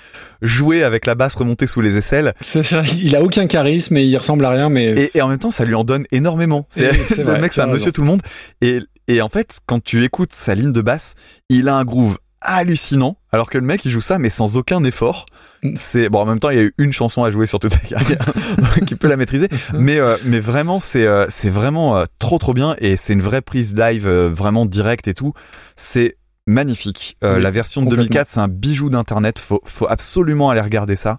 jouer 0.43 0.85
avec 0.85 1.07
la 1.07 1.17
basse 1.17 1.35
remontée 1.35 1.67
sous 1.67 1.81
les 1.81 1.97
aisselles. 1.97 2.35
C'est 2.41 2.63
ça, 2.63 2.83
il 3.03 3.17
a 3.17 3.23
aucun 3.23 3.47
charisme 3.49 3.97
et 3.97 4.05
il 4.05 4.17
ressemble 4.17 4.45
à 4.45 4.51
rien, 4.51 4.69
mais 4.69 4.87
Et, 4.87 5.19
et 5.19 5.23
en 5.23 5.29
même 5.29 5.39
temps, 5.39 5.51
ça 5.51 5.65
lui 5.65 5.75
en 5.75 5.83
donne 5.85 6.05
énormément. 6.13 6.67
C'est 6.71 6.93
le 7.17 7.23
vrai, 7.25 7.41
mec, 7.41 7.53
c'est 7.53 7.61
un 7.61 7.65
raison. 7.65 7.75
monsieur 7.75 7.93
tout 7.93 8.03
le 8.03 8.07
monde. 8.07 8.23
Et, 8.61 8.79
et 9.09 9.21
en 9.23 9.29
fait, 9.29 9.59
quand 9.67 9.83
tu 9.83 10.05
écoutes 10.05 10.33
sa 10.35 10.55
ligne 10.55 10.73
de 10.73 10.81
basse, 10.81 11.15
il 11.49 11.69
a 11.69 11.75
un 11.77 11.85
groove 11.85 12.19
hallucinant. 12.41 13.17
Alors 13.33 13.51
que 13.51 13.59
le 13.59 13.65
mec, 13.65 13.85
il 13.85 13.91
joue 13.91 14.01
ça, 14.01 14.19
mais 14.19 14.31
sans 14.31 14.57
aucun 14.57 14.83
effort. 14.85 15.27
Mm. 15.63 15.73
C'est 15.75 16.09
bon. 16.09 16.21
En 16.21 16.25
même 16.27 16.39
temps, 16.39 16.51
il 16.51 16.57
y 16.57 16.61
a 16.61 16.65
eu 16.65 16.75
une 16.79 16.93
chanson 16.93 17.25
à 17.25 17.31
jouer 17.31 17.47
sur 17.47 17.59
toute 17.59 17.73
sa 17.73 17.79
carrière, 17.79 18.19
il 18.91 18.97
peut 18.97 19.09
la 19.09 19.17
maîtriser. 19.17 19.49
Mais 19.75 19.99
euh, 19.99 20.17
mais 20.25 20.41
vraiment, 20.41 20.81
c'est 20.81 21.07
euh, 21.07 21.27
c'est 21.29 21.51
vraiment 21.51 21.97
euh, 21.97 22.05
trop 22.19 22.39
trop 22.39 22.55
bien 22.55 22.77
et 22.79 22.97
c'est 22.97 23.13
une 23.13 23.23
vraie 23.23 23.43
prise 23.43 23.75
live, 23.75 24.09
vraiment 24.09 24.67
directe 24.67 25.09
et 25.09 25.15
tout. 25.15 25.33
C'est 25.77 26.17
magnifique. 26.47 27.17
Oui, 27.23 27.41
la 27.41 27.51
version 27.51 27.81
de 27.83 27.87
complètement. 27.87 28.05
2004, 28.05 28.29
c'est 28.29 28.41
un 28.41 28.49
bijou 28.49 28.89
d'internet. 28.89 29.39
Faut 29.39 29.61
faut 29.65 29.89
absolument 29.89 30.51
aller 30.51 30.61
regarder 30.61 30.97
ça. 30.97 31.19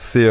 C'est 0.00 0.28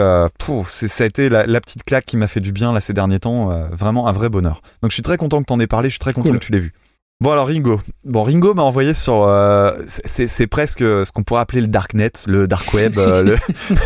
ça 0.70 1.04
a 1.04 1.08
été 1.08 1.28
la, 1.28 1.46
la 1.46 1.60
petite 1.60 1.84
claque 1.84 2.06
qui 2.06 2.16
m'a 2.16 2.28
fait 2.28 2.40
du 2.40 2.54
bien 2.54 2.72
là 2.72 2.80
ces 2.80 2.94
derniers 2.94 3.20
temps, 3.20 3.50
vraiment 3.72 4.08
un 4.08 4.14
vrai 4.14 4.30
bonheur. 4.30 4.62
Donc 4.82 4.92
je 4.92 4.94
suis 4.94 5.04
très 5.04 5.18
content 5.18 5.42
que 5.42 5.46
t'en 5.46 5.60
aies 5.60 5.68
parlé, 5.68 5.90
je 5.90 5.94
suis 5.94 6.00
très 6.00 6.14
content 6.14 6.30
Cool. 6.30 6.40
que 6.40 6.46
tu 6.46 6.52
l'aies 6.54 6.60
vu. 6.60 6.74
Bon 7.20 7.32
alors 7.32 7.48
Ringo, 7.48 7.82
bon 8.04 8.22
Ringo 8.22 8.54
m'a 8.54 8.62
envoyé 8.62 8.94
sur, 8.94 9.24
euh, 9.24 9.72
c'est 10.06 10.46
presque 10.46 10.82
ce 10.82 11.12
qu'on 11.12 11.24
pourrait 11.24 11.42
appeler 11.42 11.62
le 11.62 11.68
darknet, 11.68 12.12
le 12.28 12.48
dark 12.48 12.72
web, 12.76 13.00
euh, 13.00 13.24
le- 13.24 13.38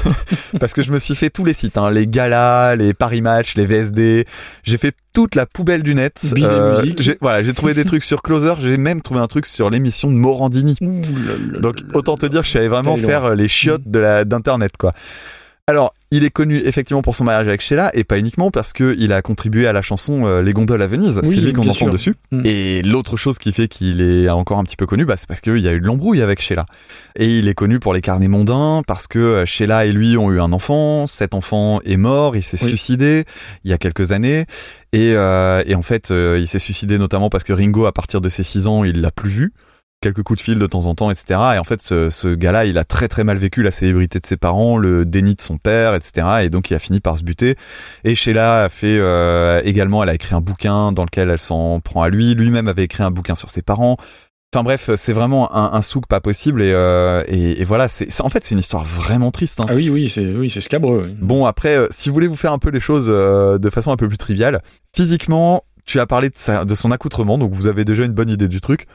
parce 0.60 0.74
que 0.74 0.82
je 0.82 0.92
me 0.92 1.00
suis 1.00 1.16
fait 1.16 1.30
tous 1.30 1.46
les 1.46 1.54
sites, 1.54 1.78
hein, 1.78 1.90
les 1.92 2.08
galas, 2.08 2.76
les 2.76 2.94
Paris 2.94 3.22
Match, 3.22 3.56
les 3.56 3.66
VSD, 3.66 4.26
j'ai 4.64 4.78
fait 4.78 4.94
toute 5.14 5.36
la 5.36 5.46
poubelle 5.46 5.82
du 5.82 5.96
net. 5.96 6.20
Euh, 6.50 6.76
j'ai- 7.00 7.18
Voilà, 7.22 7.42
j'ai 7.42 7.54
trouvé 7.54 7.74
des 7.74 7.86
trucs 7.86 8.04
sur 8.04 8.22
Closer, 8.22 8.56
j'ai 8.60 8.78
même 8.78 9.02
trouvé 9.02 9.22
un 9.22 9.28
truc 9.28 9.46
sur 9.46 9.70
l'émission 9.70 10.12
de 10.12 10.18
Morandini. 10.18 10.76
Donc 11.62 11.78
autant 11.94 12.18
te 12.18 12.26
dire 12.26 12.42
que 12.42 12.46
je 12.48 12.50
suis 12.50 12.60
allé 12.60 12.68
vraiment 12.68 12.96
faire 13.08 13.26
euh, 13.26 13.36
les 13.36 13.48
chiottes 13.48 13.84
de 13.90 14.00
la 14.00 14.26
d'internet 14.26 14.74
quoi. 14.78 14.92
Alors, 15.68 15.94
il 16.12 16.26
est 16.26 16.30
connu 16.30 16.58
effectivement 16.58 17.02
pour 17.02 17.16
son 17.16 17.24
mariage 17.24 17.48
avec 17.48 17.62
Sheila 17.62 17.90
et 17.94 18.04
pas 18.04 18.20
uniquement 18.20 18.52
parce 18.52 18.74
que 18.74 18.96
il 19.00 19.14
a 19.14 19.22
contribué 19.22 19.66
à 19.66 19.74
la 19.74 19.82
chanson 19.82 20.26
euh, 20.26 20.42
Les 20.42 20.52
gondoles 20.52 20.82
à 20.82 20.88
Venise. 20.88 21.22
Oui, 21.24 21.30
c'est 21.30 21.42
lui 21.42 21.54
qu'on 21.54 21.68
entend 21.68 21.90
dessus. 21.90 22.16
Mm. 22.32 22.42
Et 22.46 22.82
l'autre 22.82 23.16
chose 23.16 23.38
qui 23.38 23.54
fait 23.54 23.68
qu'il 23.68 24.02
est 24.02 24.30
encore 24.30 24.60
un 24.60 24.64
petit 24.64 24.76
peu 24.76 24.86
connu, 24.86 25.06
bah, 25.06 25.16
c'est 25.18 25.28
parce 25.28 25.40
qu'il 25.40 25.60
y 25.60 25.68
a 25.68 25.74
eu 25.74 25.80
de 25.80 25.86
l'embrouille 25.86 26.22
avec 26.22 26.42
Sheila. 26.42 26.66
Et 27.16 27.38
il 27.40 27.48
est 27.48 27.54
connu 27.54 27.80
pour 27.80 27.94
les 27.94 28.02
carnets 28.02 28.28
mondains 28.28 28.82
parce 28.86 29.08
que 29.08 29.20
euh, 29.20 29.46
Sheila 29.46 29.86
et 29.86 29.92
lui 29.92 30.18
ont 30.18 30.32
eu 30.32 30.42
un 30.42 30.52
enfant. 30.52 31.08
Cet 31.08 31.34
enfant 31.34 31.80
est 31.86 31.98
mort, 31.98 32.36
il 32.36 32.44
s'est 32.44 32.62
Oui. 32.62 32.68
suicidé 32.70 33.24
il 33.64 33.72
y 33.72 33.74
a 33.74 33.78
quelques 33.78 34.12
années. 34.12 34.46
Et, 34.94 35.14
euh, 35.16 35.64
et 35.66 35.76
en 35.76 35.82
fait, 35.82 36.12
euh, 36.12 36.38
il 36.40 36.48
s'est 36.48 36.60
suicidé 36.60 36.98
notamment 36.98 37.30
parce 37.30 37.46
que 37.46 37.54
Ringo, 37.54 37.86
à 37.86 37.94
partir 37.94 38.20
de 38.20 38.28
ses 38.28 38.44
6 38.44 38.68
ans, 38.68 38.84
il 38.84 39.00
l'a 39.00 39.12
plus 39.12 39.30
vu 39.30 39.54
quelques 40.02 40.24
coups 40.24 40.40
de 40.40 40.44
fil 40.44 40.60
de 40.60 40.66
temps 40.66 40.88
en 40.88 40.96
temps, 40.96 41.12
etc. 41.12 41.40
Et 41.56 41.58
en 41.60 41.64
fait, 41.64 41.82
ce, 41.82 42.10
ce 42.10 42.28
gars-là, 42.34 42.66
il 42.66 42.78
a 42.78 42.84
très 42.84 43.08
très 43.08 43.24
mal 43.24 43.38
vécu 43.38 43.62
la 43.64 43.72
célébrité 43.72 44.20
de 44.20 44.26
ses 44.26 44.36
parents, 44.38 44.78
le 44.78 45.06
déni 45.06 45.36
de 45.36 45.42
son 45.42 45.58
père, 45.58 45.94
etc. 45.96 46.28
Et 46.44 46.50
donc, 46.50 46.72
il 46.72 46.74
a 46.74 46.80
fini 46.80 47.00
par 47.00 47.18
se 47.18 47.24
buter. 47.24 47.56
Et 48.04 48.16
Sheila 48.16 48.64
a 48.64 48.70
fait 48.70 48.98
euh, 49.00 49.62
également, 49.64 50.02
elle 50.04 50.10
a 50.10 50.16
écrit 50.16 50.34
un 50.36 50.42
bouquin 50.42 50.92
dans 50.92 51.04
lequel 51.06 51.30
elle 51.30 51.38
s'en 51.40 51.80
prend 51.80 52.02
à 52.02 52.10
lui. 52.10 52.34
Lui-même 52.34 52.68
avait 52.68 52.84
écrit 52.84 53.04
un 53.04 53.12
bouquin 53.12 53.36
sur 53.36 53.50
ses 53.50 53.62
parents. 53.62 53.96
Enfin 54.54 54.64
bref, 54.66 54.90
c'est 54.98 55.14
vraiment 55.14 55.56
un, 55.56 55.72
un 55.74 55.82
souk 55.82 56.08
pas 56.08 56.20
possible. 56.20 56.62
Et, 56.62 56.72
euh, 56.74 57.24
et, 57.28 57.62
et 57.62 57.64
voilà, 57.64 57.88
c'est 57.88 58.10
en 58.22 58.28
fait 58.30 58.44
c'est 58.44 58.54
une 58.54 58.60
histoire 58.60 58.84
vraiment 58.84 59.32
triste. 59.32 59.62
hein. 59.62 59.66
Ah 59.70 59.76
oui, 59.76 59.90
oui, 59.90 60.10
c'est 60.10 60.26
oui, 60.34 60.50
c'est 60.50 60.60
scabreux. 60.60 61.04
oui. 61.06 61.16
Bon, 61.22 61.46
après, 61.46 61.78
euh, 61.78 61.88
si 61.90 62.10
vous 62.10 62.14
voulez 62.16 62.28
vous 62.28 62.36
faire 62.36 62.52
un 62.52 62.60
peu 62.60 62.70
les 62.70 62.82
choses 62.82 63.08
euh, 63.10 63.58
de 63.60 63.70
façon 63.70 63.92
un 63.94 63.96
peu 63.98 64.10
plus 64.10 64.18
triviale, 64.18 64.62
physiquement, 64.94 65.64
tu 65.86 66.00
as 66.02 66.06
parlé 66.06 66.28
de, 66.30 66.36
sa- 66.36 66.66
de 66.66 66.76
son 66.76 66.92
accoutrement, 66.92 67.38
donc 67.38 67.54
vous 67.54 67.68
avez 67.68 67.86
déjà 67.86 68.04
une 68.04 68.12
bonne 68.12 68.30
idée 68.30 68.50
du 68.50 68.60
truc. 68.60 68.88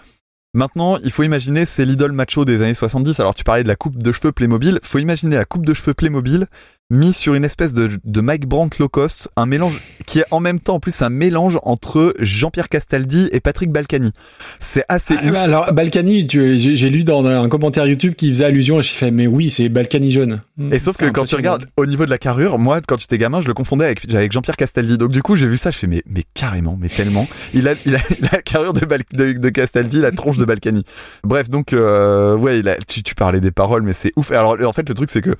Maintenant, 0.57 0.97
il 1.05 1.11
faut 1.11 1.23
imaginer, 1.23 1.66
c'est 1.66 1.85
l'idole 1.85 2.12
macho 2.12 2.47
des 2.47 2.62
années 2.62 2.73
70. 2.73 3.20
Alors, 3.20 3.35
tu 3.35 3.45
parlais 3.45 3.62
de 3.62 3.69
la 3.69 3.77
coupe 3.77 4.03
de 4.03 4.11
cheveux 4.11 4.33
Playmobil. 4.33 4.81
Faut 4.83 4.99
imaginer 4.99 5.37
la 5.37 5.45
coupe 5.45 5.66
de 5.66 5.74
cheveux 5.74 5.93
Playmobil 5.93 6.47
mise 6.90 7.16
sur 7.16 7.34
une 7.34 7.44
espèce 7.44 7.74
de, 7.74 7.90
de 8.04 8.20
Mike 8.20 8.46
Brandt 8.46 8.76
low 8.78 8.88
cost, 8.88 9.28
un 9.36 9.46
mélange 9.46 9.80
qui 10.06 10.20
est 10.20 10.24
en 10.30 10.38
même 10.38 10.60
temps, 10.60 10.74
en 10.76 10.80
plus, 10.80 11.02
un 11.02 11.08
mélange 11.10 11.58
entre 11.64 12.14
Jean-Pierre 12.20 12.68
Castaldi 12.68 13.28
et 13.32 13.40
Patrick 13.40 13.72
Balkany. 13.72 14.12
C'est 14.60 14.84
assez 14.88 15.16
Ah, 15.20 15.26
ouf. 15.26 15.34
alors 15.34 15.72
Balkany, 15.72 16.28
j'ai 16.28 16.88
lu 16.90 17.02
dans 17.02 17.26
un 17.26 17.48
commentaire 17.48 17.86
YouTube 17.86 18.14
qui 18.14 18.28
faisait 18.28 18.44
allusion 18.44 18.78
et 18.78 18.82
j'ai 18.82 18.94
fait 18.94 19.10
mais 19.10 19.26
oui, 19.26 19.50
c'est 19.50 19.68
Balkany 19.68 20.12
jeune. 20.12 20.40
Et 20.70 20.78
sauf 20.78 20.96
que 20.96 21.06
C'est 21.06 21.12
quand 21.12 21.24
tu 21.24 21.34
regardes 21.34 21.66
au 21.76 21.86
niveau 21.86 22.04
de 22.04 22.10
la 22.10 22.18
carrure, 22.18 22.58
moi 22.58 22.80
quand 22.86 23.00
j'étais 23.00 23.18
gamin, 23.18 23.40
je 23.40 23.48
le 23.48 23.54
confondais 23.54 23.84
avec, 23.86 24.08
avec 24.14 24.30
Jean-Pierre 24.30 24.56
Castaldi. 24.56 24.96
Donc 24.96 25.10
du 25.10 25.22
coup, 25.22 25.34
j'ai 25.34 25.48
vu 25.48 25.56
ça, 25.56 25.72
je 25.72 25.78
fais 25.78 25.86
mais, 25.88 26.04
mais 26.08 26.22
carrément, 26.34 26.78
mais 26.80 26.88
tellement. 26.88 27.26
Il 27.52 27.66
a, 27.66 27.72
il 27.84 27.96
a, 27.96 27.98
il 28.18 28.26
a 28.26 28.28
la 28.32 28.42
carrure 28.42 28.72
de, 28.74 28.86
Bal- 28.86 29.02
de, 29.12 29.32
de 29.32 29.48
Castaldi, 29.48 29.98
la 30.00 30.12
tronche 30.12 30.38
de 30.38 30.44
Balkany. 30.44 30.84
Bref, 31.24 31.50
donc 31.50 31.72
euh, 31.72 32.36
ouais, 32.36 32.60
il 32.60 32.68
a, 32.68 32.76
tu, 32.86 33.02
tu 33.02 33.16
parlais 33.16 33.40
des 33.40 33.50
paroles, 33.50 33.82
mais 33.82 33.92
c'est 33.92 34.12
ouf. 34.16 34.30
Alors 34.30 34.56
en 34.64 34.72
fait, 34.72 34.88
le 34.88 34.94
truc 34.94 35.10
c'est 35.10 35.20
que 35.22 35.34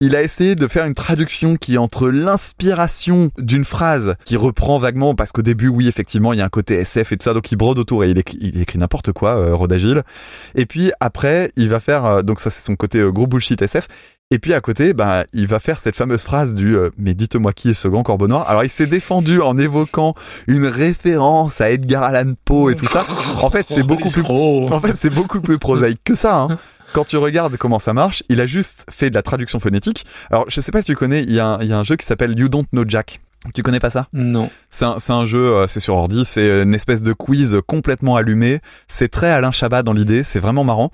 il 0.00 0.14
a 0.14 0.22
essayé 0.22 0.54
de 0.56 0.66
faire 0.66 0.84
une 0.84 0.94
traduction 0.94 1.56
qui 1.56 1.74
est 1.74 1.78
entre 1.78 2.08
l'inspiration 2.08 3.30
d'une 3.38 3.64
phrase 3.64 4.14
qui 4.26 4.36
reprend 4.36 4.78
vaguement, 4.78 5.14
parce 5.14 5.32
qu'au 5.32 5.40
début, 5.40 5.68
oui, 5.68 5.88
effectivement, 5.88 6.34
il 6.34 6.38
y 6.38 6.42
a 6.42 6.44
un 6.44 6.50
côté 6.50 6.74
SF 6.74 7.12
et 7.12 7.16
tout 7.16 7.24
ça, 7.24 7.32
donc 7.32 7.50
il 7.50 7.56
brode 7.56 7.78
autour 7.78 8.04
et 8.04 8.10
il 8.10 8.18
écrit, 8.18 8.78
n'importe 8.78 9.12
quoi, 9.12 9.36
euh, 9.36 9.54
Rodagile. 9.54 10.02
Et 10.54 10.66
puis 10.66 10.92
après, 11.00 11.50
il 11.56 11.70
va 11.70 11.80
faire, 11.80 12.04
euh, 12.04 12.22
donc 12.22 12.40
ça 12.40 12.50
c'est 12.50 12.64
son 12.64 12.76
côté 12.76 12.98
euh, 12.98 13.10
gros 13.10 13.26
bullshit 13.26 13.62
SF. 13.62 13.88
Et 14.32 14.40
puis 14.40 14.54
à 14.54 14.60
côté, 14.60 14.92
bah, 14.92 15.24
il 15.32 15.46
va 15.46 15.60
faire 15.60 15.78
cette 15.78 15.94
fameuse 15.94 16.24
phrase 16.24 16.54
du 16.54 16.76
euh, 16.76 16.90
Mais 16.98 17.14
dites-moi 17.14 17.52
qui 17.52 17.70
est 17.70 17.74
ce 17.74 17.86
grand 17.86 18.02
corbeau 18.02 18.26
noir 18.26 18.44
Alors 18.48 18.64
il 18.64 18.68
s'est 18.68 18.86
défendu 18.86 19.40
en 19.40 19.56
évoquant 19.56 20.14
une 20.48 20.66
référence 20.66 21.60
à 21.60 21.70
Edgar 21.70 22.02
Allan 22.02 22.32
Poe 22.44 22.70
et 22.70 22.74
tout 22.74 22.86
ça. 22.86 23.06
En 23.40 23.50
fait, 23.50 23.66
c'est 23.68 23.84
beaucoup 23.84 24.10
plus 24.10 24.24
en 24.26 24.80
fait, 24.80 24.96
c'est 24.96 25.10
beaucoup 25.10 25.40
plus 25.40 25.58
prosaïque 25.58 26.00
que 26.04 26.16
ça. 26.16 26.40
Hein. 26.40 26.58
Quand 26.92 27.04
tu 27.04 27.16
regardes 27.16 27.56
comment 27.56 27.78
ça 27.78 27.92
marche, 27.92 28.22
il 28.28 28.40
a 28.40 28.46
juste 28.46 28.86
fait 28.90 29.10
de 29.10 29.14
la 29.14 29.22
traduction 29.22 29.60
phonétique. 29.60 30.06
Alors, 30.30 30.44
je 30.48 30.60
sais 30.60 30.72
pas 30.72 30.80
si 30.80 30.86
tu 30.86 30.96
connais, 30.96 31.22
il 31.22 31.32
y 31.32 31.40
a 31.40 31.46
un, 31.46 31.60
il 31.60 31.68
y 31.68 31.72
a 31.72 31.78
un 31.78 31.84
jeu 31.84 31.96
qui 31.96 32.06
s'appelle 32.06 32.38
You 32.38 32.48
Don't 32.48 32.66
Know 32.72 32.84
Jack. 32.86 33.18
Tu 33.54 33.62
connais 33.62 33.80
pas 33.80 33.90
ça? 33.90 34.08
Non. 34.12 34.50
C'est 34.76 35.12
un, 35.12 35.24
jeu, 35.24 35.54
euh, 35.54 35.66
c'est 35.66 35.80
sur 35.80 35.94
ordi, 35.94 36.26
c'est 36.26 36.62
une 36.62 36.74
espèce 36.74 37.02
de 37.02 37.14
quiz 37.14 37.56
complètement 37.66 38.16
allumé. 38.16 38.60
C'est 38.88 39.08
très 39.08 39.30
Alain 39.30 39.50
Chabat 39.50 39.82
dans 39.82 39.94
l'idée, 39.94 40.22
c'est 40.22 40.38
vraiment 40.38 40.64
marrant. 40.64 40.90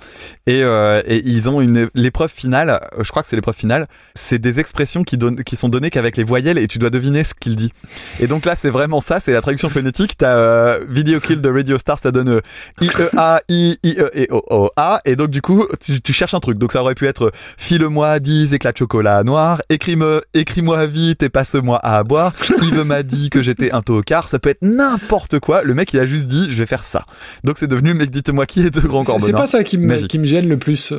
Et, 0.46 0.62
euh, 0.62 1.02
ils 1.08 1.50
ont 1.50 1.60
une 1.60 1.88
l'épreuve 1.92 2.30
finale, 2.30 2.80
je 3.00 3.10
crois 3.10 3.22
que 3.22 3.28
c'est 3.28 3.34
l'épreuve 3.34 3.56
finale, 3.56 3.86
c'est 4.14 4.38
des 4.38 4.60
expressions 4.60 5.02
qui, 5.02 5.18
donnent, 5.18 5.42
qui 5.42 5.56
sont 5.56 5.68
données 5.68 5.90
qu'avec 5.90 6.16
les 6.16 6.22
voyelles 6.22 6.58
et 6.58 6.68
tu 6.68 6.78
dois 6.78 6.90
deviner 6.90 7.24
ce 7.24 7.34
qu'il 7.34 7.56
dit. 7.56 7.72
Et 8.20 8.28
donc 8.28 8.44
là, 8.44 8.54
c'est 8.54 8.70
vraiment 8.70 9.00
ça, 9.00 9.18
c'est 9.18 9.32
la 9.32 9.40
traduction 9.40 9.68
phonétique. 9.68 10.16
T'as 10.16 10.36
euh, 10.36 10.84
Video 10.88 11.18
Kill 11.18 11.40
de 11.40 11.50
Radio 11.50 11.76
Star, 11.76 11.98
ça 11.98 12.12
donne 12.12 12.28
euh, 12.28 12.40
I-E-A, 12.80 13.40
I, 13.48 13.78
I-E 13.82 14.10
et 14.14 14.28
O-O-A. 14.30 15.00
Et 15.06 15.16
donc 15.16 15.30
du 15.30 15.42
coup, 15.42 15.66
tu, 15.80 16.12
cherches 16.12 16.34
un 16.34 16.40
truc. 16.40 16.56
Donc 16.56 16.70
ça 16.70 16.82
aurait 16.82 16.94
pu 16.94 17.08
être 17.08 17.32
file-moi 17.58 18.20
10 18.20 18.54
éclats 18.54 18.70
de 18.70 18.78
chocolat 18.78 19.24
noir, 19.24 19.60
écris-moi 19.70 20.20
écris-moi 20.34 20.86
vite 20.86 21.24
et 21.24 21.30
passe-moi 21.30 21.80
à 21.82 22.04
boire. 22.04 22.32
Yves 22.62 22.84
m'a 22.84 23.02
dit 23.02 23.28
que 23.28 23.42
j'étais 23.42 23.71
un 23.72 23.82
tocard, 23.82 24.28
ça 24.28 24.38
peut 24.38 24.50
être 24.50 24.62
n'importe 24.62 25.38
quoi. 25.40 25.62
Le 25.62 25.74
mec, 25.74 25.92
il 25.92 26.00
a 26.00 26.06
juste 26.06 26.26
dit, 26.26 26.46
je 26.50 26.56
vais 26.58 26.66
faire 26.66 26.86
ça. 26.86 27.04
Donc 27.44 27.56
c'est 27.58 27.66
devenu, 27.66 27.94
mec, 27.94 28.10
dites-moi 28.10 28.46
qui 28.46 28.60
est 28.66 28.70
de 28.70 28.80
grand 28.80 29.02
corbeau 29.04 29.24
c'est 29.26 29.32
pas 29.32 29.46
ça 29.46 29.64
qui 29.64 29.78
me, 29.78 29.86
Magique. 29.86 30.08
qui 30.08 30.18
me 30.18 30.24
gêne 30.24 30.48
le 30.48 30.56
plus. 30.56 30.92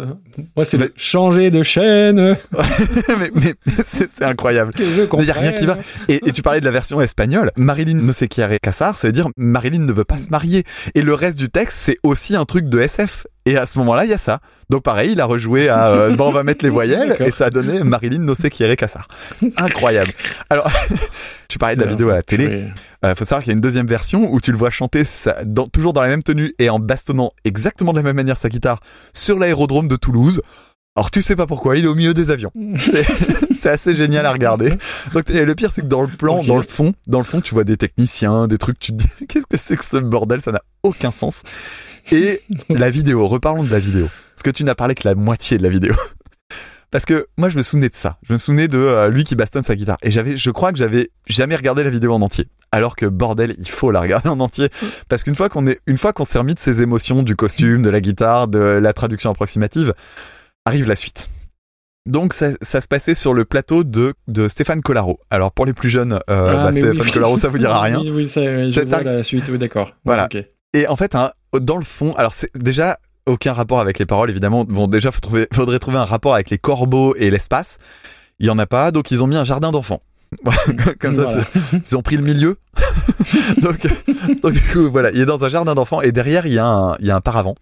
Moi, 0.55 0.65
c'est 0.65 0.77
Mais- 0.77 0.91
changer 0.95 1.51
de 1.51 1.63
chaîne. 1.63 2.35
mais 3.19 3.31
mais 3.35 3.53
c'est 3.83 4.21
incroyable. 4.23 4.73
Que 4.73 4.83
je 4.83 5.01
Mais 5.17 5.25
y 5.25 5.31
a 5.31 5.33
rien 5.33 5.51
qui 5.53 5.65
va. 5.65 5.77
Et, 6.07 6.21
et 6.25 6.31
tu 6.31 6.41
parlais 6.41 6.59
de 6.59 6.65
la 6.65 6.71
version 6.71 7.01
espagnole. 7.01 7.51
Marilyn 7.57 7.95
no 8.01 8.13
se 8.13 8.25
quiere 8.25 8.57
casar, 8.61 8.97
ça 8.97 9.07
veut 9.07 9.13
dire 9.13 9.27
Marilyn 9.37 9.85
ne 9.85 9.93
veut 9.93 10.03
pas 10.03 10.17
se 10.17 10.29
marier. 10.29 10.63
Et 10.95 11.01
le 11.01 11.13
reste 11.13 11.37
du 11.39 11.49
texte, 11.49 11.77
c'est 11.79 11.97
aussi 12.03 12.35
un 12.35 12.45
truc 12.45 12.69
de 12.69 12.79
SF. 12.79 13.25
Et 13.45 13.57
à 13.57 13.65
ce 13.65 13.77
moment-là, 13.79 14.05
il 14.05 14.09
y 14.09 14.13
a 14.13 14.17
ça. 14.17 14.39
Donc 14.69 14.83
pareil, 14.83 15.11
il 15.11 15.19
a 15.21 15.25
rejoué 15.25 15.67
à 15.69 15.87
euh, 15.89 16.09
bon, 16.15 16.29
on 16.29 16.31
va 16.31 16.43
mettre 16.43 16.63
les 16.63 16.69
voyelles 16.71 17.15
et 17.19 17.31
ça 17.31 17.45
a 17.47 17.49
donné 17.49 17.83
Marilyn 17.83 18.19
no 18.19 18.35
se 18.35 18.47
quiere 18.47 18.75
casar. 18.77 19.07
Incroyable. 19.57 20.11
Alors, 20.49 20.69
tu 21.49 21.57
parlais 21.57 21.75
de 21.75 21.81
la 21.81 21.87
vidéo 21.87 22.09
à 22.09 22.15
la 22.15 22.23
télé. 22.23 22.47
Oui. 22.47 22.63
Euh, 23.05 23.15
faut 23.15 23.25
savoir 23.25 23.41
qu'il 23.43 23.49
y 23.49 23.53
a 23.53 23.55
une 23.55 23.61
deuxième 23.61 23.87
version 23.87 24.31
où 24.31 24.39
tu 24.39 24.51
le 24.53 24.57
vois 24.57 24.69
chanter 24.69 25.03
dans- 25.45 25.67
toujours 25.67 25.91
dans 25.91 26.01
la 26.01 26.07
même 26.07 26.23
tenue 26.23 26.53
et 26.57 26.69
en 26.69 26.79
bastonnant 26.79 27.31
exactement 27.43 27.91
de 27.91 27.97
la 27.97 28.03
même 28.03 28.15
manière 28.15 28.37
sa 28.37 28.47
guitare 28.47 28.79
sur 29.13 29.37
l'aérodrome 29.37 29.89
de 29.89 29.97
Toulouse. 29.97 30.41
Alors 30.95 31.11
tu 31.11 31.21
sais 31.21 31.35
pas 31.35 31.47
pourquoi, 31.47 31.75
il 31.75 31.83
est 31.85 31.87
au 31.87 31.95
milieu 31.95 32.13
des 32.13 32.31
avions. 32.31 32.51
C'est- 32.77 33.05
C'est 33.53 33.69
assez 33.69 33.93
génial 33.93 34.25
à 34.25 34.31
regarder. 34.31 34.73
Donc 35.13 35.29
et 35.29 35.43
le 35.45 35.55
pire 35.55 35.71
c'est 35.73 35.81
que 35.81 35.87
dans 35.87 36.01
le 36.01 36.07
plan, 36.07 36.41
dans 36.43 36.55
le 36.57 36.61
fond, 36.63 36.93
dans 37.07 37.17
le 37.19 37.23
fond, 37.25 37.41
tu 37.41 37.53
vois 37.53 37.63
des 37.65 37.77
techniciens, 37.77 38.47
des 38.47 38.57
trucs. 38.57 38.77
Tu 38.79 38.91
te 38.93 38.97
dis 39.03 39.07
qu'est-ce 39.27 39.45
que 39.47 39.57
c'est 39.57 39.75
que 39.77 39.85
ce 39.85 39.97
bordel? 39.97 40.41
Ça 40.41 40.51
n'a 40.51 40.61
aucun 40.83 41.11
sens. 41.11 41.41
Et 42.11 42.41
la 42.69 42.89
vidéo. 42.89 43.27
Reparlons 43.27 43.63
de 43.63 43.71
la 43.71 43.79
vidéo. 43.79 44.09
Parce 44.35 44.43
que 44.43 44.51
tu 44.51 44.63
n'as 44.63 44.75
parlé 44.75 44.95
que 44.95 45.07
la 45.07 45.15
moitié 45.15 45.57
de 45.57 45.63
la 45.63 45.69
vidéo. 45.69 45.93
Parce 46.91 47.05
que 47.05 47.25
moi 47.37 47.49
je 47.49 47.57
me 47.57 47.63
souvenais 47.63 47.89
de 47.89 47.95
ça. 47.95 48.17
Je 48.21 48.33
me 48.33 48.37
souvenais 48.37 48.67
de 48.67 48.77
euh, 48.77 49.09
lui 49.09 49.23
qui 49.23 49.35
bastonne 49.35 49.63
sa 49.63 49.75
guitare. 49.75 49.97
Et 50.03 50.11
j'avais, 50.11 50.37
je 50.37 50.51
crois 50.51 50.71
que 50.71 50.77
j'avais 50.77 51.09
jamais 51.27 51.55
regardé 51.55 51.83
la 51.83 51.89
vidéo 51.89 52.13
en 52.13 52.21
entier. 52.21 52.47
Alors 52.71 52.95
que 52.95 53.07
bordel, 53.07 53.55
il 53.57 53.67
faut 53.69 53.89
la 53.89 53.99
regarder 53.99 54.29
en 54.29 54.39
entier. 54.39 54.69
Parce 55.09 55.23
qu'une 55.23 55.35
fois 55.35 55.49
qu'on 55.49 55.65
est, 55.65 55.79
une 55.87 55.97
fois 55.97 56.13
qu'on 56.13 56.25
s'est 56.25 56.37
remis 56.37 56.53
de 56.53 56.59
ses 56.59 56.83
émotions, 56.83 57.23
du 57.23 57.35
costume, 57.35 57.81
de 57.81 57.89
la 57.89 57.99
guitare, 57.99 58.47
de 58.47 58.59
la 58.59 58.93
traduction 58.93 59.31
approximative, 59.31 59.93
arrive 60.65 60.87
la 60.87 60.95
suite. 60.95 61.29
Donc 62.05 62.33
ça, 62.33 62.49
ça 62.61 62.79
se 62.81 62.87
passait 62.87 63.15
sur 63.15 63.33
le 63.33 63.45
plateau 63.45 63.83
de, 63.83 64.13
de 64.27 64.47
Stéphane 64.47 64.81
Collaro. 64.83 65.19
Alors 65.31 65.51
pour 65.51 65.65
les 65.65 65.73
plus 65.73 65.89
jeunes, 65.89 66.13
euh, 66.13 66.19
Ah, 66.29 66.63
bah, 66.65 66.71
Stéphane 66.73 66.99
oui. 67.01 67.11
Collaro, 67.11 67.37
ça 67.39 67.47
vous 67.47 67.57
dira 67.57 67.81
rien. 67.81 67.99
Oui, 68.01 68.11
oui, 68.13 68.27
ça, 68.27 68.41
je 68.69 68.81
vois 68.81 68.97
un- 68.99 69.03
la 69.03 69.23
suite, 69.23 69.45
oui, 69.49 69.57
d'accord. 69.57 69.93
Voilà. 70.05 70.29
Et 70.73 70.85
en 70.87 70.95
fait, 70.95 71.15
hein, 71.15 71.31
dans 71.59 71.77
le 71.77 71.83
fond, 71.85 72.13
alors 72.13 72.33
c'est 72.33 72.49
déjà 72.55 72.99
aucun 73.25 73.53
rapport 73.53 73.79
avec 73.79 73.99
les 73.99 74.05
paroles, 74.05 74.29
évidemment. 74.29 74.63
Bon, 74.65 74.87
déjà, 74.87 75.11
faut 75.11 75.19
trouver, 75.21 75.47
faudrait 75.53 75.79
trouver 75.79 75.97
un 75.97 76.03
rapport 76.05 76.33
avec 76.33 76.49
les 76.49 76.57
corbeaux 76.57 77.15
et 77.15 77.29
l'espace. 77.29 77.77
Il 78.39 78.45
y 78.45 78.49
en 78.49 78.57
a 78.59 78.65
pas, 78.65 78.91
donc 78.91 79.11
ils 79.11 79.23
ont 79.23 79.27
mis 79.27 79.35
un 79.37 79.43
jardin 79.45 79.71
d'enfants. 79.71 80.01
Voilà, 80.43 80.61
Comme 80.99 81.15
ça, 81.15 81.23
Voilà. 81.25 81.43
ils 81.85 81.95
ont 81.95 82.01
pris 82.01 82.17
le 82.17 82.23
milieu. 82.23 82.57
donc, 83.61 83.87
donc 84.41 84.51
du 84.53 84.61
coup, 84.61 84.89
voilà, 84.89 85.11
il 85.11 85.21
est 85.21 85.25
dans 85.25 85.43
un 85.43 85.49
jardin 85.49 85.75
d'enfants 85.75 86.01
et 86.01 86.11
derrière 86.11 86.45
il 86.47 86.53
y 86.53 86.57
a 86.59 86.65
un, 86.65 86.95
il 86.99 87.05
y 87.05 87.11
a 87.11 87.15
un 87.15 87.21
paravent. 87.21 87.55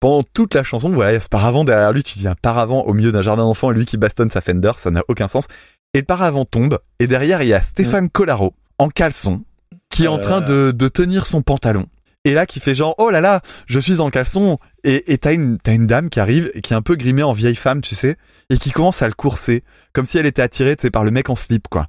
Pendant 0.00 0.22
toute 0.34 0.54
la 0.54 0.62
chanson, 0.62 0.90
voilà, 0.90 1.12
il 1.12 1.14
y 1.14 1.16
a 1.16 1.20
ce 1.20 1.28
paravent 1.28 1.64
derrière 1.64 1.92
lui. 1.92 2.02
Tu 2.02 2.18
dis 2.18 2.28
un 2.28 2.34
paravent 2.34 2.82
au 2.82 2.92
milieu 2.92 3.12
d'un 3.12 3.22
jardin 3.22 3.44
d'enfants 3.44 3.70
et 3.70 3.74
lui 3.74 3.86
qui 3.86 3.96
bastonne 3.96 4.30
sa 4.30 4.40
Fender, 4.40 4.72
ça 4.76 4.90
n'a 4.90 5.02
aucun 5.08 5.26
sens. 5.28 5.46
Et 5.94 5.98
le 6.00 6.04
paravent 6.04 6.44
tombe 6.44 6.78
et 6.98 7.06
derrière 7.06 7.40
il 7.42 7.48
y 7.48 7.54
a 7.54 7.62
Stéphane 7.62 8.10
Collaro 8.10 8.52
en 8.78 8.88
caleçon 8.88 9.42
qui 9.88 10.04
est 10.04 10.08
en 10.08 10.16
Euh. 10.16 10.20
train 10.20 10.40
de, 10.42 10.72
de 10.76 10.88
tenir 10.88 11.24
son 11.24 11.40
pantalon. 11.40 11.86
Et 12.26 12.34
là, 12.34 12.44
qui 12.44 12.58
fait 12.58 12.74
genre, 12.74 12.96
oh 12.98 13.08
là 13.10 13.20
là, 13.20 13.40
je 13.66 13.78
suis 13.78 14.00
en 14.00 14.10
caleçon. 14.10 14.56
Et 14.82 15.16
t'as 15.16 15.32
une, 15.32 15.58
t'as 15.58 15.72
une 15.72 15.86
dame 15.86 16.10
qui 16.10 16.18
arrive, 16.18 16.50
et 16.54 16.60
qui 16.60 16.72
est 16.72 16.76
un 16.76 16.82
peu 16.82 16.96
grimée 16.96 17.22
en 17.22 17.32
vieille 17.32 17.54
femme, 17.54 17.80
tu 17.80 17.94
sais, 17.94 18.16
et 18.50 18.58
qui 18.58 18.72
commence 18.72 19.00
à 19.00 19.06
le 19.06 19.14
courser, 19.14 19.62
comme 19.92 20.06
si 20.06 20.18
elle 20.18 20.26
était 20.26 20.42
attirée, 20.42 20.74
par 20.92 21.04
le 21.04 21.12
mec 21.12 21.30
en 21.30 21.36
slip, 21.36 21.68
quoi. 21.68 21.86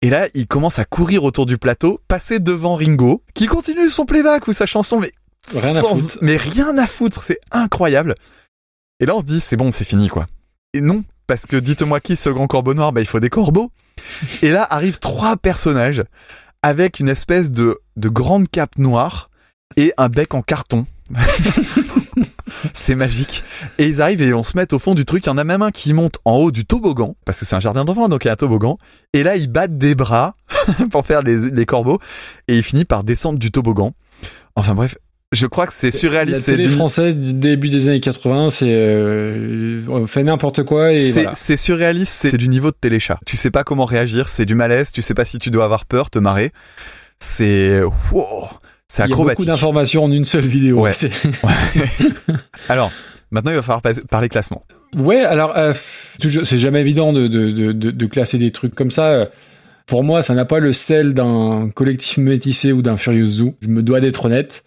Et 0.00 0.10
là, 0.10 0.28
il 0.34 0.46
commence 0.46 0.78
à 0.78 0.84
courir 0.84 1.24
autour 1.24 1.44
du 1.44 1.58
plateau, 1.58 2.00
passer 2.06 2.38
devant 2.38 2.76
Ringo, 2.76 3.24
qui 3.34 3.46
continue 3.46 3.88
son 3.88 4.04
playback 4.06 4.46
ou 4.46 4.52
sa 4.52 4.66
chanson, 4.66 5.00
mais 5.00 5.12
Rien 5.52 5.74
à 5.74 5.82
foutre. 5.82 6.18
mais 6.22 6.36
rien 6.36 6.78
à 6.78 6.86
foutre, 6.86 7.24
c'est 7.24 7.40
incroyable. 7.50 8.14
Et 9.00 9.06
là, 9.06 9.16
on 9.16 9.20
se 9.20 9.26
dit, 9.26 9.40
c'est 9.40 9.56
bon, 9.56 9.72
c'est 9.72 9.84
fini, 9.84 10.08
quoi. 10.08 10.26
Et 10.72 10.80
non, 10.80 11.02
parce 11.26 11.46
que 11.46 11.56
dites-moi 11.56 11.98
qui 11.98 12.14
ce 12.14 12.30
grand 12.30 12.46
corbeau 12.46 12.74
noir, 12.74 12.92
bah, 12.92 13.00
il 13.00 13.06
faut 13.06 13.20
des 13.20 13.28
corbeaux. 13.28 13.70
Et 14.42 14.50
là 14.50 14.66
arrivent 14.70 14.98
trois 14.98 15.36
personnages 15.36 16.04
avec 16.62 17.00
une 17.00 17.08
espèce 17.08 17.50
de, 17.50 17.80
de 17.96 18.08
grande 18.08 18.48
cape 18.48 18.78
noire 18.78 19.30
et 19.76 19.92
un 19.96 20.08
bec 20.08 20.34
en 20.34 20.42
carton. 20.42 20.86
c'est 22.74 22.94
magique. 22.94 23.44
Et 23.78 23.88
ils 23.88 24.00
arrivent 24.00 24.22
et 24.22 24.32
on 24.34 24.42
se 24.42 24.56
met 24.56 24.72
au 24.72 24.78
fond 24.78 24.94
du 24.94 25.04
truc. 25.04 25.24
Il 25.26 25.28
y 25.28 25.32
en 25.32 25.38
a 25.38 25.44
même 25.44 25.62
un 25.62 25.70
qui 25.70 25.92
monte 25.92 26.18
en 26.24 26.36
haut 26.36 26.50
du 26.50 26.64
toboggan, 26.64 27.16
parce 27.24 27.40
que 27.40 27.44
c'est 27.44 27.54
un 27.54 27.60
jardin 27.60 27.84
d'enfants, 27.84 28.08
donc 28.08 28.24
il 28.24 28.28
y 28.28 28.30
a 28.30 28.34
un 28.34 28.36
toboggan. 28.36 28.78
Et 29.12 29.22
là, 29.22 29.36
ils 29.36 29.48
battent 29.48 29.78
des 29.78 29.94
bras 29.94 30.32
pour 30.90 31.06
faire 31.06 31.22
les, 31.22 31.50
les 31.50 31.66
corbeaux. 31.66 31.98
Et 32.48 32.56
il 32.56 32.62
finit 32.62 32.84
par 32.84 33.04
descendre 33.04 33.38
du 33.38 33.50
toboggan. 33.50 33.94
Enfin 34.56 34.74
bref, 34.74 34.96
je 35.34 35.46
crois 35.46 35.66
que 35.66 35.72
c'est 35.72 35.88
La 35.88 35.92
surréaliste. 35.92 36.40
c'est 36.42 36.56
télé 36.56 36.68
française 36.68 37.16
du 37.16 37.32
début 37.32 37.68
des 37.68 37.88
années 37.88 38.00
80, 38.00 38.50
c'est 38.50 38.66
euh, 38.68 39.80
on 39.88 40.06
fait 40.06 40.22
n'importe 40.22 40.62
quoi 40.62 40.92
et 40.92 41.10
C'est 41.10 41.22
voilà. 41.22 41.32
c'est 41.34 41.56
surréaliste, 41.56 42.12
c'est 42.12 42.36
du 42.36 42.48
niveau 42.48 42.70
de 42.70 42.76
téléchat. 42.80 43.18
Tu 43.26 43.36
sais 43.36 43.50
pas 43.50 43.64
comment 43.64 43.84
réagir, 43.84 44.28
c'est 44.28 44.44
du 44.44 44.54
malaise, 44.54 44.92
tu 44.92 45.02
sais 45.02 45.14
pas 45.14 45.24
si 45.24 45.38
tu 45.38 45.50
dois 45.50 45.64
avoir 45.64 45.86
peur, 45.86 46.10
te 46.10 46.18
marrer. 46.18 46.52
C'est 47.18 47.82
wow, 48.12 48.48
c'est 48.88 49.02
Il 49.02 49.02
y 49.02 49.04
a 49.04 49.08
beaucoup 49.08 49.22
acrobatique. 49.22 49.46
d'informations 49.46 50.04
en 50.04 50.12
une 50.12 50.24
seule 50.24 50.46
vidéo. 50.46 50.80
Ouais. 50.82 50.92
Alors, 52.68 52.90
maintenant 53.30 53.50
il 53.52 53.56
va 53.56 53.62
falloir 53.62 53.82
parler 54.08 54.28
classement. 54.28 54.64
Ouais, 54.96 55.24
alors 55.24 55.56
euh, 55.56 55.72
c'est 56.44 56.58
jamais 56.60 56.80
évident 56.80 57.12
de, 57.12 57.26
de, 57.26 57.50
de, 57.50 57.72
de- 57.72 58.06
classer 58.06 58.38
des 58.38 58.52
trucs 58.52 58.74
comme 58.76 58.92
ça. 58.92 59.28
Pour 59.86 60.04
moi, 60.04 60.22
ça 60.22 60.34
n'a 60.34 60.44
pas 60.44 60.60
le 60.60 60.72
sel 60.72 61.14
d'un 61.14 61.68
collectif 61.74 62.16
métissé 62.18 62.70
ou 62.72 62.80
d'un 62.80 62.96
Furious 62.96 63.26
Zoo. 63.26 63.54
Je 63.60 63.68
me 63.68 63.82
dois 63.82 63.98
d'être 64.00 64.24
honnête. 64.26 64.62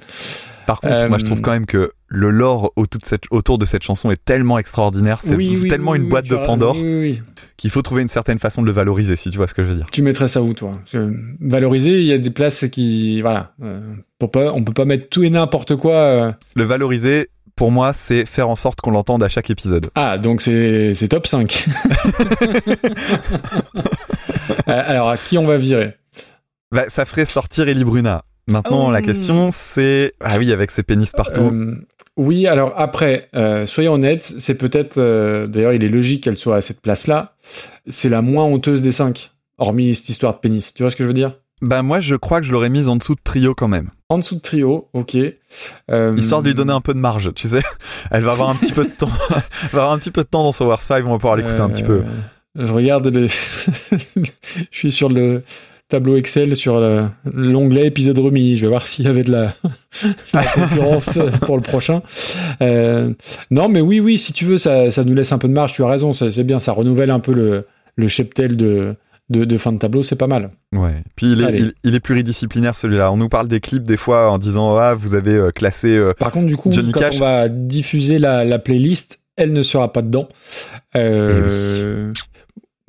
Par 0.68 0.80
contre, 0.82 1.02
Euh, 1.02 1.10
moi 1.10 1.18
je 1.18 1.26
trouve 1.26 1.42
quand 1.42 1.52
même 1.52 1.66
que 1.66 1.92
le 2.10 2.30
lore 2.30 2.72
autour 2.76 3.02
de 3.02 3.06
cette, 3.06 3.24
autour 3.32 3.58
de 3.58 3.66
cette 3.66 3.82
chanson 3.84 4.12
est 4.12 4.24
tellement 4.24 4.60
extraordinaire, 4.60 5.20
c'est 5.24 5.36
Oui, 5.36 5.58
oui, 5.60 5.68
tellement 5.70 5.92
oui, 5.92 5.98
une 6.00 6.08
boîte 6.10 6.28
de 6.28 6.36
Pandore 6.36 6.76
qu'il 7.58 7.70
faut 7.72 7.82
trouver 7.82 8.02
une 8.04 8.08
certaine 8.10 8.38
façon 8.38 8.62
de 8.62 8.68
le 8.68 8.74
valoriser, 8.74 9.16
si 9.16 9.32
tu 9.32 9.38
vois 9.38 9.48
ce 9.48 9.54
que 9.56 9.64
je 9.64 9.70
veux 9.70 9.76
dire. 9.76 9.88
Tu 9.92 10.04
mettrais 10.04 10.28
ça 10.28 10.44
où, 10.44 10.54
toi? 10.54 10.74
Valoriser, 11.40 12.02
il 12.02 12.06
y 12.06 12.14
a 12.14 12.18
des 12.20 12.30
places 12.30 12.66
qui, 12.72 13.22
voilà, 13.22 13.54
euh, 13.64 13.80
pour 14.20 14.30
pas, 14.30 14.52
on 14.54 14.64
peut 14.64 14.74
pas 14.74 14.86
mettre 14.86 15.10
tout 15.10 15.24
et 15.24 15.30
n'importe 15.30 15.76
quoi. 15.76 15.94
euh. 15.96 16.32
Le 16.56 16.64
valoriser, 16.66 17.30
pour 17.56 17.72
moi, 17.72 17.94
c'est 17.94 18.26
faire 18.26 18.50
en 18.50 18.56
sorte 18.56 18.82
qu'on 18.82 18.92
l'entende 18.92 19.24
à 19.24 19.30
chaque 19.30 19.50
épisode. 19.50 19.88
Ah, 19.96 20.18
donc 20.20 20.42
c'est 20.42 21.08
top 21.10 21.26
5. 21.26 21.66
Euh, 24.70 24.84
alors, 24.86 25.10
à 25.10 25.18
qui 25.18 25.38
on 25.38 25.46
va 25.46 25.58
virer? 25.58 25.96
Bah, 26.72 26.86
ça 26.90 27.06
ferait 27.06 27.26
sortir 27.26 27.68
Ellie 27.70 27.86
Bruna. 27.86 28.24
Maintenant, 28.48 28.88
Oh. 28.88 28.92
la 28.92 29.02
question 29.02 29.50
c'est 29.52 30.14
ah 30.22 30.38
oui, 30.38 30.52
avec 30.52 30.72
ses 30.72 30.84
pénis 30.84 31.12
partout. 31.12 31.42
Euh, 31.42 31.76
oui, 32.18 32.48
alors 32.48 32.74
après, 32.78 33.30
euh, 33.36 33.66
soyons 33.66 33.94
honnêtes, 33.94 34.24
c'est 34.24 34.56
peut-être, 34.56 34.98
euh, 34.98 35.46
d'ailleurs, 35.48 35.74
il 35.74 35.84
est 35.84 35.90
logique 35.90 36.24
qu'elle 36.24 36.38
soit 36.38 36.56
à 36.56 36.62
cette 36.62 36.82
place-là. 36.82 37.36
C'est 37.88 38.10
la 38.10 38.22
moins 38.24 38.46
honteuse 38.46 38.82
des 38.82 38.92
cinq, 38.92 39.32
hormis 39.58 39.94
cette 39.96 40.10
histoire 40.10 40.34
de 40.34 40.40
pénis. 40.40 40.74
Tu 40.74 40.82
vois 40.82 40.90
ce 40.90 40.96
que 40.96 41.04
je 41.04 41.08
veux 41.08 41.14
dire? 41.14 41.36
Bah 41.62 41.82
moi, 41.82 42.00
je 42.00 42.16
crois 42.16 42.40
que 42.40 42.46
je 42.48 42.52
l'aurais 42.52 42.70
mise 42.70 42.88
en 42.88 42.96
dessous 42.96 43.16
de 43.16 43.20
trio 43.24 43.56
quand 43.56 43.68
même. 43.68 43.90
En 44.10 44.20
dessous 44.20 44.36
de 44.36 44.42
trio, 44.42 44.90
ok. 44.94 45.16
Euh, 45.92 46.16
histoire 46.16 46.42
de 46.44 46.48
lui 46.50 46.56
donner 46.56 46.74
un 46.74 46.82
peu 46.82 46.94
de 46.94 47.00
marge, 47.00 47.34
tu 47.36 47.48
sais. 47.48 47.64
Elle 48.12 48.24
va 48.24 48.32
avoir 48.32 48.50
un 48.50 48.56
petit 48.56 48.72
peu 48.72 48.84
de 48.84 48.90
temps, 48.92 49.10
elle 49.32 49.70
va 49.72 49.82
avoir 49.82 49.92
un 49.92 49.98
petit 50.00 50.12
peu 50.12 50.22
de 50.22 50.28
temps 50.28 50.44
dans 50.44 50.52
son 50.52 50.66
Wars 50.66 50.82
5, 50.82 51.04
on 51.06 51.10
va 51.12 51.16
pouvoir 51.18 51.36
l'écouter 51.36 51.62
un 51.62 51.70
petit 51.70 51.84
peu. 51.84 52.04
Je 52.56 52.72
regarde 52.72 53.08
les... 53.08 53.28
je 54.08 54.32
suis 54.72 54.92
sur 54.92 55.10
le 55.10 55.44
tableau 55.90 56.18
Excel 56.18 56.56
sur 56.56 56.80
le- 56.80 57.06
l'onglet 57.34 57.88
épisode 57.88 58.18
remis. 58.20 58.58
Je 58.58 58.62
vais 58.64 58.68
voir 58.68 58.86
s'il 58.86 59.06
y 59.06 59.08
avait 59.08 59.24
de 59.24 59.32
la, 59.32 59.54
la 60.34 60.44
concurrence 60.44 61.20
pour 61.46 61.56
le 61.56 61.62
prochain. 61.64 62.02
Euh, 62.62 63.12
non, 63.52 63.70
mais 63.70 63.82
oui, 63.82 64.00
oui, 64.00 64.18
si 64.18 64.34
tu 64.34 64.46
veux, 64.46 64.58
ça, 64.58 64.92
ça 64.92 65.04
nous 65.04 65.14
laisse 65.16 65.32
un 65.32 65.38
peu 65.38 65.48
de 65.48 65.54
marge. 65.54 65.74
Tu 65.74 65.84
as 65.84 65.88
raison, 65.88 66.14
c'est 66.14 66.44
bien, 66.44 66.60
ça 66.60 66.72
renouvelle 66.74 67.12
un 67.12 67.20
peu 67.20 67.34
le, 67.34 67.66
le 67.96 68.08
cheptel 68.08 68.58
de, 68.58 68.96
de, 69.30 69.46
de 69.46 69.58
fin 69.58 69.72
de 69.72 69.78
tableau, 69.78 70.04
c'est 70.04 70.16
pas 70.18 70.28
mal. 70.28 70.52
Ouais. 70.76 71.04
Puis 71.16 71.32
il 71.34 71.42
est, 71.42 71.58
il, 71.60 71.74
il 71.84 71.96
est 71.96 72.00
pluridisciplinaire 72.00 72.76
celui-là. 72.76 73.12
On 73.12 73.18
nous 73.18 73.30
parle 73.30 73.48
des 73.48 73.60
clips 73.60 73.84
des 73.84 73.98
fois 73.98 74.30
en 74.32 74.38
disant 74.38 74.76
ah 74.78 74.94
vous 74.94 75.14
avez 75.16 75.36
euh, 75.36 75.52
classé. 75.52 75.90
euh, 75.96 76.14
Par 76.20 76.32
contre, 76.32 76.48
du 76.48 76.58
coup, 76.58 76.72
Johnny 76.72 76.92
quand 76.92 77.00
Cash. 77.00 77.16
on 77.16 77.20
va 77.20 77.48
diffuser 77.50 78.20
la, 78.20 78.44
la 78.46 78.60
playlist, 78.60 79.20
elle 79.38 79.54
ne 79.54 79.62
sera 79.62 79.94
pas 79.94 80.02
dedans. 80.02 80.28
Euh, 80.96 82.12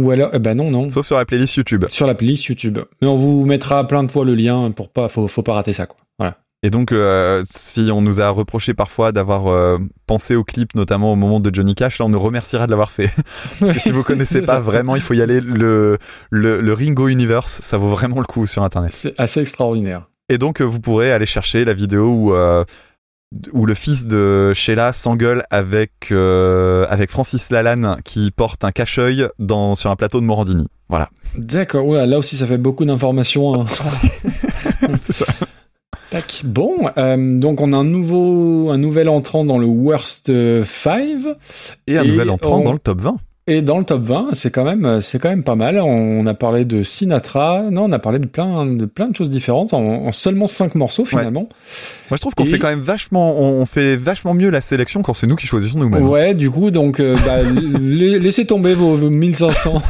Ou 0.00 0.10
alors, 0.10 0.30
eh 0.32 0.38
ben 0.38 0.56
non, 0.56 0.70
non. 0.70 0.88
Sauf 0.88 1.06
sur 1.06 1.16
la 1.16 1.24
playlist 1.24 1.56
YouTube. 1.56 1.84
Sur 1.88 2.06
la 2.06 2.14
playlist 2.14 2.44
YouTube. 2.44 2.78
Mais 3.02 3.08
on 3.08 3.16
vous 3.16 3.44
mettra 3.44 3.86
plein 3.86 4.04
de 4.04 4.10
fois 4.10 4.24
le 4.24 4.34
lien 4.34 4.70
pour 4.70 4.90
pas, 4.90 5.08
faut, 5.08 5.26
faut 5.26 5.42
pas 5.42 5.54
rater 5.54 5.72
ça, 5.72 5.86
quoi. 5.86 5.98
Voilà. 6.18 6.38
Et 6.62 6.70
donc, 6.70 6.90
euh, 6.90 7.44
si 7.48 7.90
on 7.92 8.02
nous 8.02 8.20
a 8.20 8.30
reproché 8.30 8.74
parfois 8.74 9.12
d'avoir 9.12 9.46
euh, 9.46 9.78
pensé 10.06 10.34
au 10.34 10.42
clip, 10.42 10.74
notamment 10.74 11.12
au 11.12 11.16
moment 11.16 11.38
de 11.38 11.54
Johnny 11.54 11.74
Cash, 11.74 11.98
là, 11.98 12.06
on 12.06 12.08
nous 12.08 12.18
remerciera 12.18 12.66
de 12.66 12.70
l'avoir 12.70 12.90
fait. 12.90 13.10
Parce 13.60 13.72
que 13.72 13.78
si 13.78 13.92
vous 13.92 14.02
connaissez 14.04 14.40
pas 14.40 14.54
ça. 14.54 14.60
vraiment, 14.60 14.96
il 14.96 15.02
faut 15.02 15.14
y 15.14 15.22
aller. 15.22 15.40
Le, 15.40 15.98
le, 16.30 16.60
le 16.60 16.72
Ringo 16.72 17.08
Universe, 17.08 17.60
ça 17.62 17.76
vaut 17.78 17.88
vraiment 17.88 18.18
le 18.18 18.24
coup 18.24 18.46
sur 18.46 18.62
Internet. 18.62 18.90
C'est 18.92 19.18
assez 19.18 19.40
extraordinaire. 19.40 20.08
Et 20.30 20.36
donc, 20.36 20.60
euh, 20.60 20.64
vous 20.64 20.80
pourrez 20.80 21.10
aller 21.12 21.26
chercher 21.26 21.64
la 21.64 21.74
vidéo 21.74 22.08
où, 22.08 22.34
euh, 22.34 22.64
où 23.52 23.66
le 23.66 23.74
fils 23.74 24.06
de 24.06 24.52
Sheila 24.55 24.92
s'engueule 24.92 25.42
avec, 25.50 26.09
euh, 26.12 26.86
avec 26.88 27.10
Francis 27.10 27.50
Lalanne 27.50 27.98
qui 28.05 28.30
porte 28.30 28.64
un 28.64 28.70
cache-œil 28.72 29.28
dans- 29.38 29.74
sur 29.74 29.90
un 29.90 29.96
plateau 29.96 30.20
de 30.20 30.24
Morandini. 30.24 30.66
Voilà. 30.88 31.10
D'accord. 31.36 31.86
Oula, 31.86 32.06
là 32.06 32.18
aussi, 32.18 32.36
ça 32.36 32.46
fait 32.46 32.56
beaucoup 32.59 32.84
d'informations. 32.86 33.55
hein. 33.60 33.66
C'est 34.98 35.12
ça. 35.12 35.26
Tac. 36.10 36.40
Bon, 36.44 36.88
euh, 36.96 37.38
donc 37.38 37.60
on 37.60 37.72
a 37.74 37.76
un 37.76 37.84
nouveau, 37.84 38.70
un 38.70 38.78
nouvel 38.78 39.10
entrant 39.10 39.44
dans 39.44 39.59
le 39.59 39.66
Worst 39.66 40.32
5 40.64 41.05
Et 41.86 41.98
un 41.98 42.05
Et 42.05 42.09
nouvel 42.09 42.30
entrant 42.30 42.60
on- 42.60 42.64
dans 42.64 42.72
le 42.72 42.78
top 42.78 43.00
20. 43.02 43.16
Et 43.48 43.62
dans 43.62 43.78
le 43.78 43.84
top 43.84 44.02
20, 44.02 44.28
c'est 44.34 44.50
quand 44.50 44.62
même, 44.64 45.00
c'est 45.00 45.18
quand 45.18 45.30
même 45.30 45.42
pas 45.42 45.54
mal. 45.56 45.80
On 45.80 46.24
a 46.26 46.34
parlé 46.34 46.64
de 46.64 46.82
Sinatra, 46.82 47.64
non, 47.70 47.84
on 47.84 47.92
a 47.92 47.98
parlé 47.98 48.18
de 48.18 48.26
plein, 48.26 48.66
de 48.66 48.84
plein 48.84 49.08
de 49.08 49.16
choses 49.16 49.30
différentes 49.30 49.74
en, 49.74 49.80
en 50.06 50.12
seulement 50.12 50.46
5 50.46 50.74
morceaux 50.74 51.04
finalement. 51.04 51.48
Moi, 52.10 52.16
je 52.16 52.18
trouve 52.18 52.34
qu'on 52.34 52.44
Et- 52.44 52.48
fait 52.48 52.58
quand 52.58 52.68
même 52.68 52.80
vachement, 52.80 53.40
on 53.40 53.64
fait 53.66 53.96
vachement 53.96 54.34
mieux 54.34 54.50
la 54.50 54.60
sélection 54.60 55.02
quand 55.02 55.14
c'est 55.14 55.26
nous 55.26 55.36
qui 55.36 55.46
choisissons 55.46 55.78
nous-mêmes. 55.78 56.06
Ouais, 56.06 56.34
du 56.34 56.50
coup, 56.50 56.70
donc, 56.70 57.00
euh, 57.00 57.16
bah, 57.26 57.38
la- 57.42 58.18
laissez 58.18 58.44
tomber 58.46 58.74
vos, 58.74 58.94
vos 58.96 59.10
1500. 59.10 59.72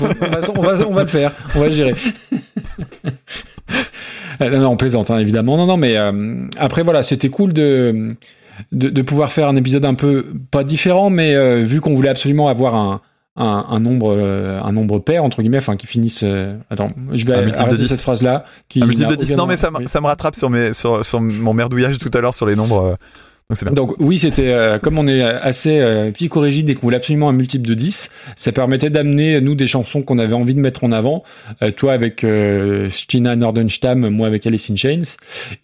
on, 0.00 0.04
va, 0.04 0.40
on, 0.56 0.62
va, 0.62 0.88
on 0.88 0.92
va 0.92 1.02
le 1.02 1.08
faire, 1.08 1.32
on 1.54 1.60
va 1.60 1.66
le 1.66 1.72
gérer. 1.72 1.94
Euh, 4.40 4.50
non, 4.50 4.58
non, 4.62 4.68
on 4.70 4.76
plaisante, 4.76 5.12
hein, 5.12 5.18
évidemment. 5.18 5.56
Non, 5.56 5.64
non, 5.66 5.76
mais 5.76 5.96
euh, 5.96 6.34
après, 6.58 6.82
voilà, 6.82 7.04
c'était 7.04 7.28
cool 7.28 7.52
de, 7.52 8.16
de, 8.72 8.88
de 8.88 9.02
pouvoir 9.02 9.32
faire 9.32 9.48
un 9.48 9.56
épisode 9.56 9.84
un 9.84 9.94
peu, 9.94 10.26
pas 10.50 10.64
différent, 10.64 11.10
mais 11.10 11.34
euh, 11.34 11.62
vu 11.62 11.80
qu'on 11.80 11.94
voulait 11.94 12.08
absolument 12.08 12.48
avoir 12.48 12.74
un, 12.74 13.00
un, 13.36 13.66
un 13.68 13.80
nombre 13.80 14.14
euh, 14.16 14.60
un 14.62 14.72
nombre 14.72 14.98
pair, 15.00 15.24
entre 15.24 15.42
guillemets, 15.42 15.58
enfin, 15.58 15.76
qui 15.76 15.86
finisse... 15.86 16.22
euh, 16.24 16.56
attends, 16.70 16.86
je 17.12 17.24
vais 17.26 17.32
arrêter 17.54 17.76
10. 17.76 17.88
cette 17.88 18.00
phrase-là. 18.00 18.44
Qui 18.68 18.82
Un 18.82 18.86
multiple 18.86 19.10
de 19.10 19.16
10. 19.16 19.32
aucun- 19.32 19.36
Non, 19.36 19.46
mais 19.46 19.56
ça, 19.56 19.70
oui. 19.76 19.84
ça 19.88 20.00
me 20.00 20.06
rattrape 20.06 20.36
sur, 20.36 20.50
mes, 20.50 20.72
sur, 20.72 21.04
sur 21.04 21.20
mon 21.20 21.52
merdouillage 21.54 21.98
tout 21.98 22.10
à 22.14 22.20
l'heure 22.20 22.34
sur 22.34 22.46
les 22.46 22.54
nombres. 22.56 22.94
Donc 23.72 23.94
oui, 23.98 24.18
c'était 24.18 24.48
euh, 24.48 24.78
comme 24.78 24.98
on 24.98 25.06
est 25.06 25.22
assez 25.22 25.78
euh, 25.78 26.10
psychorigide 26.12 26.70
et 26.70 26.74
qu'on 26.74 26.82
voulait 26.82 26.96
absolument 26.96 27.28
un 27.28 27.34
multiple 27.34 27.68
de 27.68 27.74
10, 27.74 28.10
ça 28.36 28.52
permettait 28.52 28.88
d'amener 28.88 29.40
nous 29.42 29.54
des 29.54 29.66
chansons 29.66 30.02
qu'on 30.02 30.18
avait 30.18 30.34
envie 30.34 30.54
de 30.54 30.60
mettre 30.60 30.82
en 30.82 30.92
avant, 30.92 31.22
Euh, 31.62 31.70
toi 31.70 31.92
avec 31.92 32.24
euh, 32.24 32.88
Stina 32.90 33.36
Nordenstam, 33.36 34.08
moi 34.08 34.26
avec 34.26 34.46
Alice 34.46 34.70
in 34.70 34.76
Chains 34.76 35.16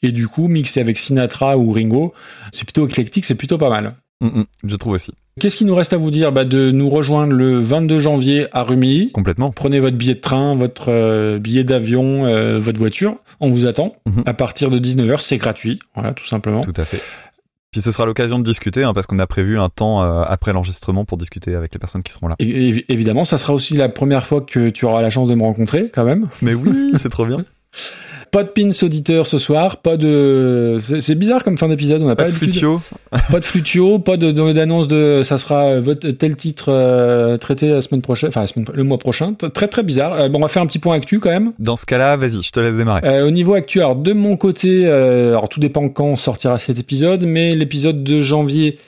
et 0.02 0.12
du 0.12 0.28
coup 0.28 0.46
mixé 0.46 0.80
avec 0.80 0.98
Sinatra 0.98 1.56
ou 1.56 1.72
Ringo, 1.72 2.12
c'est 2.52 2.64
plutôt 2.64 2.86
éclectique, 2.86 3.24
c'est 3.24 3.34
plutôt 3.34 3.58
pas 3.58 3.70
mal. 3.70 3.94
Mm, 4.20 4.40
mm, 4.40 4.44
je 4.64 4.76
trouve 4.76 4.92
aussi. 4.92 5.12
Qu'est-ce 5.40 5.56
qu'il 5.56 5.66
nous 5.66 5.74
reste 5.74 5.92
à 5.94 5.96
vous 5.96 6.10
dire 6.10 6.32
bah, 6.32 6.44
De 6.44 6.70
nous 6.70 6.90
rejoindre 6.90 7.32
le 7.32 7.58
22 7.58 7.98
janvier 7.98 8.46
à 8.52 8.62
Rumilly? 8.62 9.10
Complètement. 9.12 9.50
Prenez 9.50 9.80
votre 9.80 9.96
billet 9.96 10.14
de 10.14 10.20
train, 10.20 10.54
votre 10.54 10.90
euh, 10.90 11.38
billet 11.38 11.64
d'avion, 11.64 12.26
euh, 12.26 12.58
votre 12.58 12.78
voiture. 12.78 13.14
On 13.40 13.48
vous 13.48 13.64
attend. 13.64 13.92
Mhm. 14.04 14.24
À 14.26 14.34
partir 14.34 14.70
de 14.70 14.78
19h, 14.78 15.20
c'est 15.22 15.38
gratuit. 15.38 15.78
Voilà, 15.94 16.12
tout 16.12 16.26
simplement. 16.26 16.60
Tout 16.60 16.74
à 16.76 16.84
fait. 16.84 17.00
Puis 17.72 17.82
ce 17.82 17.92
sera 17.92 18.04
l'occasion 18.04 18.38
de 18.40 18.44
discuter, 18.44 18.82
hein, 18.82 18.92
parce 18.92 19.06
qu'on 19.06 19.20
a 19.20 19.26
prévu 19.28 19.58
un 19.58 19.68
temps 19.68 20.02
euh, 20.02 20.22
après 20.26 20.52
l'enregistrement 20.52 21.04
pour 21.04 21.16
discuter 21.18 21.54
avec 21.54 21.72
les 21.72 21.78
personnes 21.78 22.02
qui 22.02 22.12
seront 22.12 22.26
là. 22.26 22.34
Et, 22.40 22.68
et- 22.70 22.92
évidemment, 22.92 23.24
ça 23.24 23.38
sera 23.38 23.54
aussi 23.54 23.74
la 23.76 23.88
première 23.88 24.26
fois 24.26 24.40
que 24.40 24.70
tu 24.70 24.84
auras 24.86 25.02
la 25.02 25.10
chance 25.10 25.28
de 25.28 25.36
me 25.36 25.42
rencontrer, 25.42 25.88
quand 25.94 26.04
même. 26.04 26.28
Mais 26.42 26.54
oui, 26.54 26.92
c'est 27.00 27.10
trop 27.10 27.26
bien. 27.26 27.44
Pas 28.30 28.44
de 28.44 28.48
pins 28.48 28.70
auditeur 28.82 29.26
ce 29.26 29.38
soir, 29.38 29.78
pas 29.78 29.96
de. 29.96 30.78
C'est 31.00 31.16
bizarre 31.16 31.42
comme 31.42 31.58
fin 31.58 31.68
d'épisode, 31.68 32.00
on 32.02 32.06
n'a 32.06 32.14
pas, 32.14 32.24
Pas 32.24 32.30
de 32.30 32.34
flutio. 32.36 32.80
Pas 33.30 33.40
de 33.40 33.44
flutio, 33.44 33.98
pas 33.98 34.16
de- 34.16 34.30
d'annonce 34.52 34.86
de, 34.86 35.22
ça 35.24 35.36
sera 35.36 35.64
euh, 35.64 35.80
votre 35.80 36.08
tel 36.10 36.36
titre 36.36 36.66
euh, 36.68 37.36
traité 37.38 37.70
la 37.70 37.80
semaine 37.80 38.02
prochaine, 38.02 38.28
enfin 38.28 38.44
le 38.72 38.84
mois 38.84 38.98
prochain. 38.98 39.34
Très 39.52 39.66
très 39.66 39.82
bizarre. 39.82 40.12
Euh, 40.12 40.28
bon, 40.28 40.38
on 40.38 40.42
va 40.42 40.48
faire 40.48 40.62
un 40.62 40.66
petit 40.66 40.78
point 40.78 40.94
actu 40.94 41.18
quand 41.18 41.30
même. 41.30 41.52
Dans 41.58 41.76
ce 41.76 41.86
cas-là, 41.86 42.16
vas-y, 42.16 42.40
je 42.42 42.52
te 42.52 42.60
laisse 42.60 42.76
démarrer. 42.76 43.00
Euh, 43.04 43.26
au 43.26 43.30
niveau 43.32 43.54
actu, 43.54 43.80
alors 43.80 43.96
de 43.96 44.12
mon 44.12 44.36
côté, 44.36 44.82
euh, 44.86 45.30
alors 45.30 45.48
tout 45.48 45.58
dépend 45.58 45.88
quand 45.88 46.14
sortira 46.14 46.58
cet 46.58 46.78
épisode, 46.78 47.24
mais 47.26 47.56
l'épisode 47.56 48.04
de 48.04 48.20
janvier 48.20 48.78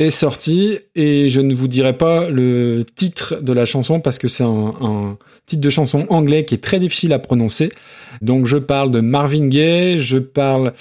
est 0.00 0.10
sorti 0.10 0.78
et 0.94 1.28
je 1.28 1.40
ne 1.40 1.54
vous 1.54 1.68
dirai 1.68 1.96
pas 1.96 2.30
le 2.30 2.84
titre 2.96 3.36
de 3.42 3.52
la 3.52 3.66
chanson 3.66 4.00
parce 4.00 4.18
que 4.18 4.28
c'est 4.28 4.44
un, 4.44 5.18
titre 5.46 5.60
de 5.60 5.70
chanson 5.70 6.06
anglais 6.08 6.46
qui 6.46 6.54
est 6.54 6.62
très 6.62 6.80
difficile 6.80 7.12
à 7.12 7.18
prononcer. 7.18 7.70
Donc 8.22 8.46
je 8.46 8.56
parle 8.56 8.90
de 8.90 9.00
Marvin 9.00 9.46
Gaye, 9.46 9.98
je 9.98 10.18
parle 10.18 10.72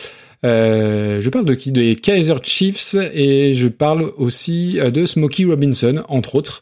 euh, 0.45 1.19
je 1.19 1.29
parle 1.29 1.43
de 1.43 1.53
qui? 1.53 1.73
Des 1.73 1.97
Kaiser 1.97 2.35
Chiefs 2.43 2.95
et 3.13 3.51
je 3.51 3.67
parle 3.67 4.09
aussi 4.15 4.79
euh, 4.79 4.89
de 4.89 5.05
Smokey 5.05 5.43
Robinson 5.43 6.01
entre 6.07 6.35
autres. 6.35 6.61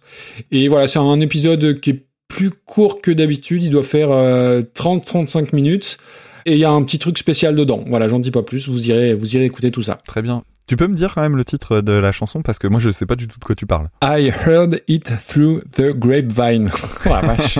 Et 0.51 0.67
voilà, 0.67 0.87
c'est 0.87 0.97
un 0.97 1.19
épisode 1.19 1.79
qui 1.79 1.91
est 1.91 2.07
plus 2.27 2.49
court 2.49 3.01
que 3.01 3.11
d'habitude, 3.11 3.63
il 3.63 3.69
doit 3.69 3.83
faire 3.83 4.09
euh, 4.11 4.61
30-35 4.75 5.55
minutes. 5.55 5.99
Et 6.47 6.53
il 6.53 6.59
y 6.59 6.65
a 6.65 6.71
un 6.71 6.81
petit 6.81 6.97
truc 6.97 7.19
spécial 7.19 7.55
dedans. 7.55 7.83
Voilà, 7.87 8.07
j'en 8.07 8.19
dis 8.19 8.31
pas 8.31 8.41
plus. 8.41 8.67
Vous 8.67 8.89
irez, 8.89 9.13
vous 9.13 9.35
irez 9.35 9.45
écouter 9.45 9.69
tout 9.69 9.83
ça. 9.83 9.99
Très 10.07 10.21
bien. 10.23 10.43
Tu 10.67 10.75
peux 10.75 10.87
me 10.87 10.95
dire 10.95 11.13
quand 11.15 11.21
même 11.21 11.37
le 11.37 11.45
titre 11.45 11.79
de 11.79 11.93
la 11.93 12.11
chanson 12.11 12.41
parce 12.41 12.59
que 12.59 12.67
moi 12.67 12.81
je 12.81 12.91
sais 12.91 13.05
pas 13.05 13.15
du 13.15 13.29
tout 13.29 13.39
de 13.39 13.43
quoi 13.45 13.55
tu 13.55 13.65
parles. 13.65 13.87
I 14.03 14.29
heard 14.45 14.81
it 14.89 15.09
through 15.25 15.61
the 15.73 15.93
grapevine. 15.97 16.69
oh 17.05 17.09
la 17.09 17.21
vache. 17.21 17.59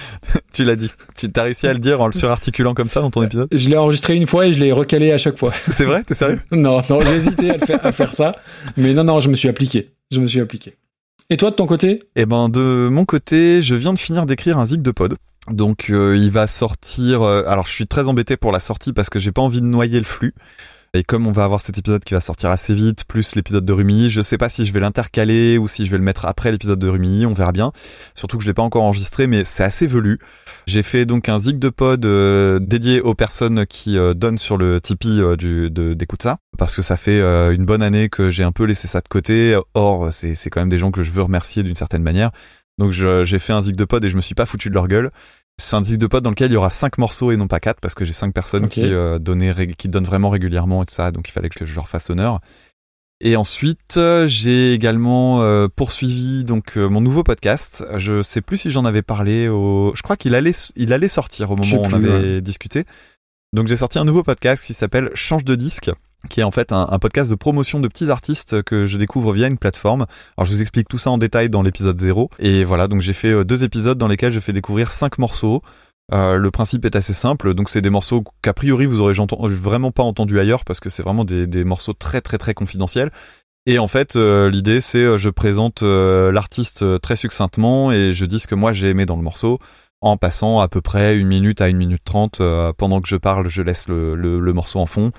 Tu 0.52 0.64
l'as 0.64 0.74
dit. 0.74 0.90
Tu 1.16 1.30
t'as 1.30 1.44
réussi 1.44 1.68
à 1.68 1.72
le 1.72 1.78
dire 1.78 2.00
en 2.00 2.06
le 2.06 2.12
surarticulant 2.12 2.74
comme 2.74 2.88
ça 2.88 3.00
dans 3.00 3.12
ton 3.12 3.22
épisode? 3.22 3.48
je 3.52 3.68
l'ai 3.70 3.76
enregistré 3.76 4.16
une 4.16 4.26
fois 4.26 4.48
et 4.48 4.52
je 4.52 4.58
l'ai 4.58 4.72
recalé 4.72 5.12
à 5.12 5.18
chaque 5.18 5.38
fois. 5.38 5.52
C'est 5.70 5.84
vrai? 5.84 6.02
T'es 6.02 6.14
sérieux? 6.14 6.40
Non, 6.50 6.82
non, 6.90 7.00
j'ai 7.02 7.14
hésité 7.14 7.50
à, 7.50 7.58
le 7.58 7.64
faire, 7.64 7.86
à 7.86 7.92
faire 7.92 8.12
ça. 8.12 8.32
Mais 8.76 8.92
non, 8.92 9.04
non, 9.04 9.20
je 9.20 9.28
me 9.28 9.36
suis 9.36 9.48
appliqué. 9.48 9.92
Je 10.10 10.18
me 10.18 10.26
suis 10.26 10.40
appliqué. 10.40 10.74
Et 11.30 11.36
toi, 11.36 11.50
de 11.50 11.54
ton 11.54 11.66
côté? 11.66 12.02
Eh 12.16 12.26
ben 12.26 12.48
de 12.48 12.88
mon 12.90 13.04
côté, 13.04 13.62
je 13.62 13.76
viens 13.76 13.92
de 13.92 13.98
finir 14.00 14.26
d'écrire 14.26 14.58
un 14.58 14.64
zig 14.64 14.82
de 14.82 14.90
pod. 14.90 15.14
Donc 15.48 15.90
euh, 15.90 16.16
il 16.16 16.32
va 16.32 16.48
sortir. 16.48 17.22
euh, 17.22 17.44
alors 17.46 17.66
je 17.68 17.72
suis 17.72 17.86
très 17.86 18.08
embêté 18.08 18.36
pour 18.36 18.50
la 18.50 18.58
sortie 18.58 18.92
parce 18.92 19.10
que 19.10 19.20
j'ai 19.20 19.30
pas 19.30 19.42
envie 19.42 19.60
de 19.60 19.66
noyer 19.66 19.98
le 19.98 20.04
flux. 20.04 20.34
Et 20.94 21.04
comme 21.04 21.26
on 21.26 21.32
va 21.32 21.44
avoir 21.44 21.60
cet 21.60 21.76
épisode 21.76 22.02
qui 22.02 22.14
va 22.14 22.20
sortir 22.20 22.48
assez 22.50 22.74
vite, 22.74 23.04
plus 23.04 23.34
l'épisode 23.34 23.64
de 23.64 23.72
Rumilly, 23.72 24.08
je 24.08 24.22
sais 24.22 24.38
pas 24.38 24.48
si 24.48 24.64
je 24.64 24.72
vais 24.72 24.80
l'intercaler 24.80 25.58
ou 25.58 25.68
si 25.68 25.84
je 25.84 25.90
vais 25.90 25.98
le 25.98 26.02
mettre 26.02 26.24
après 26.24 26.50
l'épisode 26.50 26.78
de 26.78 26.88
Rumilly, 26.88 27.26
on 27.26 27.34
verra 27.34 27.52
bien. 27.52 27.72
Surtout 28.14 28.38
que 28.38 28.42
je 28.42 28.48
l'ai 28.48 28.54
pas 28.54 28.62
encore 28.62 28.84
enregistré, 28.84 29.26
mais 29.26 29.44
c'est 29.44 29.64
assez 29.64 29.86
velu. 29.86 30.18
J'ai 30.66 30.82
fait 30.82 31.04
donc 31.04 31.28
un 31.28 31.38
zig 31.38 31.58
de 31.58 31.68
pod 31.68 32.04
euh, 32.06 32.58
dédié 32.58 33.00
aux 33.00 33.14
personnes 33.14 33.66
qui 33.66 33.98
euh, 33.98 34.14
donnent 34.14 34.38
sur 34.38 34.56
le 34.56 34.80
Tipeee 34.80 35.20
euh, 35.20 35.36
de, 35.36 35.94
d'écoute 35.94 36.22
ça, 36.22 36.38
parce 36.56 36.74
que 36.74 36.82
ça 36.82 36.96
fait 36.96 37.20
une 37.20 37.64
bonne 37.66 37.82
année 37.82 38.08
que 38.08 38.30
j'ai 38.30 38.44
un 38.44 38.52
peu 38.52 38.64
laissé 38.64 38.88
ça 38.88 39.00
de 39.00 39.08
côté. 39.08 39.58
Or, 39.74 40.12
c'est, 40.12 40.34
c'est 40.34 40.48
quand 40.48 40.60
même 40.60 40.68
des 40.68 40.78
gens 40.78 40.90
que 40.90 41.02
je 41.02 41.12
veux 41.12 41.22
remercier 41.22 41.62
d'une 41.62 41.74
certaine 41.74 42.02
manière. 42.02 42.30
Donc 42.78 42.92
j'ai 42.92 43.38
fait 43.38 43.52
un 43.52 43.60
zig 43.60 43.76
de 43.76 43.84
pod 43.84 44.04
et 44.04 44.08
je 44.08 44.16
me 44.16 44.20
suis 44.20 44.36
pas 44.36 44.46
foutu 44.46 44.68
de 44.68 44.74
leur 44.74 44.86
gueule. 44.86 45.10
C'est 45.60 45.76
un 45.76 45.82
zig 45.82 45.98
de 45.98 46.06
pod 46.06 46.22
dans 46.22 46.30
lequel 46.30 46.50
il 46.50 46.54
y 46.54 46.56
aura 46.56 46.70
cinq 46.70 46.98
morceaux 46.98 47.32
et 47.32 47.36
non 47.36 47.48
pas 47.48 47.60
quatre 47.60 47.80
parce 47.80 47.94
que 47.94 48.04
j'ai 48.04 48.12
cinq 48.12 48.32
personnes 48.32 48.68
qui 48.68 48.84
euh, 48.84 49.18
donnaient 49.18 49.66
qui 49.76 49.88
donnent 49.88 50.04
vraiment 50.04 50.30
régulièrement 50.30 50.82
et 50.82 50.86
tout 50.86 50.94
ça, 50.94 51.10
donc 51.10 51.28
il 51.28 51.32
fallait 51.32 51.48
que 51.48 51.66
je 51.66 51.74
leur 51.74 51.88
fasse 51.88 52.10
honneur. 52.10 52.40
Et 53.20 53.34
ensuite, 53.34 53.96
euh, 53.96 54.28
j'ai 54.28 54.72
également 54.72 55.42
euh, 55.42 55.66
poursuivi 55.74 56.44
donc 56.44 56.76
euh, 56.76 56.88
mon 56.88 57.00
nouveau 57.00 57.24
podcast. 57.24 57.84
Je 57.96 58.22
sais 58.22 58.40
plus 58.40 58.58
si 58.58 58.70
j'en 58.70 58.84
avais 58.84 59.02
parlé 59.02 59.48
au 59.48 59.92
je 59.96 60.02
crois 60.02 60.16
qu'il 60.16 60.36
allait 60.36 60.52
il 60.76 60.92
allait 60.92 61.08
sortir 61.08 61.50
au 61.50 61.56
moment 61.56 61.82
où 61.82 61.86
on 61.86 61.92
avait 61.92 62.40
discuté. 62.40 62.84
Donc 63.52 63.66
j'ai 63.66 63.76
sorti 63.76 63.98
un 63.98 64.04
nouveau 64.04 64.22
podcast 64.22 64.64
qui 64.64 64.72
s'appelle 64.72 65.10
Change 65.14 65.44
de 65.44 65.56
disque 65.56 65.90
qui 66.28 66.40
est 66.40 66.44
en 66.44 66.50
fait 66.50 66.72
un, 66.72 66.98
podcast 66.98 67.30
de 67.30 67.36
promotion 67.36 67.80
de 67.80 67.88
petits 67.88 68.10
artistes 68.10 68.62
que 68.62 68.86
je 68.86 68.98
découvre 68.98 69.32
via 69.32 69.46
une 69.46 69.58
plateforme. 69.58 70.06
Alors 70.36 70.46
je 70.46 70.52
vous 70.52 70.62
explique 70.62 70.88
tout 70.88 70.98
ça 70.98 71.10
en 71.10 71.18
détail 71.18 71.48
dans 71.50 71.62
l'épisode 71.62 71.98
0. 71.98 72.30
Et 72.40 72.64
voilà, 72.64 72.88
donc 72.88 73.00
j'ai 73.00 73.12
fait 73.12 73.30
euh, 73.30 73.44
deux 73.44 73.62
épisodes 73.64 73.96
dans 73.98 74.08
lesquels 74.08 74.32
je 74.32 74.40
fais 74.40 74.52
découvrir 74.52 74.90
cinq 74.90 75.18
morceaux. 75.18 75.62
Euh, 76.12 76.36
le 76.36 76.50
principe 76.50 76.84
est 76.86 76.96
assez 76.96 77.12
simple, 77.14 77.52
donc 77.52 77.68
c'est 77.68 77.82
des 77.82 77.90
morceaux 77.90 78.24
qu'a 78.40 78.54
priori 78.54 78.86
vous 78.86 79.00
aurez 79.00 79.12
j'entends- 79.12 79.46
vraiment 79.46 79.90
pas 79.90 80.02
entendu 80.02 80.40
ailleurs 80.40 80.64
parce 80.64 80.80
que 80.80 80.88
c'est 80.88 81.02
vraiment 81.02 81.24
des, 81.24 81.64
morceaux 81.64 81.92
très 81.92 82.20
très 82.22 82.38
très 82.38 82.54
confidentiels. 82.54 83.10
Et 83.66 83.78
en 83.78 83.88
fait, 83.88 84.16
euh, 84.16 84.48
l'idée 84.50 84.80
c'est 84.80 85.04
euh, 85.04 85.18
je 85.18 85.28
présente 85.28 85.82
euh, 85.82 86.32
l'artiste 86.32 86.82
euh, 86.82 86.98
très 86.98 87.16
succinctement 87.16 87.92
et 87.92 88.14
je 88.14 88.24
dis 88.24 88.40
ce 88.40 88.46
que 88.46 88.54
moi 88.54 88.72
j'ai 88.72 88.88
aimé 88.88 89.04
dans 89.04 89.16
le 89.16 89.22
morceau 89.22 89.58
en 90.00 90.16
passant 90.16 90.60
à 90.60 90.68
peu 90.68 90.80
près 90.80 91.18
une 91.18 91.26
minute 91.28 91.60
à 91.60 91.68
une 91.68 91.76
minute 91.76 92.02
trente. 92.04 92.40
euh, 92.40 92.72
pendant 92.72 93.02
que 93.02 93.08
je 93.08 93.16
parle, 93.16 93.48
je 93.48 93.60
laisse 93.62 93.88
le 93.88 94.52
morceau 94.54 94.78
en 94.78 94.86
fond. 94.86 95.10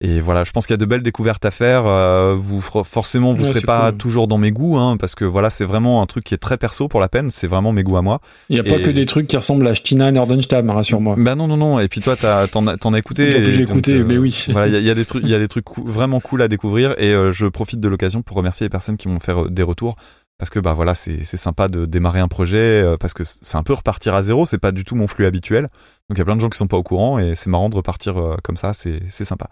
Et 0.00 0.20
voilà, 0.20 0.44
je 0.44 0.50
pense 0.50 0.66
qu'il 0.66 0.74
y 0.74 0.74
a 0.74 0.78
de 0.78 0.84
belles 0.84 1.02
découvertes 1.02 1.44
à 1.44 1.50
faire. 1.50 1.86
euh, 1.86 2.34
vous 2.36 2.60
for- 2.60 2.86
forcément, 2.86 3.32
vous 3.32 3.42
Ouais, 3.44 3.48
serez 3.48 3.60
pas 3.62 3.90
cool. 3.90 3.98
toujours 3.98 4.26
dans 4.28 4.38
mes 4.38 4.50
goûts, 4.50 4.76
hein, 4.76 4.96
parce 4.98 5.14
que 5.14 5.24
voilà, 5.24 5.50
c'est 5.50 5.64
vraiment 5.64 6.02
un 6.02 6.06
truc 6.06 6.24
qui 6.24 6.34
est 6.34 6.38
très 6.38 6.58
perso 6.58 6.88
pour 6.88 7.00
la 7.00 7.08
peine. 7.08 7.30
C'est 7.30 7.46
vraiment 7.46 7.72
mes 7.72 7.84
goûts 7.84 7.96
à 7.96 8.02
moi. 8.02 8.20
Il 8.50 8.54
n'y 8.54 8.60
a 8.60 8.64
pas 8.64 8.80
que 8.80 8.90
des 8.90 9.06
trucs 9.06 9.28
qui 9.28 9.36
ressemblent 9.36 9.66
à 9.66 9.74
Stina 9.74 10.10
Nordenstam, 10.12 10.68
rassure-moi. 10.68 11.14
Bah 11.18 11.36
non, 11.36 11.46
non, 11.46 11.56
non. 11.56 11.78
Et 11.78 11.88
puis 11.88 12.00
toi, 12.00 12.16
t'en 12.16 12.66
as, 12.66 12.76
t'en 12.76 12.92
as 12.92 12.98
écouté. 12.98 13.50
J'ai 13.52 13.62
écouté, 13.62 14.02
mais 14.04 14.18
oui. 14.18 14.46
Voilà, 14.50 14.66
il 14.66 14.72
y 14.74 14.76
a, 14.76 14.80
il 14.80 14.84
y 14.84 14.90
a 14.90 14.94
des 14.94 15.04
trucs, 15.04 15.22
il 15.22 15.30
y 15.30 15.34
a 15.34 15.38
des 15.38 15.48
trucs 15.48 15.64
cou- 15.64 15.84
vraiment 15.86 16.20
cool 16.20 16.42
à 16.42 16.48
découvrir. 16.48 16.94
Et 16.98 17.14
euh, 17.14 17.32
je 17.32 17.46
profite 17.46 17.80
de 17.80 17.88
l'occasion 17.88 18.20
pour 18.22 18.36
remercier 18.36 18.66
les 18.66 18.70
personnes 18.70 18.96
qui 18.96 19.08
m'ont 19.08 19.20
fait 19.20 19.32
euh, 19.32 19.48
des 19.48 19.62
retours. 19.62 19.94
Parce 20.36 20.50
que 20.50 20.58
bah 20.58 20.74
voilà, 20.74 20.96
c'est 20.96 21.24
sympa 21.24 21.68
de 21.68 21.86
démarrer 21.86 22.18
un 22.18 22.26
projet 22.26 22.58
euh, 22.58 22.96
parce 22.98 23.14
que 23.14 23.22
c'est 23.24 23.56
un 23.56 23.62
peu 23.62 23.72
repartir 23.72 24.14
à 24.14 24.24
zéro. 24.24 24.44
C'est 24.46 24.58
pas 24.58 24.72
du 24.72 24.84
tout 24.84 24.96
mon 24.96 25.06
flux 25.06 25.24
habituel. 25.26 25.62
Donc 26.10 26.16
il 26.16 26.18
y 26.18 26.22
a 26.22 26.24
plein 26.24 26.34
de 26.34 26.40
gens 26.40 26.50
qui 26.50 26.58
sont 26.58 26.66
pas 26.66 26.76
au 26.76 26.82
courant 26.82 27.20
et 27.20 27.36
c'est 27.36 27.48
marrant 27.48 27.68
de 27.68 27.76
repartir 27.76 28.18
euh, 28.18 28.34
comme 28.42 28.56
ça. 28.56 28.72
C'est 28.74 29.08
sympa. 29.08 29.46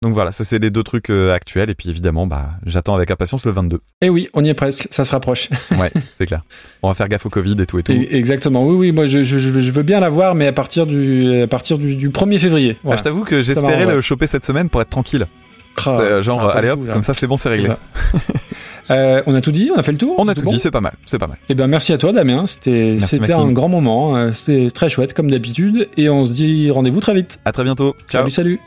Donc 0.00 0.14
voilà, 0.14 0.30
ça 0.30 0.44
c'est 0.44 0.60
les 0.60 0.70
deux 0.70 0.84
trucs 0.84 1.10
euh, 1.10 1.34
actuels. 1.34 1.70
Et 1.70 1.74
puis 1.74 1.90
évidemment, 1.90 2.26
bah 2.28 2.50
j'attends 2.64 2.94
avec 2.94 3.10
impatience 3.10 3.44
le 3.44 3.50
22. 3.52 3.80
Eh 4.00 4.08
oui, 4.08 4.28
on 4.32 4.44
y 4.44 4.48
est 4.48 4.54
presque, 4.54 4.86
ça 4.92 5.04
se 5.04 5.10
rapproche. 5.10 5.48
Ouais, 5.78 5.90
c'est 6.18 6.26
clair. 6.26 6.42
On 6.82 6.88
va 6.88 6.94
faire 6.94 7.08
gaffe 7.08 7.26
au 7.26 7.30
Covid 7.30 7.56
et 7.60 7.66
tout 7.66 7.78
et 7.80 7.82
tout. 7.82 7.90
Et- 7.92 8.14
Exactement, 8.16 8.64
oui, 8.66 8.74
oui, 8.76 8.92
moi 8.92 9.06
je, 9.06 9.24
je, 9.24 9.38
je 9.38 9.50
veux- 9.72 9.82
bien 9.82 9.98
l'avoir, 10.00 10.34
mais 10.36 10.46
à 10.46 10.52
partir 10.52 10.86
du, 10.86 11.42
à 11.42 11.46
partir 11.48 11.78
du, 11.78 11.96
du 11.96 12.10
1er 12.10 12.38
février. 12.38 12.76
Ah, 12.88 12.96
je 12.96 13.02
t'avoue 13.02 13.24
que 13.24 13.42
j'espérais 13.42 13.86
le 13.86 14.00
choper 14.00 14.26
cette 14.28 14.44
semaine 14.44 14.68
pour 14.68 14.80
être 14.82 14.90
tranquille. 14.90 15.26
Ah, 15.84 15.98
euh, 16.00 16.22
genre, 16.22 16.48
allez 16.50 16.70
hop, 16.70 16.84
tout, 16.84 16.92
comme 16.92 17.02
ça 17.02 17.14
c'est 17.14 17.26
bon, 17.26 17.36
c'est 17.36 17.48
réglé. 17.48 17.68
Euh, 18.90 19.20
on 19.26 19.34
a 19.34 19.42
tout 19.42 19.52
dit, 19.52 19.70
on 19.74 19.78
a 19.78 19.82
fait 19.82 19.92
le 19.92 19.98
tour. 19.98 20.14
On 20.16 20.26
a 20.28 20.34
tout 20.34 20.40
bon 20.40 20.50
dit, 20.50 20.58
c'est 20.58 20.70
pas 20.70 20.80
mal, 20.80 20.94
c'est 21.04 21.18
pas 21.18 21.26
mal. 21.26 21.36
Eh 21.50 21.54
ben 21.54 21.66
merci 21.66 21.92
à 21.92 21.98
toi 21.98 22.10
Damien, 22.14 22.46
c'était 22.46 22.96
c'était 23.02 23.34
un 23.34 23.52
grand 23.52 23.68
moment, 23.68 24.16
euh, 24.16 24.32
c'était 24.32 24.70
très 24.70 24.88
chouette 24.88 25.12
comme 25.12 25.30
d'habitude, 25.30 25.90
et 25.98 26.08
on 26.08 26.24
se 26.24 26.32
dit 26.32 26.70
rendez-vous 26.70 27.00
très 27.00 27.12
vite. 27.12 27.38
À 27.44 27.52
très 27.52 27.64
bientôt. 27.64 27.94
Ciao. 28.08 28.22
Salut, 28.22 28.30
salut. 28.30 28.60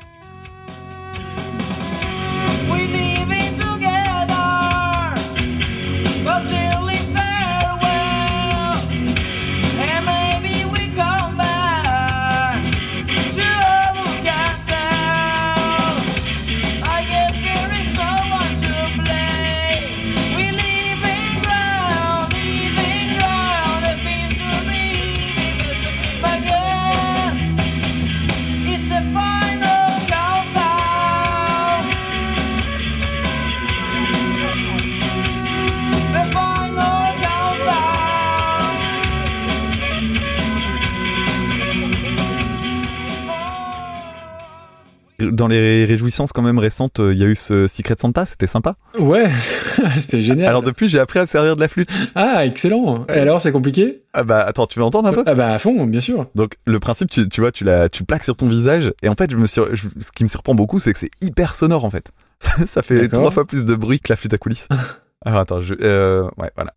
Les 45.60 45.86
réjouissances 45.86 46.32
quand 46.32 46.42
même 46.42 46.60
récentes, 46.60 47.00
euh, 47.00 47.12
il 47.14 47.20
y 47.20 47.24
a 47.24 47.28
eu 47.28 47.36
ce 47.36 47.68
Secret 47.68 47.96
Santa, 48.00 48.26
c'était 48.26 48.48
sympa. 48.48 48.76
Ouais, 48.98 49.30
c'était 50.00 50.24
génial. 50.24 50.48
Alors 50.48 50.62
depuis, 50.62 50.88
j'ai 50.88 51.00
appris 51.00 51.20
à 51.20 51.24
me 51.24 51.28
servir 51.28 51.56
de 51.56 51.62
la 51.62 51.68
flûte. 51.68 51.90
Ah, 52.16 52.46
excellent. 52.46 53.00
Et 53.10 53.18
alors, 53.20 53.42
c'est 53.42 53.52
compliqué? 53.52 54.04
Ah 54.14 54.24
bah 54.24 54.42
attends, 54.42 54.68
tu 54.68 54.80
veux 54.80 54.86
entendre 54.86 55.10
un 55.10 55.14
peu? 55.14 55.24
Ah 55.26 55.34
bah 55.36 55.52
à 55.54 55.60
fond, 55.60 55.86
bien 55.86 56.02
sûr. 56.02 56.28
Donc 56.36 56.56
le 56.66 56.80
principe, 56.80 57.10
tu, 57.10 57.28
tu 57.30 57.42
vois, 57.42 57.52
tu 57.52 57.64
la, 57.64 57.90
tu 57.90 58.04
plaques 58.04 58.24
sur 58.24 58.36
ton 58.36 58.48
visage 58.48 58.94
et 59.02 59.10
en 59.10 59.16
fait, 59.16 59.32
je 59.32 59.38
me 59.38 59.46
sur, 59.46 59.74
je- 59.76 59.88
ce 60.00 60.12
qui 60.14 60.24
me 60.24 60.30
surprend 60.30 60.54
beaucoup, 60.56 60.80
c'est 60.80 60.94
que 60.94 61.00
c'est 61.00 61.12
hyper 61.22 61.54
sonore 61.56 61.84
en 61.86 61.90
fait. 61.90 62.12
Ça, 62.40 62.52
ça 62.66 62.82
fait 62.82 63.08
trois 63.08 63.30
fois 63.32 63.46
plus 63.46 63.66
de 63.66 63.76
bruit 63.76 64.00
que 64.00 64.12
la 64.12 64.16
flûte 64.16 64.34
à 64.34 64.38
coulisses. 64.40 64.68
Alors 65.26 65.40
attends, 65.42 65.62
je, 65.62 65.76
euh, 65.84 66.24
ouais, 66.38 66.50
voilà. 66.56 66.74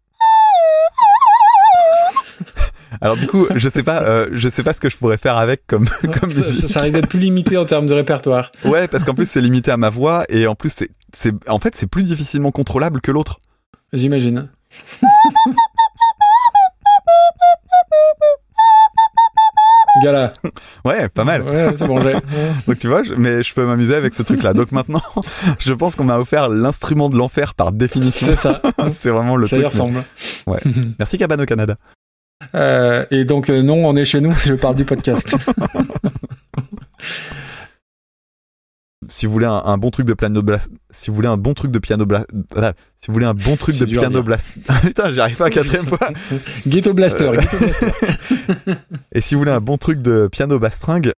Alors 3.00 3.16
du 3.16 3.26
coup, 3.26 3.46
je 3.54 3.68
sais 3.68 3.82
pas, 3.82 4.02
euh, 4.02 4.28
je 4.32 4.48
sais 4.48 4.62
pas 4.62 4.72
ce 4.72 4.80
que 4.80 4.88
je 4.88 4.96
pourrais 4.96 5.18
faire 5.18 5.36
avec 5.36 5.66
comme 5.66 5.86
comme 6.20 6.28
ça, 6.30 6.46
musique. 6.46 6.62
ça, 6.62 6.68
ça 6.68 6.80
risque 6.80 6.94
d'être 6.94 7.08
plus 7.08 7.18
limité 7.18 7.56
en 7.56 7.64
termes 7.64 7.86
de 7.86 7.94
répertoire. 7.94 8.50
Ouais, 8.64 8.88
parce 8.88 9.04
qu'en 9.04 9.14
plus 9.14 9.28
c'est 9.28 9.40
limité 9.40 9.70
à 9.70 9.76
ma 9.76 9.90
voix 9.90 10.24
et 10.28 10.46
en 10.46 10.54
plus 10.54 10.70
c'est 10.70 10.88
c'est 11.12 11.32
en 11.48 11.58
fait 11.58 11.74
c'est 11.76 11.86
plus 11.86 12.04
difficilement 12.04 12.50
contrôlable 12.50 13.00
que 13.00 13.10
l'autre. 13.12 13.38
J'imagine. 13.92 14.48
Gala. 20.02 20.32
Ouais, 20.84 21.08
pas 21.08 21.22
mal. 21.22 21.42
Ouais, 21.42 21.70
c'est 21.76 21.86
bon, 21.86 22.00
j'ai. 22.00 22.14
Donc 22.66 22.78
tu 22.78 22.88
vois, 22.88 23.04
je- 23.04 23.14
mais 23.14 23.44
je 23.44 23.54
peux 23.54 23.64
m'amuser 23.64 23.94
avec 23.94 24.12
ce 24.12 24.24
truc-là. 24.24 24.52
Donc 24.52 24.72
maintenant, 24.72 25.02
je 25.60 25.72
pense 25.72 25.94
qu'on 25.94 26.02
m'a 26.02 26.18
offert 26.18 26.48
l'instrument 26.48 27.08
de 27.08 27.16
l'enfer 27.16 27.54
par 27.54 27.70
définition. 27.70 28.26
C'est 28.26 28.36
ça. 28.36 28.60
C'est 28.92 29.10
vraiment 29.10 29.36
le 29.36 29.46
ça 29.46 29.56
y 29.56 29.60
truc. 29.60 29.70
ressemble. 29.72 30.02
Merci 30.98 31.16
Cabane 31.16 31.42
au 31.42 31.46
Canada. 31.46 31.76
Euh, 32.54 33.04
et 33.10 33.24
donc, 33.24 33.48
euh, 33.50 33.62
non, 33.62 33.86
on 33.86 33.96
est 33.96 34.04
chez 34.04 34.20
nous, 34.20 34.32
je 34.44 34.54
parle 34.54 34.76
du 34.76 34.84
podcast. 34.84 35.36
Si 39.06 39.26
vous 39.26 39.32
voulez 39.32 39.44
un, 39.46 39.62
un 39.66 39.76
bon 39.76 39.90
truc 39.90 40.06
de 40.06 40.14
piano 40.14 40.40
blast, 40.42 40.70
si 40.90 41.10
vous 41.10 41.16
voulez 41.16 41.28
un 41.28 41.36
bon 41.36 41.52
truc 41.52 41.70
de 41.70 41.78
piano 41.78 42.06
blast, 42.06 42.26
si 42.96 43.08
vous 43.08 43.12
voulez 43.12 43.26
un 43.26 43.34
bon 43.34 43.54
truc 43.56 43.76
de 43.76 43.84
piano 43.84 44.22
blast, 44.22 44.54
putain, 44.82 45.10
j'y 45.10 45.20
arrive 45.20 45.36
pas 45.36 45.46
à 45.46 45.50
quatrième 45.50 45.84
fois. 45.84 45.98
Ghetto 46.66 46.94
Blaster, 46.94 47.24
Euh. 47.28 47.36
Ghetto 47.36 47.58
Blaster. 47.58 47.92
Et 49.12 49.20
si 49.20 49.34
vous 49.34 49.40
voulez 49.40 49.50
un 49.52 49.60
bon 49.60 49.76
truc 49.76 50.00
de 50.00 50.26
piano 50.32 50.58
bastringue, 50.58 51.12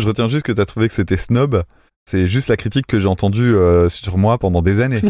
je 0.00 0.06
retiens 0.06 0.28
juste 0.28 0.44
que 0.44 0.52
t'as 0.52 0.64
trouvé 0.64 0.88
que 0.88 0.94
c'était 0.94 1.16
snob. 1.16 1.62
C'est 2.10 2.26
juste 2.26 2.48
la 2.48 2.56
critique 2.56 2.86
que 2.88 2.98
j'ai 2.98 3.06
entendue 3.06 3.54
euh, 3.54 3.88
sur 3.88 4.18
moi 4.18 4.38
pendant 4.38 4.62
des 4.62 4.80
années. 4.80 5.02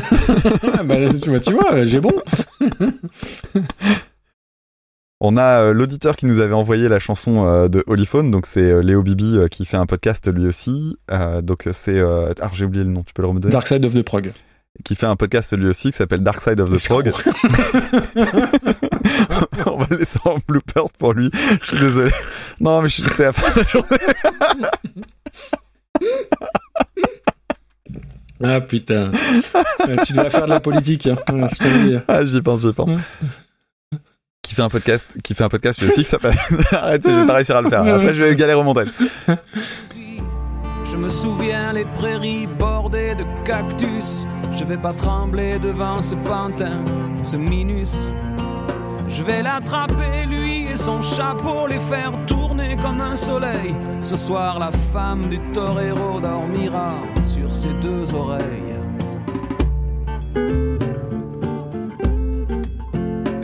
Ah, 0.74 0.82
bah, 0.82 0.98
là, 0.98 1.09
tu 1.18 1.30
vois, 1.30 1.40
tu 1.40 1.52
vois, 1.52 1.84
j'ai 1.86 2.01
bon. 2.01 2.12
On 5.22 5.36
a 5.36 5.64
euh, 5.64 5.74
l'auditeur 5.74 6.16
qui 6.16 6.24
nous 6.24 6.40
avait 6.40 6.55
envoyé 6.55 6.88
la 6.88 6.98
chanson 6.98 7.47
euh, 7.47 7.68
de 7.68 7.84
Holyphone, 7.86 8.30
donc 8.30 8.47
c'est 8.47 8.62
euh, 8.62 8.80
Léo 8.80 9.02
Bibi 9.02 9.36
qui 9.51 9.66
fait 9.66 9.76
un 9.76 9.84
podcast 9.84 10.32
lui 10.32 10.47
aussi. 10.47 10.97
Donc 11.42 11.68
c'est, 11.72 11.98
alors 11.98 12.55
j'ai 12.55 12.64
oublié 12.64 12.84
le 12.84 12.90
nom, 12.90 13.02
tu 13.02 13.12
peux 13.12 13.20
le 13.20 13.28
redonner 13.28 13.52
Dark 13.52 13.68
Side 13.68 13.84
of 13.84 13.92
the 13.92 14.02
Prog. 14.02 14.32
Qui 14.84 14.94
fait 14.94 15.06
un 15.06 15.16
podcast 15.16 15.55
lui 15.55 15.66
aussi 15.66 15.90
qui 15.90 15.97
s'appelle 15.97 16.22
Dark 16.22 16.40
Side 16.40 16.60
of 16.60 16.72
the 16.72 16.78
Frog. 16.78 17.12
On 19.66 19.76
va 19.76 19.86
le 19.90 19.98
laisser 19.98 20.20
en 20.24 20.36
bloopers 20.48 20.90
pour 20.97 21.12
lui. 21.12 21.30
Je 21.60 21.66
suis 21.66 21.80
désolé. 21.80 22.10
Non 22.60 22.80
mais 22.80 22.88
je 22.88 23.02
c'est 23.02 23.24
la 23.24 23.32
fin 23.32 23.51
de 23.51 23.59
la 23.60 23.66
journée. 23.66 23.98
Ah 28.42 28.60
putain. 28.62 29.12
Tu 30.06 30.14
devrais 30.14 30.30
faire 30.30 30.47
de 30.47 30.51
la 30.51 30.60
politique, 30.60 31.06
hein. 31.09 31.16
Je 31.28 31.59
te 31.59 31.64
le 31.64 31.90
dis. 31.90 31.98
Ah 32.09 32.24
j'y 32.24 32.40
pense, 32.40 32.62
j'y 32.62 32.72
pense. 32.72 32.92
Qui 34.51 34.56
fait 34.56 34.62
un 34.62 34.68
podcast, 34.68 35.16
qui 35.22 35.32
fait 35.32 35.44
un 35.44 35.48
podcast 35.48 35.81
lui 35.81 35.86
aussi 35.86 36.02
qui 36.02 36.10
s'appelle. 36.10 36.35
Arrête, 36.72 37.06
je 37.06 37.20
vais 37.20 37.24
pas 37.24 37.35
réussir 37.35 37.55
à 37.55 37.62
le 37.62 37.70
faire. 37.70 37.82
Après 37.85 38.12
je 38.12 38.24
vais 38.24 38.35
galérer 38.35 38.59
au 38.59 38.64
montage. 38.64 38.89
Je 40.90 40.97
me 40.97 41.09
souviens 41.09 41.72
les 41.72 41.85
prairies 41.85 42.48
bordées 42.59 43.14
de 43.14 43.22
cactus. 43.44 44.27
Je 44.52 44.64
vais 44.64 44.77
pas 44.77 44.93
trembler 44.93 45.60
devant 45.60 46.02
ce 46.02 46.16
pantin, 46.16 46.82
ce 47.22 47.36
minus. 47.36 48.10
Je 49.06 49.22
vais 49.22 49.40
l'attraper, 49.40 50.27
lui 50.28 50.66
et 50.66 50.77
son 50.77 51.01
chapeau, 51.01 51.68
les 51.68 51.78
faire 51.78 52.10
tourner 52.27 52.74
comme 52.82 53.01
un 53.01 53.14
soleil. 53.14 53.77
Ce 54.02 54.16
soir, 54.16 54.59
la 54.59 54.72
femme 54.93 55.28
du 55.28 55.39
torero 55.52 56.20
dormira 56.20 56.94
sur 57.22 57.55
ses 57.55 57.72
deux 57.74 58.12
oreilles. 58.12 58.70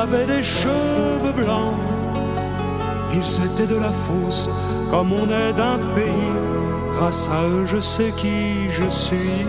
avait 0.00 0.24
des 0.24 0.42
cheveux 0.42 1.32
blancs. 1.36 1.74
Ils 3.12 3.44
étaient 3.44 3.66
de 3.66 3.78
la 3.78 3.92
fosse, 3.92 4.48
comme 4.90 5.12
on 5.12 5.26
est 5.26 5.52
d'un 5.52 5.78
pays. 5.94 6.32
Grâce 6.94 7.28
à 7.28 7.46
eux, 7.48 7.66
je 7.66 7.80
sais 7.80 8.10
qui 8.16 8.70
je 8.72 8.88
suis. 8.88 9.44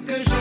que 0.00 0.31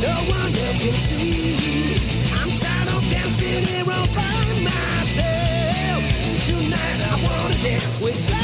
no 0.00 0.14
one 0.36 0.52
else 0.64 0.80
can 0.80 0.96
see. 1.06 1.96
I'm 2.32 2.50
tired 2.50 2.88
of 2.94 3.02
dancing 3.10 3.64
here 3.64 3.90
all 3.96 4.06
by 4.18 4.36
myself. 4.68 6.02
Tonight 6.46 7.00
I 7.10 7.14
wanna 7.24 7.62
dance 7.62 8.02
with. 8.02 8.43